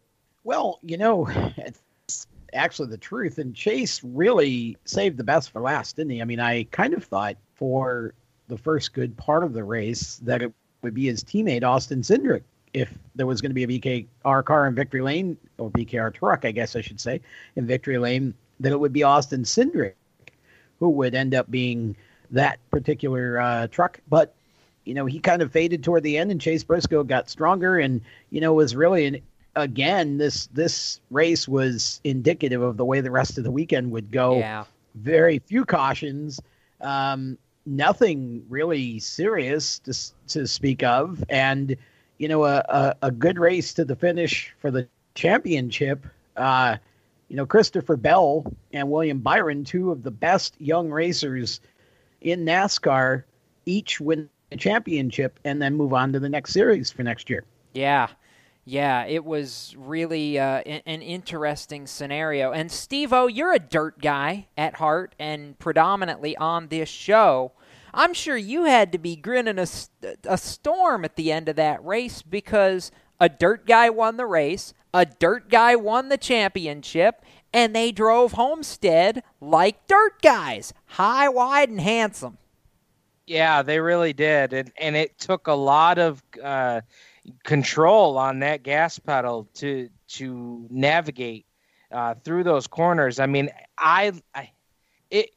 Well, 0.43 0.79
you 0.81 0.97
know, 0.97 1.27
it's 1.57 2.27
actually 2.53 2.89
the 2.89 2.97
truth. 2.97 3.37
And 3.37 3.55
Chase 3.55 4.01
really 4.03 4.77
saved 4.85 5.17
the 5.17 5.23
best 5.23 5.51
for 5.51 5.61
last, 5.61 5.97
didn't 5.97 6.11
he? 6.11 6.21
I 6.21 6.25
mean, 6.25 6.39
I 6.39 6.63
kind 6.71 6.93
of 6.93 7.03
thought 7.03 7.35
for 7.55 8.13
the 8.47 8.57
first 8.57 8.93
good 8.93 9.17
part 9.17 9.43
of 9.43 9.53
the 9.53 9.63
race 9.63 10.17
that 10.23 10.41
it 10.41 10.53
would 10.85 10.93
be 10.93 11.07
his 11.07 11.23
teammate, 11.23 11.63
Austin 11.63 12.01
Cindric 12.01 12.43
if 12.73 12.93
there 13.15 13.25
was 13.25 13.39
going 13.39 13.51
to 13.51 13.55
be 13.55 13.63
a 13.63 13.67
BKR 13.67 14.43
car 14.43 14.67
in 14.67 14.75
Victory 14.75 15.01
Lane, 15.01 15.37
or 15.57 15.71
BKR 15.71 16.13
truck, 16.13 16.43
I 16.43 16.51
guess 16.51 16.75
I 16.75 16.81
should 16.81 16.99
say, 16.99 17.21
in 17.55 17.65
Victory 17.65 17.97
Lane, 17.97 18.33
that 18.59 18.73
it 18.73 18.79
would 18.79 18.91
be 18.91 19.03
Austin 19.03 19.43
Cindric 19.43 19.93
who 20.79 20.89
would 20.89 21.15
end 21.15 21.33
up 21.33 21.49
being 21.49 21.95
that 22.31 22.59
particular 22.71 23.39
uh, 23.39 23.67
truck. 23.67 23.99
But 24.09 24.33
you 24.83 24.93
know, 24.93 25.05
he 25.05 25.19
kind 25.19 25.41
of 25.41 25.51
faded 25.51 25.83
toward 25.83 26.03
the 26.03 26.17
end, 26.17 26.31
and 26.31 26.39
Chase 26.39 26.63
Briscoe 26.63 27.03
got 27.03 27.29
stronger, 27.29 27.79
and 27.79 28.01
you 28.29 28.41
know, 28.41 28.53
was 28.53 28.75
really 28.75 29.05
an 29.05 29.21
again 29.55 30.17
this 30.17 30.47
this 30.47 30.99
race 31.09 31.47
was 31.47 32.01
indicative 32.03 32.61
of 32.61 32.75
the 32.75 32.83
way 32.83 32.99
the 32.99 33.09
rest 33.09 33.37
of 33.37 33.43
the 33.43 33.51
weekend 33.51 33.91
would 33.91 34.11
go. 34.11 34.37
Yeah. 34.37 34.65
Very 34.95 35.39
few 35.39 35.65
cautions, 35.65 36.41
um, 36.81 37.37
nothing 37.65 38.45
really 38.49 38.99
serious 38.99 39.79
to 39.79 39.93
to 40.27 40.47
speak 40.47 40.83
of, 40.83 41.23
and 41.29 41.75
you 42.17 42.27
know, 42.27 42.45
a, 42.45 42.57
a, 42.69 42.95
a 43.03 43.11
good 43.11 43.37
race 43.37 43.73
to 43.73 43.85
the 43.85 43.95
finish 43.95 44.53
for 44.59 44.71
the 44.71 44.87
championship. 45.15 46.05
Uh, 46.35 46.77
you 47.27 47.35
know, 47.35 47.45
Christopher 47.45 47.95
Bell 47.95 48.45
and 48.71 48.89
William 48.89 49.19
Byron, 49.19 49.63
two 49.63 49.91
of 49.91 50.03
the 50.03 50.11
best 50.11 50.55
young 50.59 50.89
racers 50.89 51.59
in 52.21 52.45
NASCAR, 52.45 53.23
each 53.65 53.99
win 53.99 54.29
a 54.51 54.57
championship 54.57 55.39
and 55.43 55.61
then 55.61 55.75
move 55.75 55.93
on 55.93 56.13
to 56.13 56.19
the 56.19 56.29
next 56.29 56.53
series 56.53 56.91
for 56.91 57.03
next 57.03 57.29
year. 57.29 57.43
Yeah. 57.73 58.07
Yeah, 58.67 59.05
it 59.05 59.23
was 59.23 59.75
really 59.77 60.39
uh, 60.39 60.61
an 60.61 61.01
interesting 61.03 61.85
scenario. 61.85 62.51
And 62.51 62.71
Steve 62.71 63.13
O, 63.13 63.27
you're 63.27 63.53
a 63.53 63.59
dirt 63.59 64.01
guy 64.01 64.47
at 64.57 64.75
heart 64.75 65.13
and 65.19 65.57
predominantly 65.59 66.35
on 66.37 66.69
this 66.69 66.89
show. 66.89 67.51
I'm 67.93 68.15
sure 68.15 68.35
you 68.35 68.65
had 68.65 68.91
to 68.91 68.97
be 68.97 69.15
grinning 69.15 69.59
a, 69.59 69.67
a 70.23 70.37
storm 70.37 71.05
at 71.05 71.15
the 71.15 71.31
end 71.31 71.47
of 71.47 71.55
that 71.57 71.85
race 71.85 72.23
because 72.23 72.91
a 73.19 73.29
dirt 73.29 73.67
guy 73.67 73.91
won 73.91 74.17
the 74.17 74.25
race, 74.25 74.73
a 74.93 75.05
dirt 75.05 75.47
guy 75.49 75.75
won 75.75 76.09
the 76.09 76.17
championship, 76.17 77.23
and 77.53 77.75
they 77.75 77.91
drove 77.91 78.33
Homestead 78.33 79.23
like 79.39 79.85
dirt 79.87 80.21
guys, 80.23 80.73
high, 80.85 81.29
wide, 81.29 81.69
and 81.69 81.79
handsome. 81.79 82.39
Yeah, 83.27 83.61
they 83.61 83.79
really 83.79 84.13
did, 84.13 84.53
and 84.53 84.71
and 84.77 84.95
it 84.95 85.17
took 85.17 85.47
a 85.47 85.53
lot 85.53 85.97
of 85.97 86.21
uh, 86.43 86.81
control 87.43 88.17
on 88.17 88.39
that 88.39 88.63
gas 88.63 88.99
pedal 88.99 89.47
to 89.55 89.89
to 90.07 90.67
navigate 90.69 91.45
uh, 91.91 92.15
through 92.23 92.43
those 92.43 92.67
corners. 92.67 93.19
I 93.19 93.25
mean, 93.25 93.49
I, 93.77 94.13
I 94.33 94.51
it 95.09 95.31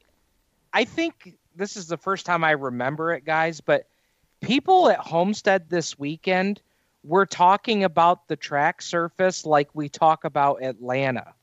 I 0.73 0.85
think 0.85 1.35
this 1.57 1.77
is 1.77 1.87
the 1.89 1.97
first 1.97 2.27
time 2.27 2.45
I 2.45 2.53
remember 2.53 3.13
it, 3.13 3.25
guys. 3.25 3.61
But 3.61 3.89
people 4.41 4.89
at 4.89 4.99
Homestead 4.99 5.69
this 5.69 5.99
weekend 5.99 6.61
were 7.05 7.27
talking 7.27 7.85
about 7.85 8.29
the 8.29 8.37
track 8.37 8.83
surface 8.83 9.47
like 9.47 9.69
we 9.75 9.89
talk 9.89 10.25
about 10.25 10.63
Atlanta. 10.63 11.35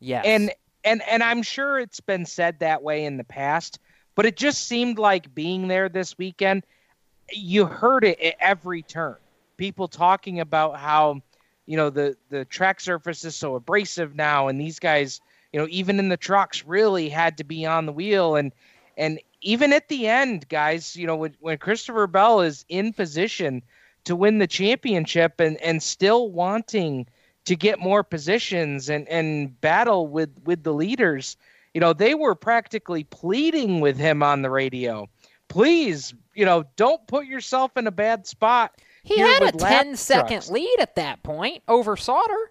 Yes, 0.00 0.24
and 0.26 0.52
and 0.84 1.02
and 1.08 1.22
I'm 1.22 1.42
sure 1.42 1.78
it's 1.78 2.00
been 2.00 2.26
said 2.26 2.60
that 2.60 2.82
way 2.82 3.04
in 3.04 3.16
the 3.16 3.24
past 3.24 3.78
but 4.14 4.26
it 4.26 4.36
just 4.36 4.66
seemed 4.66 4.98
like 4.98 5.34
being 5.34 5.68
there 5.68 5.88
this 5.88 6.16
weekend, 6.16 6.64
you 7.32 7.66
heard 7.66 8.04
it 8.04 8.20
at 8.20 8.36
every 8.40 8.82
turn. 8.82 9.16
People 9.56 9.88
talking 9.88 10.40
about 10.40 10.78
how, 10.78 11.20
you 11.66 11.76
know, 11.76 11.90
the 11.90 12.16
the 12.28 12.44
track 12.44 12.80
surface 12.80 13.24
is 13.24 13.36
so 13.36 13.54
abrasive 13.54 14.14
now, 14.14 14.48
and 14.48 14.60
these 14.60 14.78
guys, 14.78 15.20
you 15.52 15.60
know, 15.60 15.66
even 15.70 15.98
in 15.98 16.08
the 16.08 16.16
trucks, 16.16 16.64
really 16.64 17.08
had 17.08 17.38
to 17.38 17.44
be 17.44 17.64
on 17.66 17.86
the 17.86 17.92
wheel, 17.92 18.36
and 18.36 18.52
and 18.96 19.20
even 19.40 19.72
at 19.72 19.88
the 19.88 20.06
end, 20.08 20.48
guys, 20.48 20.96
you 20.96 21.06
know, 21.06 21.16
when, 21.16 21.36
when 21.40 21.58
Christopher 21.58 22.06
Bell 22.06 22.40
is 22.40 22.64
in 22.68 22.92
position 22.92 23.62
to 24.04 24.16
win 24.16 24.38
the 24.38 24.46
championship 24.46 25.40
and 25.40 25.56
and 25.60 25.82
still 25.82 26.30
wanting 26.30 27.06
to 27.44 27.56
get 27.56 27.78
more 27.78 28.02
positions 28.02 28.88
and 28.88 29.08
and 29.08 29.60
battle 29.60 30.06
with 30.06 30.30
with 30.44 30.62
the 30.62 30.72
leaders 30.72 31.36
you 31.74 31.80
know, 31.80 31.92
they 31.92 32.14
were 32.14 32.36
practically 32.36 33.04
pleading 33.04 33.80
with 33.80 33.98
him 33.98 34.22
on 34.22 34.42
the 34.42 34.50
radio. 34.50 35.08
Please, 35.48 36.14
you 36.34 36.44
know, 36.44 36.64
don't 36.76 37.06
put 37.08 37.26
yourself 37.26 37.76
in 37.76 37.86
a 37.86 37.92
bad 37.92 38.26
spot. 38.26 38.80
He 39.04 39.18
had 39.18 39.42
a 39.42 39.52
10 39.52 39.96
second 39.96 40.28
trucks. 40.28 40.50
lead 40.50 40.76
at 40.80 40.96
that 40.96 41.22
point 41.22 41.62
over 41.68 41.96
Sauter. 41.96 42.50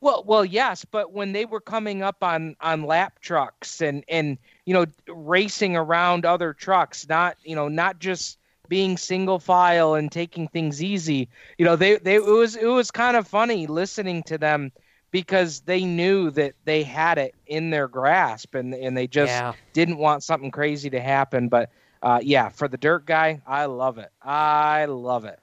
Well, 0.00 0.24
well, 0.26 0.44
yes, 0.44 0.84
but 0.84 1.12
when 1.12 1.32
they 1.32 1.46
were 1.46 1.60
coming 1.60 2.02
up 2.02 2.22
on 2.22 2.54
on 2.60 2.82
lap 2.82 3.18
trucks 3.20 3.80
and 3.80 4.04
and 4.08 4.36
you 4.66 4.74
know 4.74 4.84
racing 5.08 5.74
around 5.76 6.26
other 6.26 6.52
trucks, 6.52 7.08
not 7.08 7.38
you 7.44 7.56
know 7.56 7.68
not 7.68 7.98
just 7.98 8.38
being 8.68 8.96
single 8.96 9.38
file 9.38 9.94
and 9.94 10.12
taking 10.12 10.48
things 10.48 10.82
easy, 10.82 11.28
you 11.56 11.64
know 11.64 11.76
they 11.76 11.96
they 11.96 12.16
it 12.16 12.24
was 12.24 12.56
it 12.56 12.66
was 12.66 12.90
kind 12.90 13.16
of 13.16 13.26
funny 13.26 13.66
listening 13.66 14.22
to 14.24 14.36
them 14.36 14.70
because 15.12 15.60
they 15.60 15.84
knew 15.84 16.30
that 16.32 16.52
they 16.66 16.82
had 16.82 17.16
it 17.16 17.34
in 17.46 17.70
their 17.70 17.88
grasp 17.88 18.54
and 18.54 18.74
and 18.74 18.94
they 18.96 19.06
just 19.06 19.30
Yeah. 19.30 19.54
didn't 19.72 19.96
want 19.96 20.22
something 20.22 20.50
crazy 20.50 20.90
to 20.90 21.00
happen. 21.00 21.48
But 21.48 21.70
uh, 22.02 22.20
yeah, 22.22 22.50
for 22.50 22.68
the 22.68 22.76
dirt 22.76 23.06
guy, 23.06 23.40
I 23.46 23.64
love 23.64 23.96
it. 23.96 24.10
I 24.22 24.84
love 24.84 25.24
it. 25.24 25.38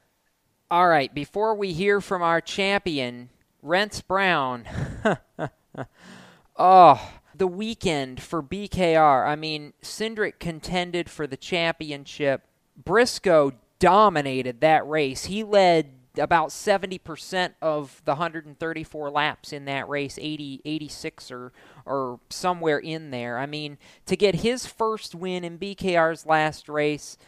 All 0.73 0.87
right, 0.87 1.13
before 1.13 1.53
we 1.53 1.71
hear 1.71 2.01
from 2.01 2.23
our 2.23 2.41
champion, 2.41 3.29
Rents 3.61 4.01
Brown. 4.01 4.65
oh, 6.57 7.11
the 7.35 7.45
weekend 7.45 8.19
for 8.19 8.41
BKR. 8.41 9.27
I 9.27 9.35
mean, 9.35 9.73
Cindric 9.83 10.39
contended 10.39 11.11
for 11.11 11.27
the 11.27 11.37
championship. 11.37 12.47
Briscoe 12.75 13.51
dominated 13.77 14.61
that 14.61 14.87
race. 14.87 15.25
He 15.25 15.43
led 15.43 15.91
about 16.17 16.49
70% 16.49 17.53
of 17.61 18.01
the 18.05 18.13
134 18.13 19.11
laps 19.11 19.53
in 19.53 19.65
that 19.65 19.87
race, 19.87 20.17
80, 20.19 20.63
86 20.65 21.29
or, 21.29 21.53
or 21.85 22.19
somewhere 22.31 22.79
in 22.79 23.11
there. 23.11 23.37
I 23.37 23.45
mean, 23.45 23.77
to 24.07 24.17
get 24.17 24.37
his 24.37 24.65
first 24.65 25.13
win 25.13 25.43
in 25.43 25.59
BKR's 25.59 26.25
last 26.25 26.67
race, 26.67 27.19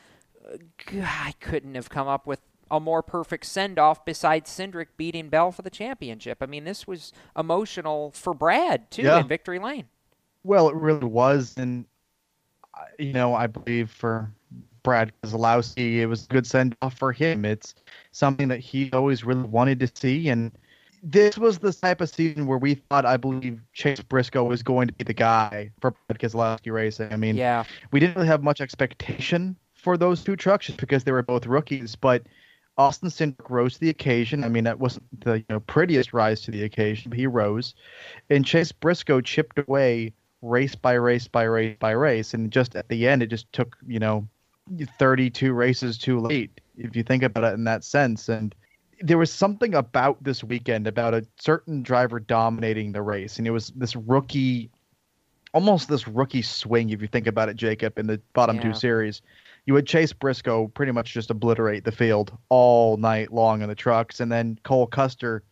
uh, 0.51 0.57
I 1.03 1.35
couldn't 1.39 1.75
have 1.75 1.91
come 1.91 2.07
up 2.07 2.25
with 2.25 2.39
a 2.71 2.79
more 2.79 3.03
perfect 3.03 3.45
send 3.45 3.77
off 3.79 4.03
besides 4.05 4.49
Cindric 4.49 4.87
beating 4.97 5.29
Bell 5.29 5.51
for 5.51 5.61
the 5.61 5.69
championship. 5.69 6.39
I 6.41 6.45
mean, 6.45 6.63
this 6.63 6.87
was 6.87 7.13
emotional 7.37 8.11
for 8.11 8.33
Brad, 8.33 8.89
too, 8.91 9.03
Yeah. 9.03 9.19
in 9.19 9.27
Victory 9.27 9.59
Lane. 9.59 9.85
Well, 10.43 10.69
it 10.69 10.75
really 10.75 11.05
was, 11.05 11.55
and 11.57 11.85
uh, 12.73 12.81
you 12.99 13.13
know, 13.13 13.33
I 13.33 13.47
believe 13.47 13.89
for 13.89 14.31
Brad 14.83 15.11
Keselowski, 15.23 15.95
it 15.97 16.05
was 16.07 16.25
a 16.25 16.27
good 16.27 16.45
send 16.45 16.75
off 16.81 16.97
for 16.97 17.11
him. 17.11 17.45
It's 17.45 17.73
something 18.11 18.47
that 18.49 18.59
he 18.59 18.91
always 18.91 19.23
really 19.23 19.43
wanted 19.43 19.79
to 19.79 19.89
see, 19.95 20.29
and 20.29 20.51
this 21.01 21.37
was 21.37 21.59
the 21.59 21.71
type 21.71 22.01
of 22.01 22.09
season 22.09 22.47
where 22.47 22.57
we 22.57 22.75
thought, 22.75 23.05
I 23.05 23.17
believe, 23.17 23.61
Chase 23.73 24.01
Briscoe 24.01 24.43
was 24.43 24.61
going 24.63 24.87
to 24.87 24.93
be 24.93 25.03
the 25.03 25.13
guy 25.13 25.71
for 25.79 25.95
Brad 26.07 26.19
Keselowski 26.19 26.71
racing. 26.71 27.13
I 27.13 27.15
mean, 27.15 27.35
Yeah. 27.35 27.63
we 27.91 27.99
didn't 27.99 28.15
really 28.15 28.27
have 28.27 28.43
much 28.43 28.59
expectation 28.61 29.55
for 29.73 29.97
those 29.97 30.23
two 30.23 30.35
trucks 30.35 30.65
just 30.67 30.79
because 30.79 31.03
they 31.03 31.11
were 31.11 31.21
both 31.23 31.45
rookies, 31.45 31.95
but 31.95 32.23
Austin 32.77 33.09
Cindric 33.09 33.49
rose 33.49 33.75
to 33.75 33.79
the 33.79 33.89
occasion. 33.89 34.43
I 34.43 34.49
mean, 34.49 34.65
that 34.65 34.79
wasn't 34.79 35.05
the 35.21 35.39
you 35.39 35.45
know 35.49 35.59
prettiest 35.61 36.13
rise 36.13 36.41
to 36.41 36.51
the 36.51 36.63
occasion, 36.63 37.09
but 37.09 37.17
he 37.17 37.27
rose, 37.27 37.73
and 38.29 38.45
Chase 38.45 38.71
Briscoe 38.71 39.21
chipped 39.21 39.59
away 39.59 40.13
race 40.41 40.75
by 40.75 40.93
race 40.93 41.27
by 41.27 41.43
race 41.43 41.77
by 41.79 41.91
race, 41.91 42.33
and 42.33 42.51
just 42.51 42.75
at 42.75 42.89
the 42.89 43.07
end, 43.07 43.23
it 43.23 43.27
just 43.27 43.51
took 43.53 43.77
you 43.87 43.99
know 43.99 44.27
32 44.99 45.53
races 45.53 45.97
too 45.97 46.19
late 46.19 46.59
if 46.77 46.95
you 46.95 47.03
think 47.03 47.23
about 47.23 47.43
it 47.43 47.53
in 47.53 47.63
that 47.63 47.83
sense, 47.83 48.27
and 48.29 48.53
there 49.01 49.17
was 49.17 49.31
something 49.31 49.75
about 49.75 50.21
this 50.23 50.43
weekend 50.43 50.87
about 50.87 51.13
a 51.13 51.25
certain 51.37 51.83
driver 51.83 52.19
dominating 52.19 52.91
the 52.91 53.01
race, 53.01 53.37
and 53.37 53.47
it 53.47 53.51
was 53.51 53.69
this 53.75 53.95
rookie, 53.95 54.69
almost 55.53 55.87
this 55.87 56.07
rookie 56.07 56.41
swing. 56.41 56.89
If 56.89 57.01
you 57.01 57.07
think 57.07 57.27
about 57.27 57.49
it, 57.49 57.55
Jacob, 57.55 57.97
in 57.99 58.07
the 58.07 58.19
bottom 58.33 58.57
Yeah. 58.57 58.63
two 58.63 58.73
series, 58.73 59.21
you 59.65 59.73
would 59.73 59.87
Chase 59.87 60.13
Briscoe 60.13 60.67
pretty 60.67 60.91
much 60.91 61.13
just 61.13 61.31
obliterate 61.31 61.83
the 61.83 61.91
field 61.91 62.37
all 62.49 62.97
night 62.97 63.31
long 63.33 63.61
in 63.61 63.69
the 63.69 63.75
trucks, 63.75 64.19
and 64.19 64.31
then 64.31 64.59
Cole 64.63 64.87
Custer 64.87 65.43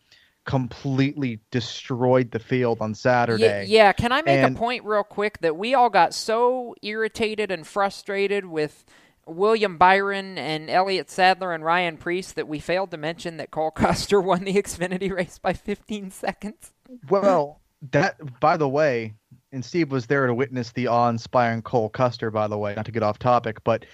completely 0.44 1.40
destroyed 1.50 2.30
the 2.30 2.38
field 2.38 2.78
on 2.80 2.94
Saturday. 2.94 3.42
Yeah, 3.44 3.62
yeah, 3.86 3.92
can 3.92 4.12
I 4.12 4.22
make 4.22 4.38
And- 4.38 4.54
a 4.54 4.58
point 4.58 4.84
real 4.84 5.02
quick 5.02 5.38
that 5.40 5.56
we 5.56 5.74
all 5.74 5.90
got 5.90 6.14
so 6.14 6.74
irritated 6.82 7.50
and 7.50 7.66
frustrated 7.66 8.44
with 8.46 8.84
William 9.26 9.78
Byron 9.78 10.36
and 10.36 10.68
Elliott 10.68 11.10
Sadler 11.10 11.52
and 11.54 11.64
Ryan 11.64 11.96
Preece 11.96 12.30
that 12.32 12.46
we 12.46 12.58
failed 12.60 12.90
to 12.90 12.98
mention 12.98 13.38
that 13.38 13.50
Cole 13.50 13.70
Custer 13.74 14.20
won 14.20 14.44
the 14.44 14.54
Xfinity 14.54 15.10
race 15.10 15.38
by 15.38 15.54
15 15.54 16.10
seconds? 16.10 16.72
Well, 17.08 17.60
that 17.90 18.38
by 18.40 18.58
the 18.58 18.68
way, 18.68 19.14
and 19.54 19.64
Steve 19.64 19.90
was 19.90 20.06
there 20.06 20.26
to 20.26 20.34
witness 20.34 20.72
the 20.72 20.88
awe-inspiring 20.88 21.62
Cole 21.62 21.88
Custer. 21.88 22.30
By 22.30 22.48
the 22.48 22.58
way, 22.58 22.74
not 22.74 22.84
to 22.86 22.92
get 22.92 23.02
off 23.02 23.18
topic, 23.18 23.62
but 23.64 23.86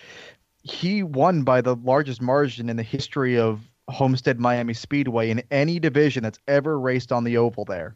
he 0.63 1.03
won 1.03 1.43
by 1.43 1.61
the 1.61 1.77
largest 1.77 2.21
margin 2.21 2.69
in 2.69 2.77
the 2.77 2.83
history 2.83 3.39
of 3.39 3.61
Homestead 3.89 4.41
Miami 4.41 4.75
Speedway 4.75 5.31
in 5.31 5.43
any 5.51 5.79
division 5.79 6.23
that's 6.23 6.39
ever 6.49 6.79
raced 6.79 7.13
on 7.13 7.25
the 7.25 7.37
oval 7.37 7.65
there. 7.65 7.95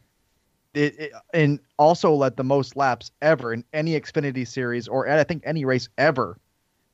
It, 0.75 0.99
it- 0.99 1.13
and 1.33 1.59
also 1.79 2.13
led 2.15 2.37
the 2.37 2.45
most 2.45 2.77
laps 2.77 3.11
ever 3.23 3.53
in 3.53 3.65
any 3.73 3.99
Xfinity 3.99 4.47
series 4.47 4.87
or 4.89 5.09
I 5.09 5.25
think 5.25 5.43
any 5.45 5.65
race 5.65 5.89
ever 5.99 6.39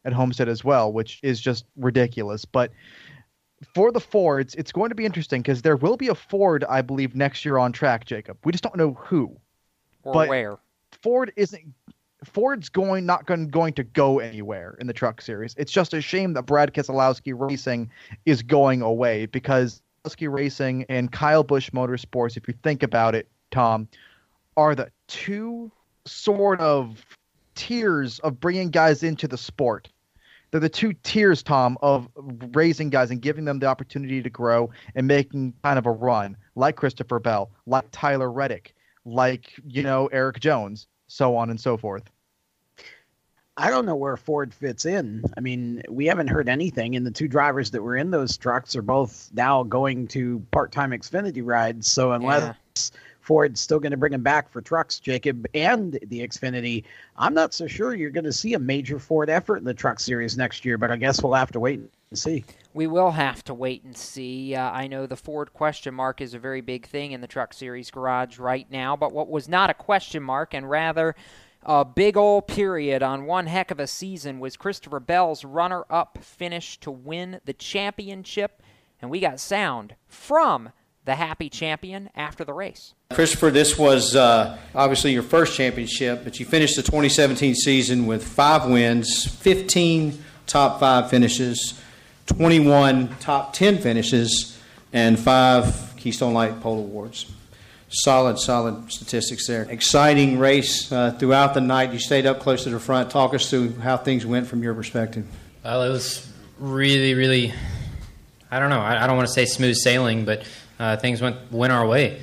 at 0.05 0.13
Homestead 0.13 0.49
as 0.49 0.65
well, 0.65 0.93
which 0.93 1.21
is 1.23 1.41
just 1.41 1.67
ridiculous. 1.77 2.45
But 2.45 2.73
for 3.75 3.93
the 3.93 4.01
Fords, 4.01 4.55
it's 4.55 4.73
going 4.73 4.89
to 4.89 4.95
be 4.95 5.05
interesting 5.05 5.43
because 5.43 5.63
there 5.63 5.77
will 5.77 5.97
be 5.97 6.09
a 6.09 6.15
Ford, 6.15 6.65
I 6.69 6.81
believe, 6.83 7.15
next 7.15 7.45
year 7.45 7.59
on 7.59 7.73
track, 7.73 8.07
Jacob. 8.07 8.39
We 8.45 8.53
just 8.53 8.65
don't 8.65 8.77
know 8.77 8.95
who. 8.95 9.37
Or 10.05 10.13
But 10.15 10.29
where? 10.29 10.59
Ford 11.03 11.33
isn't 11.37 11.75
Ford's 12.25 12.69
going 12.69 13.07
not 13.07 13.27
going, 13.27 13.49
going 13.49 13.73
to 13.75 13.83
go 13.83 14.19
anywhere 14.19 14.77
in 14.79 14.87
the 14.87 14.93
truck 14.93 15.23
series. 15.23 15.55
It's 15.57 15.73
just 15.73 15.95
a 15.95 16.01
shame 16.01 16.35
that 16.35 16.43
Brad 16.43 16.75
Keselowski 16.75 17.33
Racing 17.35 17.91
is 18.27 18.43
going 18.43 18.83
away 18.83 19.27
because 19.27 19.81
Keselowski 20.05 20.31
Racing 20.33 20.85
and 20.89 21.11
Kyle 21.11 21.43
Busch 21.43 21.71
Motorsports, 21.71 22.37
if 22.37 22.47
you 22.47 22.55
think 22.63 22.83
about 22.83 23.15
it, 23.15 23.29
Tom, 23.51 23.89
are 24.57 24.75
the 24.75 24.91
two 25.07 25.73
sort 26.05 26.61
of 26.61 27.05
tiers 27.55 28.19
of 28.21 28.41
bringing 28.41 28.71
guys 28.71 29.03
into 29.03 29.27
the 29.27 29.39
sport. 29.39 29.89
They're 30.51 30.61
the 30.61 30.69
two 30.69 30.95
tiers, 31.05 31.43
Tom, 31.43 31.79
of 31.81 32.09
raising 32.53 32.91
guys 32.91 33.11
and 33.11 33.23
giving 33.23 33.45
them 33.45 33.61
the 33.61 33.67
opportunity 33.67 34.21
to 34.23 34.31
grow 34.31 34.71
and 34.95 35.07
making 35.07 35.55
kind 35.63 35.79
of 35.79 35.87
a 35.87 35.93
run, 35.93 36.37
like 36.57 36.77
Christopher 36.77 37.21
Bell, 37.21 37.51
like 37.67 37.85
Tyler 37.93 38.31
Reddick, 38.31 38.75
like 39.05 39.53
you 39.67 39.83
know 39.83 40.07
Erik 40.09 40.41
Jones, 40.41 40.87
so 41.09 41.37
on 41.37 41.51
and 41.51 41.61
so 41.61 41.77
forth. 41.77 42.05
I 43.57 43.69
don't 43.69 43.85
know 43.85 43.97
where 43.97 44.17
Ford 44.17 44.55
fits 44.55 44.87
in. 44.87 45.23
I 45.37 45.41
mean, 45.41 45.83
we 45.89 46.07
haven't 46.07 46.29
heard 46.29 46.49
anything, 46.49 46.97
and 46.97 47.07
the 47.07 47.11
two 47.11 47.29
drivers 47.29 47.71
that 47.73 47.83
were 47.83 47.97
in 47.97 48.11
those 48.11 48.39
trucks 48.39 48.75
are 48.75 48.83
both 48.83 49.29
now 49.35 49.65
going 49.65 50.07
to 50.09 50.43
part-time 50.51 50.93
Xfinity 50.93 51.43
rides. 51.45 51.91
So 51.91 52.13
unless 52.13 52.93
Ford's 53.21 53.61
still 53.61 53.79
going 53.79 53.91
to 53.91 53.99
bring 53.99 54.13
them 54.13 54.23
back 54.23 54.51
for 54.51 54.63
trucks, 54.63 54.99
Jacob, 54.99 55.47
and 55.53 55.99
the 56.07 56.21
Xfinity, 56.21 56.85
I'm 57.19 57.35
not 57.35 57.53
so 57.53 57.67
sure 57.67 57.95
you're 57.95 58.09
going 58.09 58.25
to 58.25 58.33
see 58.33 58.55
a 58.55 58.59
major 58.59 58.99
Ford 58.99 59.29
effort 59.29 59.59
in 59.59 59.65
the 59.65 59.75
Truck 59.75 60.01
Series 60.01 60.39
next 60.39 60.65
year. 60.65 60.79
But 60.79 60.91
I 60.91 60.97
guess 60.97 61.23
we'll 61.23 61.35
have 61.35 61.53
to 61.53 61.61
wait 61.61 61.81
and 61.81 62.19
see. 62.19 62.45
We 62.73 62.87
will 62.87 63.11
have 63.11 63.43
to 63.45 63.55
wait 63.55 63.83
and 63.83 63.97
see. 63.97 64.55
Uh, 64.55 64.71
I 64.71 64.87
know 64.87 65.07
the 65.07 65.17
Ford 65.17 65.53
question 65.53 65.95
mark 65.95 66.21
is 66.21 66.35
a 66.35 66.39
very 66.39 66.61
big 66.61 66.87
thing 66.87 67.13
in 67.13 67.21
the 67.21 67.27
Truck 67.27 67.53
Series 67.53 67.91
garage 67.91 68.39
right 68.39 68.71
now, 68.71 68.97
but 68.97 69.13
what 69.13 69.29
was 69.29 69.49
not 69.49 69.71
a 69.71 69.75
question 69.75 70.23
mark 70.23 70.55
and 70.55 70.71
rather 70.71 71.17
a 71.63 71.85
big 71.85 72.17
old 72.17 72.47
period 72.47 73.03
on 73.03 73.27
one 73.27 73.47
heck 73.47 73.71
of 73.71 73.81
a 73.81 73.87
season 73.87 74.41
was 74.41 74.57
Christopher 74.57 75.01
Bell's 75.01 75.45
runner 75.45 75.85
up 75.91 76.19
finish 76.23 76.79
to 76.81 76.91
win 76.91 77.41
the 77.45 77.53
championship. 77.53 78.63
And 79.03 79.11
we 79.11 79.21
got 79.21 79.41
sound 79.41 79.95
from 80.07 80.71
the 81.05 81.17
happy 81.17 81.49
champion 81.51 82.09
after 82.15 82.45
the 82.45 82.53
race. 82.53 82.95
Christopher, 83.11 83.51
this 83.51 83.79
was 83.79 84.15
uh, 84.15 84.59
obviously 84.75 85.13
your 85.13 85.23
first 85.23 85.57
championship, 85.57 86.23
but 86.25 86.39
you 86.39 86.47
finished 86.47 86.77
the 86.77 86.83
2017 86.83 87.55
season 87.55 88.07
with 88.07 88.25
five 88.25 88.67
wins, 88.67 89.27
15 89.27 90.23
top 90.47 90.81
five 90.81 91.11
finishes, 91.11 91.81
21 92.37 93.17
top 93.19 93.53
10 93.53 93.79
finishes, 93.79 94.59
and 94.93 95.19
five 95.19 95.95
Keystone 95.97 96.33
Light 96.33 96.61
Pole 96.61 96.79
Awards. 96.79 97.31
Solid, 97.89 98.39
solid 98.39 98.91
statistics 98.91 99.47
there. 99.47 99.65
Exciting 99.65 100.39
race 100.39 100.91
uh, 100.93 101.11
throughout 101.13 101.55
the 101.55 101.61
night. 101.61 101.93
You 101.93 101.99
stayed 101.99 102.25
up 102.25 102.39
close 102.39 102.63
to 102.65 102.71
the 102.71 102.79
front. 102.79 103.11
Talk 103.11 103.35
us 103.35 103.51
through 103.51 103.73
how 103.81 103.97
things 103.97 104.25
went 104.25 104.47
from 104.47 104.63
your 104.63 104.75
perspective. 104.75 105.27
Well, 105.65 105.83
it 105.83 105.89
was 105.89 106.33
really, 106.59 107.15
really. 107.15 107.53
I 108.51 108.61
don't 108.61 108.71
know. 108.71 108.81
I, 108.81 109.05
I 109.05 109.07
don't 109.07 109.17
want 109.17 109.29
to 109.29 109.35
say 109.35 109.45
smooth 109.45 109.77
sailing, 109.77 110.25
but 110.25 110.45
uh, 110.79 110.97
things 110.99 111.21
went 111.21 111.37
went 111.51 111.73
our 111.73 111.87
way. 111.87 112.23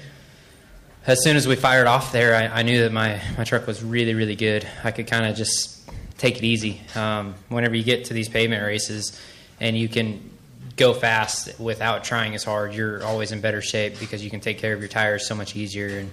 As 1.05 1.21
soon 1.23 1.35
as 1.37 1.47
we 1.47 1.55
fired 1.55 1.87
off 1.87 2.11
there, 2.11 2.33
I, 2.33 2.59
I 2.59 2.61
knew 2.63 2.81
that 2.81 2.91
my, 2.91 3.21
my 3.37 3.43
truck 3.43 3.67
was 3.67 3.83
really, 3.83 4.13
really 4.13 4.35
good. 4.35 4.67
I 4.83 4.91
could 4.91 5.07
kind 5.07 5.25
of 5.25 5.37
just 5.37 5.89
take 6.17 6.37
it 6.37 6.43
easy. 6.43 6.81
Um, 6.95 7.35
whenever 7.49 7.75
you 7.75 7.83
get 7.83 8.05
to 8.05 8.13
these 8.13 8.27
pavement 8.27 8.65
races, 8.65 9.17
and 9.59 9.77
you 9.77 9.89
can 9.89 10.29
go 10.75 10.93
fast 10.93 11.59
without 11.59 12.03
trying 12.03 12.35
as 12.35 12.43
hard, 12.43 12.73
you're 12.73 13.03
always 13.03 13.31
in 13.31 13.41
better 13.41 13.61
shape 13.61 13.99
because 13.99 14.23
you 14.23 14.29
can 14.29 14.39
take 14.39 14.59
care 14.59 14.73
of 14.73 14.79
your 14.79 14.87
tires 14.87 15.27
so 15.27 15.35
much 15.35 15.55
easier. 15.55 15.99
And 15.99 16.11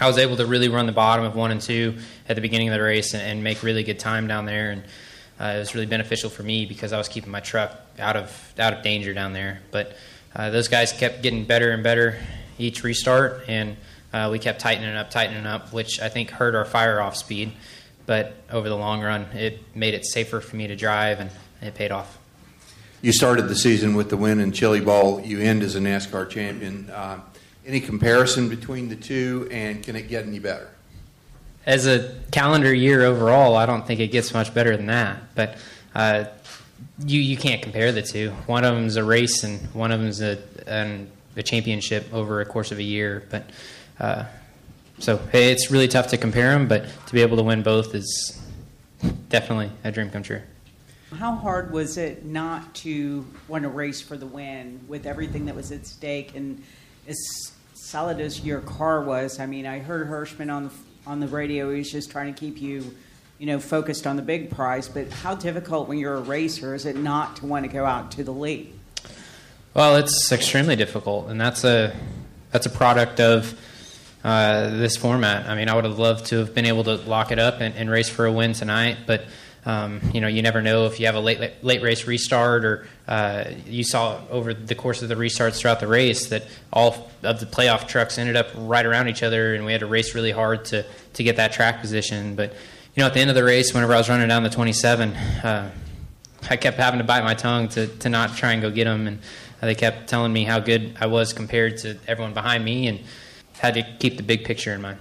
I 0.00 0.06
was 0.06 0.18
able 0.18 0.36
to 0.36 0.46
really 0.46 0.68
run 0.68 0.86
the 0.86 0.92
bottom 0.92 1.24
of 1.24 1.34
one 1.36 1.50
and 1.50 1.60
two 1.60 1.98
at 2.28 2.36
the 2.36 2.42
beginning 2.42 2.68
of 2.68 2.74
the 2.74 2.82
race 2.82 3.14
and, 3.14 3.22
and 3.22 3.44
make 3.44 3.62
really 3.62 3.82
good 3.82 3.98
time 3.98 4.26
down 4.26 4.46
there. 4.46 4.70
And 4.70 4.82
uh, 5.38 5.56
it 5.56 5.58
was 5.58 5.74
really 5.74 5.86
beneficial 5.86 6.30
for 6.30 6.42
me 6.42 6.66
because 6.66 6.92
I 6.92 6.98
was 6.98 7.08
keeping 7.08 7.30
my 7.30 7.40
truck 7.40 7.78
out 7.98 8.16
of 8.16 8.54
out 8.58 8.72
of 8.72 8.82
danger 8.82 9.14
down 9.14 9.32
there. 9.32 9.60
But 9.70 9.96
uh, 10.34 10.50
those 10.50 10.68
guys 10.68 10.92
kept 10.92 11.22
getting 11.22 11.44
better 11.44 11.70
and 11.70 11.82
better 11.82 12.18
each 12.58 12.84
restart, 12.84 13.44
and 13.48 13.76
uh, 14.12 14.28
we 14.30 14.38
kept 14.38 14.60
tightening 14.60 14.94
up, 14.94 15.10
tightening 15.10 15.46
up, 15.46 15.72
which 15.72 15.98
I 16.00 16.10
think 16.10 16.30
hurt 16.30 16.54
our 16.54 16.66
fire 16.66 17.00
off 17.00 17.16
speed. 17.16 17.52
But 18.04 18.34
over 18.50 18.68
the 18.68 18.76
long 18.76 19.02
run, 19.02 19.22
it 19.34 19.60
made 19.74 19.94
it 19.94 20.04
safer 20.04 20.40
for 20.40 20.56
me 20.56 20.66
to 20.66 20.76
drive, 20.76 21.20
and 21.20 21.30
it 21.62 21.74
paid 21.74 21.90
off. 21.90 22.19
You 23.02 23.12
started 23.12 23.48
the 23.48 23.56
season 23.56 23.94
with 23.94 24.10
the 24.10 24.16
win 24.18 24.40
in 24.40 24.52
Chili 24.52 24.80
Bowl. 24.80 25.22
You 25.22 25.40
end 25.40 25.62
as 25.62 25.74
a 25.74 25.80
NASCAR 25.80 26.28
champion. 26.28 26.90
Uh, 26.90 27.20
any 27.66 27.80
comparison 27.80 28.48
between 28.48 28.90
the 28.90 28.96
two, 28.96 29.48
and 29.50 29.82
can 29.82 29.96
it 29.96 30.08
get 30.08 30.26
any 30.26 30.38
better? 30.38 30.68
As 31.64 31.86
a 31.86 32.14
calendar 32.30 32.74
year 32.74 33.04
overall, 33.04 33.56
I 33.56 33.64
don't 33.64 33.86
think 33.86 34.00
it 34.00 34.08
gets 34.08 34.34
much 34.34 34.52
better 34.52 34.76
than 34.76 34.86
that. 34.86 35.34
But 35.34 35.56
uh, 35.94 36.24
you 37.06 37.20
you 37.20 37.38
can't 37.38 37.62
compare 37.62 37.90
the 37.90 38.02
two. 38.02 38.30
One 38.46 38.64
of 38.64 38.74
them's 38.74 38.96
a 38.96 39.04
race, 39.04 39.44
and 39.44 39.60
one 39.74 39.92
of 39.92 40.00
them's 40.00 40.20
a 40.20 40.38
an, 40.66 41.10
a 41.36 41.42
championship 41.42 42.12
over 42.12 42.42
a 42.42 42.44
course 42.44 42.70
of 42.70 42.78
a 42.78 42.82
year. 42.82 43.26
But 43.30 43.48
uh, 43.98 44.24
so 44.98 45.16
hey, 45.32 45.52
it's 45.52 45.70
really 45.70 45.88
tough 45.88 46.08
to 46.08 46.18
compare 46.18 46.52
them. 46.52 46.68
But 46.68 46.84
to 47.06 47.12
be 47.14 47.22
able 47.22 47.38
to 47.38 47.42
win 47.42 47.62
both 47.62 47.94
is 47.94 48.38
definitely 49.30 49.70
a 49.84 49.90
dream 49.90 50.10
come 50.10 50.22
true. 50.22 50.42
How 51.16 51.34
hard 51.34 51.72
was 51.72 51.96
it 51.96 52.24
not 52.24 52.74
to 52.76 53.26
want 53.48 53.64
to 53.64 53.68
race 53.68 54.00
for 54.00 54.16
the 54.16 54.26
win 54.26 54.80
with 54.86 55.06
everything 55.06 55.46
that 55.46 55.56
was 55.56 55.72
at 55.72 55.86
stake 55.86 56.36
and 56.36 56.62
as 57.08 57.18
solid 57.74 58.20
as 58.20 58.44
your 58.44 58.60
car 58.60 59.02
was? 59.02 59.40
I 59.40 59.46
mean, 59.46 59.66
I 59.66 59.80
heard 59.80 60.08
Hirschman 60.08 60.52
on 60.52 60.64
the 60.64 60.70
on 61.06 61.20
the 61.20 61.28
radio. 61.28 61.70
He 61.70 61.78
was 61.78 61.90
just 61.90 62.10
trying 62.10 62.32
to 62.32 62.38
keep 62.38 62.60
you, 62.60 62.94
you 63.38 63.46
know, 63.46 63.58
focused 63.58 64.06
on 64.06 64.16
the 64.16 64.22
big 64.22 64.50
prize. 64.50 64.88
But 64.88 65.10
how 65.10 65.34
difficult 65.34 65.88
when 65.88 65.98
you're 65.98 66.14
a 66.14 66.20
racer 66.20 66.74
is 66.74 66.86
it 66.86 66.96
not 66.96 67.36
to 67.36 67.46
want 67.46 67.64
to 67.64 67.72
go 67.72 67.84
out 67.84 68.12
to 68.12 68.24
the 68.24 68.32
lead? 68.32 68.72
Well, 69.74 69.96
it's 69.96 70.30
extremely 70.30 70.76
difficult, 70.76 71.28
and 71.28 71.40
that's 71.40 71.64
a 71.64 71.94
that's 72.50 72.66
a 72.66 72.70
product 72.70 73.20
of 73.20 73.58
uh, 74.22 74.70
this 74.70 74.96
format. 74.96 75.48
I 75.48 75.54
mean, 75.54 75.68
I 75.68 75.74
would 75.74 75.84
have 75.84 75.98
loved 75.98 76.26
to 76.26 76.38
have 76.38 76.54
been 76.54 76.66
able 76.66 76.84
to 76.84 76.96
lock 76.96 77.32
it 77.32 77.38
up 77.38 77.60
and, 77.60 77.74
and 77.74 77.88
race 77.88 78.08
for 78.08 78.26
a 78.26 78.32
win 78.32 78.52
tonight, 78.52 78.98
but 79.06 79.24
um, 79.66 80.00
you 80.14 80.20
know, 80.20 80.28
you 80.28 80.42
never 80.42 80.62
know 80.62 80.86
if 80.86 80.98
you 80.98 81.06
have 81.06 81.14
a 81.14 81.20
late 81.20 81.40
late, 81.40 81.52
late 81.62 81.82
race 81.82 82.06
restart, 82.06 82.64
or 82.64 82.86
uh, 83.06 83.44
you 83.66 83.84
saw 83.84 84.20
over 84.30 84.54
the 84.54 84.74
course 84.74 85.02
of 85.02 85.08
the 85.08 85.16
restarts 85.16 85.58
throughout 85.58 85.80
the 85.80 85.86
race 85.86 86.28
that 86.28 86.44
all 86.72 87.10
of 87.22 87.40
the 87.40 87.46
playoff 87.46 87.86
trucks 87.86 88.18
ended 88.18 88.36
up 88.36 88.48
right 88.56 88.86
around 88.86 89.08
each 89.08 89.22
other, 89.22 89.54
and 89.54 89.64
we 89.64 89.72
had 89.72 89.80
to 89.80 89.86
race 89.86 90.14
really 90.14 90.32
hard 90.32 90.64
to 90.66 90.84
to 91.14 91.22
get 91.22 91.36
that 91.36 91.52
track 91.52 91.80
position. 91.80 92.34
But 92.36 92.52
you 92.94 93.02
know, 93.02 93.06
at 93.06 93.14
the 93.14 93.20
end 93.20 93.30
of 93.30 93.36
the 93.36 93.44
race, 93.44 93.74
whenever 93.74 93.94
I 93.94 93.98
was 93.98 94.08
running 94.08 94.28
down 94.28 94.42
the 94.42 94.50
27. 94.50 95.12
Uh, 95.12 95.70
I 96.48 96.56
kept 96.56 96.78
having 96.78 96.98
to 96.98 97.04
bite 97.04 97.24
my 97.24 97.34
tongue 97.34 97.68
to, 97.70 97.86
to 97.86 98.08
not 98.08 98.36
try 98.36 98.52
and 98.52 98.62
go 98.62 98.70
get 98.70 98.84
them. 98.84 99.06
And 99.06 99.18
they 99.60 99.74
kept 99.74 100.08
telling 100.08 100.32
me 100.32 100.44
how 100.44 100.60
good 100.60 100.96
I 101.00 101.06
was 101.06 101.32
compared 101.32 101.78
to 101.78 101.98
everyone 102.06 102.32
behind 102.32 102.64
me 102.64 102.86
and 102.86 103.00
had 103.58 103.74
to 103.74 103.82
keep 103.98 104.16
the 104.16 104.22
big 104.22 104.44
picture 104.44 104.72
in 104.72 104.80
mind. 104.80 104.98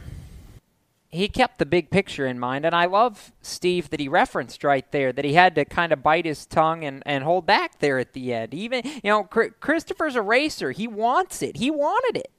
He 1.09 1.27
kept 1.29 1.59
the 1.59 1.65
big 1.65 1.89
picture 1.91 2.27
in 2.27 2.39
mind, 2.39 2.65
and 2.65 2.75
I 2.75 2.85
love 2.85 3.33
Steve 3.41 3.89
that 3.91 3.99
he 3.99 4.07
referenced 4.09 4.63
right 4.63 4.89
there 4.91 5.13
that 5.13 5.25
he 5.25 5.33
had 5.33 5.55
to 5.55 5.65
kind 5.65 5.93
of 5.93 6.03
bite 6.03 6.25
his 6.25 6.45
tongue 6.45 6.85
and, 6.85 7.03
and 7.05 7.23
hold 7.23 7.45
back 7.47 7.79
there 7.79 7.99
at 7.99 8.13
the 8.13 8.33
end. 8.33 8.53
Even 8.53 8.83
you 8.85 9.01
know, 9.05 9.23
Chr- 9.25 9.55
Christopher's 9.59 10.15
a 10.15 10.21
racer; 10.21 10.71
he 10.71 10.87
wants 10.87 11.41
it. 11.41 11.57
He 11.57 11.71
wanted 11.71 12.17
it. 12.17 12.31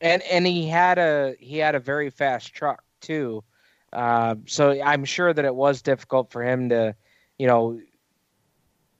and 0.00 0.22
and 0.24 0.46
he 0.46 0.68
had 0.68 0.98
a 0.98 1.34
he 1.40 1.58
had 1.58 1.74
a 1.74 1.80
very 1.80 2.10
fast 2.10 2.54
truck 2.54 2.84
too 3.00 3.44
uh, 3.92 4.34
so 4.46 4.80
i'm 4.82 5.04
sure 5.04 5.32
that 5.32 5.44
it 5.44 5.54
was 5.54 5.82
difficult 5.82 6.30
for 6.32 6.42
him 6.44 6.68
to 6.70 6.94
you 7.38 7.48
know 7.48 7.80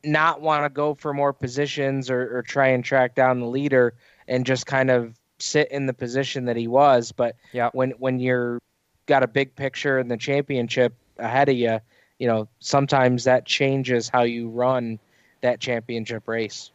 not 0.04 0.40
want 0.40 0.64
to 0.64 0.70
go 0.70 0.94
for 0.94 1.12
more 1.14 1.32
positions 1.34 2.10
or, 2.10 2.38
or 2.38 2.42
try 2.42 2.68
and 2.68 2.84
track 2.84 3.14
down 3.14 3.40
the 3.40 3.46
leader 3.46 3.94
and 4.28 4.46
just 4.46 4.66
kind 4.66 4.90
of 4.90 5.19
sit 5.40 5.70
in 5.70 5.86
the 5.86 5.94
position 5.94 6.44
that 6.44 6.56
he 6.56 6.68
was 6.68 7.12
but 7.12 7.36
when 7.72 7.90
when 7.92 8.18
you're 8.18 8.58
got 9.06 9.22
a 9.22 9.28
big 9.28 9.54
picture 9.56 9.98
in 9.98 10.08
the 10.08 10.16
championship 10.16 10.94
ahead 11.18 11.48
of 11.48 11.56
you 11.56 11.78
you 12.18 12.26
know 12.26 12.48
sometimes 12.60 13.24
that 13.24 13.44
changes 13.44 14.08
how 14.08 14.22
you 14.22 14.48
run 14.48 14.98
that 15.40 15.60
championship 15.60 16.28
race 16.28 16.70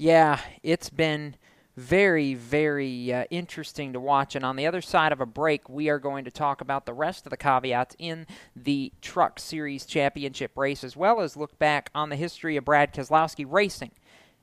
Yeah, 0.00 0.40
it's 0.62 0.88
been 0.88 1.34
very, 1.76 2.32
very 2.32 3.12
uh, 3.12 3.24
interesting 3.28 3.92
to 3.92 4.00
watch. 4.00 4.34
And 4.34 4.46
on 4.46 4.56
the 4.56 4.66
other 4.66 4.80
side 4.80 5.12
of 5.12 5.20
a 5.20 5.26
break, 5.26 5.68
we 5.68 5.90
are 5.90 5.98
going 5.98 6.24
to 6.24 6.30
talk 6.30 6.62
about 6.62 6.86
the 6.86 6.94
rest 6.94 7.26
of 7.26 7.30
the 7.30 7.36
caveats 7.36 7.96
in 7.98 8.26
the 8.56 8.94
Truck 9.02 9.38
Series 9.38 9.84
Championship 9.84 10.56
race, 10.56 10.84
as 10.84 10.96
well 10.96 11.20
as 11.20 11.36
look 11.36 11.58
back 11.58 11.90
on 11.94 12.08
the 12.08 12.16
history 12.16 12.56
of 12.56 12.64
Brad 12.64 12.94
Keselowski 12.94 13.44
racing 13.46 13.90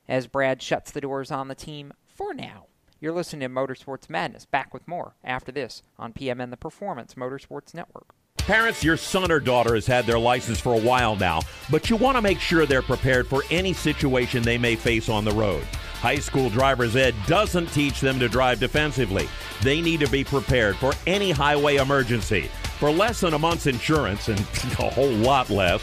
as 0.06 0.28
Brad 0.28 0.62
shuts 0.62 0.92
the 0.92 1.00
doors 1.00 1.32
on 1.32 1.48
the 1.48 1.56
team 1.56 1.92
for 2.06 2.32
now. 2.32 2.66
You're 3.00 3.12
listening 3.12 3.48
to 3.48 3.54
Motorsports 3.54 4.10
Madness. 4.10 4.44
Back 4.44 4.74
with 4.74 4.88
more 4.88 5.14
after 5.22 5.52
this 5.52 5.84
on 6.00 6.12
PMN 6.12 6.50
the 6.50 6.56
Performance 6.56 7.14
Motorsports 7.14 7.72
Network. 7.72 8.08
Parents, 8.38 8.82
your 8.82 8.96
son 8.96 9.30
or 9.30 9.38
daughter 9.38 9.76
has 9.76 9.86
had 9.86 10.04
their 10.04 10.18
license 10.18 10.58
for 10.58 10.74
a 10.74 10.80
while 10.80 11.14
now, 11.14 11.42
but 11.70 11.90
you 11.90 11.96
want 11.96 12.16
to 12.16 12.22
make 12.22 12.40
sure 12.40 12.66
they're 12.66 12.82
prepared 12.82 13.28
for 13.28 13.44
any 13.52 13.72
situation 13.72 14.42
they 14.42 14.58
may 14.58 14.74
face 14.74 15.08
on 15.08 15.24
the 15.24 15.30
road. 15.30 15.62
High 16.00 16.18
school 16.18 16.50
driver's 16.50 16.96
ed 16.96 17.14
doesn't 17.26 17.66
teach 17.68 18.00
them 18.00 18.18
to 18.18 18.28
drive 18.28 18.58
defensively. 18.58 19.28
They 19.62 19.80
need 19.80 20.00
to 20.00 20.10
be 20.10 20.24
prepared 20.24 20.74
for 20.76 20.92
any 21.06 21.30
highway 21.30 21.76
emergency. 21.76 22.50
For 22.80 22.90
less 22.90 23.20
than 23.20 23.34
a 23.34 23.38
month's 23.38 23.66
insurance, 23.66 24.28
and 24.28 24.40
a 24.78 24.90
whole 24.90 25.10
lot 25.10 25.50
less, 25.50 25.82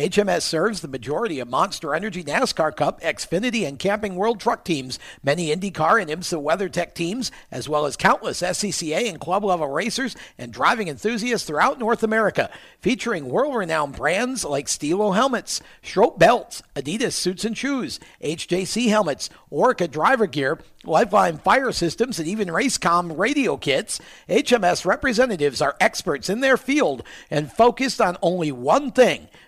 HMS 0.00 0.42
serves 0.42 0.80
the 0.80 0.88
majority 0.88 1.40
of 1.40 1.50
Monster 1.50 1.94
Energy 1.94 2.24
NASCAR 2.24 2.74
Cup, 2.74 3.02
Xfinity, 3.02 3.68
and 3.68 3.78
Camping 3.78 4.16
World 4.16 4.40
Truck 4.40 4.64
teams, 4.64 4.98
many 5.22 5.54
IndyCar 5.54 6.00
and 6.00 6.10
IMSA 6.10 6.42
WeatherTech 6.42 6.94
teams, 6.94 7.30
as 7.50 7.68
well 7.68 7.84
as 7.84 7.98
countless 7.98 8.40
SCCA 8.40 9.10
and 9.10 9.20
club 9.20 9.44
level 9.44 9.68
racers 9.68 10.16
and 10.38 10.54
driving 10.54 10.88
enthusiasts 10.88 11.46
throughout 11.46 11.78
North 11.78 12.02
America, 12.02 12.48
featuring 12.80 13.28
world 13.28 13.54
renowned 13.54 13.94
brands 13.94 14.42
like 14.42 14.68
Stilo 14.68 15.10
helmets, 15.10 15.60
Schroth 15.82 16.18
belts, 16.18 16.62
Adidas 16.74 17.12
suits 17.12 17.44
and 17.44 17.58
shoes, 17.58 18.00
HJC 18.24 18.88
helmets, 18.88 19.28
Orca 19.50 19.86
driver 19.86 20.26
gear, 20.26 20.60
Lifeline 20.82 21.36
fire 21.36 21.72
systems, 21.72 22.18
and 22.18 22.26
even 22.26 22.48
Racecom 22.48 23.18
radio 23.18 23.58
kits. 23.58 24.00
HMS 24.30 24.86
representatives 24.86 25.60
are 25.60 25.76
experts 25.78 26.30
in 26.30 26.40
their 26.40 26.56
field 26.56 27.02
and 27.30 27.52
focused 27.52 28.00
on 28.00 28.16
only 28.22 28.50
one 28.50 28.90
thing 28.92 29.28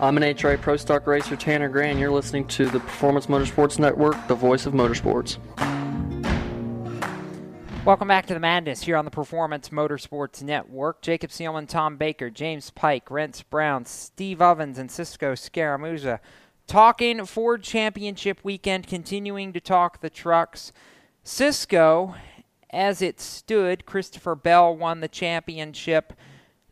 I'm 0.00 0.14
NHRA 0.14 0.60
Pro 0.60 0.76
Stock 0.76 1.08
Racer 1.08 1.34
Tanner 1.34 1.68
Gray, 1.68 1.90
and 1.90 1.98
you're 1.98 2.12
listening 2.12 2.46
to 2.48 2.66
the 2.66 2.78
Performance 2.78 3.26
Motorsports 3.26 3.80
Network, 3.80 4.28
the 4.28 4.34
voice 4.36 4.64
of 4.64 4.72
motorsports. 4.72 5.38
Welcome 7.84 8.06
back 8.06 8.26
to 8.26 8.34
the 8.34 8.38
Madness 8.38 8.82
here 8.82 8.96
on 8.96 9.04
the 9.04 9.10
Performance 9.10 9.70
Motorsports 9.70 10.40
Network. 10.40 11.02
Jacob 11.02 11.30
Seelman, 11.30 11.66
Tom 11.66 11.96
Baker, 11.96 12.30
James 12.30 12.70
Pike, 12.70 13.10
Rents 13.10 13.42
Brown, 13.42 13.86
Steve 13.86 14.40
Ovens, 14.40 14.78
and 14.78 14.88
Cisco 14.88 15.34
Scaramuza 15.34 16.20
talking 16.68 17.26
Ford 17.26 17.64
Championship 17.64 18.38
weekend, 18.44 18.86
continuing 18.86 19.52
to 19.52 19.60
talk 19.60 20.00
the 20.00 20.10
trucks. 20.10 20.70
Cisco, 21.24 22.14
as 22.70 23.02
it 23.02 23.20
stood, 23.20 23.84
Christopher 23.84 24.36
Bell 24.36 24.76
won 24.76 25.00
the 25.00 25.08
championship. 25.08 26.12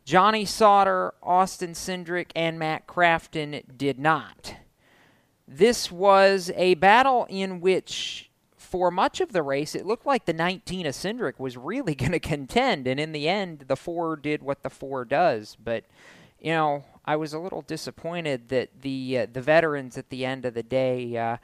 Johnny 0.07 0.45
Sauter, 0.45 1.13
Austin 1.21 1.73
Cindric, 1.73 2.27
and 2.33 2.57
Matt 2.57 2.87
Crafton 2.87 3.61
did 3.77 3.99
not. 3.99 4.55
This 5.45 5.91
was 5.91 6.49
a 6.55 6.75
battle 6.75 7.27
in 7.29 7.59
which 7.59 8.31
for 8.55 8.89
much 8.89 9.19
of 9.19 9.33
the 9.33 9.43
race, 9.43 9.75
it 9.75 9.85
looked 9.85 10.05
like 10.05 10.23
the 10.23 10.31
19 10.31 10.85
of 10.85 10.93
Cindric 10.95 11.37
was 11.39 11.57
really 11.57 11.93
going 12.03 12.13
to 12.13 12.21
contend, 12.21 12.87
and 12.87 13.01
in 13.01 13.11
the 13.11 13.27
end, 13.27 13.65
the 13.67 13.75
four 13.75 14.15
did 14.15 14.41
what 14.41 14.63
the 14.63 14.69
four 14.69 15.03
does. 15.03 15.57
But 15.61 15.83
you 16.39 16.53
know, 16.53 16.85
I 17.03 17.17
was 17.17 17.33
a 17.33 17.39
little 17.39 17.63
disappointed 17.63 18.47
that 18.47 18.69
the 18.83 19.17
uh, 19.17 19.27
the 19.33 19.41
veterans 19.41 19.97
at 19.97 20.09
the 20.09 20.23
end 20.23 20.45
of 20.45 20.53
the 20.53 20.63
day 20.63 21.17
uh, 21.17 21.35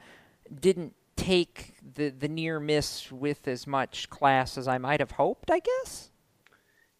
didn't 0.58 0.94
take 1.16 1.74
the 1.96 2.08
the 2.08 2.28
near 2.28 2.58
miss 2.58 3.12
with 3.12 3.46
as 3.46 3.66
much 3.66 4.08
class 4.08 4.56
as 4.56 4.66
I 4.66 4.78
might 4.78 5.00
have 5.00 5.10
hoped. 5.10 5.50
I 5.50 5.58
guess. 5.58 6.08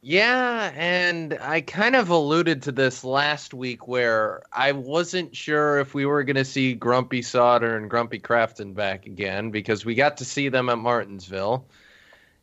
Yeah, 0.06 0.70
and 0.76 1.38
I 1.40 1.62
kind 1.62 1.96
of 1.96 2.10
alluded 2.10 2.60
to 2.64 2.72
this 2.72 3.04
last 3.04 3.54
week 3.54 3.88
where 3.88 4.42
I 4.52 4.72
wasn't 4.72 5.34
sure 5.34 5.80
if 5.80 5.94
we 5.94 6.04
were 6.04 6.22
going 6.24 6.36
to 6.36 6.44
see 6.44 6.74
Grumpy 6.74 7.22
Sauter 7.22 7.78
and 7.78 7.88
Grumpy 7.88 8.20
Crafton 8.20 8.74
back 8.74 9.06
again 9.06 9.50
because 9.50 9.86
we 9.86 9.94
got 9.94 10.18
to 10.18 10.26
see 10.26 10.50
them 10.50 10.68
at 10.68 10.76
Martinsville. 10.76 11.64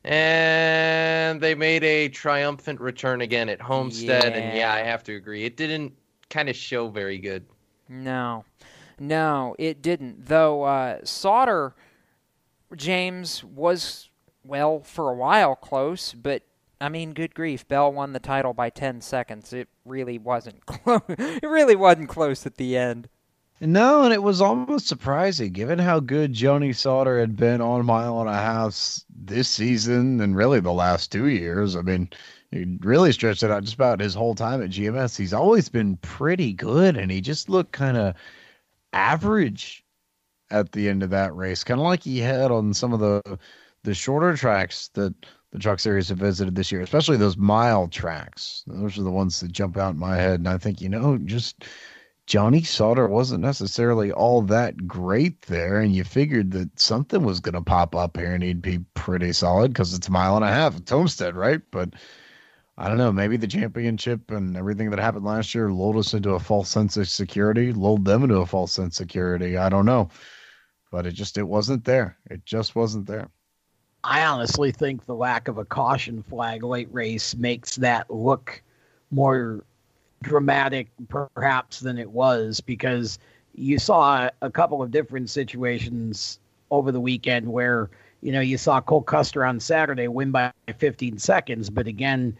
And 0.04 1.40
they 1.40 1.54
made 1.54 1.84
a 1.84 2.10
triumphant 2.10 2.82
return 2.82 3.22
again 3.22 3.48
at 3.48 3.62
Homestead. 3.62 4.34
And 4.34 4.58
yeah, 4.58 4.74
I 4.74 4.80
have 4.80 5.04
to 5.04 5.16
agree. 5.16 5.46
It 5.46 5.56
didn't 5.56 5.94
kind 6.32 6.50
of 6.50 6.56
show 6.56 6.88
very 6.88 7.20
good. 7.20 7.46
No, 7.88 8.44
no, 8.98 9.56
it 9.60 9.84
didn't. 9.84 10.26
Though 10.26 10.64
uh, 10.64 11.02
Sauter, 11.04 11.76
James 12.76 13.44
was 13.44 14.10
well 14.44 14.80
for 14.80 15.12
a 15.12 15.14
while 15.14 15.54
close, 15.54 16.16
but 16.16 16.42
I 16.82 16.90
mean, 16.90 17.14
good 17.14 17.36
grief, 17.36 17.68
Bell 17.68 17.94
won 17.94 18.14
the 18.14 18.20
title 18.20 18.54
by 18.54 18.70
ten 18.70 19.02
seconds. 19.02 19.54
It 19.54 19.70
really 19.86 20.18
wasn't 20.18 20.66
close. 20.66 21.02
it 21.08 21.48
really 21.48 21.76
wasn't 21.76 22.10
close 22.10 22.46
at 22.46 22.56
the 22.56 22.76
end. 22.76 23.08
No, 23.64 24.02
and 24.04 24.12
it 24.12 24.24
was 24.24 24.42
almost 24.42 24.88
surprising 24.88 25.54
given 25.54 25.78
how 25.78 26.00
good 26.00 26.34
Johnny 26.34 26.74
Sauter 26.74 27.20
had 27.20 27.36
been 27.36 27.62
on 27.62 27.86
Mile 27.86 28.20
and 28.20 28.30
a 28.30 28.34
Half 28.34 29.02
this 29.16 29.48
season 29.50 30.20
and 30.20 30.36
really 30.36 30.60
the 30.60 30.74
last 30.74 31.12
two 31.12 31.28
years. 31.28 31.76
I 31.76 31.82
mean, 31.84 32.10
he 32.50 32.66
really 32.80 33.12
stretched 33.12 33.44
it 33.44 33.52
out 33.52 33.64
just 33.64 33.76
about 33.76 34.00
his 34.00 34.16
whole 34.16 34.34
time 34.34 34.64
at 34.64 34.72
GMS. 34.72 35.16
He's 35.16 35.34
always 35.34 35.70
been 35.70 35.98
pretty 35.98 36.54
good, 36.54 36.98
and 36.98 37.12
he 37.12 37.22
just 37.22 37.50
looked 37.50 37.72
kind 37.72 37.98
of 37.98 38.16
average 38.94 39.86
at 40.50 40.72
the 40.72 40.90
end 40.90 41.04
of 41.04 41.12
that 41.12 41.36
race, 41.36 41.64
kind 41.64 41.80
of 41.80 41.86
like 41.86 42.04
he 42.04 42.18
had 42.18 42.50
on 42.50 42.74
some 42.74 42.94
of 42.94 43.00
the 43.00 43.40
the 43.84 43.94
shorter 43.94 44.36
tracks 44.36 44.90
that 44.96 45.14
the 45.52 45.60
truck 45.60 45.80
series 45.80 46.10
have 46.10 46.18
visited 46.18 46.56
this 46.56 46.72
year, 46.72 46.82
especially 46.82 47.18
those 47.18 47.38
mile 47.38 47.88
tracks. 47.88 48.64
Those 48.68 48.98
are 48.98 49.04
the 49.04 49.12
ones 49.12 49.40
that 49.40 49.52
jump 49.52 49.78
out 49.78 49.94
in 49.94 50.00
my 50.00 50.16
head, 50.16 50.40
and 50.40 50.48
I 50.48 50.58
think 50.58 50.82
you 50.82 50.90
know 50.90 51.18
just 51.18 51.66
Johnny 52.26 52.64
Sauter 52.64 53.08
wasn't 53.08 53.42
necessarily 53.42 54.12
all 54.12 54.42
that 54.44 54.88
great 54.88 55.42
there, 55.44 55.82
and 55.82 55.94
you 55.94 56.04
figured 56.06 56.52
that 56.52 56.80
something 56.80 57.24
was 57.24 57.42
going 57.42 57.56
to 57.56 57.62
pop 57.62 57.96
up 57.96 58.16
here 58.16 58.34
and 58.34 58.44
he'd 58.44 58.62
be 58.62 58.80
pretty 58.94 59.34
solid 59.34 59.74
because 59.74 59.94
it's 59.94 60.08
a 60.08 60.12
mile 60.12 60.38
and 60.38 60.46
a 60.46 60.48
half. 60.48 60.78
It's 60.78 60.92
Homestead, 60.92 61.36
right? 61.36 61.62
But 61.72 61.94
I 62.78 62.88
don't 62.88 62.98
know. 62.98 63.12
Maybe 63.12 63.38
the 63.38 63.48
championship 63.48 64.32
and 64.32 64.56
everything 64.56 64.90
that 64.92 65.00
happened 65.00 65.26
last 65.26 65.54
year 65.54 65.72
lulled 65.72 65.98
us 65.98 66.14
into 66.14 66.32
a 66.32 66.40
false 66.40 66.70
sense 66.70 66.96
of 66.96 67.10
security, 67.10 67.74
lulled 67.74 68.06
them 68.06 68.24
into 68.24 68.38
a 68.38 68.46
false 68.46 68.72
sense 68.72 69.00
of 69.00 69.04
security. 69.04 69.58
I 69.58 69.70
don't 69.70 69.86
know, 69.86 70.10
but 70.92 71.06
it 71.06 71.12
just 71.12 71.38
it 71.38 71.44
wasn't 71.44 71.84
there. 71.84 72.18
It 72.30 72.46
just 72.46 72.76
wasn't 72.76 73.08
there. 73.08 73.30
I 74.04 74.26
honestly 74.26 74.72
think 74.72 75.06
the 75.06 75.16
lack 75.16 75.48
of 75.48 75.58
a 75.58 75.66
caution 75.66 76.24
flag 76.24 76.64
late 76.64 76.90
race 76.92 77.36
makes 77.36 77.76
that 77.78 78.10
look 78.10 78.62
more 79.12 79.64
dramatic 80.24 80.88
perhaps 81.10 81.80
than 81.80 81.98
it 81.98 82.10
was 82.10 82.62
because 82.62 83.20
you 83.56 83.78
saw 83.80 84.30
a 84.42 84.50
couple 84.52 84.82
of 84.82 84.92
different 84.92 85.30
situations 85.30 86.40
over 86.70 86.92
the 86.92 87.00
weekend 87.00 87.48
where 87.48 87.90
you 88.22 88.32
know 88.32 88.40
you 88.40 88.58
saw 88.58 88.80
Cole 88.80 89.02
Custer 89.02 89.44
on 89.46 89.60
Saturday 89.60 90.08
win 90.08 90.32
by 90.32 90.52
15 90.78 91.18
seconds 91.18 91.70
but 91.70 91.88
again 91.88 92.38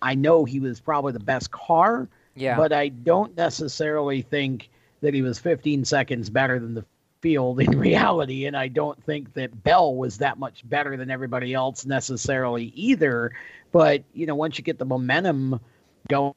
I 0.00 0.14
know 0.14 0.44
he 0.44 0.60
was 0.60 0.80
probably 0.80 1.12
the 1.12 1.20
best 1.20 1.50
car 1.50 2.08
Yeah. 2.36 2.56
but 2.56 2.72
I 2.72 2.88
don't 2.88 3.36
necessarily 3.36 4.22
think 4.22 4.70
that 5.00 5.12
he 5.12 5.22
was 5.22 5.38
15 5.38 5.84
seconds 5.84 6.30
better 6.30 6.58
than 6.58 6.74
the 6.74 6.84
field 7.24 7.58
in 7.58 7.78
reality 7.78 8.44
and 8.44 8.54
I 8.54 8.68
don't 8.68 9.02
think 9.02 9.32
that 9.32 9.64
Bell 9.64 9.94
was 9.94 10.18
that 10.18 10.38
much 10.38 10.60
better 10.68 10.94
than 10.98 11.10
everybody 11.10 11.54
else 11.54 11.86
necessarily 11.86 12.66
either. 12.76 13.32
But 13.72 14.04
you 14.12 14.26
know 14.26 14.34
once 14.34 14.58
you 14.58 14.62
get 14.62 14.78
the 14.78 14.84
momentum 14.84 15.58
going 16.06 16.34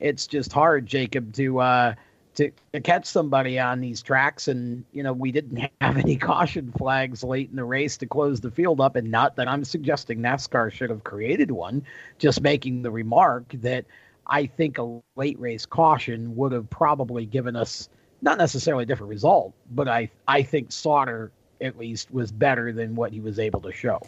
it's 0.00 0.26
just 0.26 0.52
hard 0.52 0.84
Jacob 0.84 1.32
to 1.34 1.60
uh 1.60 1.94
to, 2.34 2.50
to 2.72 2.80
catch 2.80 3.06
somebody 3.06 3.60
on 3.60 3.80
these 3.80 4.02
tracks. 4.02 4.48
And 4.48 4.84
you 4.90 5.04
know 5.04 5.12
we 5.12 5.30
didn't 5.30 5.70
have 5.80 5.96
any 5.96 6.16
caution 6.16 6.72
flags 6.76 7.22
late 7.22 7.48
in 7.50 7.54
the 7.54 7.64
race 7.64 7.96
to 7.98 8.06
close 8.06 8.40
the 8.40 8.50
field 8.50 8.80
up. 8.80 8.96
And 8.96 9.12
not 9.12 9.36
that 9.36 9.46
I'm 9.46 9.62
suggesting 9.62 10.18
NASCAR 10.18 10.72
should 10.72 10.90
have 10.90 11.04
created 11.04 11.52
one 11.52 11.84
just 12.18 12.40
making 12.40 12.82
the 12.82 12.90
remark 12.90 13.44
that 13.60 13.84
I 14.26 14.46
think 14.46 14.78
a 14.78 15.00
late 15.14 15.38
race 15.38 15.66
caution 15.66 16.34
would 16.34 16.50
have 16.50 16.68
probably 16.68 17.26
given 17.26 17.54
us 17.54 17.88
not 18.22 18.38
necessarily 18.38 18.84
a 18.84 18.86
different 18.86 19.10
result 19.10 19.52
but 19.70 19.88
I 19.88 20.10
I 20.26 20.42
think 20.42 20.72
Sauter 20.72 21.32
at 21.60 21.78
least 21.78 22.12
was 22.12 22.32
better 22.32 22.72
than 22.72 22.94
what 22.94 23.12
he 23.12 23.20
was 23.20 23.38
able 23.38 23.60
to 23.62 23.72
show. 23.72 24.00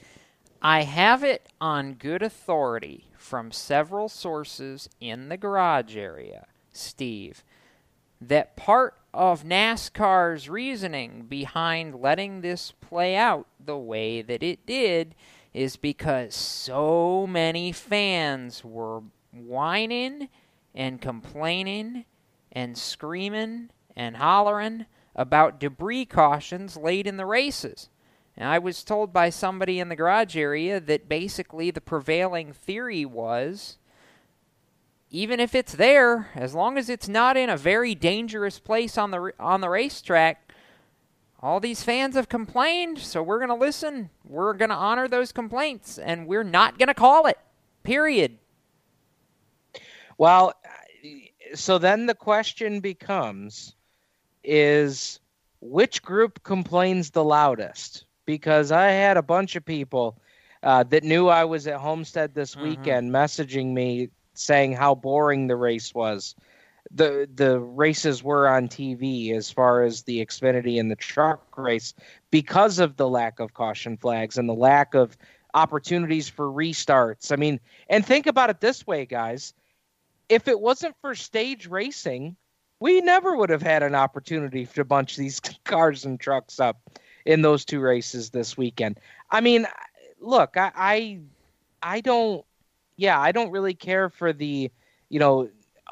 I 0.60 0.82
have 0.82 1.22
it 1.22 1.48
on 1.60 1.94
good 1.94 2.22
authority 2.22 3.08
from 3.16 3.52
several 3.52 4.08
sources 4.08 4.88
in 5.00 5.28
the 5.28 5.36
garage 5.36 5.96
area, 5.96 6.46
Steve, 6.72 7.44
that 8.20 8.56
part 8.56 8.94
of 9.14 9.44
NASCAR's 9.44 10.48
reasoning 10.48 11.26
behind 11.28 11.94
letting 11.94 12.40
this 12.40 12.72
play 12.80 13.14
out 13.14 13.46
the 13.64 13.78
way 13.78 14.20
that 14.20 14.42
it 14.42 14.66
did 14.66 15.14
is 15.54 15.76
because 15.76 16.34
so 16.34 17.26
many 17.26 17.72
fans 17.72 18.64
were 18.64 19.02
whining 19.32 20.28
and 20.74 21.00
complaining 21.00 22.04
and 22.50 22.76
screaming 22.76 23.70
and 23.98 24.16
hollering 24.16 24.86
about 25.14 25.60
debris 25.60 26.06
cautions 26.06 26.76
late 26.76 27.06
in 27.06 27.16
the 27.16 27.26
races. 27.26 27.88
And 28.36 28.48
I 28.48 28.58
was 28.58 28.84
told 28.84 29.12
by 29.12 29.30
somebody 29.30 29.80
in 29.80 29.88
the 29.88 29.96
garage 29.96 30.36
area 30.36 30.78
that 30.78 31.08
basically 31.08 31.70
the 31.70 31.80
prevailing 31.80 32.52
theory 32.52 33.04
was 33.04 33.78
even 35.10 35.40
if 35.40 35.54
it's 35.54 35.72
there, 35.72 36.28
as 36.34 36.54
long 36.54 36.76
as 36.76 36.90
it's 36.90 37.08
not 37.08 37.36
in 37.36 37.48
a 37.48 37.56
very 37.56 37.94
dangerous 37.94 38.58
place 38.58 38.98
on 38.98 39.10
the 39.10 39.32
on 39.40 39.60
the 39.60 39.70
racetrack, 39.70 40.52
all 41.40 41.60
these 41.60 41.82
fans 41.82 42.14
have 42.14 42.28
complained, 42.28 42.98
so 42.98 43.22
we're 43.22 43.38
going 43.38 43.48
to 43.48 43.54
listen. 43.54 44.10
We're 44.24 44.54
going 44.54 44.70
to 44.70 44.74
honor 44.74 45.08
those 45.08 45.32
complaints 45.32 45.96
and 45.98 46.26
we're 46.26 46.42
not 46.44 46.78
going 46.78 46.88
to 46.88 46.94
call 46.94 47.26
it. 47.26 47.38
Period. 47.84 48.38
Well, 50.18 50.52
so 51.54 51.78
then 51.78 52.06
the 52.06 52.14
question 52.14 52.80
becomes 52.80 53.76
is 54.44 55.20
which 55.60 56.02
group 56.02 56.42
complains 56.42 57.10
the 57.10 57.24
loudest? 57.24 58.04
Because 58.24 58.70
I 58.72 58.88
had 58.88 59.16
a 59.16 59.22
bunch 59.22 59.56
of 59.56 59.64
people 59.64 60.18
uh, 60.62 60.82
that 60.84 61.04
knew 61.04 61.28
I 61.28 61.44
was 61.44 61.66
at 61.66 61.76
Homestead 61.76 62.34
this 62.34 62.56
weekend 62.56 63.12
messaging 63.12 63.72
me 63.72 64.10
saying 64.34 64.72
how 64.72 64.94
boring 64.94 65.46
the 65.46 65.56
race 65.56 65.94
was. 65.94 66.34
The 66.90 67.28
the 67.34 67.60
races 67.60 68.22
were 68.22 68.48
on 68.48 68.68
TV 68.68 69.34
as 69.34 69.50
far 69.50 69.82
as 69.82 70.02
the 70.02 70.24
Xfinity 70.24 70.80
and 70.80 70.90
the 70.90 70.96
truck 70.96 71.56
race 71.58 71.92
because 72.30 72.78
of 72.78 72.96
the 72.96 73.08
lack 73.08 73.40
of 73.40 73.52
caution 73.52 73.98
flags 73.98 74.38
and 74.38 74.48
the 74.48 74.54
lack 74.54 74.94
of 74.94 75.16
opportunities 75.54 76.28
for 76.28 76.46
restarts. 76.46 77.30
I 77.30 77.36
mean, 77.36 77.60
and 77.88 78.04
think 78.04 78.26
about 78.26 78.50
it 78.50 78.60
this 78.60 78.86
way, 78.86 79.04
guys. 79.04 79.52
If 80.28 80.48
it 80.48 80.60
wasn't 80.60 80.96
for 81.00 81.14
stage 81.14 81.66
racing, 81.66 82.36
we 82.80 83.00
never 83.00 83.36
would 83.36 83.50
have 83.50 83.62
had 83.62 83.82
an 83.82 83.94
opportunity 83.94 84.66
to 84.66 84.84
bunch 84.84 85.16
these 85.16 85.40
cars 85.64 86.04
and 86.04 86.18
trucks 86.18 86.60
up 86.60 86.80
in 87.24 87.42
those 87.42 87.64
two 87.64 87.80
races 87.80 88.30
this 88.30 88.56
weekend. 88.56 88.98
I 89.30 89.40
mean, 89.40 89.66
look, 90.20 90.56
I, 90.56 90.72
I, 90.74 91.18
I 91.82 92.00
don't, 92.00 92.44
yeah, 92.96 93.20
I 93.20 93.32
don't 93.32 93.50
really 93.50 93.74
care 93.74 94.08
for 94.08 94.32
the, 94.32 94.70
you 95.08 95.18
know, 95.18 95.48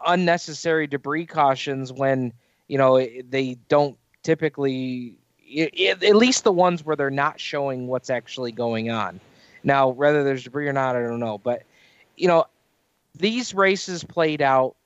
unnecessary 0.07 0.87
debris 0.87 1.27
cautions 1.27 1.93
when 1.93 2.33
you 2.69 2.79
know 2.79 2.99
they 3.29 3.57
don't 3.69 3.97
typically, 4.23 5.17
at 5.57 6.17
least 6.17 6.45
the 6.45 6.53
ones 6.53 6.85
where 6.85 6.97
they're 6.97 7.11
not 7.11 7.41
showing 7.41 7.87
what's 7.87 8.11
actually 8.11 8.53
going 8.53 8.91
on. 8.91 9.21
Now, 9.63 9.89
whether 9.89 10.25
there's 10.25 10.45
debris 10.45 10.69
or 10.69 10.73
not, 10.73 10.97
I 10.97 11.03
don't 11.03 11.21
know, 11.21 11.39
but 11.39 11.63
you 12.17 12.29
know, 12.29 12.47
these 13.15 13.55
races 13.55 14.05
played 14.05 14.43
out 14.43 14.77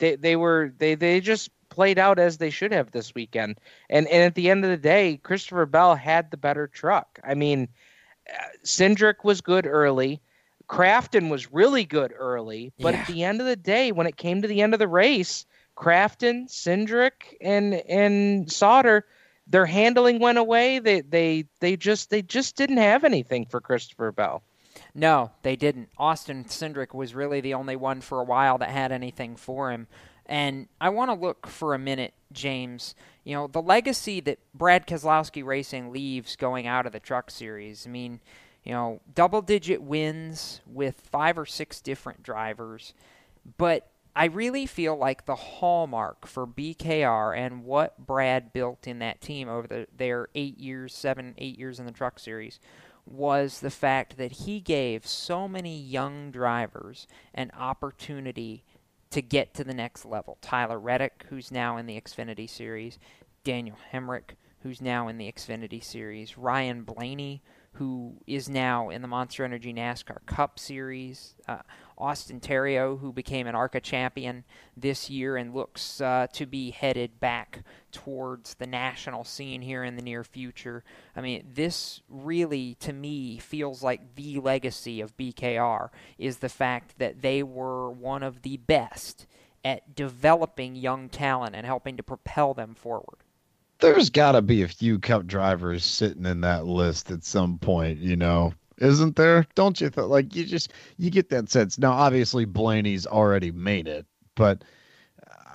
they 0.00 0.16
they 0.16 0.34
were 0.36 0.72
they 0.78 0.96
they 0.96 1.20
just 1.20 1.50
played 1.68 1.98
out 1.98 2.18
as 2.18 2.38
they 2.38 2.50
should 2.50 2.72
have 2.72 2.90
this 2.90 3.14
weekend. 3.14 3.60
And 3.88 4.08
and 4.08 4.24
at 4.24 4.34
the 4.34 4.50
end 4.50 4.64
of 4.64 4.70
the 4.70 4.76
day, 4.76 5.18
Christopher 5.22 5.66
Bell 5.66 5.94
had 5.94 6.30
the 6.30 6.36
better 6.36 6.66
truck. 6.66 7.20
I 7.22 7.34
mean, 7.34 7.68
uh, 8.28 8.42
Cindric 8.64 9.22
was 9.24 9.40
good 9.40 9.66
early. 9.66 10.20
Crafton 10.68 11.30
was 11.30 11.52
really 11.52 11.84
good 11.84 12.12
early, 12.16 12.72
but 12.78 12.94
Yeah. 12.94 13.00
at 13.00 13.06
the 13.06 13.24
end 13.24 13.40
of 13.40 13.46
the 13.46 13.56
day, 13.56 13.92
when 13.92 14.06
it 14.06 14.16
came 14.16 14.42
to 14.42 14.48
the 14.48 14.62
end 14.62 14.72
of 14.72 14.78
the 14.78 14.88
race, 14.88 15.46
Crafton, 15.76 16.48
Cindric, 16.48 17.36
and 17.40 17.74
and 17.74 18.50
Sauter, 18.52 19.06
their 19.46 19.66
handling 19.66 20.18
went 20.20 20.38
away. 20.38 20.78
They 20.78 21.00
they 21.00 21.44
they 21.60 21.76
just 21.76 22.10
they 22.10 22.22
just 22.22 22.56
didn't 22.56 22.76
have 22.78 23.04
anything 23.04 23.46
for 23.46 23.60
Christopher 23.60 24.12
Bell. 24.12 24.42
No, 24.94 25.30
they 25.42 25.56
didn't. 25.56 25.88
Austin 25.98 26.44
Cindric 26.44 26.94
was 26.94 27.14
really 27.14 27.40
the 27.40 27.54
only 27.54 27.76
one 27.76 28.00
for 28.00 28.20
a 28.20 28.24
while 28.24 28.58
that 28.58 28.70
had 28.70 28.92
anything 28.92 29.36
for 29.36 29.70
him. 29.70 29.86
And 30.26 30.68
I 30.80 30.90
want 30.90 31.10
to 31.10 31.14
look 31.14 31.46
for 31.46 31.74
a 31.74 31.78
minute, 31.78 32.14
James. 32.32 32.94
You 33.24 33.34
know, 33.34 33.46
the 33.46 33.62
legacy 33.62 34.20
that 34.20 34.38
Brad 34.54 34.86
Keselowski 34.86 35.44
Racing 35.44 35.92
leaves 35.92 36.36
going 36.36 36.66
out 36.66 36.86
of 36.86 36.92
the 36.92 37.00
Truck 37.00 37.30
Series. 37.30 37.86
I 37.86 37.90
mean, 37.90 38.20
you 38.62 38.72
know, 38.72 39.00
double 39.14 39.42
digit 39.42 39.82
wins 39.82 40.60
with 40.66 41.00
five 41.10 41.38
or 41.38 41.46
six 41.46 41.80
different 41.80 42.22
drivers. 42.22 42.94
But 43.58 43.88
I 44.14 44.26
really 44.26 44.66
feel 44.66 44.96
like 44.96 45.26
the 45.26 45.34
hallmark 45.34 46.26
for 46.26 46.46
BKR 46.46 47.36
and 47.36 47.64
what 47.64 48.06
Brad 48.06 48.52
built 48.52 48.86
in 48.86 48.98
that 49.00 49.20
team 49.20 49.48
over 49.48 49.66
the, 49.66 49.86
their 49.96 50.28
eight 50.34 50.58
years, 50.58 50.94
seven, 50.94 51.34
eight 51.38 51.58
years 51.58 51.80
in 51.80 51.86
the 51.86 51.92
Truck 51.92 52.18
Series 52.18 52.60
was 53.06 53.60
the 53.60 53.70
fact 53.70 54.16
that 54.16 54.32
he 54.32 54.60
gave 54.60 55.06
so 55.06 55.48
many 55.48 55.78
young 55.78 56.30
drivers 56.30 57.06
an 57.34 57.50
opportunity 57.58 58.64
to 59.10 59.22
get 59.22 59.54
to 59.54 59.64
the 59.64 59.74
next 59.74 60.04
level. 60.04 60.38
Tyler 60.40 60.78
Reddick, 60.78 61.26
who's 61.28 61.50
now 61.50 61.76
in 61.76 61.86
the 61.86 62.00
Xfinity 62.00 62.48
Series, 62.48 62.98
Daniel 63.42 63.76
Hemric, 63.92 64.36
who's 64.62 64.80
now 64.80 65.08
in 65.08 65.18
the 65.18 65.30
Xfinity 65.30 65.82
Series, 65.82 66.38
Ryan 66.38 66.82
Blaney, 66.82 67.42
who 67.72 68.14
is 68.26 68.48
now 68.48 68.90
in 68.90 69.02
the 69.02 69.08
Monster 69.08 69.44
Energy 69.44 69.72
NASCAR 69.72 70.24
Cup 70.26 70.58
Series, 70.58 71.34
uh, 71.48 71.58
Austin 72.00 72.40
Theriault, 72.40 73.00
who 73.00 73.12
became 73.12 73.46
an 73.46 73.54
ARCA 73.54 73.80
champion 73.80 74.44
this 74.76 75.10
year 75.10 75.36
and 75.36 75.54
looks 75.54 76.00
uh, 76.00 76.26
to 76.32 76.46
be 76.46 76.70
headed 76.70 77.20
back 77.20 77.62
towards 77.92 78.54
the 78.54 78.66
national 78.66 79.24
scene 79.24 79.62
here 79.62 79.84
in 79.84 79.96
the 79.96 80.02
near 80.02 80.24
future. 80.24 80.82
I 81.14 81.20
mean, 81.20 81.46
this 81.52 82.00
really, 82.08 82.76
to 82.80 82.92
me, 82.92 83.38
feels 83.38 83.82
like 83.82 84.14
the 84.14 84.40
legacy 84.40 85.00
of 85.00 85.16
BKR 85.16 85.90
is 86.18 86.38
the 86.38 86.48
fact 86.48 86.98
that 86.98 87.22
they 87.22 87.42
were 87.42 87.90
one 87.90 88.22
of 88.22 88.42
the 88.42 88.56
best 88.56 89.26
at 89.64 89.94
developing 89.94 90.74
young 90.74 91.08
talent 91.08 91.54
and 91.54 91.66
helping 91.66 91.96
to 91.98 92.02
propel 92.02 92.54
them 92.54 92.74
forward. 92.74 93.18
There's 93.80 94.10
got 94.10 94.32
to 94.32 94.42
be 94.42 94.62
a 94.62 94.68
few 94.68 94.98
cup 94.98 95.26
drivers 95.26 95.84
sitting 95.84 96.26
in 96.26 96.42
that 96.42 96.66
list 96.66 97.10
at 97.10 97.24
some 97.24 97.58
point, 97.58 97.98
you 97.98 98.16
know 98.16 98.54
isn't 98.80 99.16
there? 99.16 99.46
Don't 99.54 99.80
you 99.80 99.90
think? 99.90 100.08
Like 100.08 100.34
you 100.34 100.44
just 100.44 100.72
you 100.96 101.10
get 101.10 101.30
that 101.30 101.50
sense. 101.50 101.78
Now, 101.78 101.92
obviously, 101.92 102.44
Blaney's 102.44 103.06
already 103.06 103.50
made 103.50 103.88
it, 103.88 104.06
but 104.34 104.64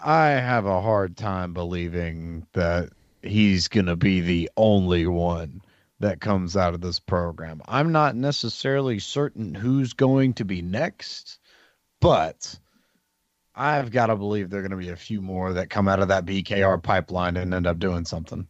I 0.04 0.28
have 0.28 0.66
a 0.66 0.82
hard 0.82 1.18
time 1.18 1.54
believing 1.54 2.46
that 2.54 2.90
he's 3.22 3.68
going 3.68 3.88
to 3.88 3.96
be 3.96 4.22
the 4.22 4.52
only 4.56 5.08
one 5.08 5.62
that 6.00 6.22
comes 6.22 6.56
out 6.56 6.74
of 6.74 6.82
this 6.82 7.00
program. 7.00 7.62
I'm 7.68 7.92
not 7.92 8.16
necessarily 8.16 9.00
certain 9.00 9.56
who's 9.56 9.94
going 9.94 10.34
to 10.36 10.46
be 10.46 10.62
next, 10.62 11.40
but 12.02 12.60
I've 13.56 13.92
got 13.92 14.08
to 14.08 14.16
believe 14.16 14.50
there 14.50 14.60
are 14.60 14.68
going 14.68 14.72
to 14.80 14.86
be 14.86 14.90
a 14.90 14.98
few 14.98 15.22
more 15.22 15.54
that 15.54 15.70
come 15.70 15.88
out 15.88 16.02
of 16.02 16.10
that 16.10 16.26
BKR 16.26 16.84
pipeline 16.84 17.38
and 17.38 17.54
end 17.54 17.66
up 17.66 17.80
doing 17.80 18.06
something. 18.06 18.48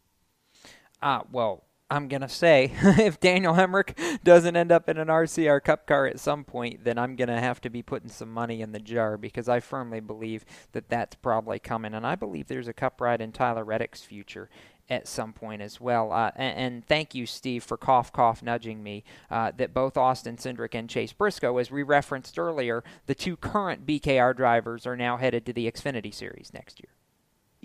Uh, 1.01 1.21
well, 1.31 1.63
I'm 1.89 2.07
going 2.07 2.21
to 2.21 2.29
say 2.29 2.71
if 2.81 3.19
Daniel 3.19 3.53
Hemric 3.53 4.23
doesn't 4.23 4.55
end 4.55 4.71
up 4.71 4.89
in 4.89 4.97
an 4.97 5.07
RCR 5.07 5.63
Cup 5.63 5.85
car 5.85 6.07
at 6.07 6.19
some 6.19 6.43
point, 6.43 6.83
then 6.83 6.97
I'm 6.97 7.15
going 7.15 7.27
to 7.27 7.39
have 7.39 7.61
to 7.61 7.69
be 7.69 7.83
putting 7.83 8.09
some 8.09 8.31
money 8.31 8.61
in 8.61 8.71
the 8.71 8.79
jar 8.79 9.17
because 9.17 9.47
I 9.47 9.59
firmly 9.59 9.99
believe 9.99 10.45
that 10.71 10.89
that's 10.89 11.15
probably 11.15 11.59
coming. 11.59 11.93
And 11.93 12.05
I 12.05 12.15
believe 12.15 12.47
there's 12.47 12.67
a 12.67 12.73
Cup 12.73 12.99
ride 13.01 13.21
in 13.21 13.31
Tyler 13.31 13.63
Reddick's 13.63 14.01
future 14.01 14.49
at 14.89 15.07
some 15.07 15.33
point 15.33 15.61
as 15.61 15.79
well. 15.79 16.11
Uh, 16.11 16.31
and, 16.35 16.57
and, 16.57 16.85
thank 16.87 17.15
you, 17.15 17.25
Steve, 17.25 17.63
for 17.63 17.75
cough 17.77 18.11
cough 18.11 18.43
nudging 18.43 18.83
me 18.83 19.03
uh, 19.31 19.51
that 19.57 19.73
both 19.73 19.97
Austin 19.97 20.37
Cindric 20.37 20.75
and 20.75 20.89
Chase 20.89 21.13
Briscoe, 21.13 21.57
as 21.57 21.71
we 21.71 21.81
referenced 21.81 22.37
earlier, 22.37 22.83
the 23.07 23.15
two 23.15 23.35
current 23.35 23.85
BKR 23.85 24.35
drivers 24.35 24.85
are 24.85 24.95
now 24.95 25.17
headed 25.17 25.45
to 25.45 25.53
the 25.53 25.69
Xfinity 25.71 26.13
Series 26.13 26.51
next 26.53 26.79
year 26.79 26.89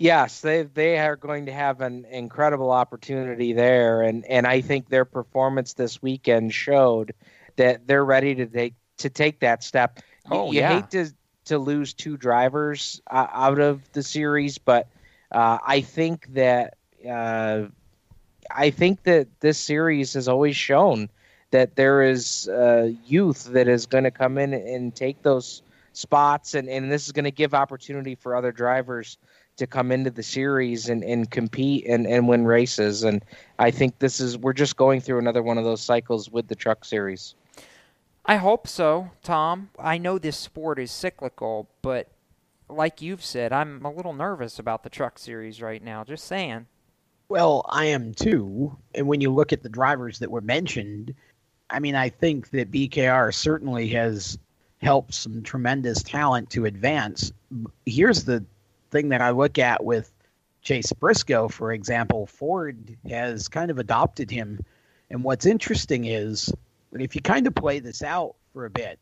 yes, 0.01 0.41
they 0.41 0.63
they 0.63 0.97
are 0.97 1.15
going 1.15 1.45
to 1.45 1.53
have 1.53 1.81
an 1.81 2.05
incredible 2.05 2.71
opportunity 2.71 3.53
there, 3.53 4.01
and 4.01 4.25
and 4.25 4.47
I 4.47 4.61
think 4.61 4.89
their 4.89 5.05
performance 5.05 5.73
this 5.73 6.01
weekend 6.01 6.53
showed 6.53 7.13
that 7.55 7.87
they're 7.87 8.05
ready 8.05 8.35
to 8.35 8.45
take 8.45 8.73
to 8.97 9.09
take 9.09 9.39
that 9.39 9.63
step. 9.63 9.99
Oh, 10.29 10.51
you, 10.51 10.59
yeah. 10.59 10.75
hate 10.75 10.91
to 10.91 11.13
to 11.45 11.59
lose 11.59 11.93
two 11.93 12.17
drivers 12.17 13.01
uh, 13.09 13.27
out 13.31 13.59
of 13.59 13.81
the 13.93 14.03
series, 14.03 14.57
but 14.57 14.87
uh, 15.31 15.59
I 15.65 15.81
think 15.81 16.33
that 16.33 16.77
uh, 17.07 17.65
I 18.49 18.71
think 18.71 19.03
that 19.03 19.27
this 19.39 19.57
series 19.57 20.13
has 20.13 20.27
always 20.27 20.55
shown 20.55 21.09
that 21.51 21.75
there 21.75 22.01
is 22.01 22.47
uh, 22.47 22.91
youth 23.05 23.45
that 23.51 23.67
is 23.67 23.85
going 23.85 24.05
to 24.05 24.11
come 24.11 24.37
in 24.37 24.53
and 24.53 24.95
take 24.95 25.21
those 25.21 25.61
spots, 25.93 26.53
and, 26.53 26.69
and 26.69 26.91
this 26.91 27.05
is 27.05 27.11
going 27.11 27.25
to 27.25 27.31
give 27.31 27.53
opportunity 27.53 28.15
for 28.15 28.35
other 28.35 28.51
drivers 28.51 29.17
to 29.57 29.67
come 29.67 29.91
into 29.91 30.09
the 30.09 30.23
series 30.23 30.89
and, 30.89 31.03
and 31.03 31.29
compete 31.29 31.85
and, 31.87 32.07
and 32.07 32.27
win 32.27 32.45
races. 32.45 33.03
And 33.03 33.23
I 33.59 33.71
think 33.71 33.99
this 33.99 34.19
is 34.19 34.37
we're 34.37 34.53
just 34.53 34.75
going 34.75 35.01
through 35.01 35.19
another 35.19 35.43
one 35.43 35.57
of 35.57 35.63
those 35.63 35.81
cycles 35.81 36.29
with 36.29 36.47
the 36.47 36.55
truck 36.55 36.85
series. 36.85 37.35
I 38.25 38.37
hope 38.37 38.67
so, 38.67 39.11
Tom. 39.23 39.69
I 39.79 39.97
know 39.97 40.17
this 40.17 40.37
sport 40.37 40.79
is 40.79 40.91
cyclical, 40.91 41.69
but 41.81 42.07
like 42.69 43.01
you've 43.01 43.23
said, 43.23 43.51
I'm 43.51 43.83
a 43.83 43.91
little 43.91 44.13
nervous 44.13 44.59
about 44.59 44.83
the 44.83 44.89
truck 44.89 45.19
series 45.19 45.61
right 45.61 45.83
now. 45.83 46.03
Just 46.03 46.25
saying. 46.25 46.67
Well, 47.29 47.65
I 47.69 47.85
am 47.85 48.13
too. 48.13 48.77
And 48.93 49.07
when 49.07 49.21
you 49.21 49.31
look 49.31 49.53
at 49.53 49.63
the 49.63 49.69
drivers 49.69 50.19
that 50.19 50.31
were 50.31 50.41
mentioned, 50.41 51.13
I 51.69 51.79
mean, 51.79 51.95
I 51.95 52.09
think 52.09 52.49
that 52.51 52.71
BKR 52.71 53.33
certainly 53.33 53.87
has 53.89 54.37
helped 54.81 55.13
some 55.13 55.41
tremendous 55.41 56.03
talent 56.03 56.49
to 56.51 56.65
advance. 56.65 57.31
Here's 57.85 58.23
the 58.25 58.43
thing 58.91 59.09
that 59.09 59.21
I 59.21 59.31
look 59.31 59.57
at 59.57 59.83
with 59.83 60.11
Chase 60.61 60.93
Briscoe, 60.93 61.47
for 61.47 61.71
example, 61.71 62.27
Ford 62.27 62.95
has 63.09 63.47
kind 63.47 63.71
of 63.71 63.79
adopted 63.79 64.29
him. 64.29 64.63
And 65.09 65.23
what's 65.23 65.45
interesting 65.45 66.05
is 66.05 66.53
if 66.93 67.15
you 67.15 67.21
kind 67.21 67.47
of 67.47 67.55
play 67.55 67.79
this 67.79 68.03
out 68.03 68.35
for 68.53 68.65
a 68.65 68.69
bit, 68.69 68.99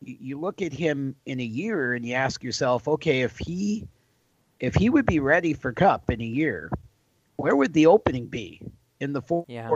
you, 0.00 0.38
look 0.38 0.62
at 0.62 0.72
him 0.72 1.14
in 1.26 1.40
a 1.40 1.44
year 1.44 1.94
and 1.94 2.04
you 2.04 2.14
ask 2.14 2.42
yourself, 2.42 2.86
okay, 2.88 3.22
if 3.22 3.38
he 3.38 3.86
if 4.60 4.74
he 4.74 4.90
would 4.90 5.06
be 5.06 5.20
ready 5.20 5.54
for 5.54 5.72
Cup 5.72 6.10
in 6.10 6.20
a 6.20 6.24
year, 6.24 6.70
where 7.36 7.54
would 7.54 7.72
the 7.72 7.86
opening 7.86 8.26
be 8.26 8.60
in 9.00 9.12
the 9.12 9.22
Ford 9.22 9.46
Yeah. 9.48 9.68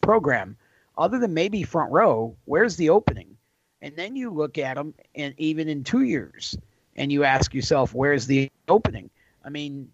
program? 0.00 0.56
Other 0.96 1.18
than 1.18 1.34
maybe 1.34 1.62
front 1.62 1.92
row, 1.92 2.36
where's 2.46 2.76
the 2.76 2.90
opening? 2.90 3.36
And 3.82 3.96
then 3.96 4.16
you 4.16 4.30
look 4.30 4.56
at 4.56 4.78
him, 4.78 4.94
and 5.14 5.34
even 5.36 5.68
in 5.68 5.84
two 5.84 6.02
years, 6.02 6.56
and 6.96 7.12
you 7.12 7.24
ask 7.24 7.54
yourself, 7.54 7.94
where's 7.94 8.26
the 8.26 8.50
opening? 8.68 9.10
I 9.44 9.50
mean, 9.50 9.90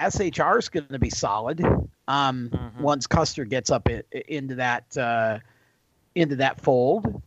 SHR 0.00 0.58
is 0.58 0.68
going 0.68 0.86
to 0.88 0.98
be 0.98 1.10
solid 1.10 1.62
um, 2.08 2.50
once 2.80 3.06
Custer 3.06 3.44
gets 3.44 3.70
up 3.70 3.88
i 3.88 4.02
into 4.28 4.56
that 4.56 4.96
uh, 4.96 5.38
into 6.14 6.36
that 6.36 6.60
fold. 6.60 7.22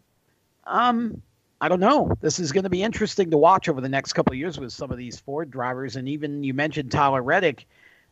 Um, 0.66 1.22
I 1.60 1.70
don't 1.70 1.80
know. 1.80 2.14
This 2.22 2.40
is 2.40 2.52
going 2.52 2.66
to 2.66 2.70
be 2.70 2.84
interesting 2.84 3.32
to 3.32 3.38
watch 3.38 3.68
over 3.68 3.82
the 3.82 3.90
next 3.90 4.14
couple 4.14 4.34
of 4.34 4.40
years 4.40 4.60
with 4.60 4.72
some 4.72 4.92
of 4.92 4.98
these 4.98 5.20
Ford 5.20 5.50
drivers, 5.50 5.96
and 5.96 6.08
even 6.08 6.44
you 6.44 6.54
mentioned 6.54 6.92
Tyler 6.92 7.22
Reddick. 7.22 7.66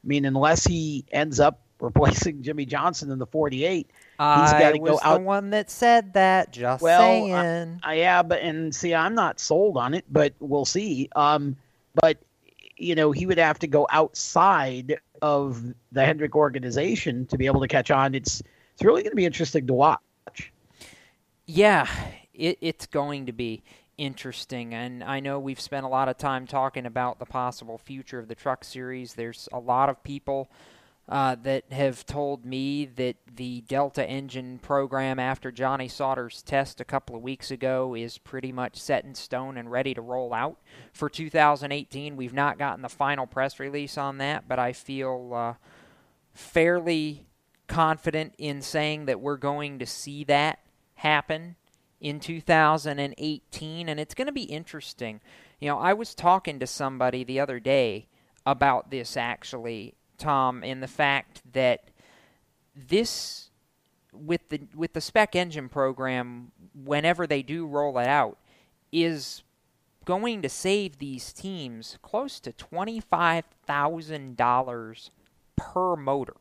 I 0.04 0.08
mean, 0.08 0.26
unless 0.26 0.66
he 0.66 1.06
ends 1.12 1.40
up 1.40 1.62
replacing 1.86 2.42
Jimmie 2.42 2.66
Johnson 2.66 3.12
in 3.12 3.20
the 3.20 3.26
48, 3.26 3.88
he's 3.88 3.94
I 4.20 4.60
got 4.60 4.72
to 4.72 4.80
go 4.80 5.00
out. 5.02 5.20
the 5.20 5.24
one 5.24 5.52
that 5.52 5.70
said 5.70 6.14
that. 6.14 6.52
Just 6.52 6.82
Well, 6.82 7.00
saying. 7.00 7.80
I, 7.84 7.96
yeah, 7.96 8.24
but 8.24 8.42
and 8.42 8.76
see, 8.76 8.94
I'm 8.94 9.16
not 9.16 9.40
sold 9.40 9.78
on 9.78 9.94
it, 9.94 10.06
but 10.10 10.34
we'll 10.40 10.66
see. 10.66 11.10
Um, 11.16 11.56
but 11.94 12.18
you 12.78 12.96
know, 12.96 13.12
he 13.12 13.26
would 13.26 13.38
have 13.38 13.60
to 13.60 13.68
go 13.68 13.88
outside 13.90 15.00
of 15.22 15.64
the 15.92 16.06
Hendrick 16.06 16.36
organization 16.36 17.26
to 17.28 17.38
be 17.38 17.46
able 17.46 17.62
to 17.62 17.68
catch 17.68 17.92
on. 17.92 18.14
It's 18.16 18.42
it's 18.74 18.84
really 18.84 19.02
going 19.04 19.12
to 19.12 19.16
be 19.16 19.26
interesting 19.26 19.68
to 19.68 19.74
watch. 19.74 20.52
Yeah, 21.46 21.88
it, 22.34 22.58
it's 22.60 22.86
going 22.86 23.28
to 23.28 23.32
be 23.32 23.64
interesting. 23.98 24.74
And 24.74 25.04
I 25.04 25.20
know 25.20 25.40
we've 25.40 25.60
spent 25.60 25.86
a 25.86 25.90
lot 25.90 26.10
of 26.10 26.18
time 26.18 26.48
talking 26.48 26.86
about 26.86 27.20
the 27.20 27.26
possible 27.26 27.78
future 27.78 28.20
of 28.20 28.28
the 28.28 28.36
truck 28.36 28.64
series. 28.64 29.14
There's 29.14 29.48
a 29.54 29.60
lot 29.60 29.90
of 29.90 30.04
people 30.04 30.50
uh, 31.08 31.36
that 31.44 31.72
have 31.72 32.06
told 32.06 32.46
me 32.46 32.86
that 32.86 33.18
the 33.36 33.62
Delta 33.62 34.08
engine 34.08 34.58
program 34.58 35.20
after 35.20 35.52
Johnny 35.52 35.88
Sauter's 35.88 36.42
test 36.42 36.82
a 36.82 36.86
couple 36.86 37.16
of 37.16 37.22
weeks 37.22 37.52
ago 37.52 37.94
is 37.96 38.18
pretty 38.18 38.52
much 38.52 38.78
set 38.78 39.06
in 39.06 39.14
stone 39.14 39.58
and 39.58 39.70
ready 39.70 39.94
to 39.94 40.02
roll 40.02 40.34
out 40.34 40.58
for 40.94 41.10
2018. 41.10 42.16
We've 42.16 42.34
not 42.34 42.58
gotten 42.58 42.82
the 42.82 42.90
final 42.90 43.28
press 43.28 43.60
release 43.60 43.98
on 43.98 44.18
that, 44.18 44.48
but 44.48 44.58
I 44.58 44.74
feel 44.74 45.32
uh, 45.34 45.54
fairly 46.34 47.28
confident 47.68 48.34
in 48.38 48.62
saying 48.62 49.06
that 49.06 49.22
we're 49.22 49.38
going 49.38 49.80
to 49.80 49.86
see 49.86 50.24
that 50.26 50.60
happen 50.96 51.56
in 52.00 52.20
2018 52.20 53.90
and 53.90 54.00
it's 54.00 54.14
going 54.14 54.28
to 54.28 54.32
be 54.32 54.44
interesting. 54.44 55.22
You 55.60 55.70
know, 55.70 55.80
I 55.80 55.94
was 55.94 56.16
talking 56.16 56.60
to 56.60 56.68
somebody 56.68 57.24
the 57.24 57.40
other 57.40 57.60
day 57.60 58.08
about 58.46 58.92
this 58.92 59.18
actually, 59.18 59.96
Tom, 60.18 60.64
in 60.64 60.80
the 60.80 60.88
fact 60.88 61.42
that 61.54 61.90
this 62.76 63.50
with 64.12 64.50
the 64.50 64.62
with 64.74 64.94
the 64.94 65.02
spec 65.02 65.36
engine 65.36 65.70
program 65.70 66.52
whenever 66.74 67.28
they 67.28 67.42
do 67.42 67.68
roll 67.68 67.98
it 67.98 68.08
out 68.08 68.38
is 68.92 69.44
going 70.06 70.42
to 70.42 70.50
save 70.50 71.00
these 71.00 71.34
teams 71.34 71.98
close 72.02 72.40
to 72.40 72.54
$25,000 72.54 75.10
per 75.56 75.96
motor. 75.96 76.36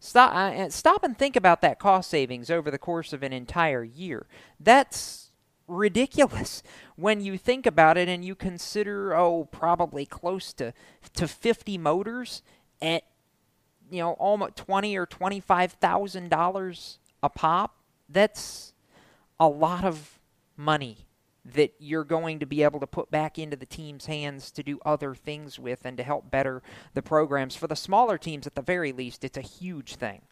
Stop, 0.00 0.34
uh, 0.34 0.68
stop 0.70 1.04
and 1.04 1.18
think 1.18 1.36
about 1.36 1.60
that 1.60 1.78
cost 1.78 2.08
savings 2.10 2.50
over 2.50 2.70
the 2.70 2.78
course 2.78 3.12
of 3.12 3.22
an 3.22 3.32
entire 3.32 3.84
year. 3.84 4.26
That's 4.58 5.30
ridiculous 5.68 6.62
when 6.96 7.20
you 7.20 7.38
think 7.38 7.66
about 7.66 7.98
it 7.98 8.08
and 8.08 8.24
you 8.24 8.34
consider, 8.34 9.14
oh, 9.14 9.44
probably 9.44 10.06
close 10.06 10.52
to, 10.54 10.72
to 11.14 11.28
50 11.28 11.78
motors 11.78 12.42
at, 12.82 13.04
you 13.90 13.98
know, 13.98 14.12
almost 14.12 14.56
20 14.56 14.96
or 14.96 15.06
$25,000 15.06 16.98
a 17.22 17.28
pop. 17.28 17.76
That's 18.08 18.72
a 19.38 19.48
lot 19.48 19.84
of 19.84 20.18
money 20.56 21.06
that 21.44 21.74
you're 21.78 22.04
going 22.04 22.40
to 22.40 22.46
be 22.46 22.62
able 22.62 22.80
to 22.80 22.86
put 22.86 23.10
back 23.10 23.38
into 23.38 23.56
the 23.56 23.66
team's 23.66 24.06
hands 24.06 24.50
to 24.50 24.62
do 24.62 24.80
other 24.84 25.14
things 25.14 25.58
with 25.58 25.84
and 25.84 25.96
to 25.96 26.02
help 26.02 26.30
better 26.30 26.62
the 26.94 27.02
programs. 27.02 27.54
For 27.54 27.66
the 27.66 27.76
smaller 27.76 28.18
teams, 28.18 28.46
at 28.46 28.54
the 28.54 28.62
very 28.62 28.92
least, 28.92 29.22
it's 29.22 29.38
a 29.38 29.42
huge 29.42 29.94
thing. 29.94 30.22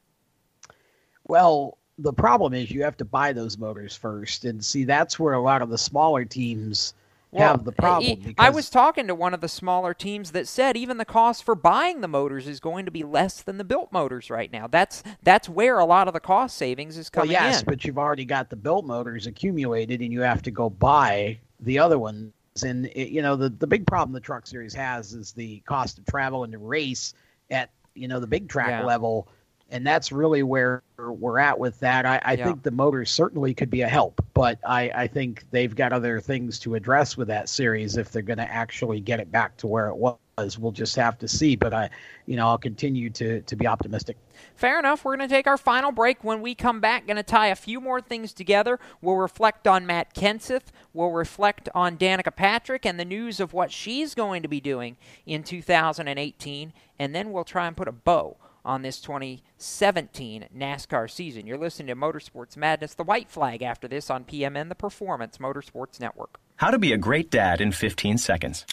Well, 1.26 1.78
the 1.98 2.12
problem 2.12 2.52
is 2.54 2.70
you 2.70 2.82
have 2.82 2.96
to 2.96 3.04
buy 3.04 3.32
those 3.32 3.56
motors 3.56 3.94
first, 3.96 4.44
and 4.44 4.64
see 4.64 4.84
that's 4.84 5.18
where 5.18 5.34
a 5.34 5.40
lot 5.40 5.62
of 5.62 5.70
the 5.70 5.78
smaller 5.78 6.24
teams 6.24 6.94
have 7.38 7.64
the 7.64 7.72
eh, 7.72 7.74
eh, 7.76 7.80
problem. 7.80 8.22
Well, 8.24 8.34
I 8.38 8.50
was 8.50 8.70
talking 8.70 9.06
to 9.06 9.14
one 9.14 9.34
of 9.34 9.40
the 9.40 9.48
smaller 9.48 9.94
teams 9.94 10.32
that 10.32 10.48
said 10.48 10.76
even 10.76 10.98
the 10.98 11.04
cost 11.04 11.44
for 11.44 11.54
buying 11.54 12.00
the 12.00 12.08
motors 12.08 12.46
is 12.46 12.60
going 12.60 12.84
to 12.84 12.90
be 12.90 13.02
less 13.02 13.42
than 13.42 13.58
the 13.58 13.64
built 13.64 13.92
motors 13.92 14.30
right 14.30 14.52
now. 14.52 14.66
That's 14.66 15.02
that's 15.22 15.48
where 15.48 15.78
a 15.78 15.84
lot 15.84 16.08
of 16.08 16.14
the 16.14 16.20
cost 16.20 16.56
savings 16.56 16.96
is 16.96 17.10
coming 17.10 17.32
well, 17.32 17.44
yes, 17.44 17.60
in. 17.60 17.66
but 17.66 17.84
you've 17.84 17.98
already 17.98 18.24
got 18.24 18.50
the 18.50 18.56
built 18.56 18.84
motors 18.84 19.26
accumulated, 19.26 20.00
and 20.00 20.12
you 20.12 20.20
have 20.20 20.42
to 20.42 20.50
go 20.50 20.70
buy 20.70 21.38
the 21.60 21.78
other 21.78 21.98
ones. 21.98 22.32
And 22.64 22.86
it, 22.86 23.08
you 23.08 23.22
know 23.22 23.36
the 23.36 23.48
the 23.48 23.66
big 23.66 23.86
problem 23.86 24.12
the 24.12 24.20
Truck 24.20 24.46
Series 24.46 24.74
has 24.74 25.12
is 25.12 25.32
the 25.32 25.60
cost 25.60 25.98
of 25.98 26.06
travel 26.06 26.44
and 26.44 26.52
the 26.52 26.58
race 26.58 27.14
at 27.50 27.70
you 27.94 28.08
know 28.08 28.20
the 28.20 28.26
big 28.26 28.48
track 28.48 28.68
Yeah. 28.68 28.84
level, 28.84 29.28
and 29.70 29.86
that's 29.86 30.12
really 30.12 30.42
where 30.42 30.82
we're 30.98 31.38
at 31.38 31.58
with 31.58 31.78
that. 31.80 32.06
I, 32.06 32.20
I 32.24 32.32
Yeah. 32.32 32.44
think 32.46 32.62
the 32.62 32.70
motors 32.70 33.10
certainly 33.10 33.54
could 33.54 33.70
be 33.70 33.82
a 33.82 33.88
help, 33.88 34.24
but 34.34 34.58
I, 34.66 34.90
I 34.94 35.06
think 35.06 35.44
they've 35.50 35.74
got 35.74 35.92
other 35.92 36.20
things 36.20 36.58
to 36.60 36.74
address 36.74 37.16
with 37.16 37.28
that 37.28 37.48
series 37.48 37.96
if 37.96 38.12
they're 38.12 38.22
going 38.22 38.38
to 38.38 38.50
actually 38.50 39.00
get 39.00 39.20
it 39.20 39.30
back 39.32 39.56
to 39.58 39.66
where 39.66 39.88
it 39.88 39.96
was. 39.96 40.18
We'll 40.58 40.72
just 40.72 40.96
have 40.96 41.16
to 41.18 41.28
see. 41.28 41.54
But 41.54 41.72
I, 41.72 41.90
you 42.26 42.36
know, 42.36 42.48
I'll 42.48 42.58
continue 42.58 43.08
to 43.10 43.40
to 43.42 43.56
be 43.56 43.66
optimistic. 43.68 44.16
Fair 44.56 44.78
enough. 44.80 45.04
We're 45.04 45.16
going 45.16 45.28
to 45.28 45.32
take 45.34 45.46
our 45.46 45.56
final 45.56 45.92
break. 45.92 46.24
When 46.24 46.42
we 46.42 46.54
come 46.56 46.80
back, 46.80 47.06
going 47.06 47.16
to 47.16 47.22
tie 47.22 47.48
a 47.48 47.54
few 47.54 47.80
more 47.80 48.00
things 48.00 48.32
together. 48.32 48.80
We'll 49.00 49.16
reflect 49.16 49.68
on 49.68 49.86
Matt 49.86 50.12
Kenseth. 50.14 50.72
We'll 50.92 51.10
reflect 51.12 51.68
on 51.74 51.96
Danica 51.96 52.34
Patrick 52.34 52.84
and 52.84 52.98
the 52.98 53.04
news 53.04 53.38
of 53.38 53.52
what 53.52 53.70
she's 53.70 54.14
going 54.14 54.42
to 54.42 54.48
be 54.48 54.60
doing 54.60 54.96
in 55.24 55.44
2018. 55.44 56.72
And 56.98 57.14
then 57.14 57.30
we'll 57.32 57.44
try 57.44 57.66
and 57.68 57.76
put 57.76 57.88
a 57.88 57.92
bow 57.92 58.36
on 58.64 58.82
this 58.82 59.00
2017 59.00 60.48
NASCAR 60.56 61.10
season. 61.10 61.46
You're 61.46 61.58
listening 61.58 61.88
to 61.88 61.96
Motorsports 61.96 62.56
Madness, 62.56 62.94
the 62.94 63.04
white 63.04 63.30
flag 63.30 63.62
after 63.62 63.86
this 63.88 64.10
on 64.10 64.24
PMN, 64.24 64.68
the 64.68 64.74
Performance 64.74 65.38
Motorsports 65.38 66.00
Network. 66.00 66.38
How 66.56 66.70
to 66.70 66.78
be 66.78 66.92
a 66.92 66.98
great 66.98 67.30
dad 67.30 67.60
in 67.60 67.72
15 67.72 68.18
seconds. 68.18 68.64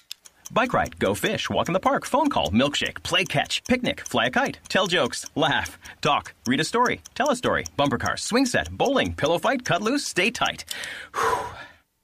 Bike 0.54 0.74
ride, 0.74 1.00
go 1.00 1.14
fish, 1.14 1.50
walk 1.50 1.70
in 1.70 1.74
the 1.74 1.80
park, 1.80 2.06
phone 2.06 2.30
call, 2.30 2.50
milkshake, 2.50 3.02
play 3.04 3.24
catch, 3.24 3.64
picnic, 3.66 4.02
fly 4.02 4.26
a 4.26 4.32
kite, 4.32 4.60
tell 4.68 4.86
jokes, 4.86 5.26
laugh, 5.36 5.80
talk, 6.02 6.34
read 6.46 6.60
a 6.60 6.66
story, 6.66 7.02
tell 7.16 7.30
a 7.30 7.36
story, 7.36 7.64
bumper 7.78 7.98
car, 7.98 8.18
swing 8.18 8.46
set, 8.46 8.70
bowling, 8.72 9.14
pillow 9.14 9.38
fight, 9.38 9.64
cut 9.64 9.82
loose, 9.82 10.06
stay 10.06 10.30
tight. 10.30 10.66
Whew. 11.16 11.46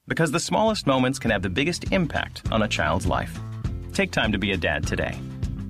Because 0.07 0.31
the 0.31 0.39
smallest 0.39 0.87
moments 0.87 1.19
can 1.19 1.31
have 1.31 1.41
the 1.41 1.49
biggest 1.49 1.91
impact 1.91 2.41
on 2.49 2.61
a 2.61 2.67
child's 2.69 3.05
life. 3.05 3.37
Take 3.91 4.11
time 4.11 4.31
to 4.31 4.37
be 4.37 4.53
a 4.53 4.57
dad 4.57 4.87
today. 4.87 5.19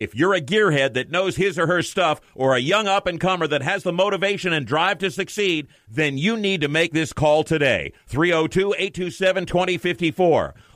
If 0.00 0.14
you're 0.14 0.34
a 0.34 0.40
gearhead 0.40 0.94
that 0.94 1.10
knows 1.10 1.36
his 1.36 1.58
or 1.58 1.66
her 1.66 1.82
stuff 1.82 2.20
or 2.34 2.54
a 2.54 2.60
young 2.60 2.86
up 2.86 3.06
and 3.06 3.20
comer 3.20 3.46
that 3.48 3.62
has 3.62 3.82
the 3.82 3.92
motivation 3.92 4.52
and 4.52 4.66
drive 4.66 4.98
to 4.98 5.10
succeed, 5.10 5.68
then 5.88 6.18
you 6.18 6.36
need 6.36 6.60
to 6.60 6.68
make 6.68 6.92
this 6.92 7.12
call 7.12 7.44
today. 7.44 7.92
302 8.06 8.74
827 8.78 9.46
2054. 9.46 10.54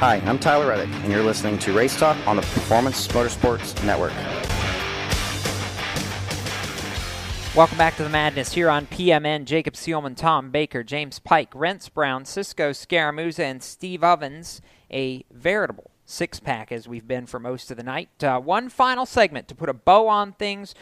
Hi, 0.00 0.22
I'm 0.26 0.38
Tyler 0.38 0.68
Reddick, 0.68 0.94
and 1.02 1.10
you're 1.10 1.24
listening 1.24 1.58
to 1.58 1.72
Race 1.72 1.98
Talk 1.98 2.16
on 2.24 2.36
the 2.36 2.42
Performance 2.42 3.08
Motorsports 3.08 3.84
Network. 3.84 4.12
Welcome 7.56 7.78
back 7.78 7.96
to 7.96 8.04
the 8.04 8.08
madness 8.08 8.52
here 8.52 8.70
on 8.70 8.86
PMN. 8.86 9.44
Jacob 9.44 9.74
Seelman, 9.74 10.14
Tom 10.14 10.52
Baker, 10.52 10.84
James 10.84 11.18
Pike, 11.18 11.50
Rents 11.52 11.88
Brown, 11.88 12.24
Cisco 12.24 12.70
Scaramouza, 12.70 13.44
and 13.44 13.60
Steve 13.60 14.04
Ovens. 14.04 14.60
A 14.92 15.24
veritable 15.32 15.90
six 16.04 16.38
pack 16.38 16.70
as 16.70 16.86
we've 16.86 17.08
been 17.08 17.26
for 17.26 17.40
most 17.40 17.72
of 17.72 17.76
the 17.76 17.82
night. 17.82 18.22
Uh, 18.22 18.38
one 18.38 18.68
final 18.68 19.04
segment 19.04 19.48
to 19.48 19.56
put 19.56 19.68
a 19.68 19.74
bow 19.74 20.06
on 20.06 20.30
things. 20.30 20.76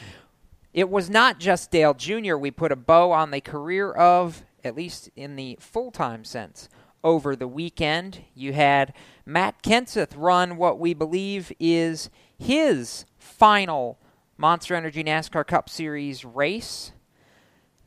It 0.74 0.90
was 0.90 1.09
not 1.09 1.40
just 1.40 1.70
Dale 1.70 1.94
Jr. 1.94 2.36
We 2.36 2.51
put 2.51 2.70
a 2.70 2.76
bow 2.76 3.12
on 3.12 3.30
the 3.30 3.40
career 3.40 3.93
of, 3.93 4.44
at 4.62 4.76
least 4.76 5.09
in 5.16 5.36
the 5.36 5.56
full 5.59 5.90
time 5.90 6.22
sense, 6.22 6.68
over 7.07 7.37
the 7.37 7.47
weekend. 7.47 8.24
You 8.35 8.53
had 8.53 8.93
Matt 9.24 9.62
Kenseth 9.62 10.15
run 10.16 10.57
what 10.57 10.81
we 10.81 10.93
believe 10.93 11.53
is 11.61 12.11
his 12.37 13.05
final 13.16 14.01
Monster 14.37 14.74
Energy 14.74 15.05
NASCAR 15.05 15.47
Cup 15.47 15.70
Series 15.70 16.24
race. 16.24 16.91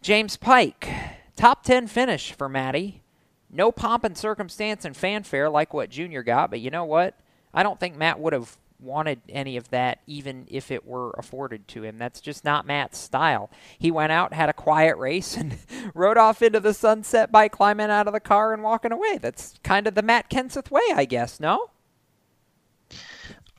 James 0.01 0.37
Pike, 0.37 0.87
top 1.35 1.63
10 1.65 1.87
finish 1.87 2.31
for 2.31 2.47
Matty. 2.47 3.03
No 3.51 3.73
pomp 3.73 4.05
and 4.05 4.17
circumstance 4.17 4.85
and 4.85 4.95
fanfare 4.95 5.49
like 5.49 5.73
what 5.73 5.89
Junior 5.89 6.23
got, 6.23 6.49
but 6.49 6.61
you 6.61 6.71
know 6.71 6.85
what? 6.85 7.19
I 7.53 7.61
don't 7.61 7.77
think 7.77 7.97
Matt 7.97 8.21
would 8.21 8.31
have 8.31 8.57
wanted 8.79 9.21
any 9.29 9.57
of 9.57 9.69
that 9.69 9.99
even 10.07 10.45
if 10.49 10.71
it 10.71 10.85
were 10.85 11.11
afforded 11.11 11.67
to 11.69 11.83
him. 11.83 11.97
That's 11.97 12.21
just 12.21 12.45
not 12.45 12.65
Matt's 12.65 12.97
style. 12.97 13.49
He 13.77 13.91
went 13.91 14.11
out, 14.11 14.33
had 14.33 14.49
a 14.49 14.53
quiet 14.53 14.97
race, 14.97 15.35
and 15.37 15.57
rode 15.93 16.17
off 16.17 16.41
into 16.41 16.59
the 16.59 16.73
sunset 16.73 17.31
by 17.31 17.47
climbing 17.47 17.89
out 17.89 18.07
of 18.07 18.13
the 18.13 18.19
car 18.19 18.53
and 18.53 18.63
walking 18.63 18.91
away. 18.91 19.17
That's 19.21 19.55
kind 19.63 19.87
of 19.87 19.95
the 19.95 20.01
Matt 20.01 20.29
Kenseth 20.29 20.71
way, 20.71 20.81
I 20.93 21.05
guess, 21.05 21.39
no? 21.39 21.69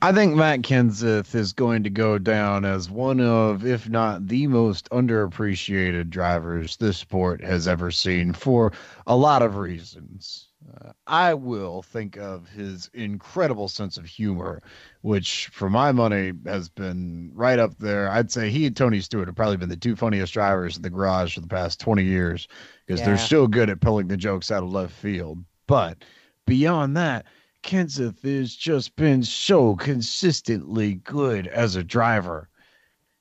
I 0.03 0.11
think 0.11 0.33
Matt 0.33 0.63
Kenseth 0.63 1.35
is 1.35 1.53
going 1.53 1.83
to 1.83 1.91
go 1.91 2.17
down 2.17 2.65
as 2.65 2.89
one 2.89 3.21
of, 3.21 3.63
if 3.63 3.87
not 3.87 4.27
the 4.27 4.47
most 4.47 4.89
underappreciated 4.89 6.09
drivers 6.09 6.75
this 6.77 6.97
sport 6.97 7.43
has 7.43 7.67
ever 7.67 7.91
seen 7.91 8.33
for 8.33 8.71
a 9.05 9.15
lot 9.15 9.43
of 9.43 9.57
reasons. 9.57 10.47
Uh, 10.69 10.91
I 11.07 11.33
will 11.33 11.81
think 11.81 12.17
of 12.17 12.47
his 12.49 12.89
incredible 12.93 13.67
sense 13.67 13.97
of 13.97 14.05
humor, 14.05 14.61
which, 15.01 15.47
for 15.47 15.69
my 15.69 15.91
money, 15.91 16.33
has 16.45 16.69
been 16.69 17.31
right 17.33 17.59
up 17.59 17.77
there. 17.79 18.09
I'd 18.09 18.31
say 18.31 18.49
he 18.49 18.67
and 18.67 18.75
Tony 18.75 19.01
Stewart 19.01 19.27
have 19.27 19.35
probably 19.35 19.57
been 19.57 19.69
the 19.69 19.75
two 19.75 19.95
funniest 19.95 20.33
drivers 20.33 20.75
in 20.77 20.83
the 20.83 20.89
garage 20.89 21.35
for 21.35 21.41
the 21.41 21.47
past 21.47 21.79
20 21.79 22.03
years 22.03 22.47
because 22.85 22.99
yeah. 22.99 23.07
they're 23.07 23.17
still 23.17 23.47
good 23.47 23.69
at 23.69 23.81
pulling 23.81 24.07
the 24.07 24.17
jokes 24.17 24.51
out 24.51 24.63
of 24.63 24.71
left 24.71 24.93
field. 24.93 25.43
But 25.67 26.03
beyond 26.45 26.95
that, 26.97 27.25
Kenseth 27.63 28.21
has 28.23 28.55
just 28.55 28.95
been 28.95 29.23
so 29.23 29.75
consistently 29.75 30.95
good 30.95 31.47
as 31.47 31.75
a 31.75 31.83
driver. 31.83 32.49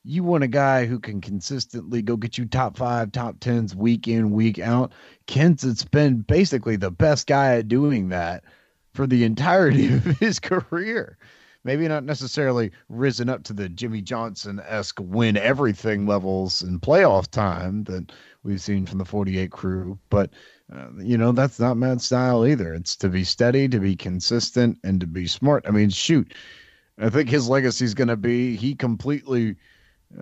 You 0.02 0.24
want 0.24 0.44
a 0.44 0.48
guy 0.48 0.86
who 0.86 0.98
can 0.98 1.20
consistently 1.20 2.01
go 2.01 2.16
get 2.16 2.39
you 2.39 2.47
top 2.47 2.77
five, 2.77 3.12
top 3.12 3.36
tens 3.40 3.77
week 3.77 4.09
in, 4.09 4.31
week 4.31 4.59
out. 4.59 4.93
Kenseth's 5.27 5.85
been 5.85 6.22
basically 6.22 6.77
the 6.77 6.90
best 6.90 7.27
guy 7.27 7.56
at 7.56 7.68
doing 7.68 8.09
that 8.09 8.44
for 8.94 9.06
the 9.06 9.24
entirety 9.24 9.86
of 9.94 10.05
his 10.18 10.39
career. 10.39 11.18
Maybe 11.62 11.86
not 11.86 12.05
necessarily 12.05 12.70
risen 12.89 13.28
up 13.28 13.44
to 13.44 13.52
the 13.52 13.68
Jimmie 13.68 14.01
Johnson 14.01 14.62
esque 14.66 14.98
win 14.98 15.36
everything 15.36 16.06
levels 16.06 16.62
in 16.62 16.81
playoff 16.81 17.31
time 17.31 17.85
that 17.85 18.12
we've 18.43 18.62
seen 18.62 18.86
from 18.86 18.98
the 18.98 19.05
48 19.05 19.51
crew, 19.51 19.98
but 20.09 20.31
uh, 20.74 20.89
you 20.98 21.18
know, 21.18 21.32
that's 21.32 21.60
not 21.60 21.77
Matt's 21.77 22.05
style 22.05 22.47
either. 22.47 22.72
It's 22.72 22.97
to 22.97 23.09
be 23.09 23.24
steady, 23.24 23.68
to 23.68 23.81
be 23.81 23.97
consistent, 23.97 24.78
and 24.85 25.01
to 25.01 25.06
be 25.06 25.27
smart. 25.27 25.64
I 25.66 25.72
mean, 25.72 25.90
shoot, 25.90 26.32
I 26.98 27.10
think 27.10 27.28
his 27.28 27.48
legacy 27.48 27.85
is 27.85 27.94
going 27.94 28.09
to 28.09 28.16
be 28.16 28.56
he 28.56 28.74
completely 28.74 29.56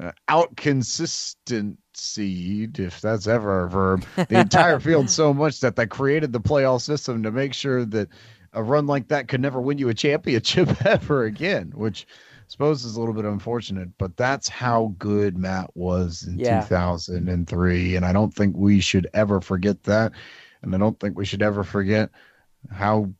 uh, 0.00 0.12
out 0.28 0.56
consistency, 0.56 2.68
if 2.78 3.00
that's 3.00 3.26
ever 3.26 3.64
a 3.64 3.70
verb, 3.70 4.04
the 4.16 4.40
entire 4.40 4.80
field 4.80 5.08
so 5.08 5.32
much 5.34 5.60
that 5.60 5.76
they 5.76 5.86
created 5.86 6.32
the 6.32 6.40
playoff 6.40 6.82
system 6.82 7.22
to 7.22 7.30
make 7.30 7.54
sure 7.54 7.84
that 7.84 8.08
a 8.52 8.62
run 8.62 8.86
like 8.86 9.08
that 9.08 9.28
could 9.28 9.40
never 9.40 9.60
win 9.60 9.78
you 9.78 9.88
a 9.88 9.94
championship 9.94 10.68
ever 10.86 11.24
again, 11.24 11.72
which 11.74 12.06
I 12.08 12.44
suppose 12.48 12.84
is 12.84 12.96
a 12.96 13.00
little 13.00 13.14
bit 13.14 13.24
unfortunate, 13.24 13.90
but 13.98 14.16
that's 14.16 14.48
how 14.48 14.94
good 14.98 15.36
Matt 15.36 15.70
was 15.74 16.26
in 16.26 16.38
yeah. 16.38 16.62
2003. 16.62 17.96
And 17.96 18.04
I 18.04 18.12
don't 18.12 18.34
think 18.34 18.56
we 18.56 18.80
should 18.80 19.08
ever 19.14 19.40
forget 19.40 19.82
that. 19.84 20.12
And 20.62 20.74
I 20.74 20.78
don't 20.78 20.98
think 20.98 21.16
we 21.16 21.26
should 21.26 21.42
ever 21.42 21.62
forget 21.62 22.10
how 22.70 23.10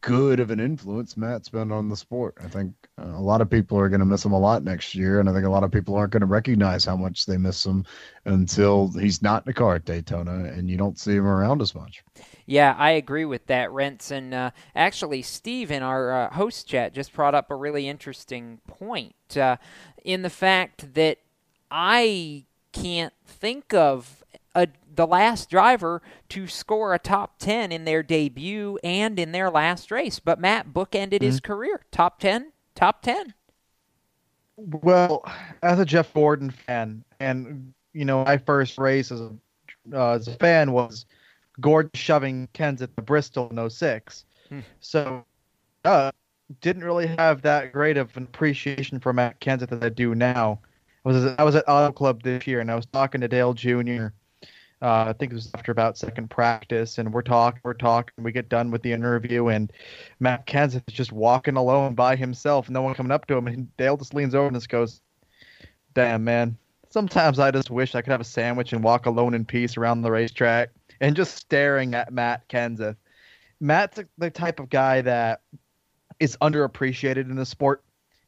good 0.00 0.40
of 0.40 0.50
an 0.50 0.60
influence 0.60 1.16
Matt's 1.16 1.48
been 1.48 1.72
on 1.72 1.88
the 1.88 1.96
sport. 1.96 2.36
I 2.42 2.48
think 2.48 2.72
uh, 2.98 3.06
a 3.06 3.20
lot 3.20 3.40
of 3.40 3.50
people 3.50 3.78
are 3.78 3.88
going 3.88 4.00
to 4.00 4.06
miss 4.06 4.24
him 4.24 4.32
a 4.32 4.38
lot 4.38 4.62
next 4.62 4.94
year, 4.94 5.20
and 5.20 5.28
I 5.28 5.32
think 5.32 5.44
a 5.44 5.50
lot 5.50 5.64
of 5.64 5.72
people 5.72 5.94
aren't 5.94 6.12
going 6.12 6.20
to 6.20 6.26
recognize 6.26 6.84
how 6.84 6.96
much 6.96 7.26
they 7.26 7.36
miss 7.36 7.64
him 7.64 7.84
until 8.24 8.88
he's 8.88 9.22
not 9.22 9.42
in 9.42 9.50
the 9.50 9.54
car 9.54 9.76
at 9.76 9.84
Daytona 9.84 10.44
and 10.44 10.70
you 10.70 10.76
don't 10.76 10.98
see 10.98 11.12
him 11.12 11.26
around 11.26 11.60
as 11.60 11.74
much. 11.74 12.02
Yeah, 12.46 12.74
I 12.78 12.92
agree 12.92 13.24
with 13.24 13.46
that, 13.46 13.72
Rents. 13.72 14.10
And 14.10 14.32
uh, 14.32 14.50
actually, 14.74 15.22
Steve 15.22 15.70
in 15.70 15.82
our 15.82 16.12
uh, 16.12 16.30
host 16.30 16.68
chat 16.68 16.94
just 16.94 17.12
brought 17.12 17.34
up 17.34 17.50
a 17.50 17.56
really 17.56 17.88
interesting 17.88 18.60
point 18.68 19.36
uh, 19.36 19.56
in 20.04 20.22
the 20.22 20.30
fact 20.30 20.94
that 20.94 21.18
I 21.70 22.44
can't 22.72 23.14
think 23.26 23.74
of 23.74 24.22
a, 24.56 24.68
the 24.92 25.06
last 25.06 25.50
driver 25.50 26.02
to 26.30 26.48
score 26.48 26.94
a 26.94 26.98
top 26.98 27.38
10 27.38 27.70
in 27.70 27.84
their 27.84 28.02
debut 28.02 28.78
and 28.82 29.18
in 29.18 29.32
their 29.32 29.50
last 29.50 29.90
race. 29.90 30.18
But 30.18 30.40
Matt 30.40 30.72
bookended 30.72 31.12
mm-hmm. 31.12 31.24
his 31.26 31.40
career 31.40 31.84
top 31.92 32.18
10, 32.18 32.52
top 32.74 33.02
10. 33.02 33.34
Well, 34.56 35.22
as 35.62 35.78
a 35.78 35.84
Jeff 35.84 36.12
Gordon 36.14 36.50
fan, 36.50 37.04
and, 37.20 37.74
you 37.92 38.06
know, 38.06 38.24
my 38.24 38.38
first 38.38 38.78
race 38.78 39.12
as 39.12 39.20
a, 39.20 39.30
uh, 39.92 40.14
as 40.14 40.26
a 40.26 40.34
fan 40.36 40.72
was 40.72 41.04
Gordon 41.60 41.90
shoving 41.94 42.48
Kens 42.54 42.80
at 42.80 42.96
the 42.96 43.02
Bristol 43.02 43.50
in 43.50 43.70
06. 43.70 44.24
Hmm. 44.48 44.60
So, 44.80 45.24
uh, 45.84 46.10
didn't 46.60 46.84
really 46.84 47.06
have 47.06 47.42
that 47.42 47.72
great 47.72 47.96
of 47.96 48.16
an 48.16 48.22
appreciation 48.24 49.00
for 49.00 49.12
Matt 49.12 49.40
Kenseth 49.40 49.72
as 49.72 49.82
I 49.82 49.88
do 49.88 50.14
now. 50.14 50.60
I 51.04 51.08
was 51.08 51.24
I 51.38 51.42
was 51.42 51.54
at 51.54 51.68
Auto 51.68 51.92
Club 51.92 52.22
this 52.22 52.46
year, 52.46 52.60
and 52.60 52.70
I 52.70 52.74
was 52.74 52.86
talking 52.86 53.20
to 53.20 53.28
Dale 53.28 53.52
Jr. 53.52 54.08
Uh, 54.82 55.06
I 55.08 55.14
think 55.14 55.32
it 55.32 55.34
was 55.34 55.50
after 55.54 55.72
about 55.72 55.96
second 55.96 56.28
practice, 56.28 56.98
and 56.98 57.12
we're 57.12 57.22
talking, 57.22 57.60
we're 57.64 57.72
talking. 57.72 58.12
We 58.22 58.30
get 58.30 58.50
done 58.50 58.70
with 58.70 58.82
the 58.82 58.92
interview, 58.92 59.48
and 59.48 59.72
Matt 60.20 60.46
Kenseth 60.46 60.82
is 60.86 60.94
just 60.94 61.12
walking 61.12 61.56
alone 61.56 61.94
by 61.94 62.14
himself, 62.14 62.68
no 62.68 62.82
one 62.82 62.94
coming 62.94 63.12
up 63.12 63.26
to 63.26 63.36
him, 63.36 63.46
and 63.46 63.74
Dale 63.78 63.96
just 63.96 64.12
leans 64.12 64.34
over 64.34 64.48
and 64.48 64.56
just 64.56 64.68
goes, 64.68 65.00
"Damn, 65.94 66.24
man. 66.24 66.58
Sometimes 66.90 67.38
I 67.38 67.50
just 67.50 67.70
wish 67.70 67.94
I 67.94 68.02
could 68.02 68.10
have 68.10 68.20
a 68.20 68.24
sandwich 68.24 68.74
and 68.74 68.84
walk 68.84 69.06
alone 69.06 69.32
in 69.32 69.46
peace 69.46 69.78
around 69.78 70.02
the 70.02 70.10
racetrack." 70.10 70.70
And 71.00 71.16
just 71.16 71.36
staring 71.36 71.94
at 71.94 72.12
Matt 72.12 72.46
Kenseth. 72.48 72.96
Matt's 73.60 73.98
the 74.18 74.30
type 74.30 74.60
of 74.60 74.68
guy 74.68 75.00
that 75.00 75.40
is 76.20 76.36
underappreciated 76.42 77.30
in 77.30 77.36
the 77.36 77.46
sport. 77.46 77.82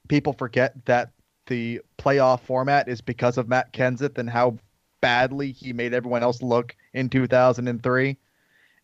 People 0.09 0.33
forget 0.33 0.75
that 0.87 1.11
the 1.47 1.81
playoff 1.99 2.41
format 2.41 2.89
is 2.89 3.01
because 3.01 3.37
of 3.39 3.49
Matt 3.49 3.73
Kenseth 3.73 4.17
and 4.19 4.29
how 4.29 4.59
badly 5.01 5.53
he 5.53 5.73
made 5.73 5.95
everyone 5.95 6.23
else 6.23 6.43
look 6.43 6.77
in 6.95 7.09
2003. 7.09 8.17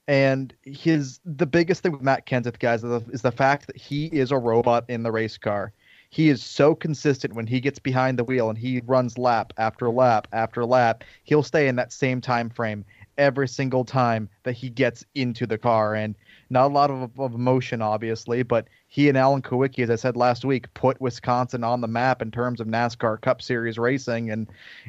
And 0.06 0.54
his 0.62 1.20
the 1.24 1.46
biggest 1.46 1.82
thing 1.82 1.92
with 1.92 2.02
Matt 2.02 2.26
Kenseth, 2.26 2.58
guys, 2.58 2.84
is 2.84 2.90
the, 2.90 3.10
is 3.10 3.22
the 3.22 3.32
fact 3.32 3.66
that 3.66 3.76
he 3.76 4.06
is 4.06 4.30
a 4.30 4.38
robot 4.38 4.84
in 4.88 5.02
the 5.02 5.10
race 5.10 5.38
car. 5.38 5.72
He 6.10 6.28
is 6.28 6.44
so 6.44 6.74
consistent 6.74 7.34
when 7.34 7.46
he 7.46 7.58
gets 7.58 7.78
behind 7.78 8.18
the 8.18 8.24
wheel 8.24 8.48
and 8.48 8.58
he 8.58 8.82
runs 8.86 9.18
lap 9.18 9.52
after 9.56 9.90
lap 9.90 10.28
after 10.32 10.64
lap. 10.64 11.02
He'll 11.24 11.42
stay 11.42 11.68
in 11.68 11.76
that 11.76 11.92
same 11.92 12.20
time 12.20 12.50
frame 12.50 12.84
every 13.18 13.48
single 13.48 13.84
time 13.84 14.28
that 14.42 14.52
he 14.52 14.68
gets 14.68 15.04
into 15.14 15.46
the 15.46 15.58
car. 15.58 15.94
And 15.94 16.14
not 16.55 16.70
a 16.70 16.74
lot 16.74 16.90
of, 16.90 17.10
of 17.18 17.35
emotion, 17.35 17.82
obviously, 17.82 18.43
but 18.44 18.68
he 18.89 19.09
and 19.09 19.18
Alan 19.18 19.43
Kulwicki, 19.43 19.82
as 19.82 19.90
I 19.90 19.97
said 19.97 20.16
last 20.16 20.44
week, 20.44 20.72
put 20.72 21.01
Wisconsin 21.01 21.64
on 21.64 21.81
the 21.82 21.89
map 21.89 22.22
in 22.22 22.31
terms 22.31 22.60
of 22.60 22.68
NASCAR 22.68 23.20
Cup 23.20 23.43
Series 23.43 23.76
racing, 23.76 24.31
and 24.31 24.48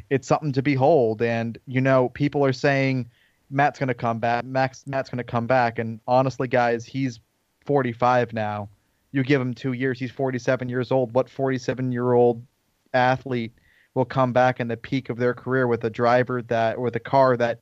it's 0.09 0.27
something 0.27 0.53
to 0.53 0.61
behold. 0.61 1.21
And 1.21 1.57
you 1.65 1.81
know, 1.81 2.09
people 2.09 2.45
are 2.45 2.53
saying 2.53 3.09
Matt's 3.49 3.79
going 3.79 3.87
to 3.87 3.95
come 3.95 4.19
back. 4.19 4.45
Max, 4.45 4.85
Matt's 4.85 5.09
going 5.09 5.17
to 5.17 5.23
come 5.23 5.47
back, 5.47 5.79
and 5.79 5.99
honestly, 6.07 6.47
guys, 6.47 6.85
he's 6.85 7.19
45 7.65 8.31
now. 8.31 8.69
You 9.11 9.23
give 9.23 9.41
him 9.41 9.53
two 9.53 9.73
years, 9.73 9.99
he's 9.99 10.11
47 10.11 10.69
years 10.69 10.91
old. 10.91 11.13
What 11.13 11.29
47 11.29 11.91
year 11.91 12.13
old 12.13 12.45
athlete 12.93 13.53
will 13.95 14.05
come 14.05 14.33
back 14.33 14.59
in 14.59 14.67
the 14.67 14.77
peak 14.77 15.09
of 15.09 15.17
their 15.17 15.33
career 15.33 15.67
with 15.67 15.83
a 15.83 15.89
driver 15.89 16.43
that, 16.43 16.79
with 16.79 16.95
a 16.95 16.99
car 16.99 17.35
that 17.37 17.61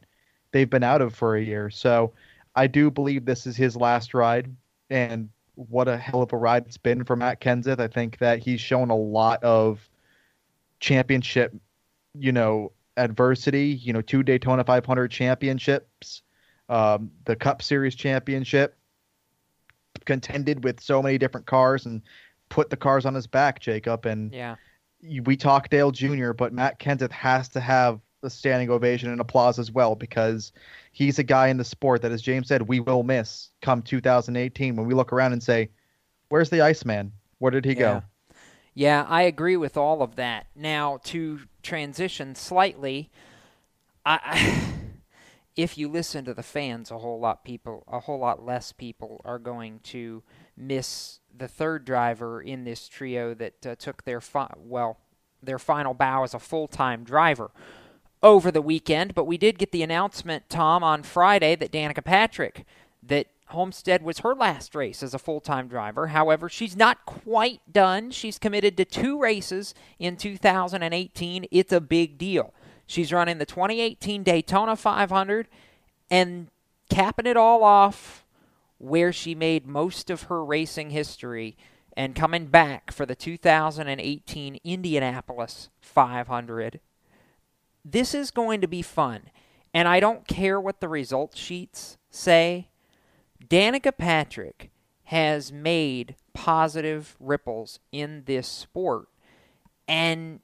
they've 0.52 0.70
been 0.70 0.84
out 0.84 1.02
of 1.02 1.16
for 1.16 1.38
a 1.38 1.42
year? 1.42 1.70
So 1.70 2.12
I 2.56 2.68
do 2.68 2.92
believe 2.92 3.26
this 3.26 3.48
is 3.48 3.56
his 3.56 3.76
last 3.76 4.14
ride, 4.14 4.56
and 4.90 5.30
what 5.56 5.88
a 5.88 5.98
hell 5.98 6.22
of 6.22 6.34
a 6.34 6.38
ride 6.38 6.66
it's 6.66 6.78
been 6.78 7.04
for 7.04 7.16
Matt 7.16 7.42
Kenseth. 7.42 7.80
I 7.80 7.88
think 7.88 8.18
that 8.20 8.40
he's 8.40 8.62
shown 8.62 8.90
a 8.90 8.96
lot 8.96 9.44
of 9.44 9.88
championship, 10.80 11.56
you 12.14 12.32
know, 12.32 12.72
adversity. 12.98 13.68
You 13.68 13.94
know, 13.94 14.02
two 14.02 14.24
Daytona 14.24 14.64
500 14.64 15.10
championships, 15.10 16.22
um, 16.70 17.12
the 17.26 17.36
Cup 17.36 17.62
Series 17.62 17.96
championship, 17.96 18.76
contended 20.06 20.64
with 20.64 20.80
so 20.80 21.02
many 21.02 21.18
different 21.18 21.46
cars 21.46 21.86
and 21.86 22.02
put 22.50 22.70
the 22.70 22.78
cars 22.78 23.06
on 23.06 23.16
his 23.16 23.28
back, 23.28 23.60
Jacob. 23.60 24.06
And 24.06 24.34
yeah, 24.34 24.56
we 25.24 25.36
talk 25.38 25.70
Dale 25.70 25.92
Jr., 25.92 26.34
but 26.34 26.54
Matt 26.54 26.80
Kenseth 26.80 27.12
has 27.12 27.50
to 27.50 27.60
have 27.60 28.00
a 28.22 28.30
standing 28.30 28.70
ovation 28.70 29.10
and 29.10 29.20
applause 29.20 29.60
as 29.60 29.72
well 29.72 29.96
because 29.96 30.54
he's 30.94 31.20
a 31.20 31.24
guy 31.24 31.50
in 31.50 31.58
the 31.58 31.66
sport 31.66 32.02
that, 32.04 32.12
as 32.14 32.22
James 32.22 32.48
said, 32.48 32.62
we 32.62 32.80
will 32.80 33.04
miss 33.04 33.50
come 33.62 33.82
2018 33.82 34.78
when 34.78 34.88
we 34.88 34.94
look 34.94 35.12
around 35.12 35.34
and 35.34 35.44
say, 35.44 35.70
"Where's 36.30 36.50
the 36.50 36.62
Iceman? 36.62 37.12
Where 37.40 37.52
did 37.52 37.66
he 37.66 37.74
yeah. 37.74 37.78
go?" 37.80 38.04
Yeah, 38.74 39.06
I 39.10 39.24
agree 39.24 39.58
with 39.58 39.76
all 39.76 40.02
of 40.02 40.16
that. 40.16 40.48
Now 40.56 41.00
to 41.06 41.42
transition 41.62 42.36
slightly, 42.36 43.12
I, 44.06 44.20
I 44.24 44.74
if 45.56 45.78
you 45.78 45.90
listen 45.90 46.24
to 46.26 46.34
the 46.34 46.44
fans, 46.44 46.90
a 46.90 47.00
whole 47.00 47.20
lot 47.20 47.44
people, 47.44 47.84
a 47.92 48.00
whole 48.00 48.20
lot 48.20 48.46
less 48.46 48.72
people 48.72 49.22
are 49.26 49.40
going 49.40 49.80
to 49.84 50.24
miss 50.56 51.20
the 51.36 51.48
third 51.48 51.84
driver 51.86 52.42
in 52.42 52.64
this 52.64 52.88
trio 52.88 53.34
that 53.34 53.66
uh, 53.66 53.76
took 53.76 54.06
their 54.06 54.22
fi- 54.22 54.54
well 54.58 55.00
their 55.42 55.60
final 55.60 55.94
bow 55.94 56.24
as 56.24 56.34
a 56.34 56.40
full 56.40 56.68
time 56.68 57.04
driver 57.04 57.52
over 58.24 58.50
the 58.50 58.62
weekend, 58.62 59.14
but 59.14 59.28
we 59.28 59.38
did 59.38 59.60
get 59.60 59.72
the 59.72 59.84
announcement, 59.84 60.50
Tom, 60.50 60.84
on 60.84 61.04
Friday 61.04 61.56
that 61.56 61.72
Danica 61.72 62.04
Patrick, 62.04 62.66
that 63.04 63.28
Homestead 63.48 64.02
was 64.02 64.20
her 64.20 64.34
last 64.34 64.74
race 64.74 65.04
as 65.04 65.14
a 65.14 65.20
full 65.20 65.42
time 65.42 65.68
driver. 65.68 66.08
However, 66.08 66.50
she's 66.50 66.76
not 66.76 67.06
quite 67.06 67.62
done. 67.72 68.10
She's 68.10 68.40
committed 68.40 68.78
to 68.78 68.86
two 68.86 69.20
races 69.20 69.76
in 70.00 70.18
2018. 70.18 71.46
It's 71.52 71.72
a 71.72 71.82
big 71.82 72.18
deal. 72.18 72.54
She's 72.88 73.14
running 73.14 73.38
the 73.38 73.46
2018 73.46 74.24
Daytona 74.24 74.76
500 74.76 75.48
and 76.10 76.48
capping 76.90 77.28
it 77.28 77.38
all 77.38 77.64
off 77.64 78.26
where 78.78 79.14
she 79.14 79.36
made 79.36 79.68
most 79.68 80.10
of 80.10 80.24
her 80.24 80.44
racing 80.44 80.90
history 80.90 81.56
and 81.96 82.16
coming 82.16 82.48
back 82.48 82.92
for 82.92 83.06
the 83.06 83.16
2018 83.16 84.60
Indianapolis 84.64 85.70
500. 85.80 86.80
This 87.86 88.14
is 88.14 88.32
going 88.32 88.62
to 88.62 88.68
be 88.68 88.82
fun. 88.82 89.24
And 89.74 89.88
I 89.88 90.00
don't 90.00 90.28
care 90.28 90.60
what 90.62 90.80
the 90.80 90.88
result 90.88 91.36
sheets 91.36 91.98
say. 92.10 92.70
Danica 93.48 93.96
Patrick 93.98 94.70
has 95.06 95.52
made 95.52 96.16
positive 96.34 97.16
ripples 97.20 97.80
in 97.92 98.24
this 98.26 98.48
sport. 98.48 99.08
And 99.88 100.40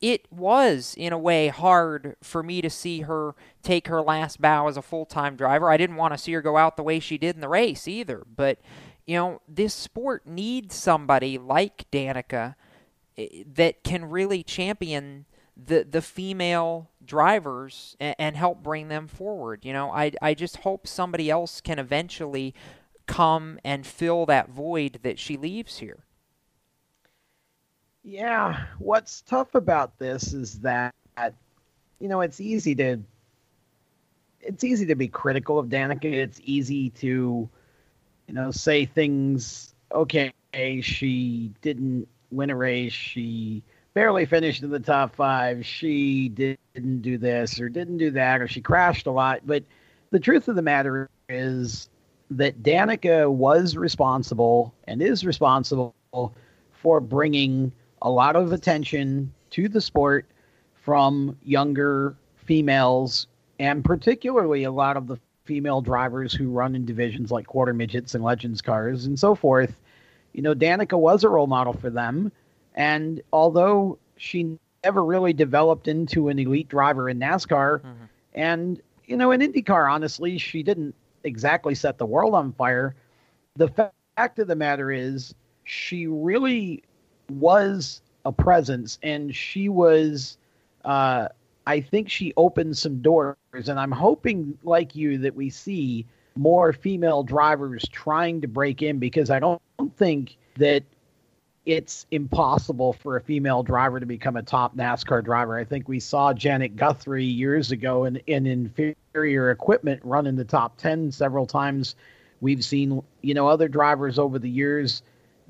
it 0.00 0.30
was, 0.30 0.94
in 0.98 1.12
a 1.12 1.18
way, 1.18 1.48
hard 1.48 2.16
for 2.22 2.42
me 2.42 2.60
to 2.60 2.68
see 2.68 3.02
her 3.02 3.34
take 3.62 3.88
her 3.88 4.02
last 4.02 4.40
bow 4.40 4.68
as 4.68 4.76
a 4.76 4.82
full 4.82 5.06
time 5.06 5.36
driver. 5.36 5.70
I 5.70 5.76
didn't 5.76 5.96
want 5.96 6.12
to 6.12 6.18
see 6.18 6.32
her 6.32 6.42
go 6.42 6.56
out 6.56 6.76
the 6.76 6.82
way 6.82 7.00
she 7.00 7.16
did 7.16 7.36
in 7.36 7.40
the 7.40 7.48
race 7.48 7.88
either. 7.88 8.22
But, 8.36 8.58
you 9.06 9.16
know, 9.16 9.40
this 9.48 9.72
sport 9.72 10.26
needs 10.26 10.74
somebody 10.74 11.38
like 11.38 11.86
Danica 11.90 12.54
eh, 13.16 13.44
that 13.54 13.82
can 13.84 14.06
really 14.06 14.42
champion 14.42 15.26
the 15.56 15.86
the 15.88 16.02
female 16.02 16.90
drivers 17.04 17.96
and, 18.00 18.16
and, 18.18 18.36
help 18.36 18.62
bring 18.62 18.88
them 18.88 19.06
forward. 19.06 19.64
You 19.64 19.72
know, 19.72 19.90
I 19.90 20.12
I 20.20 20.34
just 20.34 20.58
hope 20.58 20.86
somebody 20.86 21.30
else 21.30 21.60
can 21.60 21.78
eventually 21.78 22.54
come 23.06 23.58
and 23.64 23.86
fill 23.86 24.26
that 24.26 24.48
void 24.48 25.00
that 25.02 25.18
she 25.18 25.36
leaves 25.36 25.78
here. 25.78 26.04
Yeah, 28.02 28.64
what's 28.78 29.22
tough 29.22 29.54
about 29.54 29.98
this 29.98 30.32
is 30.32 30.60
that 30.60 30.94
you 32.00 32.08
know 32.08 32.20
it's 32.20 32.40
easy 32.40 32.74
to 32.76 32.98
it's 34.40 34.64
easy 34.64 34.86
to 34.86 34.94
be 34.94 35.08
critical 35.08 35.58
of 35.58 35.68
Danica. 35.68 36.04
It's 36.04 36.40
easy 36.44 36.90
to 36.90 37.48
you 38.26 38.34
know 38.34 38.50
say 38.50 38.84
things. 38.84 39.74
Okay, 39.92 40.32
she 40.82 41.52
didn't 41.62 42.08
win 42.30 42.50
a 42.50 42.56
race. 42.56 42.92
She 42.92 43.62
barely 43.94 44.26
finished 44.26 44.62
in 44.62 44.70
the 44.70 44.80
top 44.80 45.14
five. 45.14 45.64
She 45.64 46.28
didn't 46.28 47.00
do 47.00 47.16
this 47.16 47.60
or 47.60 47.68
didn't 47.68 47.98
do 47.98 48.10
that, 48.10 48.40
or 48.40 48.48
she 48.48 48.60
crashed 48.60 49.06
a 49.06 49.12
lot. 49.12 49.40
But 49.46 49.62
the 50.10 50.20
truth 50.20 50.48
of 50.48 50.56
the 50.56 50.62
matter 50.62 51.08
is 51.28 51.88
that 52.30 52.62
Danica 52.62 53.30
was 53.30 53.76
responsible 53.76 54.74
and 54.88 55.00
is 55.00 55.24
responsible 55.24 55.94
for 56.72 57.00
bringing 57.00 57.72
a 58.02 58.10
lot 58.10 58.36
of 58.36 58.52
attention 58.52 59.32
to 59.50 59.68
the 59.68 59.80
sport 59.80 60.26
from 60.74 61.38
younger 61.42 62.16
females 62.36 63.28
and 63.58 63.84
particularly 63.84 64.64
a 64.64 64.70
lot 64.70 64.96
of 64.96 65.06
the 65.06 65.16
female 65.44 65.80
drivers 65.80 66.32
who 66.32 66.50
run 66.50 66.74
in 66.74 66.84
divisions 66.84 67.30
like 67.30 67.46
quarter 67.46 67.72
midgets 67.72 68.14
and 68.14 68.24
legends 68.24 68.60
cars 68.60 69.06
and 69.06 69.18
so 69.18 69.34
forth. 69.34 69.76
You 70.32 70.42
know, 70.42 70.54
Danica 70.54 70.98
was 70.98 71.22
a 71.22 71.28
role 71.28 71.46
model 71.46 71.72
for 71.72 71.90
them 71.90 72.32
and 72.74 73.22
although 73.32 73.98
she 74.16 74.58
never 74.84 75.04
really 75.04 75.32
developed 75.32 75.88
into 75.88 76.28
an 76.28 76.38
elite 76.38 76.68
driver 76.68 77.08
in 77.08 77.18
NASCAR, 77.18 77.80
mm-hmm. 77.80 78.04
and 78.34 78.80
you 79.06 79.16
know, 79.16 79.32
in 79.32 79.40
IndyCar, 79.40 79.90
honestly, 79.90 80.38
she 80.38 80.62
didn't 80.62 80.94
exactly 81.24 81.74
set 81.74 81.98
the 81.98 82.06
world 82.06 82.34
on 82.34 82.52
fire. 82.52 82.94
The 83.56 83.68
fact 83.68 84.38
of 84.38 84.48
the 84.48 84.56
matter 84.56 84.90
is, 84.90 85.34
she 85.64 86.06
really 86.06 86.82
was 87.28 88.02
a 88.24 88.32
presence, 88.32 88.98
and 89.02 89.34
she 89.34 89.68
was. 89.68 90.38
Uh, 90.84 91.28
I 91.66 91.80
think 91.80 92.10
she 92.10 92.34
opened 92.36 92.76
some 92.76 93.00
doors, 93.00 93.36
and 93.52 93.80
I'm 93.80 93.90
hoping, 93.90 94.58
like 94.64 94.94
you, 94.94 95.18
that 95.18 95.34
we 95.34 95.48
see 95.48 96.04
more 96.36 96.72
female 96.72 97.22
drivers 97.22 97.88
trying 97.88 98.40
to 98.42 98.48
break 98.48 98.82
in 98.82 98.98
because 98.98 99.30
I 99.30 99.38
don't 99.38 99.62
think 99.96 100.36
that 100.56 100.82
it's 101.66 102.06
impossible 102.10 102.92
for 102.92 103.16
a 103.16 103.20
female 103.20 103.62
driver 103.62 103.98
to 103.98 104.06
become 104.06 104.36
a 104.36 104.42
top 104.42 104.76
NASCAR 104.76 105.24
driver. 105.24 105.56
I 105.56 105.64
think 105.64 105.88
we 105.88 105.98
saw 105.98 106.34
Janet 106.34 106.76
Guthrie 106.76 107.24
years 107.24 107.72
ago 107.72 108.04
in, 108.04 108.16
in 108.26 108.46
inferior 108.46 109.50
equipment 109.50 110.00
run 110.04 110.26
in 110.26 110.36
the 110.36 110.44
top 110.44 110.76
10 110.76 111.10
several 111.10 111.46
times. 111.46 111.96
We've 112.40 112.62
seen, 112.62 113.02
you 113.22 113.32
know, 113.32 113.48
other 113.48 113.68
drivers 113.68 114.18
over 114.18 114.38
the 114.38 114.50
years 114.50 115.02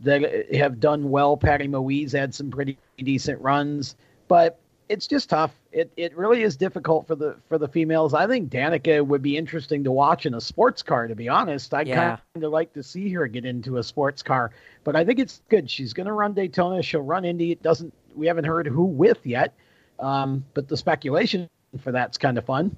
that 0.02 0.54
have 0.54 0.78
done 0.78 1.10
well. 1.10 1.36
Patty 1.36 1.66
Moise 1.66 2.12
had 2.12 2.32
some 2.32 2.50
pretty 2.50 2.78
decent 2.98 3.40
runs, 3.40 3.96
but 4.28 4.60
it's 4.88 5.06
just 5.06 5.30
tough. 5.30 5.52
It 5.72 5.90
it 5.96 6.16
really 6.16 6.42
is 6.42 6.56
difficult 6.56 7.06
for 7.06 7.14
the 7.14 7.36
for 7.48 7.58
the 7.58 7.68
females. 7.68 8.14
I 8.14 8.26
think 8.26 8.50
Danica 8.50 9.04
would 9.04 9.22
be 9.22 9.36
interesting 9.36 9.84
to 9.84 9.92
watch 9.92 10.26
in 10.26 10.34
a 10.34 10.40
sports 10.40 10.82
car. 10.82 11.06
To 11.08 11.14
be 11.14 11.28
honest, 11.28 11.72
I 11.74 11.82
yeah. 11.82 12.18
kind 12.34 12.44
of 12.44 12.52
like 12.52 12.72
to 12.74 12.82
see 12.82 13.10
her 13.12 13.26
get 13.26 13.44
into 13.44 13.78
a 13.78 13.82
sports 13.82 14.22
car. 14.22 14.52
But 14.84 14.96
I 14.96 15.04
think 15.04 15.18
it's 15.18 15.42
good. 15.48 15.70
She's 15.70 15.92
going 15.92 16.06
to 16.06 16.12
run 16.12 16.34
Daytona. 16.34 16.82
She'll 16.82 17.02
run 17.02 17.24
Indy. 17.24 17.52
It 17.52 17.62
doesn't. 17.62 17.92
We 18.14 18.26
haven't 18.26 18.44
heard 18.44 18.66
who 18.66 18.84
with 18.84 19.24
yet. 19.24 19.54
Um, 19.98 20.44
but 20.54 20.68
the 20.68 20.76
speculation 20.76 21.48
for 21.80 21.92
that's 21.92 22.18
kind 22.18 22.38
of 22.38 22.44
fun. 22.44 22.76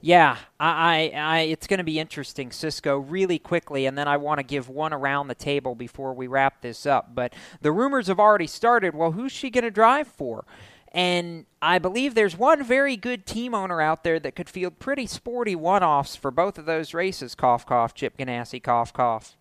Yeah, 0.00 0.36
I, 0.58 1.10
I, 1.14 1.18
I 1.18 1.38
it's 1.40 1.66
going 1.66 1.78
to 1.78 1.84
be 1.84 1.98
interesting, 1.98 2.50
Cisco, 2.50 2.98
really 2.98 3.38
quickly, 3.38 3.86
and 3.86 3.96
then 3.96 4.08
I 4.08 4.16
want 4.16 4.38
to 4.38 4.42
give 4.42 4.68
one 4.68 4.92
around 4.92 5.28
the 5.28 5.34
table 5.34 5.74
before 5.74 6.12
we 6.12 6.26
wrap 6.26 6.60
this 6.60 6.84
up. 6.86 7.14
But 7.14 7.34
the 7.60 7.72
rumors 7.72 8.08
have 8.08 8.18
already 8.18 8.46
started. 8.46 8.94
Well, 8.94 9.12
who's 9.12 9.32
she 9.32 9.50
going 9.50 9.64
to 9.64 9.70
drive 9.70 10.08
for? 10.08 10.44
And 10.92 11.46
I 11.62 11.78
believe 11.78 12.14
there's 12.14 12.36
one 12.36 12.62
very 12.62 12.96
good 12.96 13.24
team 13.24 13.54
owner 13.54 13.80
out 13.80 14.04
there 14.04 14.20
that 14.20 14.36
could 14.36 14.48
field 14.48 14.78
pretty 14.78 15.06
sporty 15.06 15.56
one 15.56 15.82
offs 15.82 16.16
for 16.16 16.30
both 16.30 16.58
of 16.58 16.66
those 16.66 16.92
races. 16.92 17.34
Cough, 17.34 17.64
cough, 17.64 17.94
Chip 17.94 18.18
Ganassi, 18.18 18.62
cough, 18.62 18.92
cough. 18.92 19.36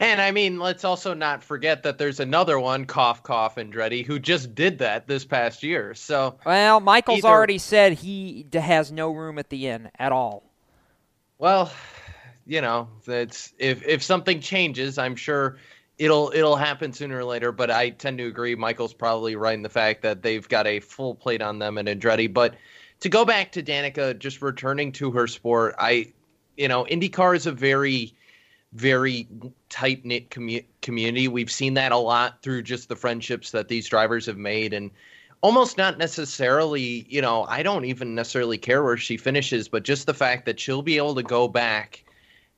And 0.00 0.20
I 0.20 0.30
mean, 0.30 0.58
let's 0.58 0.84
also 0.84 1.14
not 1.14 1.42
forget 1.42 1.82
that 1.84 1.98
there's 1.98 2.20
another 2.20 2.58
one, 2.58 2.84
cough, 2.84 3.22
cough, 3.22 3.56
Andretti, 3.56 4.04
who 4.04 4.18
just 4.18 4.54
did 4.54 4.78
that 4.78 5.06
this 5.06 5.24
past 5.24 5.62
year. 5.62 5.94
So, 5.94 6.36
well, 6.44 6.80
Michael's 6.80 7.18
either... 7.18 7.28
already 7.28 7.58
said 7.58 7.94
he 7.94 8.46
has 8.52 8.92
no 8.92 9.10
room 9.10 9.38
at 9.38 9.50
the 9.50 9.68
inn 9.68 9.90
at 9.98 10.12
all. 10.12 10.44
Well, 11.38 11.72
you 12.46 12.60
know, 12.60 12.88
that's 13.04 13.52
if 13.58 13.86
if 13.86 14.02
something 14.02 14.40
changes, 14.40 14.98
I'm 14.98 15.16
sure 15.16 15.58
it'll 15.98 16.32
it'll 16.34 16.56
happen 16.56 16.92
sooner 16.92 17.18
or 17.18 17.24
later. 17.24 17.52
But 17.52 17.70
I 17.70 17.90
tend 17.90 18.18
to 18.18 18.26
agree. 18.26 18.54
Michael's 18.54 18.94
probably 18.94 19.36
right 19.36 19.54
in 19.54 19.62
the 19.62 19.68
fact 19.68 20.02
that 20.02 20.22
they've 20.22 20.48
got 20.48 20.66
a 20.66 20.80
full 20.80 21.14
plate 21.14 21.42
on 21.42 21.58
them 21.58 21.78
and 21.78 21.88
Andretti. 21.88 22.32
But 22.32 22.54
to 23.00 23.08
go 23.08 23.24
back 23.24 23.52
to 23.52 23.62
Danica, 23.62 24.18
just 24.18 24.42
returning 24.42 24.92
to 24.92 25.10
her 25.10 25.26
sport, 25.26 25.74
I, 25.78 26.12
you 26.56 26.68
know, 26.68 26.84
IndyCar 26.84 27.36
is 27.36 27.46
a 27.46 27.52
very 27.52 28.14
very 28.74 29.28
tight 29.68 30.04
knit 30.04 30.30
commu- 30.30 30.64
community. 30.82 31.28
We've 31.28 31.50
seen 31.50 31.74
that 31.74 31.92
a 31.92 31.96
lot 31.96 32.42
through 32.42 32.62
just 32.62 32.88
the 32.88 32.96
friendships 32.96 33.52
that 33.52 33.68
these 33.68 33.88
drivers 33.88 34.26
have 34.26 34.36
made, 34.36 34.72
and 34.72 34.90
almost 35.40 35.78
not 35.78 35.96
necessarily, 35.96 37.06
you 37.08 37.22
know, 37.22 37.44
I 37.44 37.62
don't 37.62 37.84
even 37.84 38.14
necessarily 38.14 38.58
care 38.58 38.82
where 38.82 38.96
she 38.96 39.16
finishes, 39.16 39.68
but 39.68 39.84
just 39.84 40.06
the 40.06 40.14
fact 40.14 40.44
that 40.46 40.58
she'll 40.58 40.82
be 40.82 40.96
able 40.96 41.14
to 41.14 41.22
go 41.22 41.46
back 41.46 42.03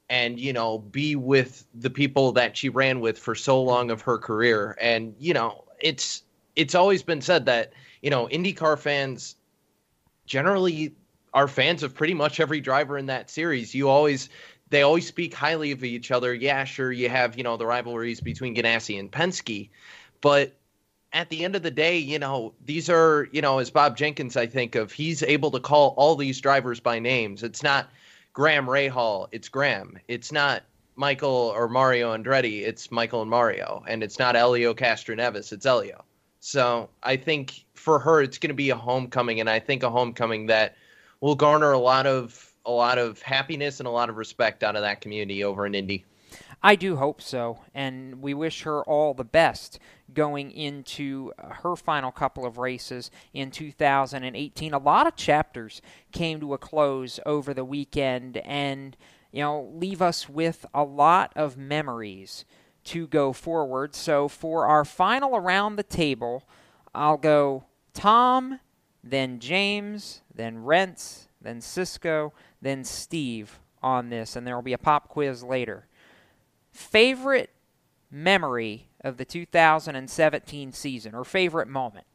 and 0.08 0.38
you 0.38 0.52
know 0.52 0.78
be 0.78 1.16
with 1.16 1.66
the 1.74 1.90
people 1.90 2.32
that 2.32 2.56
she 2.56 2.68
ran 2.68 3.00
with 3.00 3.18
for 3.18 3.34
so 3.34 3.62
long 3.62 3.90
of 3.90 4.02
her 4.02 4.18
career 4.18 4.76
and 4.80 5.14
you 5.18 5.34
know 5.34 5.64
it's 5.80 6.22
it's 6.54 6.74
always 6.74 7.02
been 7.02 7.20
said 7.20 7.46
that 7.46 7.72
you 8.02 8.10
know 8.10 8.26
IndyCar 8.28 8.78
fans 8.78 9.36
generally 10.26 10.94
are 11.32 11.48
fans 11.48 11.82
of 11.82 11.94
pretty 11.94 12.14
much 12.14 12.40
every 12.40 12.60
driver 12.60 12.96
in 12.96 13.06
that 13.06 13.30
series. 13.30 13.74
You 13.74 13.88
always 13.88 14.28
they 14.70 14.82
always 14.82 15.06
speak 15.06 15.32
highly 15.32 15.70
of 15.70 15.84
each 15.84 16.10
other. 16.10 16.34
Yeah, 16.34 16.64
sure, 16.64 16.90
you 16.90 17.08
have 17.08 17.36
you 17.36 17.44
know 17.44 17.56
the 17.56 17.66
rivalries 17.66 18.20
between 18.20 18.54
Ganassi 18.56 18.98
and 18.98 19.12
Penske, 19.12 19.68
but 20.20 20.54
at 21.12 21.30
the 21.30 21.44
end 21.44 21.54
of 21.54 21.62
the 21.62 21.70
day, 21.70 21.98
you 21.98 22.18
know 22.18 22.54
these 22.64 22.90
are 22.90 23.28
you 23.32 23.42
know 23.42 23.58
as 23.58 23.70
Bob 23.70 23.96
Jenkins 23.96 24.36
I 24.36 24.46
think 24.46 24.74
of 24.74 24.92
he's 24.92 25.22
able 25.22 25.50
to 25.52 25.60
call 25.60 25.94
all 25.98 26.16
these 26.16 26.40
drivers 26.40 26.80
by 26.80 26.98
names. 26.98 27.42
It's 27.42 27.62
not 27.62 27.90
Graham 28.36 28.66
Rahal, 28.66 29.28
it's 29.32 29.48
Graham. 29.48 29.98
It's 30.08 30.30
not 30.30 30.62
Michael 30.94 31.54
or 31.56 31.70
Mario 31.70 32.14
Andretti, 32.14 32.66
it's 32.66 32.90
Michael 32.90 33.22
and 33.22 33.30
Mario, 33.30 33.82
and 33.88 34.02
it's 34.02 34.18
not 34.18 34.34
Helio 34.34 34.74
Castroneves, 34.74 35.54
it's 35.54 35.64
Elio. 35.64 36.04
So 36.40 36.90
I 37.02 37.16
think 37.16 37.64
for 37.72 37.98
her, 37.98 38.20
it's 38.20 38.36
going 38.36 38.50
to 38.50 38.54
be 38.54 38.68
a 38.68 38.76
homecoming, 38.76 39.40
and 39.40 39.48
I 39.48 39.58
think 39.58 39.82
a 39.82 39.88
homecoming 39.88 40.44
that 40.48 40.76
will 41.22 41.34
garner 41.34 41.72
a 41.72 41.78
lot 41.78 42.06
of 42.06 42.52
a 42.66 42.70
lot 42.70 42.98
of 42.98 43.22
happiness 43.22 43.80
and 43.80 43.86
a 43.86 43.90
lot 43.90 44.10
of 44.10 44.18
respect 44.18 44.62
out 44.62 44.76
of 44.76 44.82
that 44.82 45.00
community 45.00 45.42
over 45.42 45.64
in 45.64 45.74
Indy. 45.74 46.04
I 46.62 46.74
do 46.74 46.96
hope 46.96 47.22
so, 47.22 47.60
and 47.74 48.20
we 48.20 48.34
wish 48.34 48.62
her 48.62 48.82
all 48.84 49.14
the 49.14 49.24
best 49.24 49.78
going 50.12 50.50
into 50.50 51.32
her 51.38 51.76
final 51.76 52.10
couple 52.10 52.44
of 52.44 52.58
races 52.58 53.10
in 53.32 53.50
2018. 53.50 54.72
A 54.72 54.78
lot 54.78 55.06
of 55.06 55.16
chapters 55.16 55.80
came 56.12 56.40
to 56.40 56.54
a 56.54 56.58
close 56.58 57.20
over 57.24 57.54
the 57.54 57.64
weekend, 57.64 58.38
and 58.38 58.96
you 59.32 59.42
know, 59.42 59.70
leave 59.74 60.00
us 60.00 60.28
with 60.28 60.64
a 60.72 60.82
lot 60.82 61.32
of 61.36 61.56
memories 61.56 62.44
to 62.84 63.06
go 63.06 63.32
forward. 63.32 63.94
So 63.94 64.28
for 64.28 64.66
our 64.66 64.84
final 64.84 65.36
around 65.36 65.76
the 65.76 65.82
table, 65.82 66.48
I'll 66.94 67.18
go 67.18 67.64
Tom, 67.92 68.60
then 69.04 69.38
James, 69.38 70.22
then 70.34 70.64
Rents, 70.64 71.28
then 71.40 71.60
Cisco, 71.60 72.32
then 72.62 72.82
Steve 72.82 73.60
on 73.82 74.08
this, 74.08 74.36
and 74.36 74.46
there 74.46 74.54
will 74.54 74.62
be 74.62 74.72
a 74.72 74.78
pop 74.78 75.08
quiz 75.08 75.44
later. 75.44 75.86
Favorite 76.76 77.48
memory 78.10 78.88
of 79.00 79.16
the 79.16 79.24
2017 79.24 80.72
season 80.72 81.14
or 81.14 81.24
favorite 81.24 81.68
moment? 81.68 82.06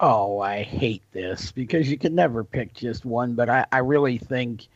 Oh, 0.00 0.40
I 0.40 0.62
hate 0.62 1.02
this 1.12 1.52
because 1.52 1.90
you 1.90 1.98
can 1.98 2.14
never 2.14 2.42
pick 2.42 2.72
just 2.72 3.04
one, 3.04 3.34
but 3.34 3.50
I, 3.50 3.66
I 3.70 3.78
really 3.78 4.16
think 4.16 4.68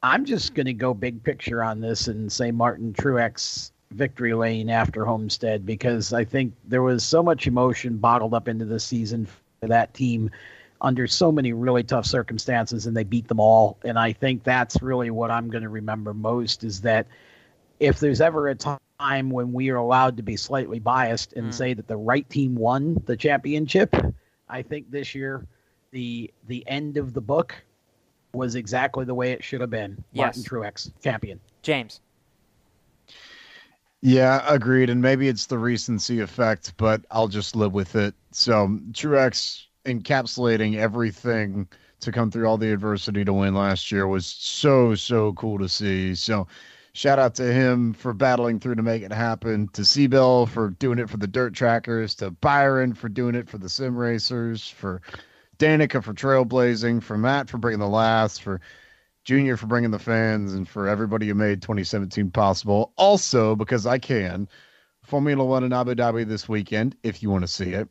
I'm 0.00 0.24
just 0.24 0.54
going 0.54 0.66
to 0.66 0.72
go 0.72 0.94
big 0.94 1.24
picture 1.24 1.60
on 1.60 1.80
this 1.80 2.06
and 2.06 2.30
say 2.30 2.52
Martin 2.52 2.92
Truex 2.92 3.72
victory 3.90 4.32
lane 4.32 4.70
after 4.70 5.04
Homestead 5.04 5.66
because 5.66 6.12
I 6.12 6.24
think 6.24 6.54
there 6.68 6.82
was 6.82 7.02
so 7.02 7.20
much 7.20 7.48
emotion 7.48 7.96
bottled 7.96 8.34
up 8.34 8.46
into 8.46 8.64
the 8.64 8.78
season 8.78 9.26
for 9.60 9.66
that 9.66 9.92
team 9.92 10.30
under 10.80 11.06
so 11.06 11.30
many 11.30 11.52
really 11.52 11.82
tough 11.82 12.06
circumstances 12.06 12.86
and 12.86 12.96
they 12.96 13.04
beat 13.04 13.28
them 13.28 13.40
all 13.40 13.78
and 13.84 13.98
I 13.98 14.12
think 14.12 14.44
that's 14.44 14.80
really 14.82 15.10
what 15.10 15.30
I'm 15.30 15.50
going 15.50 15.62
to 15.62 15.68
remember 15.68 16.14
most 16.14 16.64
is 16.64 16.80
that 16.82 17.06
if 17.78 18.00
there's 18.00 18.20
ever 18.20 18.48
a 18.48 18.54
time 18.54 19.30
when 19.30 19.52
we 19.52 19.70
are 19.70 19.76
allowed 19.76 20.16
to 20.18 20.22
be 20.22 20.36
slightly 20.36 20.78
biased 20.78 21.32
and 21.34 21.48
mm. 21.48 21.54
say 21.54 21.74
that 21.74 21.88
the 21.88 21.96
right 21.96 22.28
team 22.28 22.54
won 22.54 23.02
the 23.06 23.16
championship 23.16 23.94
I 24.48 24.62
think 24.62 24.90
this 24.90 25.14
year 25.14 25.46
the 25.90 26.32
the 26.46 26.66
end 26.66 26.96
of 26.96 27.12
the 27.12 27.20
book 27.20 27.54
was 28.32 28.54
exactly 28.54 29.04
the 29.04 29.14
way 29.14 29.32
it 29.32 29.42
should 29.42 29.60
have 29.60 29.70
been. 29.70 30.02
Yes. 30.12 30.36
Martin 30.36 30.42
Truex, 30.44 30.92
champion. 31.02 31.40
James. 31.62 32.00
Yeah, 34.02 34.42
agreed. 34.46 34.88
And 34.88 35.02
maybe 35.02 35.28
it's 35.28 35.46
the 35.46 35.58
recency 35.58 36.20
effect, 36.20 36.74
but 36.76 37.04
I'll 37.10 37.28
just 37.28 37.54
live 37.54 37.72
with 37.72 37.96
it. 37.96 38.14
So 38.30 38.78
Truex 38.92 39.66
encapsulating 39.84 40.76
everything 40.76 41.68
to 42.00 42.12
come 42.12 42.30
through 42.30 42.46
all 42.46 42.56
the 42.56 42.72
adversity 42.72 43.24
to 43.24 43.32
win 43.32 43.54
last 43.54 43.92
year 43.92 44.06
was 44.06 44.26
so, 44.26 44.94
so 44.94 45.32
cool 45.34 45.58
to 45.58 45.68
see. 45.68 46.14
So 46.14 46.46
shout 46.92 47.18
out 47.18 47.34
to 47.36 47.52
him 47.52 47.92
for 47.92 48.12
battling 48.12 48.58
through 48.58 48.76
to 48.76 48.82
make 48.82 49.02
it 49.02 49.12
happen, 49.12 49.68
to 49.74 49.84
C. 49.84 50.06
Bell 50.06 50.46
for 50.46 50.70
doing 50.70 50.98
it 50.98 51.10
for 51.10 51.18
the 51.18 51.26
dirt 51.26 51.54
trackers, 51.54 52.14
to 52.16 52.30
Byron 52.30 52.94
for 52.94 53.08
doing 53.08 53.34
it 53.34 53.48
for 53.48 53.58
the 53.58 53.68
sim 53.68 53.96
racers, 53.96 54.68
for 54.68 55.02
Danica 55.58 56.02
for 56.02 56.14
trailblazing, 56.14 57.02
for 57.02 57.18
Matt 57.18 57.50
for 57.50 57.58
bringing 57.58 57.80
the 57.80 57.88
last, 57.88 58.42
for 58.42 58.60
Junior 59.24 59.58
for 59.58 59.66
bringing 59.66 59.90
the 59.90 59.98
fans, 59.98 60.54
and 60.54 60.66
for 60.66 60.88
everybody 60.88 61.28
who 61.28 61.34
made 61.34 61.60
2017 61.60 62.30
possible. 62.30 62.92
Also, 62.96 63.54
because 63.54 63.86
I 63.86 63.98
can, 63.98 64.48
Formula 65.02 65.44
One 65.44 65.64
in 65.64 65.72
Abu 65.72 65.94
Dhabi 65.94 66.26
this 66.26 66.48
weekend, 66.48 66.96
if 67.02 67.22
you 67.22 67.30
want 67.30 67.42
to 67.42 67.48
see 67.48 67.74
it. 67.74 67.88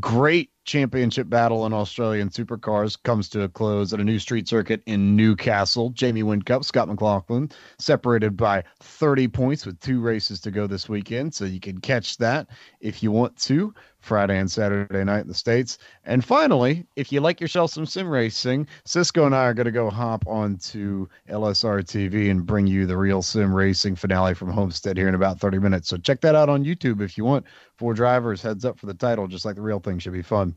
Great 0.00 0.50
championship 0.64 1.28
battle 1.28 1.66
in 1.66 1.72
Australian 1.72 2.28
supercars 2.28 3.00
comes 3.02 3.28
to 3.30 3.42
a 3.42 3.48
close 3.48 3.92
at 3.92 4.00
a 4.00 4.04
new 4.04 4.18
street 4.18 4.48
circuit 4.48 4.82
in 4.86 5.16
Newcastle. 5.16 5.90
Jamie 5.90 6.22
Whincup, 6.22 6.64
Scott 6.64 6.88
McLaughlin, 6.88 7.50
separated 7.78 8.36
by 8.36 8.62
30 8.80 9.28
points 9.28 9.66
with 9.66 9.80
two 9.80 10.00
races 10.00 10.40
to 10.40 10.50
go 10.50 10.66
this 10.66 10.88
weekend. 10.88 11.34
So 11.34 11.44
you 11.44 11.60
can 11.60 11.78
catch 11.78 12.16
that 12.18 12.48
if 12.80 13.02
you 13.02 13.10
want 13.10 13.36
to. 13.38 13.74
Friday 14.02 14.38
and 14.38 14.50
Saturday 14.50 15.04
night 15.04 15.20
in 15.20 15.28
the 15.28 15.34
States. 15.34 15.78
And 16.04 16.24
finally, 16.24 16.84
if 16.96 17.12
you 17.12 17.20
like 17.20 17.40
yourself 17.40 17.70
some 17.70 17.86
sim 17.86 18.08
racing, 18.08 18.66
Cisco 18.84 19.24
and 19.24 19.34
I 19.34 19.44
are 19.44 19.54
going 19.54 19.66
to 19.66 19.70
go 19.70 19.88
hop 19.88 20.26
onto 20.26 21.06
LSR 21.30 21.82
TV 21.84 22.30
and 22.30 22.44
bring 22.44 22.66
you 22.66 22.84
the 22.84 22.96
real 22.96 23.22
sim 23.22 23.54
racing 23.54 23.94
finale 23.96 24.34
from 24.34 24.50
Homestead 24.50 24.96
here 24.96 25.08
in 25.08 25.14
about 25.14 25.38
30 25.38 25.60
minutes. 25.60 25.88
So 25.88 25.96
check 25.96 26.20
that 26.22 26.34
out 26.34 26.48
on 26.48 26.64
YouTube 26.64 27.00
if 27.00 27.16
you 27.16 27.24
want. 27.24 27.46
Four 27.76 27.94
drivers, 27.94 28.42
heads 28.42 28.64
up 28.64 28.78
for 28.78 28.86
the 28.86 28.94
title, 28.94 29.28
just 29.28 29.44
like 29.44 29.54
the 29.54 29.62
real 29.62 29.80
thing 29.80 30.00
should 30.00 30.12
be 30.12 30.22
fun. 30.22 30.51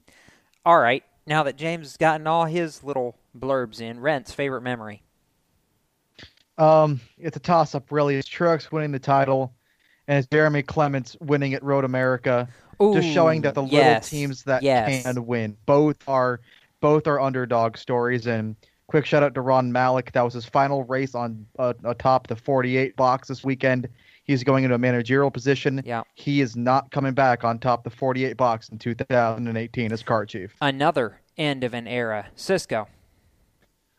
All 0.65 0.79
right. 0.79 1.03
Now 1.27 1.43
that 1.43 1.57
James 1.57 1.87
has 1.87 1.97
gotten 1.97 2.27
all 2.27 2.45
his 2.45 2.83
little 2.83 3.15
blurbs 3.37 3.81
in, 3.81 3.99
Rent's 3.99 4.31
favorite 4.31 4.61
memory. 4.61 5.01
Um, 6.57 7.01
it's 7.17 7.35
a 7.35 7.39
toss 7.39 7.75
up, 7.75 7.91
really. 7.91 8.15
It's 8.15 8.29
Truex 8.29 8.71
winning 8.71 8.91
the 8.91 8.99
title, 8.99 9.53
and 10.07 10.19
it's 10.19 10.27
Jeremy 10.27 10.63
Clements 10.63 11.17
winning 11.19 11.53
at 11.53 11.63
Road 11.63 11.83
America. 11.83 12.47
Ooh, 12.81 12.93
just 12.93 13.09
showing 13.09 13.41
that 13.41 13.55
the 13.55 13.63
little 13.63 13.99
teams 14.01 14.43
that 14.43 14.61
yes. 14.63 15.03
can 15.03 15.25
win 15.25 15.55
both 15.65 15.97
are 16.07 16.41
both 16.81 17.07
are 17.07 17.19
underdog 17.19 17.77
stories. 17.77 18.27
And 18.27 18.55
quick 18.87 19.05
shout 19.05 19.23
out 19.23 19.33
to 19.35 19.41
Ron 19.41 19.71
Malec. 19.71 20.11
That 20.11 20.21
was 20.21 20.33
his 20.33 20.45
final 20.45 20.83
race 20.83 21.15
on 21.15 21.45
uh, 21.57 21.73
atop 21.83 22.27
the 22.27 22.35
48 22.35 22.95
box 22.95 23.27
this 23.27 23.43
weekend. 23.43 23.87
He's 24.25 24.43
going 24.43 24.63
into 24.63 24.75
a 24.75 24.79
managerial 24.79 25.31
position. 25.31 25.81
Yeah. 25.85 26.03
He 26.15 26.41
is 26.41 26.55
not 26.55 26.91
coming 26.91 27.13
back 27.13 27.43
on 27.43 27.59
top 27.59 27.83
the 27.83 27.91
48 27.91 28.35
box 28.35 28.69
in 28.69 28.79
2018 28.79 29.91
as 29.91 30.03
car 30.03 30.25
chief. 30.25 30.55
Another 30.61 31.21
end 31.37 31.63
of 31.63 31.73
an 31.73 31.87
era. 31.87 32.27
Cisco. 32.35 32.87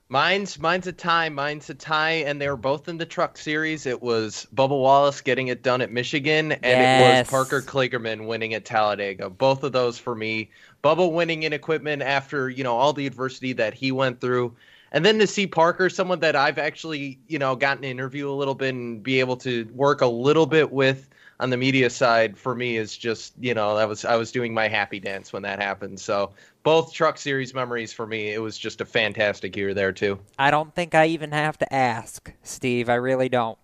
Mine's 0.08 0.60
mine's 0.60 0.86
a 0.86 0.92
tie. 0.92 1.28
Mine's 1.28 1.68
a 1.68 1.74
tie, 1.74 2.12
and 2.12 2.40
they 2.40 2.48
were 2.48 2.56
both 2.56 2.86
in 2.86 2.96
the 2.96 3.06
truck 3.06 3.36
series. 3.36 3.86
It 3.86 4.00
was 4.00 4.46
Bubba 4.54 4.68
Wallace 4.68 5.20
getting 5.20 5.48
it 5.48 5.64
done 5.64 5.80
at 5.80 5.90
Michigan, 5.90 6.52
and 6.52 6.62
yes. 6.62 7.02
it 7.02 7.20
was 7.22 7.30
Parker 7.30 7.60
Kligerman 7.60 8.28
winning 8.28 8.54
at 8.54 8.64
Talladega. 8.64 9.30
Both 9.30 9.64
of 9.64 9.72
those 9.72 9.98
for 9.98 10.14
me. 10.14 10.50
Bubba 10.84 11.10
winning 11.10 11.42
in 11.42 11.52
equipment 11.52 12.02
after 12.02 12.48
you 12.48 12.62
know 12.62 12.76
all 12.76 12.92
the 12.92 13.04
adversity 13.04 13.52
that 13.54 13.74
he 13.74 13.90
went 13.90 14.20
through, 14.20 14.54
and 14.92 15.04
then 15.04 15.18
to 15.18 15.26
see 15.26 15.46
Parker, 15.46 15.90
someone 15.90 16.20
that 16.20 16.36
I've 16.36 16.58
actually 16.58 17.18
you 17.28 17.38
know 17.38 17.56
gotten 17.56 17.82
to 17.82 17.88
interview 17.88 18.30
a 18.30 18.32
little 18.32 18.54
bit 18.54 18.74
and 18.74 19.02
be 19.02 19.20
able 19.20 19.36
to 19.38 19.64
work 19.74 20.00
a 20.00 20.06
little 20.06 20.46
bit 20.46 20.72
with 20.72 21.08
on 21.38 21.50
the 21.50 21.56
media 21.56 21.90
side 21.90 22.36
for 22.38 22.54
me 22.54 22.76
is 22.76 22.96
just 22.96 23.34
you 23.40 23.54
know 23.54 23.76
that 23.76 23.88
was 23.88 24.04
I 24.04 24.16
was 24.16 24.32
doing 24.32 24.54
my 24.54 24.68
happy 24.68 25.00
dance 25.00 25.32
when 25.32 25.42
that 25.42 25.60
happened. 25.60 26.00
So 26.00 26.32
both 26.62 26.92
truck 26.92 27.18
series 27.18 27.54
memories 27.54 27.92
for 27.92 28.06
me. 28.06 28.32
It 28.32 28.38
was 28.38 28.58
just 28.58 28.80
a 28.80 28.84
fantastic 28.84 29.56
year 29.56 29.74
there 29.74 29.92
too. 29.92 30.18
I 30.38 30.50
don't 30.50 30.74
think 30.74 30.94
I 30.94 31.06
even 31.06 31.32
have 31.32 31.58
to 31.58 31.74
ask, 31.74 32.32
Steve. 32.42 32.88
I 32.88 32.94
really 32.94 33.28
don't. 33.28 33.58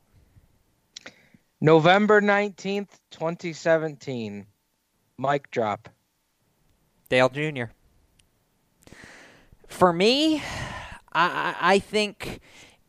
November 1.60 2.20
19th, 2.20 2.88
2017. 3.12 4.46
Mic 5.18 5.50
drop. 5.50 5.88
Dale 7.08 7.28
Jr. 7.28 7.64
For 9.68 9.92
me, 9.92 10.42
I, 11.14 11.54
I 11.60 11.78
think 11.78 12.40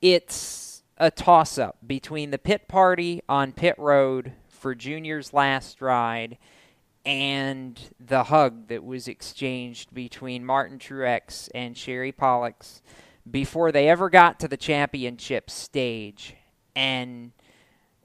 it's 0.01 0.83
a 0.97 1.11
toss 1.11 1.57
up 1.57 1.77
between 1.85 2.31
the 2.31 2.37
pit 2.37 2.67
party 2.67 3.21
on 3.27 3.51
pit 3.51 3.75
road 3.77 4.33
for 4.47 4.75
Junior's 4.75 5.33
last 5.33 5.81
ride 5.81 6.37
and 7.05 7.79
the 7.99 8.23
hug 8.23 8.67
that 8.67 8.83
was 8.83 9.07
exchanged 9.07 9.93
between 9.93 10.45
Martin 10.45 10.79
Truex 10.79 11.49
and 11.53 11.77
Sherry 11.77 12.13
Pollex 12.13 12.81
before 13.29 13.71
they 13.71 13.89
ever 13.89 14.09
got 14.09 14.39
to 14.39 14.47
the 14.47 14.57
championship 14.57 15.49
stage. 15.49 16.35
And 16.75 17.31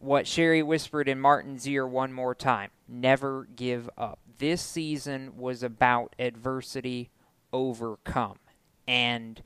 what 0.01 0.27
Sherry 0.27 0.63
whispered 0.63 1.09
in 1.09 1.21
Martin's 1.21 1.67
ear 1.67 1.87
one 1.87 2.13
more 2.13 2.35
time 2.35 2.71
never 2.89 3.47
give 3.55 3.89
up. 3.97 4.19
This 4.39 4.63
season 4.63 5.37
was 5.37 5.63
about 5.63 6.15
adversity 6.19 7.11
overcome. 7.53 8.39
And 8.87 9.41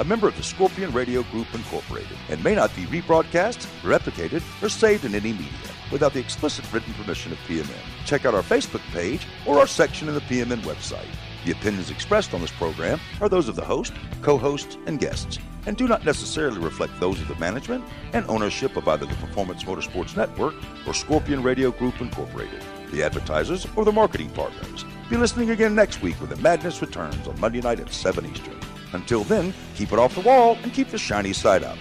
A 0.00 0.04
member 0.04 0.26
of 0.26 0.36
the 0.36 0.42
Scorpion 0.42 0.90
Radio 0.92 1.22
Group 1.24 1.46
Incorporated 1.54 2.16
and 2.28 2.42
may 2.42 2.56
not 2.56 2.74
be 2.74 2.82
rebroadcast, 2.86 3.68
replicated, 3.82 4.42
or 4.60 4.68
saved 4.68 5.04
in 5.04 5.14
any 5.14 5.32
media 5.32 5.46
without 5.92 6.12
the 6.12 6.18
explicit 6.18 6.64
written 6.72 6.92
permission 6.94 7.30
of 7.30 7.38
PMN. 7.46 7.78
Check 8.04 8.26
out 8.26 8.34
our 8.34 8.42
Facebook 8.42 8.82
page 8.92 9.24
or 9.46 9.60
our 9.60 9.68
section 9.68 10.08
in 10.08 10.14
the 10.14 10.20
PMN 10.22 10.62
website. 10.62 11.06
The 11.44 11.52
opinions 11.52 11.90
expressed 11.90 12.32
on 12.32 12.40
this 12.40 12.50
program 12.52 12.98
are 13.20 13.28
those 13.28 13.48
of 13.48 13.56
the 13.56 13.64
host, 13.64 13.92
co 14.22 14.38
hosts, 14.38 14.78
and 14.86 14.98
guests, 14.98 15.38
and 15.66 15.76
do 15.76 15.86
not 15.86 16.04
necessarily 16.04 16.58
reflect 16.58 16.98
those 17.00 17.20
of 17.20 17.28
the 17.28 17.34
management 17.36 17.84
and 18.14 18.24
ownership 18.28 18.76
of 18.76 18.88
either 18.88 19.04
the 19.04 19.14
Performance 19.16 19.64
Motorsports 19.64 20.16
Network 20.16 20.54
or 20.86 20.94
Scorpion 20.94 21.42
Radio 21.42 21.70
Group 21.70 22.00
Incorporated, 22.00 22.62
the 22.90 23.02
advertisers, 23.02 23.66
or 23.76 23.84
the 23.84 23.92
marketing 23.92 24.30
partners. 24.30 24.84
Be 25.10 25.18
listening 25.18 25.50
again 25.50 25.74
next 25.74 26.00
week 26.00 26.18
when 26.20 26.30
the 26.30 26.36
madness 26.36 26.80
returns 26.80 27.28
on 27.28 27.38
Monday 27.38 27.60
night 27.60 27.80
at 27.80 27.92
7 27.92 28.24
Eastern. 28.24 28.58
Until 28.92 29.24
then, 29.24 29.52
keep 29.74 29.92
it 29.92 29.98
off 29.98 30.14
the 30.14 30.22
wall 30.22 30.56
and 30.62 30.72
keep 30.72 30.88
the 30.88 30.98
shiny 30.98 31.34
side 31.34 31.62
up. 31.62 31.76